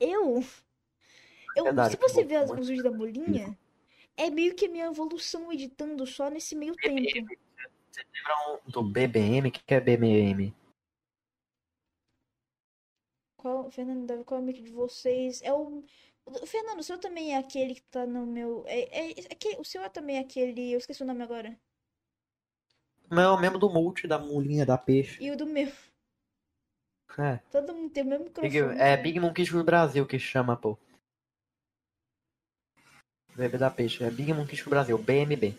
Eu. 0.00 0.42
eu 1.54 1.64
Verdade, 1.64 1.90
se 1.92 1.96
você 1.96 2.24
ver 2.24 2.44
os 2.44 2.66
vídeos 2.66 2.82
da 2.82 2.90
Molinha, 2.90 3.56
é 4.16 4.30
meio 4.30 4.54
que 4.54 4.66
a 4.66 4.70
minha 4.70 4.86
evolução 4.86 5.52
editando 5.52 6.06
só 6.06 6.30
nesse 6.30 6.54
meio 6.54 6.74
tempo. 6.74 6.96
Você 7.90 8.04
lembra 8.14 8.60
um 8.66 8.70
do 8.70 8.82
BBM? 8.82 9.48
O 9.48 9.52
que 9.52 9.74
é 9.74 9.80
BBM? 9.80 10.54
Qual, 13.36 13.70
Fernando, 13.70 14.06
Davi, 14.06 14.24
qual 14.24 14.40
é 14.40 14.42
o 14.42 14.46
mic 14.46 14.62
de 14.62 14.70
vocês? 14.70 15.40
É 15.42 15.52
o. 15.52 15.84
Fernando, 16.44 16.80
o 16.80 16.82
seu 16.82 16.98
também 16.98 17.34
é 17.34 17.38
aquele 17.38 17.74
que 17.74 17.82
tá 17.82 18.04
no 18.04 18.26
meu. 18.26 18.64
É, 18.66 18.80
é, 18.80 19.10
é 19.10 19.34
que, 19.34 19.56
o 19.58 19.64
seu 19.64 19.82
é 19.82 19.88
também 19.88 20.18
aquele. 20.18 20.72
Eu 20.72 20.78
esqueci 20.78 21.02
o 21.02 21.06
nome 21.06 21.22
agora. 21.22 21.56
Não, 23.10 23.40
mesmo 23.40 23.58
do 23.58 23.70
multi, 23.70 24.08
da 24.08 24.18
mulinha, 24.18 24.66
da 24.66 24.76
peixe. 24.76 25.22
E 25.22 25.30
o 25.30 25.36
do 25.36 25.46
meu. 25.46 25.70
É, 27.18 27.38
Todo 27.50 27.74
mundo 27.74 27.90
tem 27.90 28.02
o 28.02 28.06
mesmo 28.06 28.24
Big, 28.24 28.60
microfone. 28.60 28.78
é 28.78 28.96
Big 28.96 29.18
Monkey 29.20 29.50
no 29.52 29.64
Brasil 29.64 30.04
que 30.06 30.18
chama, 30.18 30.56
pô. 30.56 30.76
Bebê 33.36 33.58
da 33.58 33.70
peixe, 33.70 34.02
é 34.02 34.10
Big 34.10 34.32
Monkey 34.32 34.60
no 34.62 34.70
Brasil, 34.70 34.98
BMB. 34.98 35.54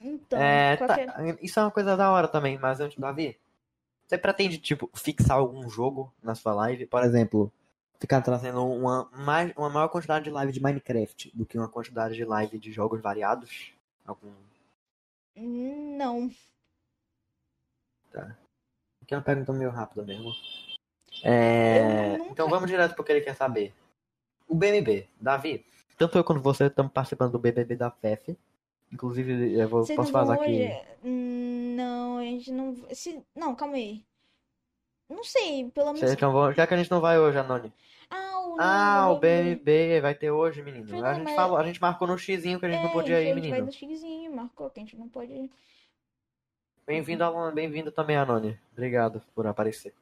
Então, 0.00 0.40
É, 0.40 0.76
tá, 0.76 0.86
qualquer... 0.86 1.38
isso 1.42 1.60
é 1.60 1.62
uma 1.62 1.70
coisa 1.70 1.96
da 1.96 2.10
hora 2.10 2.26
também, 2.26 2.58
mas 2.58 2.80
antes, 2.80 2.98
Davi, 2.98 3.38
você 4.06 4.18
pretende, 4.18 4.58
tipo, 4.58 4.90
fixar 4.94 5.36
algum 5.36 5.68
jogo 5.68 6.12
na 6.22 6.34
sua 6.34 6.54
live? 6.54 6.86
Por 6.86 7.04
exemplo, 7.04 7.52
ficar 8.00 8.22
trazendo 8.22 8.66
uma, 8.66 9.08
mais, 9.12 9.52
uma 9.56 9.68
maior 9.68 9.88
quantidade 9.88 10.24
de 10.24 10.30
live 10.30 10.52
de 10.52 10.60
Minecraft 10.60 11.30
do 11.34 11.46
que 11.46 11.58
uma 11.58 11.68
quantidade 11.68 12.14
de 12.14 12.24
live 12.24 12.58
de 12.58 12.72
jogos 12.72 13.00
variados? 13.00 13.72
Algum... 14.06 14.32
Não. 15.36 16.30
Aqui 19.02 19.14
é 19.14 19.16
uma 19.16 19.22
pergunta 19.22 19.52
meio 19.52 19.70
rápida 19.70 20.02
mesmo. 20.02 20.32
É, 21.22 22.14
Então 22.30 22.48
vamos 22.48 22.70
direto 22.70 22.94
pro 22.94 23.04
que 23.04 23.12
ele 23.12 23.20
quer 23.20 23.36
saber. 23.36 23.74
O 24.50 24.54
BMB. 24.54 25.06
Davi, 25.20 25.64
tanto 25.96 26.18
eu 26.18 26.24
quanto 26.24 26.40
você 26.42 26.66
estamos 26.66 26.92
participando 26.92 27.32
do 27.32 27.38
BBB 27.38 27.76
da 27.76 27.90
FEF. 27.90 28.36
Inclusive, 28.92 29.54
eu 29.58 29.68
vou, 29.68 29.84
Vocês 29.84 29.96
posso 29.96 30.12
não 30.12 30.20
falar 30.20 30.34
aqui. 30.34 30.68
Hum, 31.04 31.74
Não, 31.76 32.18
a 32.18 32.22
gente 32.24 32.50
não. 32.50 32.76
Se... 32.92 33.22
Não, 33.34 33.54
calma 33.54 33.76
aí. 33.76 34.02
Não 35.08 35.22
sei, 35.24 35.70
pelo 35.70 35.86
menos. 35.92 36.00
Vocês 36.00 36.20
não 36.20 36.32
vão... 36.32 36.52
Já 36.52 36.66
que 36.66 36.74
a 36.74 36.76
gente 36.76 36.90
não 36.90 37.00
vai 37.00 37.18
hoje, 37.18 37.38
Anônimo. 37.38 37.72
Ah, 38.10 38.40
o, 38.40 38.56
Ah, 38.60 39.02
não, 39.06 39.12
o 39.14 39.18
BMB 39.20 40.00
vai 40.00 40.14
ter 40.14 40.30
hoje, 40.32 40.62
menino. 40.62 40.84
A 40.84 40.88
Fernando, 40.88 41.14
gente 41.16 41.24
mas- 41.24 41.34
falou, 41.36 41.56
a 41.56 41.64
gente 41.64 41.80
marcou 41.80 42.08
no 42.08 42.18
xizinho 42.18 42.58
que 42.58 42.66
a 42.66 42.70
gente 42.70 42.82
não 42.82 42.90
É, 42.90 42.92
podia 42.92 43.20
ir, 43.22 43.30
a 43.30 43.34
gente 43.34 43.40
vai 43.48 43.60
menino. 43.60 43.66
no 43.66 43.72
xizinho, 43.72 44.34
marcou 44.34 44.68
que 44.70 44.80
a 44.80 44.82
gente 44.82 44.96
não 44.96 45.08
pode 45.08 45.32
ir. 45.32 45.50
Bem-vindo, 46.86 47.22
Alana. 47.22 47.52
Bem-vindo 47.52 47.92
também, 47.92 48.16
Anônimo. 48.16 48.58
Obrigado 48.72 49.22
por 49.34 49.46
aparecer. 49.46 49.94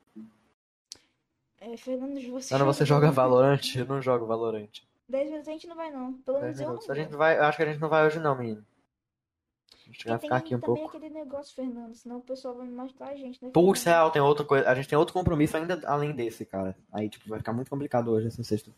É, 1.60 1.76
Fernando, 1.76 2.20
você. 2.30 2.54
Ana, 2.54 2.64
você 2.64 2.84
joga 2.84 3.10
Valorant? 3.10 3.74
Eu 3.76 3.86
não 3.86 4.00
jogo 4.00 4.26
Valorant. 4.26 4.68
10 5.08 5.30
minutos 5.30 5.48
a 5.48 5.52
gente 5.52 5.66
não 5.66 5.76
vai, 5.76 5.90
não. 5.90 6.12
Pelo 6.14 6.40
menos 6.40 6.60
eu 6.60 6.72
não. 6.72 6.80
A 6.88 6.94
gente 6.94 7.16
vai, 7.16 7.38
eu 7.38 7.44
acho 7.44 7.56
que 7.56 7.62
a 7.62 7.66
gente 7.66 7.80
não 7.80 7.88
vai 7.88 8.06
hoje 8.06 8.20
não, 8.20 8.36
menino. 8.36 8.64
A 9.72 9.90
gente 9.90 10.06
vai 10.06 10.18
ficar 10.18 10.36
aqui 10.36 10.54
um 10.54 10.60
pouco. 10.60 10.86
aquele 10.86 11.08
negócio, 11.08 11.54
Fernando, 11.54 11.94
senão 11.94 12.18
o 12.18 12.22
pessoal 12.22 12.54
vai 12.54 12.68
matar 12.68 13.08
a 13.08 13.14
gente, 13.14 13.42
né? 13.42 13.50
Fernando? 13.50 13.84
real, 13.84 14.10
tem 14.10 14.20
outra 14.20 14.44
coisa. 14.44 14.68
A 14.68 14.74
gente 14.74 14.86
tem 14.86 14.98
outro 14.98 15.14
compromisso 15.14 15.56
ainda 15.56 15.80
além 15.86 16.12
desse, 16.12 16.44
cara. 16.44 16.76
Aí, 16.92 17.08
tipo, 17.08 17.26
vai 17.28 17.38
ficar 17.38 17.54
muito 17.54 17.70
complicado 17.70 18.10
hoje 18.10 18.28
esse 18.28 18.44
sexto. 18.44 18.72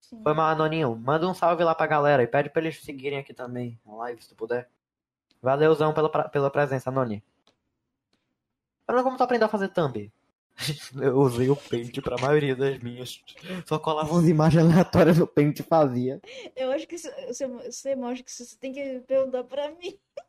Sim. 0.00 0.22
Foi 0.22 0.34
mal, 0.34 0.48
Anoninho. 0.48 0.96
Manda 0.96 1.28
um 1.28 1.34
salve 1.34 1.62
lá 1.62 1.74
pra 1.74 1.86
galera 1.86 2.22
e 2.22 2.26
pede 2.26 2.50
pra 2.50 2.60
eles 2.62 2.82
seguirem 2.82 3.18
aqui 3.18 3.32
também 3.32 3.78
a 3.86 3.94
live, 3.94 4.20
se 4.20 4.28
tu 4.28 4.34
puder. 4.34 4.68
Valeuzão 5.40 5.94
pela, 5.94 6.08
pela 6.28 6.50
presença, 6.50 6.90
Anoni. 6.90 7.22
Olha 8.88 9.02
como 9.04 9.16
tu 9.16 9.22
aprendeu 9.22 9.46
a 9.46 9.50
fazer 9.50 9.68
thumb. 9.68 10.12
Eu 11.02 11.18
usei 11.18 11.48
o 11.50 11.56
Paint 11.56 12.00
pra 12.00 12.16
maioria 12.18 12.56
das 12.56 12.78
minhas. 12.78 13.22
Só 13.66 13.78
colava 13.78 14.12
umas 14.12 14.26
imagens 14.28 14.64
aleatórias 14.64 15.18
no 15.18 15.26
Paint 15.26 15.60
e 15.60 15.62
fazia. 15.62 16.20
Eu 16.54 16.70
acho 16.72 16.86
que 16.86 16.94
isso- 16.94 17.10
você, 17.28 17.46
você 17.46 17.94
mostra 17.94 18.24
que 18.24 18.32
você 18.32 18.56
tem 18.56 18.72
que 18.72 19.00
perguntar 19.00 19.44
pra 19.44 19.70
mim. 19.72 19.98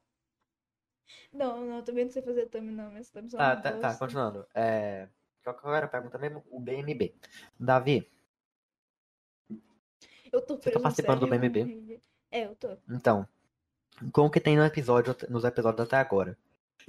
Não, 1.31 1.65
não, 1.65 1.77
eu 1.77 1.83
também 1.83 2.05
não 2.05 2.11
sei 2.11 2.21
fazer 2.21 2.47
thumb, 2.47 2.71
não, 2.71 2.89
mas 2.91 3.09
thumb 3.09 3.29
só 3.29 3.37
Tá, 3.37 3.53
uma 3.53 3.55
tá, 3.61 3.71
tá, 3.73 3.77
bosta. 3.89 3.99
continuando. 3.99 4.45
É... 4.55 5.07
Qual 5.43 5.55
que 5.55 5.67
era 5.67 5.85
a 5.85 5.89
pergunta 5.89 6.17
mesmo? 6.17 6.43
O 6.49 6.59
BMB. 6.59 7.13
Davi, 7.59 8.09
Eu 10.31 10.41
tô 10.41 10.55
Você 10.57 10.71
tá 10.71 10.79
participando 10.79 11.19
do 11.21 11.27
sério, 11.29 11.49
BMB? 11.51 12.01
É, 12.31 12.45
eu 12.45 12.55
tô. 12.55 12.75
então. 12.89 13.27
Com 14.11 14.25
o 14.25 14.29
que 14.29 14.39
tem 14.39 14.55
no 14.57 14.65
episódio, 14.65 15.15
nos 15.29 15.43
episódios 15.43 15.85
até 15.87 15.97
agora. 15.97 16.37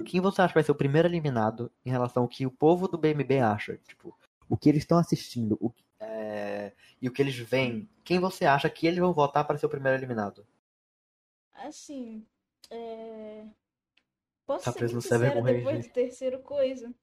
Quem 0.05 0.21
você 0.21 0.41
acha 0.41 0.49
que 0.49 0.55
vai 0.55 0.63
ser 0.63 0.71
o 0.71 0.75
primeiro 0.75 1.07
eliminado 1.07 1.71
em 1.85 1.89
relação 1.89 2.23
ao 2.23 2.29
que 2.29 2.45
o 2.45 2.51
povo 2.51 2.87
do 2.87 2.97
BMB 2.97 3.39
acha? 3.39 3.77
Tipo, 3.77 4.17
o 4.47 4.55
que 4.57 4.69
eles 4.69 4.83
estão 4.83 4.97
assistindo 4.97 5.57
o 5.59 5.69
que- 5.69 5.83
é, 5.99 6.73
e 7.01 7.07
o 7.09 7.11
que 7.11 7.21
eles 7.21 7.35
veem. 7.37 7.89
Quem 8.03 8.19
você 8.19 8.45
acha 8.45 8.69
que 8.69 8.87
eles 8.87 8.99
vão 8.99 9.13
votar 9.13 9.45
para 9.45 9.57
ser 9.57 9.65
o 9.65 9.69
primeiro 9.69 9.97
eliminado? 9.97 10.47
Assim, 11.53 12.25
é... 12.69 13.45
Posso 14.45 14.65
Tá 14.65 14.71
ser 14.71 14.79
preso 14.79 14.95
no 14.95 15.01
sincera 15.01 15.31
com 15.33 15.43
depois 15.43 15.85
do 15.87 15.93
terceiro 15.93 16.39
coisa? 16.39 16.93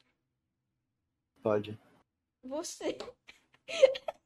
Pode. 1.43 1.79
Você. 2.43 2.97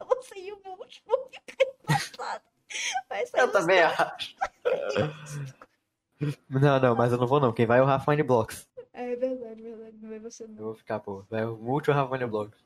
Você 0.00 0.34
e 0.38 0.52
o 0.52 0.60
meu 0.62 0.72
último 0.72 1.28
fica 1.30 1.56
empatado. 1.62 2.44
Eu 3.34 3.52
também 3.52 3.80
acho. 3.82 4.36
Não, 6.48 6.80
não, 6.80 6.94
mas 6.96 7.12
eu 7.12 7.18
não 7.18 7.26
vou 7.26 7.40
não. 7.40 7.52
Quem 7.52 7.66
vai 7.66 7.78
é 7.78 7.82
o 7.82 7.86
Rafa 7.86 8.16
Blocks. 8.24 8.66
É 8.92 9.14
verdade, 9.16 9.60
verdade. 9.62 9.96
Não 10.00 10.12
é 10.12 10.18
você 10.18 10.44
Eu 10.44 10.48
não. 10.48 10.56
vou 10.56 10.74
ficar, 10.74 11.00
pô. 11.00 11.22
Vai 11.28 11.44
o 11.44 11.56
multi 11.56 11.90
Rafa 11.90 12.26
Blocks. 12.26 12.58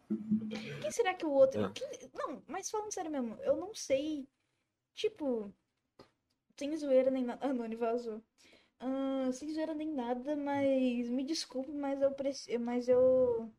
Quem 0.80 0.90
será 0.92 1.12
que 1.14 1.26
o 1.26 1.30
outro. 1.32 1.64
É. 1.64 1.70
Quem- 1.74 2.10
Não, 2.14 2.40
mas 2.46 2.70
falando 2.70 2.92
sério 2.92 3.10
mesmo, 3.10 3.36
eu 3.42 3.56
não 3.56 3.74
sei. 3.74 4.26
Tipo. 4.94 5.52
Sem 6.56 6.76
zoeira 6.76 7.10
nem 7.10 7.24
nada. 7.24 7.40
Ah, 7.44 7.52
Noni 7.52 7.74
vazou. 7.74 8.20
Ah, 8.78 9.30
sem 9.32 9.52
zoeira 9.52 9.74
nem 9.74 9.92
nada, 9.92 10.36
mas. 10.36 11.08
Me 11.08 11.24
desculpe, 11.24 11.72
mas 11.72 12.00
eu 12.00 12.12
preciso. 12.12 12.58
Mas 12.60 12.86
eu. 12.88 13.50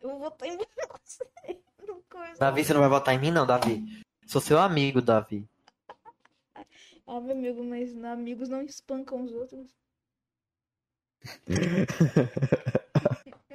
Eu 0.00 0.10
vou 0.10 0.18
votar 0.20 0.48
em 0.48 0.56
você. 0.56 1.26
Não. 1.86 2.02
Davi, 2.38 2.64
você 2.64 2.72
não 2.72 2.80
vai 2.80 2.88
votar 2.90 3.14
em 3.14 3.18
mim, 3.18 3.30
não, 3.30 3.46
Davi. 3.46 4.02
Sou 4.26 4.40
seu 4.40 4.58
amigo, 4.58 5.00
Davi. 5.00 5.46
Ah, 7.06 7.20
meu 7.20 7.36
amigo, 7.36 7.62
mas 7.62 7.94
não- 7.94 8.10
amigos 8.12 8.48
não 8.48 8.62
espancam 8.62 9.22
os 9.22 9.32
outros. 9.32 9.68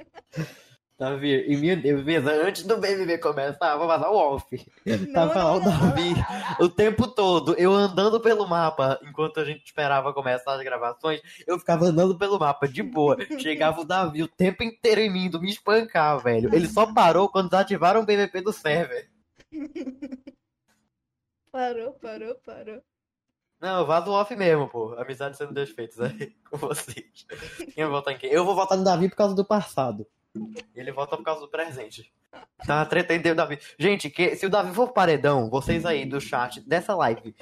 Davi, 0.98 1.32
em 1.52 1.56
minha 1.56 1.76
defesa, 1.76 2.30
antes 2.46 2.62
do 2.62 2.76
BBB 2.76 3.18
começar, 3.18 3.76
vou 3.76 3.88
vazar 3.88 4.08
o 4.12 4.16
off. 4.16 4.46
Não, 5.08 5.28
Tava 5.28 5.42
lá 5.42 5.54
o. 5.56 5.60
Davi 5.60 6.14
o 6.60 6.68
tempo 6.68 7.08
todo, 7.08 7.56
eu 7.58 7.72
andando 7.72 8.20
pelo 8.20 8.46
mapa, 8.46 9.00
enquanto 9.02 9.40
a 9.40 9.44
gente 9.44 9.64
esperava 9.64 10.12
começar 10.14 10.54
as 10.54 10.62
gravações, 10.62 11.20
eu 11.44 11.58
ficava 11.58 11.86
andando 11.86 12.16
pelo 12.16 12.38
mapa, 12.38 12.68
de 12.68 12.84
boa. 12.84 13.16
Chegava 13.40 13.80
o 13.80 13.84
Davi 13.84 14.22
o 14.22 14.28
tempo 14.28 14.62
inteiro 14.62 15.00
em 15.00 15.10
mim, 15.12 15.24
indo 15.24 15.40
me 15.40 15.50
espancar, 15.50 16.22
velho. 16.22 16.54
Ele 16.54 16.68
só 16.68 16.92
parou 16.94 17.28
quando 17.28 17.50
desativaram 17.50 18.02
o 18.02 18.06
BBB 18.06 18.40
do 18.40 18.52
server. 18.52 19.10
Parou, 21.50 21.94
parou, 21.94 22.34
parou. 22.36 22.80
Não, 23.62 23.78
eu 23.78 23.86
vazo 23.86 24.10
off 24.10 24.34
mesmo, 24.34 24.68
pô. 24.68 24.92
Amizade 24.98 25.36
sendo 25.36 25.54
desfeitos 25.54 26.00
aí 26.00 26.34
com 26.50 26.56
vocês. 26.56 27.24
Quem 27.72 27.84
vai 27.84 27.92
votar 27.92 28.12
em 28.12 28.18
quem? 28.18 28.28
Eu 28.28 28.44
vou 28.44 28.56
votar 28.56 28.76
no 28.76 28.82
Davi 28.82 29.08
por 29.08 29.14
causa 29.14 29.36
do 29.36 29.44
passado. 29.44 30.04
Ele 30.74 30.90
vota 30.90 31.16
por 31.16 31.22
causa 31.22 31.42
do 31.42 31.48
presente. 31.48 32.12
Tá 32.66 32.84
treta 32.84 33.14
o 33.30 33.34
Davi. 33.36 33.60
Gente, 33.78 34.10
que, 34.10 34.34
se 34.34 34.44
o 34.46 34.50
Davi 34.50 34.74
for 34.74 34.92
paredão, 34.92 35.48
vocês 35.48 35.86
aí 35.86 36.04
do 36.04 36.20
chat 36.20 36.60
dessa 36.62 36.92
live, 36.96 37.36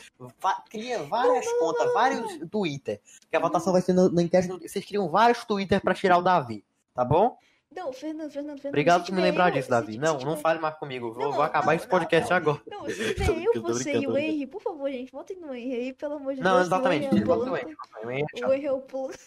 cria 0.69 1.03
várias 1.05 1.51
contas, 1.59 1.91
vários 1.95 2.39
Twitter. 2.51 3.01
Que 3.31 3.37
a 3.37 3.41
votação 3.41 3.73
vai 3.73 3.81
ser 3.81 3.95
na, 3.95 4.11
na 4.11 4.23
enquete. 4.23 4.47
Vocês 4.49 4.85
criam 4.85 5.09
vários 5.09 5.43
Twitter 5.47 5.81
pra 5.81 5.95
tirar 5.95 6.19
o 6.19 6.23
Davi. 6.23 6.63
Tá 6.95 7.03
bom? 7.03 7.39
Não, 7.73 7.93
Fernando, 7.93 8.31
Fernando, 8.33 8.57
Fernando. 8.59 8.67
Obrigado 8.75 9.07
por 9.07 9.15
me 9.15 9.21
lembrar 9.21 9.49
eu- 9.51 9.55
disso, 9.55 9.71
Davi. 9.71 9.97
Não, 9.97 10.19
não 10.19 10.37
fale 10.37 10.59
mais 10.59 10.75
comigo. 10.77 11.13
Vou, 11.13 11.25
Não, 11.27 11.33
vou 11.33 11.43
acabar 11.43 11.67
não, 11.67 11.73
esse 11.75 11.85
não, 11.85 11.91
podcast 11.91 12.29
não. 12.31 12.37
agora. 12.37 12.63
Não, 12.67 12.89
se 12.91 13.15
tiver 13.15 13.43
eu, 13.45 13.63
você 13.63 13.97
e 13.97 14.07
o. 14.09 14.19
Henry, 14.19 14.47
por 14.47 14.61
favor, 14.61 14.91
gente, 14.91 15.13
votem 15.13 15.37
no 15.39 15.55
Henry 15.55 15.75
aí, 15.75 15.93
pelo 15.93 16.15
amor 16.15 16.35
de 16.35 16.41
Não, 16.41 16.57
Deus. 16.57 16.69
que 16.69 16.75
exatamente. 16.75 17.05
Henry 17.07 17.25
o. 17.25 17.57
Henry. 17.57 17.77
O 18.05 18.11
Henry 18.11 18.25
é 18.35 18.47
O. 18.47 18.53
Henry 18.53 18.67
é 18.67 18.73
o 18.73 18.81
planta. 18.81 19.19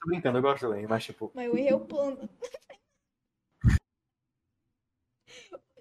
Tô 0.00 0.06
brincando, 0.08 0.38
eu 0.38 0.42
gosto 0.42 0.66
do 0.68 0.74
Henry, 0.74 0.86
mas 0.86 1.04
tipo. 1.04 1.32
Mas 1.34 1.52
o 1.52 1.56
Henry 1.58 1.68
é 1.68 1.74
o 1.74 1.80
planta. 1.80 2.28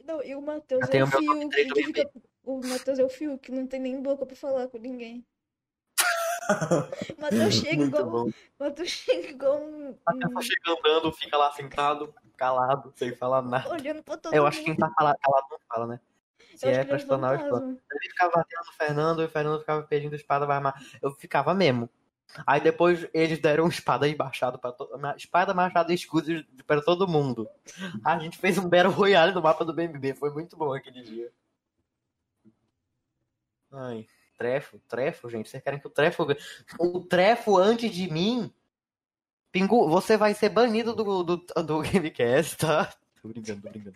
Não, 0.06 0.22
e 0.24 0.36
o 0.36 0.42
Matheus 0.42 0.82
Eu 0.92 1.00
é 1.00 1.04
o 1.04 1.08
fica. 1.08 2.12
O 2.44 2.60
Matheus 2.68 3.00
é 3.00 3.04
o 3.04 3.10
fio 3.10 3.38
que 3.38 3.52
não 3.52 3.66
tem 3.66 3.80
nem 3.80 4.02
boca 4.02 4.26
pra 4.26 4.36
falar 4.36 4.68
com 4.68 4.78
ninguém. 4.78 5.26
O 7.18 7.22
Matheus 7.22 7.54
chega 7.54 7.76
Muito 7.78 7.98
igual. 8.00 8.26
O 8.28 8.34
Matheus 8.60 8.90
chega 8.90 9.28
igual 9.30 9.62
um. 9.62 9.98
Até 10.06 10.42
chega 10.42 10.72
andando, 10.80 11.12
fica 11.14 11.38
lá 11.38 11.52
sentado, 11.54 12.14
calado, 12.38 12.92
sem 12.96 13.16
falar 13.16 13.42
nada. 13.42 13.70
olhando 13.70 14.04
pra 14.04 14.18
todo 14.18 14.34
Eu 14.34 14.44
mundo. 14.44 14.50
acho 14.50 14.60
que 14.60 14.66
quem 14.66 14.76
tá 14.76 14.90
cala- 14.98 15.16
calado 15.22 15.48
não 15.52 15.60
fala, 15.68 15.88
né? 15.88 16.00
Se 16.56 16.68
Eu 16.68 16.72
é 16.72 16.84
pra 16.84 16.98
explanar, 16.98 17.34
eu 17.36 17.42
explano. 17.42 17.80
Ele 17.92 18.10
ficava 18.10 18.32
batendo 18.36 18.66
no 18.66 18.74
Fernando 18.74 19.22
e 19.22 19.26
o 19.26 19.30
Fernando 19.30 19.60
ficava 19.60 19.84
pedindo 19.84 20.16
espada, 20.16 20.46
vai 20.46 20.58
armar. 20.58 20.80
Eu 21.02 21.12
ficava 21.12 21.54
mesmo. 21.54 21.90
Aí 22.48 22.60
depois 22.62 23.08
eles 23.14 23.40
deram 23.40 23.68
espada 23.68 24.08
e 24.08 24.16
machado 24.16 24.58
pra 24.60 24.72
to... 24.72 24.90
espada, 25.18 25.54
machado 25.54 25.92
e 25.92 25.96
escudo 25.96 26.28
pra 26.66 26.82
todo 26.82 27.08
mundo. 27.08 27.48
A 28.04 28.18
gente 28.20 28.38
fez 28.38 28.58
um 28.58 28.68
Battle 28.70 28.92
Royale 28.94 29.34
no 29.34 29.42
mapa 29.42 29.64
do 29.66 29.74
BMB, 29.74 30.14
foi 30.16 30.32
muito 30.32 30.56
bom 30.58 30.74
aquele 30.74 31.02
dia. 31.04 31.32
Ai, 33.72 34.08
trefo, 34.38 34.80
trefo, 34.88 35.30
gente. 35.30 35.50
Vocês 35.50 35.64
querem 35.64 35.80
que 35.80 35.88
o 35.88 35.90
trefo. 35.90 36.26
O 36.80 37.00
trefo 37.02 37.58
antes 37.58 37.92
de 37.92 38.12
mim. 38.12 38.52
Pingu, 39.52 39.88
você 39.88 40.18
vai 40.18 40.34
ser 40.34 40.50
banido 40.50 40.96
do, 40.96 41.24
do, 41.24 41.38
do 41.38 41.82
Gamecast, 41.82 42.58
tá? 42.58 42.92
Tô 43.22 43.28
brincando, 43.28 43.62
tô 43.62 43.70
brincando. 43.70 43.96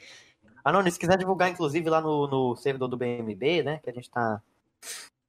Ah, 0.64 0.72
não, 0.72 0.92
se 0.92 1.00
quiser 1.00 1.18
divulgar, 1.18 1.50
inclusive, 1.50 1.90
lá 1.90 2.02
no, 2.02 2.28
no 2.28 2.56
servidor 2.56 2.88
do 2.88 2.98
BMB, 2.98 3.64
né? 3.64 3.80
Que 3.80 3.90
a 3.90 3.94
gente 3.94 4.10
tá. 4.10 4.42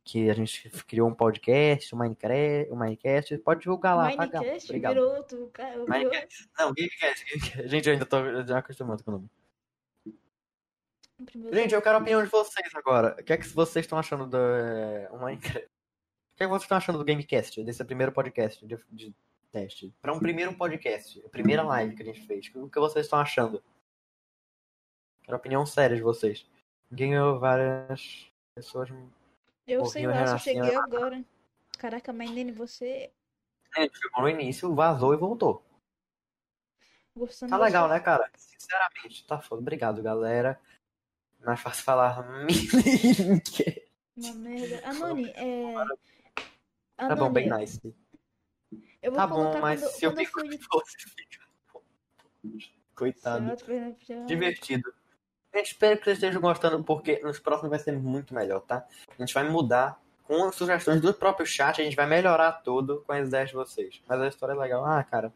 Que 0.04 0.28
a 0.28 0.34
gente 0.34 0.68
criou 0.86 1.08
um 1.08 1.14
podcast, 1.14 1.94
um 1.94 1.98
Minecraft, 1.98 2.72
um 2.72 2.76
Minecast. 2.76 3.38
Pode 3.38 3.60
divulgar 3.60 3.96
lá. 3.96 4.14
Minecast 4.14 4.68
Obrigado. 4.68 4.94
virou 4.94 5.16
outro. 5.16 5.50
Minecast. 5.86 6.48
Não, 6.58 6.74
Gamecast, 6.74 7.24
Gamecast. 7.24 7.68
Gente, 7.68 7.86
eu 7.86 7.92
ainda 7.92 8.06
tô 8.06 8.42
já 8.46 8.58
acostumado 8.58 9.04
com 9.04 9.10
o 9.10 9.14
nome. 9.14 9.30
Gente, 11.52 11.74
eu 11.74 11.82
quero 11.82 11.96
a 11.96 12.00
opinião 12.00 12.22
de 12.22 12.28
vocês 12.28 12.72
agora. 12.74 13.16
O 13.18 13.24
que 13.24 13.32
é 13.32 13.36
que 13.36 13.48
vocês 13.48 13.84
estão 13.84 13.98
achando 13.98 14.26
do 14.26 14.36
é, 14.36 15.08
o 15.10 15.18
Minecraft? 15.18 15.66
O 15.66 16.36
que 16.36 16.44
é 16.44 16.46
que 16.46 16.50
vocês 16.52 16.62
estão 16.62 16.78
achando 16.78 16.98
do 16.98 17.04
Gamecast, 17.04 17.64
desse 17.64 17.84
primeiro 17.84 18.12
podcast 18.12 18.64
de, 18.64 18.78
de 18.90 19.14
teste? 19.50 19.92
Para 20.00 20.12
um 20.12 20.20
primeiro 20.20 20.54
podcast, 20.54 21.20
a 21.26 21.28
primeira 21.28 21.64
live 21.64 21.96
que 21.96 22.02
a 22.02 22.06
gente 22.06 22.24
fez. 22.24 22.48
O 22.54 22.68
que 22.70 22.78
vocês 22.78 23.06
estão 23.06 23.18
achando? 23.18 23.62
Quero 25.22 25.36
a 25.36 25.38
opinião 25.40 25.66
séria 25.66 25.96
de 25.96 26.02
vocês. 26.02 26.46
Ganhou 26.90 27.40
várias 27.40 28.30
pessoas. 28.54 28.88
Eu 29.66 29.84
sei 29.86 30.06
eu 30.06 30.10
lá, 30.10 30.26
só 30.26 30.32
nasci, 30.34 30.44
cheguei 30.44 30.76
eu- 30.76 30.82
agora. 30.82 31.24
Caraca, 31.78 32.12
mas 32.12 32.30
Nene, 32.30 32.52
você 32.52 33.10
gente 33.76 33.98
ficou 33.98 34.22
no 34.22 34.28
início, 34.28 34.74
vazou 34.74 35.14
e 35.14 35.16
voltou. 35.16 35.64
gostando 37.16 37.50
Tá 37.50 37.58
legal, 37.58 37.88
né, 37.88 38.00
cara? 38.00 38.30
Sinceramente, 38.34 39.26
tá 39.26 39.40
foda. 39.40 39.60
Obrigado, 39.60 40.02
galera. 40.02 40.60
Mais 41.48 41.60
fácil 41.60 41.82
falar 41.82 42.22
Mini. 42.44 42.68
Uma 44.18 44.34
merda. 44.34 44.82
Anoni, 44.86 45.30
é. 45.34 45.74
Tá 46.94 47.16
bom, 47.16 47.32
bem 47.32 47.46
Anoni, 47.46 47.62
nice. 47.62 47.96
eu 49.00 49.10
vou 49.10 49.18
Tá 49.18 49.26
bom, 49.26 49.58
mas 49.58 49.80
quando, 49.80 49.90
se 49.92 50.04
eu 50.04 50.10
quando 50.10 50.20
eu 50.20 50.26
fico 50.26 50.40
fui 50.40 50.48
de 50.50 50.58
você 50.58 50.98
fica. 51.08 52.68
Coitado. 52.94 53.56
Divertido. 54.26 54.92
Eu 55.50 55.62
espero 55.62 55.96
que 55.96 56.04
vocês 56.04 56.18
estejam 56.18 56.42
gostando, 56.42 56.84
porque 56.84 57.18
nos 57.20 57.38
próximos 57.38 57.70
vai 57.70 57.78
ser 57.78 57.92
muito 57.92 58.34
melhor, 58.34 58.60
tá? 58.60 58.86
A 59.08 59.22
gente 59.22 59.32
vai 59.32 59.48
mudar 59.48 59.98
com 60.24 60.44
as 60.44 60.54
sugestões 60.54 61.00
do 61.00 61.14
próprio 61.14 61.46
chat, 61.46 61.80
a 61.80 61.84
gente 61.84 61.96
vai 61.96 62.06
melhorar 62.06 62.60
tudo 62.60 63.02
com 63.06 63.12
as 63.14 63.26
ideias 63.26 63.48
de 63.48 63.54
vocês. 63.54 64.02
Mas 64.06 64.20
a 64.20 64.28
história 64.28 64.52
é 64.52 64.56
legal. 64.56 64.84
Ah, 64.84 65.02
cara. 65.02 65.32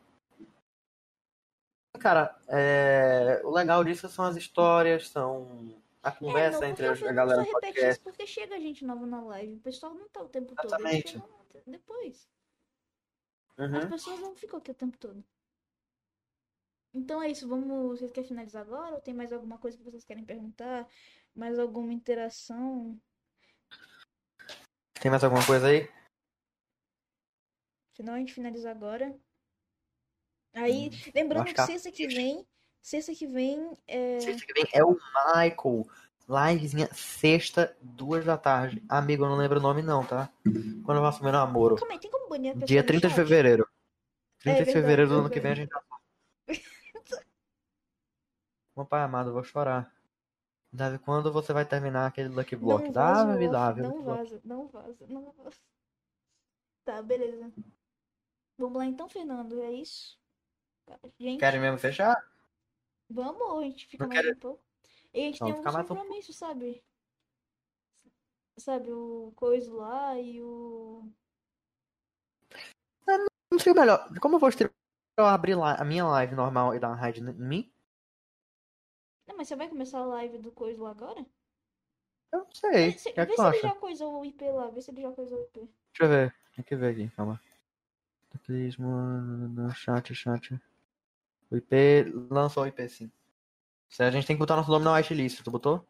Cara, 1.99 2.37
é... 2.49 3.41
o 3.45 3.51
legal 3.51 3.83
disso 3.83 4.11
são 4.11 4.27
as 4.27 4.37
histórias, 4.37 5.09
são 5.09 5.81
a 6.03 6.09
É, 6.09 6.13
conversa 6.13 6.61
não, 6.61 6.69
entre 6.69 6.87
a 6.87 6.97
Fernando 6.97 7.15
galera 7.15 7.43
repete 7.43 7.61
podcast. 7.61 7.91
isso 7.91 8.01
porque 8.03 8.27
chega 8.27 8.61
gente 8.61 8.85
nova 8.85 9.07
na 9.07 9.21
live. 9.23 9.55
O 9.55 9.61
pessoal 9.61 9.95
não 9.95 10.09
tá 10.09 10.21
o 10.23 10.29
tempo 10.29 10.55
todo. 10.55 10.67
Exatamente. 10.67 11.17
Eles 11.17 11.27
chegam 11.53 11.63
depois. 11.67 12.29
Uhum. 13.59 13.79
As 13.79 13.85
pessoas 13.87 14.21
não 14.21 14.35
ficam 14.35 14.59
aqui 14.59 14.71
o 14.71 14.75
tempo 14.75 14.99
todo. 14.99 15.25
Então 16.95 17.23
é 17.23 17.31
isso, 17.31 17.49
vamos. 17.49 17.99
Vocês 18.01 18.11
querem 18.11 18.29
finalizar 18.29 18.63
agora? 18.63 18.95
Ou 18.97 19.01
tem 19.01 19.15
mais 19.15 19.33
alguma 19.33 19.59
coisa 19.59 19.77
que 19.79 19.85
vocês 19.85 20.05
querem 20.05 20.25
perguntar? 20.25 20.89
Mais 21.35 21.59
alguma 21.59 21.93
interação? 21.93 23.01
Tem 25.01 25.11
mais 25.11 25.25
alguma 25.25 25.45
coisa 25.47 25.69
aí? 25.69 25.89
Senão 27.95 28.15
a 28.15 28.19
gente 28.19 28.35
finaliza 28.35 28.71
agora. 28.71 29.17
Aí, 30.55 30.89
Hum, 30.89 31.13
lembrando 31.15 31.53
que 31.55 31.63
sexta 31.63 31.91
que 31.91 32.07
vem. 32.07 32.47
Sexta 32.83 33.15
que 33.15 33.27
vem 33.27 33.79
é. 33.87 34.21
Sexta 34.21 34.45
que 34.45 34.53
vem 34.53 34.69
é 34.73 34.85
o 34.85 34.99
Michael. 35.35 35.87
Livezinha 36.29 36.89
sexta, 36.93 37.77
duas 37.81 38.25
da 38.25 38.37
tarde. 38.37 38.83
Amigo, 38.89 39.25
eu 39.25 39.29
não 39.29 39.37
lembro 39.37 39.59
o 39.59 39.63
nome 39.63 39.83
não, 39.83 40.05
tá? 40.05 40.33
Quando 40.85 40.99
eu 40.99 41.03
faço 41.03 41.23
meu 41.23 41.33
namoro. 41.33 41.77
Calma 41.77 41.95
aí, 41.95 42.01
tem 42.01 42.11
como 42.11 42.29
banir 42.29 42.51
a 42.51 42.55
pessoa 42.55 42.67
Dia 42.67 42.81
no 42.81 42.87
30 42.87 43.09
de 43.09 43.15
fevereiro. 43.15 43.69
30 44.41 44.57
É 44.57 44.59
de 44.59 44.65
verdade, 44.65 44.73
fevereiro 44.73 45.11
do 45.11 45.19
ano 45.21 45.31
que 45.31 45.41
vem 45.41 45.53
a 45.53 45.55
gente 45.55 45.69
tá. 45.69 45.83
Meu 48.77 48.87
pai 48.87 49.03
amado, 49.03 49.31
eu 49.31 49.35
vou 49.35 49.45
chorar. 49.45 49.93
Davi, 50.73 50.99
quando 50.99 51.31
você 51.31 51.53
vai 51.53 51.67
terminar 51.67 52.07
aquele 52.07 52.31
Lucky 52.31 52.57
Block? 52.57 52.85
Não 52.85 52.93
Davi, 52.93 53.49
Davi, 53.49 53.83
não 53.83 54.03
vaza, 54.03 54.41
não 54.43 54.69
vaza, 54.69 55.07
não 55.07 55.33
vaza. 55.33 55.61
Tá, 56.85 57.03
beleza. 57.03 57.53
Vamos 58.57 58.79
lá 58.79 58.87
então, 58.87 59.09
Fernando, 59.09 59.61
é 59.61 59.71
isso? 59.71 60.19
Gente, 61.19 61.39
Querem 61.39 61.61
mesmo 61.61 61.79
fechar? 61.79 62.17
Vamos 63.13 63.41
ou 63.41 63.59
a 63.61 63.63
gente 63.65 63.87
fica 63.87 64.05
Não 64.05 64.09
mais 64.09 64.21
quero- 64.21 64.37
um 64.37 64.41
pouco? 64.41 64.65
E 65.15 65.21
a 65.21 65.25
gente 65.25 65.41
Não, 65.41 65.47
tem 65.49 65.57
alguns 65.57 65.75
um 65.75 65.79
compromissos, 65.89 66.37
sabe? 66.37 66.83
Sabe, 68.59 68.91
o 68.93 69.33
coisa 69.37 69.73
lá 69.73 70.19
e 70.19 70.41
o... 70.41 71.09
Não 73.51 73.59
sei 73.59 73.75
melhor. 73.75 74.09
Como 74.21 74.37
eu 74.37 74.41
vou 74.41 74.49
eu 75.19 75.27
abrir 75.27 75.55
lá 75.55 75.75
a 75.75 75.85
minha 75.85 76.07
live 76.07 76.35
normal 76.35 76.75
e 76.75 76.79
dar 76.79 76.89
uma 76.89 76.97
raid 76.97 77.21
em 77.21 77.33
mim? 77.35 77.73
Não, 79.27 79.37
mas 79.37 79.49
você 79.49 79.57
vai 79.57 79.69
começar 79.69 80.01
a 80.01 80.07
live 80.07 80.39
do 80.39 80.51
coisa 80.51 80.83
lá 80.83 80.91
agora? 80.91 81.25
Eu 82.33 82.41
não 82.41 82.53
sei. 82.53 82.93
Vê 82.93 82.99
se, 82.99 83.09
O 83.11 83.13
é 83.21 83.27
vê 83.27 83.37
se 83.37 83.43
ele 83.43 83.59
já 83.61 83.75
coisou 83.75 84.21
o 84.21 84.25
IP 84.25 84.51
lá, 84.51 84.69
vê 84.71 84.81
se 84.81 84.91
ele 84.91 85.03
já 85.03 85.13
coisou 85.13 85.39
o 85.39 85.43
IP. 85.43 85.61
Deixa 85.61 85.71
eu 86.01 86.09
ver. 86.09 86.35
Tem 86.57 86.65
que 86.65 86.77
ver 86.77 86.93
aqui, 86.93 87.15
calma. 87.15 87.41
Teclismo 88.31 88.89
no 88.89 89.71
chat, 89.75 90.15
chat. 90.15 90.59
O 91.53 91.57
IP. 91.57 92.05
Lançou 92.31 92.63
o 92.63 92.67
IP 92.67 92.89
sim. 92.89 93.13
A 93.99 94.11
gente 94.11 94.27
tem 94.27 94.35
que 94.35 94.41
botar 94.41 94.57
nosso 94.57 94.71
nome 94.71 94.87
na 94.87 94.95
whitelist, 94.95 95.43
tu 95.45 95.51
botou? 95.51 95.87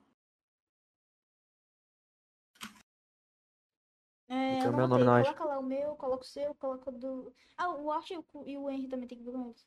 É, 4.28 4.58
eu 4.66 4.72
meu 4.72 4.80
não 4.80 4.88
nome 4.88 5.04
não 5.04 5.14
acho. 5.14 5.32
Coloca 5.32 5.44
lá 5.44 5.58
o 5.60 5.62
meu, 5.62 5.94
coloca 5.94 6.24
o 6.24 6.26
seu, 6.26 6.52
coloca 6.56 6.90
o 6.90 6.92
do... 6.92 7.32
Ah, 7.56 7.70
o 7.76 7.92
Art 7.92 8.10
e 8.10 8.16
o, 8.18 8.24
o 8.34 8.70
Henry 8.70 8.88
também 8.88 9.06
tem 9.06 9.18
que 9.18 9.24
ver 9.24 9.30
com 9.30 9.44
eles. 9.44 9.64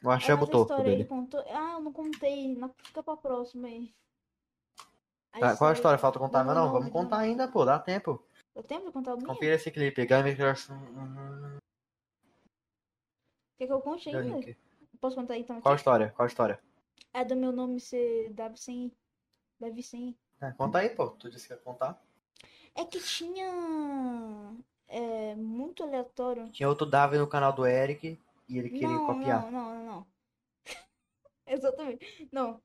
Que 0.00 0.08
É, 0.08 0.20
já 0.20 0.36
botou 0.36 0.62
o 0.64 0.82
dele. 0.82 1.04
contou. 1.04 1.40
Ah, 1.48 1.74
eu 1.74 1.80
não 1.80 1.92
contei. 1.92 2.56
na- 2.56 2.70
Fica 2.82 3.02
pra 3.02 3.16
próxima 3.16 3.68
aí. 3.68 3.94
Tá, 5.38 5.56
qual 5.56 5.70
a 5.70 5.72
história? 5.74 5.98
Falta 5.98 6.18
contar? 6.18 6.44
Mas 6.44 6.56
não, 6.56 6.64
Não, 6.66 6.72
vamos 6.72 6.86
não. 6.86 6.92
contar 6.92 7.18
ainda, 7.18 7.46
pô, 7.46 7.64
dá 7.64 7.78
tempo. 7.78 8.24
Eu 8.54 8.62
tenho 8.62 8.82
pra 8.82 8.92
contar 8.92 9.14
o 9.14 9.16
minha? 9.16 9.26
Confira 9.28 9.54
esse 9.54 9.70
clipe. 9.70 10.06
Game 10.06 10.34
Crush. 10.34 10.68
Quer 13.62 13.68
que 13.68 13.72
eu 13.74 13.80
conte 13.80 14.08
ainda? 14.08 14.56
Posso 15.00 15.14
contar 15.14 15.38
então 15.38 15.54
aqui? 15.54 15.62
Qual 15.62 15.72
a 15.72 15.76
história? 15.76 16.12
Qual 16.16 16.24
a 16.24 16.26
história? 16.26 16.58
É 17.14 17.24
do 17.24 17.36
meu 17.36 17.52
nome 17.52 17.78
ser 17.78 18.32
Davi 18.32 18.58
sem. 18.58 18.92
Davi 19.60 19.84
sem. 19.84 20.18
É, 20.40 20.50
conta 20.50 20.78
aí, 20.78 20.90
pô. 20.90 21.10
Tu 21.10 21.30
disse 21.30 21.46
que 21.46 21.54
ia 21.54 21.60
contar. 21.60 22.02
É 22.74 22.84
que 22.84 22.98
tinha. 22.98 24.56
É 24.88 25.36
muito 25.36 25.84
aleatório. 25.84 26.50
Tinha 26.50 26.68
outro 26.68 26.84
Davi 26.84 27.18
no 27.18 27.26
canal 27.28 27.52
do 27.52 27.64
Eric 27.64 28.18
e 28.48 28.58
ele 28.58 28.68
queria 28.68 28.88
não, 28.88 29.06
copiar. 29.06 29.42
não, 29.42 29.52
não, 29.52 29.74
não, 29.74 29.84
não. 29.84 30.06
Exatamente. 31.46 32.28
Não. 32.32 32.60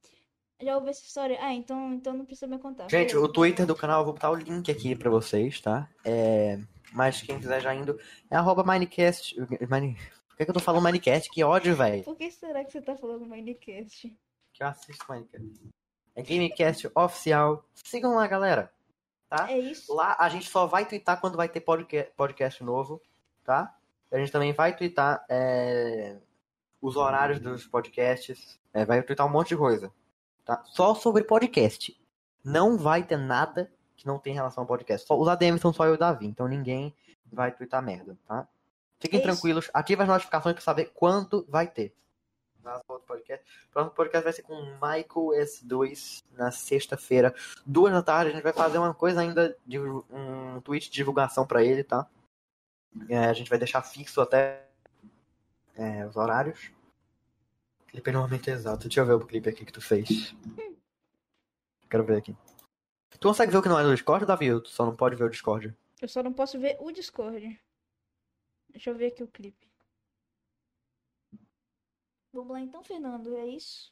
Já 0.60 0.78
ouvi 0.78 0.90
essa 0.90 1.06
história? 1.06 1.38
Ah, 1.40 1.54
então, 1.54 1.94
então 1.94 2.16
não 2.16 2.26
precisa 2.26 2.48
me 2.48 2.58
contar. 2.58 2.90
Gente, 2.90 3.16
o 3.16 3.28
Twitter 3.28 3.68
do 3.68 3.76
canal, 3.76 4.02
eu 4.02 4.06
vou 4.06 4.14
botar 4.16 4.32
o 4.32 4.36
link 4.36 4.72
aqui 4.72 4.96
pra 4.96 5.12
vocês, 5.12 5.62
tá? 5.62 5.88
É... 6.04 6.60
Mas 6.92 7.22
quem 7.22 7.38
quiser 7.38 7.62
já 7.62 7.76
indo, 7.76 8.00
é 8.32 8.36
arroba 8.36 8.64
Minecast. 8.64 9.36
Mine... 9.70 9.96
Por 10.38 10.42
que, 10.42 10.46
que 10.46 10.50
eu 10.52 10.54
tô 10.54 10.60
falando 10.60 10.84
Minecast? 10.84 11.32
Que 11.32 11.44
ódio, 11.44 11.76
velho. 11.76 12.04
Por 12.04 12.16
que 12.16 12.30
será 12.30 12.64
que 12.64 12.72
você 12.72 12.80
tá 12.80 12.96
falando 12.96 13.26
Minecast? 13.26 14.16
Que 14.54 14.62
eu 14.64 14.68
assisto 14.68 15.04
Minecast. 15.10 15.68
É 16.16 16.22
Gamecast 16.22 16.92
oficial. 16.94 17.66
Sigam 17.74 18.14
lá, 18.14 18.28
galera. 18.28 18.72
Tá? 19.28 19.52
É 19.52 19.58
isso? 19.58 19.94
Lá 19.96 20.16
a 20.20 20.30
gente 20.30 20.48
só 20.48 20.68
vai 20.68 20.86
twittar 20.86 21.20
quando 21.20 21.36
vai 21.36 21.50
ter 21.50 21.60
podca- 21.62 22.08
podcast 22.16 22.64
novo, 22.64 23.02
tá? 23.44 23.76
A 24.12 24.18
gente 24.20 24.32
também 24.32 24.54
vai 24.54 24.76
twittar 24.76 25.26
é, 25.28 26.18
os 26.80 26.96
horários 26.96 27.40
dos 27.40 27.66
podcasts. 27.66 28.60
é, 28.74 28.86
vai 28.86 29.02
twittar 29.02 29.26
um 29.26 29.32
monte 29.32 29.50
de 29.50 29.58
coisa. 29.58 29.92
Tá? 30.46 30.62
Só 30.66 30.94
sobre 30.94 31.24
podcast. 31.24 32.00
Não 32.44 32.78
vai 32.78 33.04
ter 33.04 33.18
nada 33.18 33.72
que 33.96 34.06
não 34.06 34.20
tem 34.20 34.34
relação 34.36 34.62
ao 34.62 34.68
podcast. 34.68 35.08
Só, 35.08 35.20
os 35.20 35.28
ADMs 35.28 35.60
são 35.60 35.74
só 35.74 35.86
eu 35.86 35.94
e 35.94 35.96
o 35.96 36.00
Davi, 36.00 36.28
então 36.28 36.48
ninguém 36.48 36.96
vai 37.26 37.52
twittar 37.52 37.82
merda, 37.84 38.16
tá? 38.28 38.48
Fiquem 39.00 39.20
É 39.20 39.24
tranquilos, 39.24 39.70
ative 39.74 40.02
as 40.02 40.08
notificações 40.08 40.54
pra 40.56 40.64
saber 40.64 40.92
quando 40.94 41.46
vai 41.48 41.68
ter. 41.68 41.94
Nosso 42.64 42.84
outro 42.90 43.08
podcast. 43.08 43.46
O 43.68 43.72
próximo 43.72 43.96
podcast 43.96 44.24
vai 44.24 44.34
ser 44.34 44.42
com 44.42 44.54
o 44.54 44.74
Michael 44.74 45.46
S2 45.46 46.24
na 46.34 46.52
sexta-feira, 46.52 47.34
duas 47.66 47.94
da 47.94 48.02
tarde. 48.04 48.32
A 48.32 48.34
gente 48.34 48.44
vai 48.44 48.54
fazer 48.54 48.78
uma 48.78 48.94
coisa 48.94 49.22
ainda 49.22 49.58
de 49.66 49.80
um 49.80 50.60
tweet 50.62 50.90
de 50.90 50.96
divulgação 50.96 51.46
pra 51.46 51.64
ele, 51.64 51.84
tá? 51.84 52.08
É, 53.08 53.26
a 53.26 53.34
gente 53.34 53.50
vai 53.50 53.60
deixar 53.60 53.82
fixo 53.84 54.20
até 54.20 54.68
é, 55.76 56.06
os 56.06 56.16
horários. 56.16 56.72
Clipe 57.88 58.12
no 58.12 58.22
momento 58.22 58.50
exato. 58.50 58.88
Deixa 58.88 59.00
eu 59.00 59.06
ver 59.06 59.14
o 59.14 59.26
clipe 59.26 59.50
aqui 59.50 59.64
que 59.64 59.72
tu 59.72 59.82
fez. 59.82 60.36
Quero 61.90 62.04
ver 62.04 62.18
aqui. 62.18 62.36
Tu 63.12 63.28
consegue 63.28 63.52
ver 63.52 63.60
o 63.60 63.62
que 63.62 63.70
não 63.70 63.80
é 63.80 63.84
no 63.84 63.94
Discord, 63.94 64.26
Davi? 64.26 64.48
Tu 64.62 64.70
só 64.70 64.86
não 64.86 64.96
pode 64.96 65.16
ver 65.16 65.24
o 65.24 65.30
Discord? 65.30 65.74
Eu 66.02 66.08
só 66.08 66.22
não 66.22 66.34
posso 66.34 66.60
ver 66.60 66.78
o 66.80 66.92
Discord. 66.92 67.60
Deixa 68.78 68.92
eu 68.92 68.96
ver 68.96 69.08
aqui 69.08 69.24
o 69.24 69.28
clipe. 69.28 69.68
Vamos 72.32 72.52
lá 72.52 72.62
então, 72.62 72.84
Fernando. 72.84 73.36
É 73.36 73.48
isso? 73.48 73.92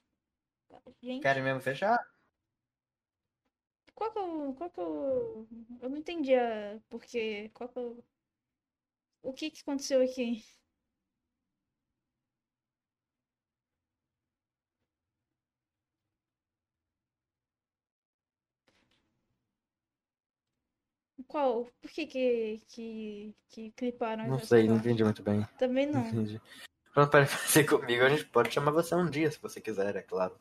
Gente, 1.01 1.23
Querem 1.23 1.41
mesmo 1.41 1.59
fechar? 1.59 1.97
qual 3.95 4.11
que 4.11 4.19
o. 4.19 4.53
Qual 4.53 4.69
que 4.69 4.79
o. 4.79 5.47
Eu 5.81 5.89
não 5.89 5.97
entendi 5.97 6.35
a. 6.35 6.79
Porque. 6.87 7.49
Qual 7.55 7.67
que 7.67 7.79
o. 7.79 8.03
O 9.23 9.33
que 9.33 9.49
que 9.49 9.61
aconteceu 9.61 10.03
aqui? 10.03 10.45
Qual? 21.35 21.67
Por 21.81 21.91
que 21.91 22.05
que. 22.07 22.61
que, 22.69 23.35
que 23.49 23.71
cliparam 23.71 24.25
Não 24.25 24.39
sei, 24.39 24.69
não 24.69 24.77
entendi 24.77 25.03
muito 25.03 25.21
bem. 25.21 25.45
Também 25.59 25.85
Não 25.85 26.07
entendi. 26.07 26.39
Pronto, 26.93 27.11
para 27.11 27.25
fazer 27.27 27.65
comigo, 27.65 28.05
a 28.05 28.07
gente 28.09 28.23
pode 28.23 28.53
chamar 28.53 28.71
você 28.71 28.95
um 28.95 29.09
dia, 29.09 29.29
se 29.29 29.37
você 29.41 29.59
quiser, 29.59 29.97
é 29.97 30.01
claro. 30.01 30.33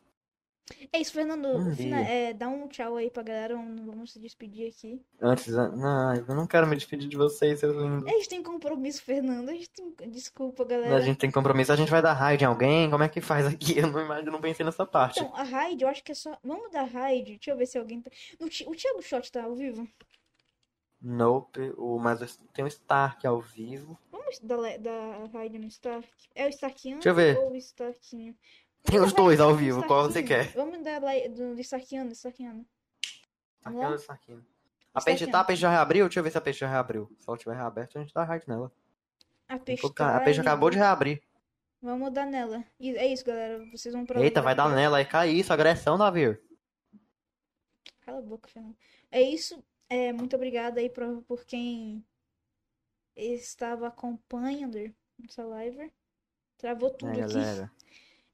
É 0.93 0.97
isso, 1.01 1.11
Fernando. 1.11 1.49
Um 1.49 1.75
fina- 1.75 1.99
é, 1.99 2.31
dá 2.33 2.47
um 2.47 2.65
tchau 2.69 2.95
aí 2.95 3.09
pra 3.11 3.23
galera. 3.23 3.55
Vamos 3.57 3.85
vamos 3.85 4.13
se 4.13 4.19
despedir 4.19 4.69
aqui. 4.69 5.01
Antes, 5.21 5.47
não, 5.53 6.15
eu 6.15 6.33
não 6.33 6.47
quero 6.47 6.65
me 6.65 6.77
despedir 6.77 7.09
de 7.09 7.17
vocês, 7.17 7.59
seus 7.59 7.75
lindos. 7.75 8.07
A 8.07 8.11
gente 8.15 8.29
tem 8.29 8.41
compromisso, 8.41 9.03
Fernando. 9.03 9.49
A 9.49 9.53
gente 9.53 9.69
tem... 9.71 9.93
Desculpa, 10.09 10.63
galera. 10.63 10.95
A 10.95 11.01
gente 11.01 11.17
tem 11.17 11.29
compromisso, 11.29 11.73
a 11.73 11.75
gente 11.75 11.91
vai 11.91 12.01
dar 12.01 12.13
raid 12.13 12.41
em 12.41 12.47
alguém, 12.47 12.89
como 12.89 13.03
é 13.03 13.09
que 13.09 13.19
faz 13.19 13.45
aqui? 13.45 13.77
Eu 13.79 13.87
não 13.87 13.99
imagino, 13.99 14.31
não 14.31 14.39
pensei 14.41 14.65
nessa 14.65 14.85
parte. 14.85 15.19
Então, 15.19 15.35
a 15.35 15.43
raid, 15.43 15.83
eu 15.83 15.89
acho 15.89 16.01
que 16.01 16.13
é 16.13 16.15
só. 16.15 16.39
Vamos 16.41 16.71
dar 16.71 16.85
raid. 16.85 17.31
Deixa 17.33 17.51
eu 17.51 17.57
ver 17.57 17.65
se 17.65 17.77
alguém. 17.77 18.01
tá- 18.01 18.09
o 18.39 18.75
Thiago 18.75 19.01
Shot 19.01 19.29
tá 19.29 19.43
ao 19.43 19.55
vivo? 19.55 19.85
Nope, 21.07 21.71
o, 21.77 21.99
mas 21.99 22.35
tem 22.51 22.65
o 22.65 22.67
Stark 22.67 23.27
ao 23.27 23.39
vivo. 23.39 23.95
Vamos 24.11 24.39
dar, 24.39 24.57
le- 24.57 24.79
dar 24.79 25.29
raid 25.31 25.59
no 25.59 25.67
Stark? 25.67 26.09
É 26.33 26.47
o 26.47 26.49
Starkinho 26.49 26.95
Deixa 26.95 27.09
eu 27.09 27.13
ver. 27.13 27.37
ou 27.37 27.51
o 27.51 27.55
Starkinho? 27.55 28.35
Tem 28.81 28.99
os 28.99 29.13
dois 29.13 29.39
ao 29.39 29.53
vivo, 29.55 29.85
qual 29.85 30.03
você 30.09 30.23
quer? 30.23 30.51
Vamos 30.53 30.83
dar 30.83 30.99
lá 31.03 31.11
do, 31.29 31.55
do. 31.55 31.61
Vamos 31.63 32.23
lá? 32.43 32.65
Aquela 33.63 33.97
saquinha. 33.99 34.45
A 34.95 35.01
peixe 35.01 35.27
tá, 35.27 35.41
a 35.41 35.43
peixe 35.43 35.61
já 35.61 35.69
reabriu? 35.69 36.05
Deixa 36.05 36.19
eu 36.19 36.23
ver 36.23 36.31
se 36.31 36.37
a 36.39 36.41
peixe 36.41 36.59
já 36.61 36.67
reabriu. 36.67 37.11
Se 37.19 37.29
ela 37.29 37.37
tiver 37.37 37.55
reaberto, 37.55 37.97
a 37.97 38.01
gente 38.01 38.13
dá 38.13 38.23
raid 38.23 38.45
nela. 38.47 38.71
A 39.47 39.59
peixe, 39.59 39.85
A 39.85 39.89
tá 39.91 40.19
peixe 40.21 40.39
aí. 40.39 40.47
acabou 40.47 40.71
de 40.71 40.77
reabrir. 40.77 41.21
Vamos 41.81 42.11
dar 42.11 42.25
nela. 42.25 42.63
E 42.79 42.95
é 42.97 43.05
isso, 43.05 43.23
galera. 43.23 43.63
Vocês 43.71 43.93
vão 43.93 44.05
provar. 44.07 44.23
Eita, 44.23 44.41
vai 44.41 44.55
dar 44.55 44.69
nela 44.69 44.97
aí, 44.97 45.05
cair 45.05 45.37
isso, 45.37 45.53
agressão, 45.53 45.99
Davi. 45.99 46.35
Cala 48.01 48.19
a 48.19 48.21
boca, 48.21 48.47
Fernando. 48.49 48.75
É 49.11 49.21
isso. 49.21 49.63
É, 49.89 50.11
muito 50.11 50.35
obrigada 50.35 50.79
aí 50.79 50.89
por, 50.89 51.21
por 51.23 51.45
quem 51.45 52.03
estava 53.15 53.87
acompanhando 53.87 54.77
essa 55.23 55.43
live. 55.45 55.91
Travou 56.57 56.89
tudo 56.91 57.17
É, 57.17 57.21
aqui. 57.23 57.33
galera. 57.33 57.71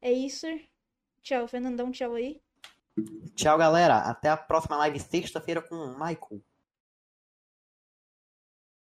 É 0.03 0.11
isso. 0.11 0.48
Tchau, 1.22 1.48
um 1.86 1.91
tchau 1.91 2.15
aí. 2.15 2.41
Tchau, 3.36 3.56
galera. 3.56 3.99
Até 3.99 4.30
a 4.30 4.36
próxima 4.38 4.78
live 4.78 4.99
sexta-feira 4.99 5.61
com 5.61 5.76
o 5.76 5.94
Michael. 5.94 6.41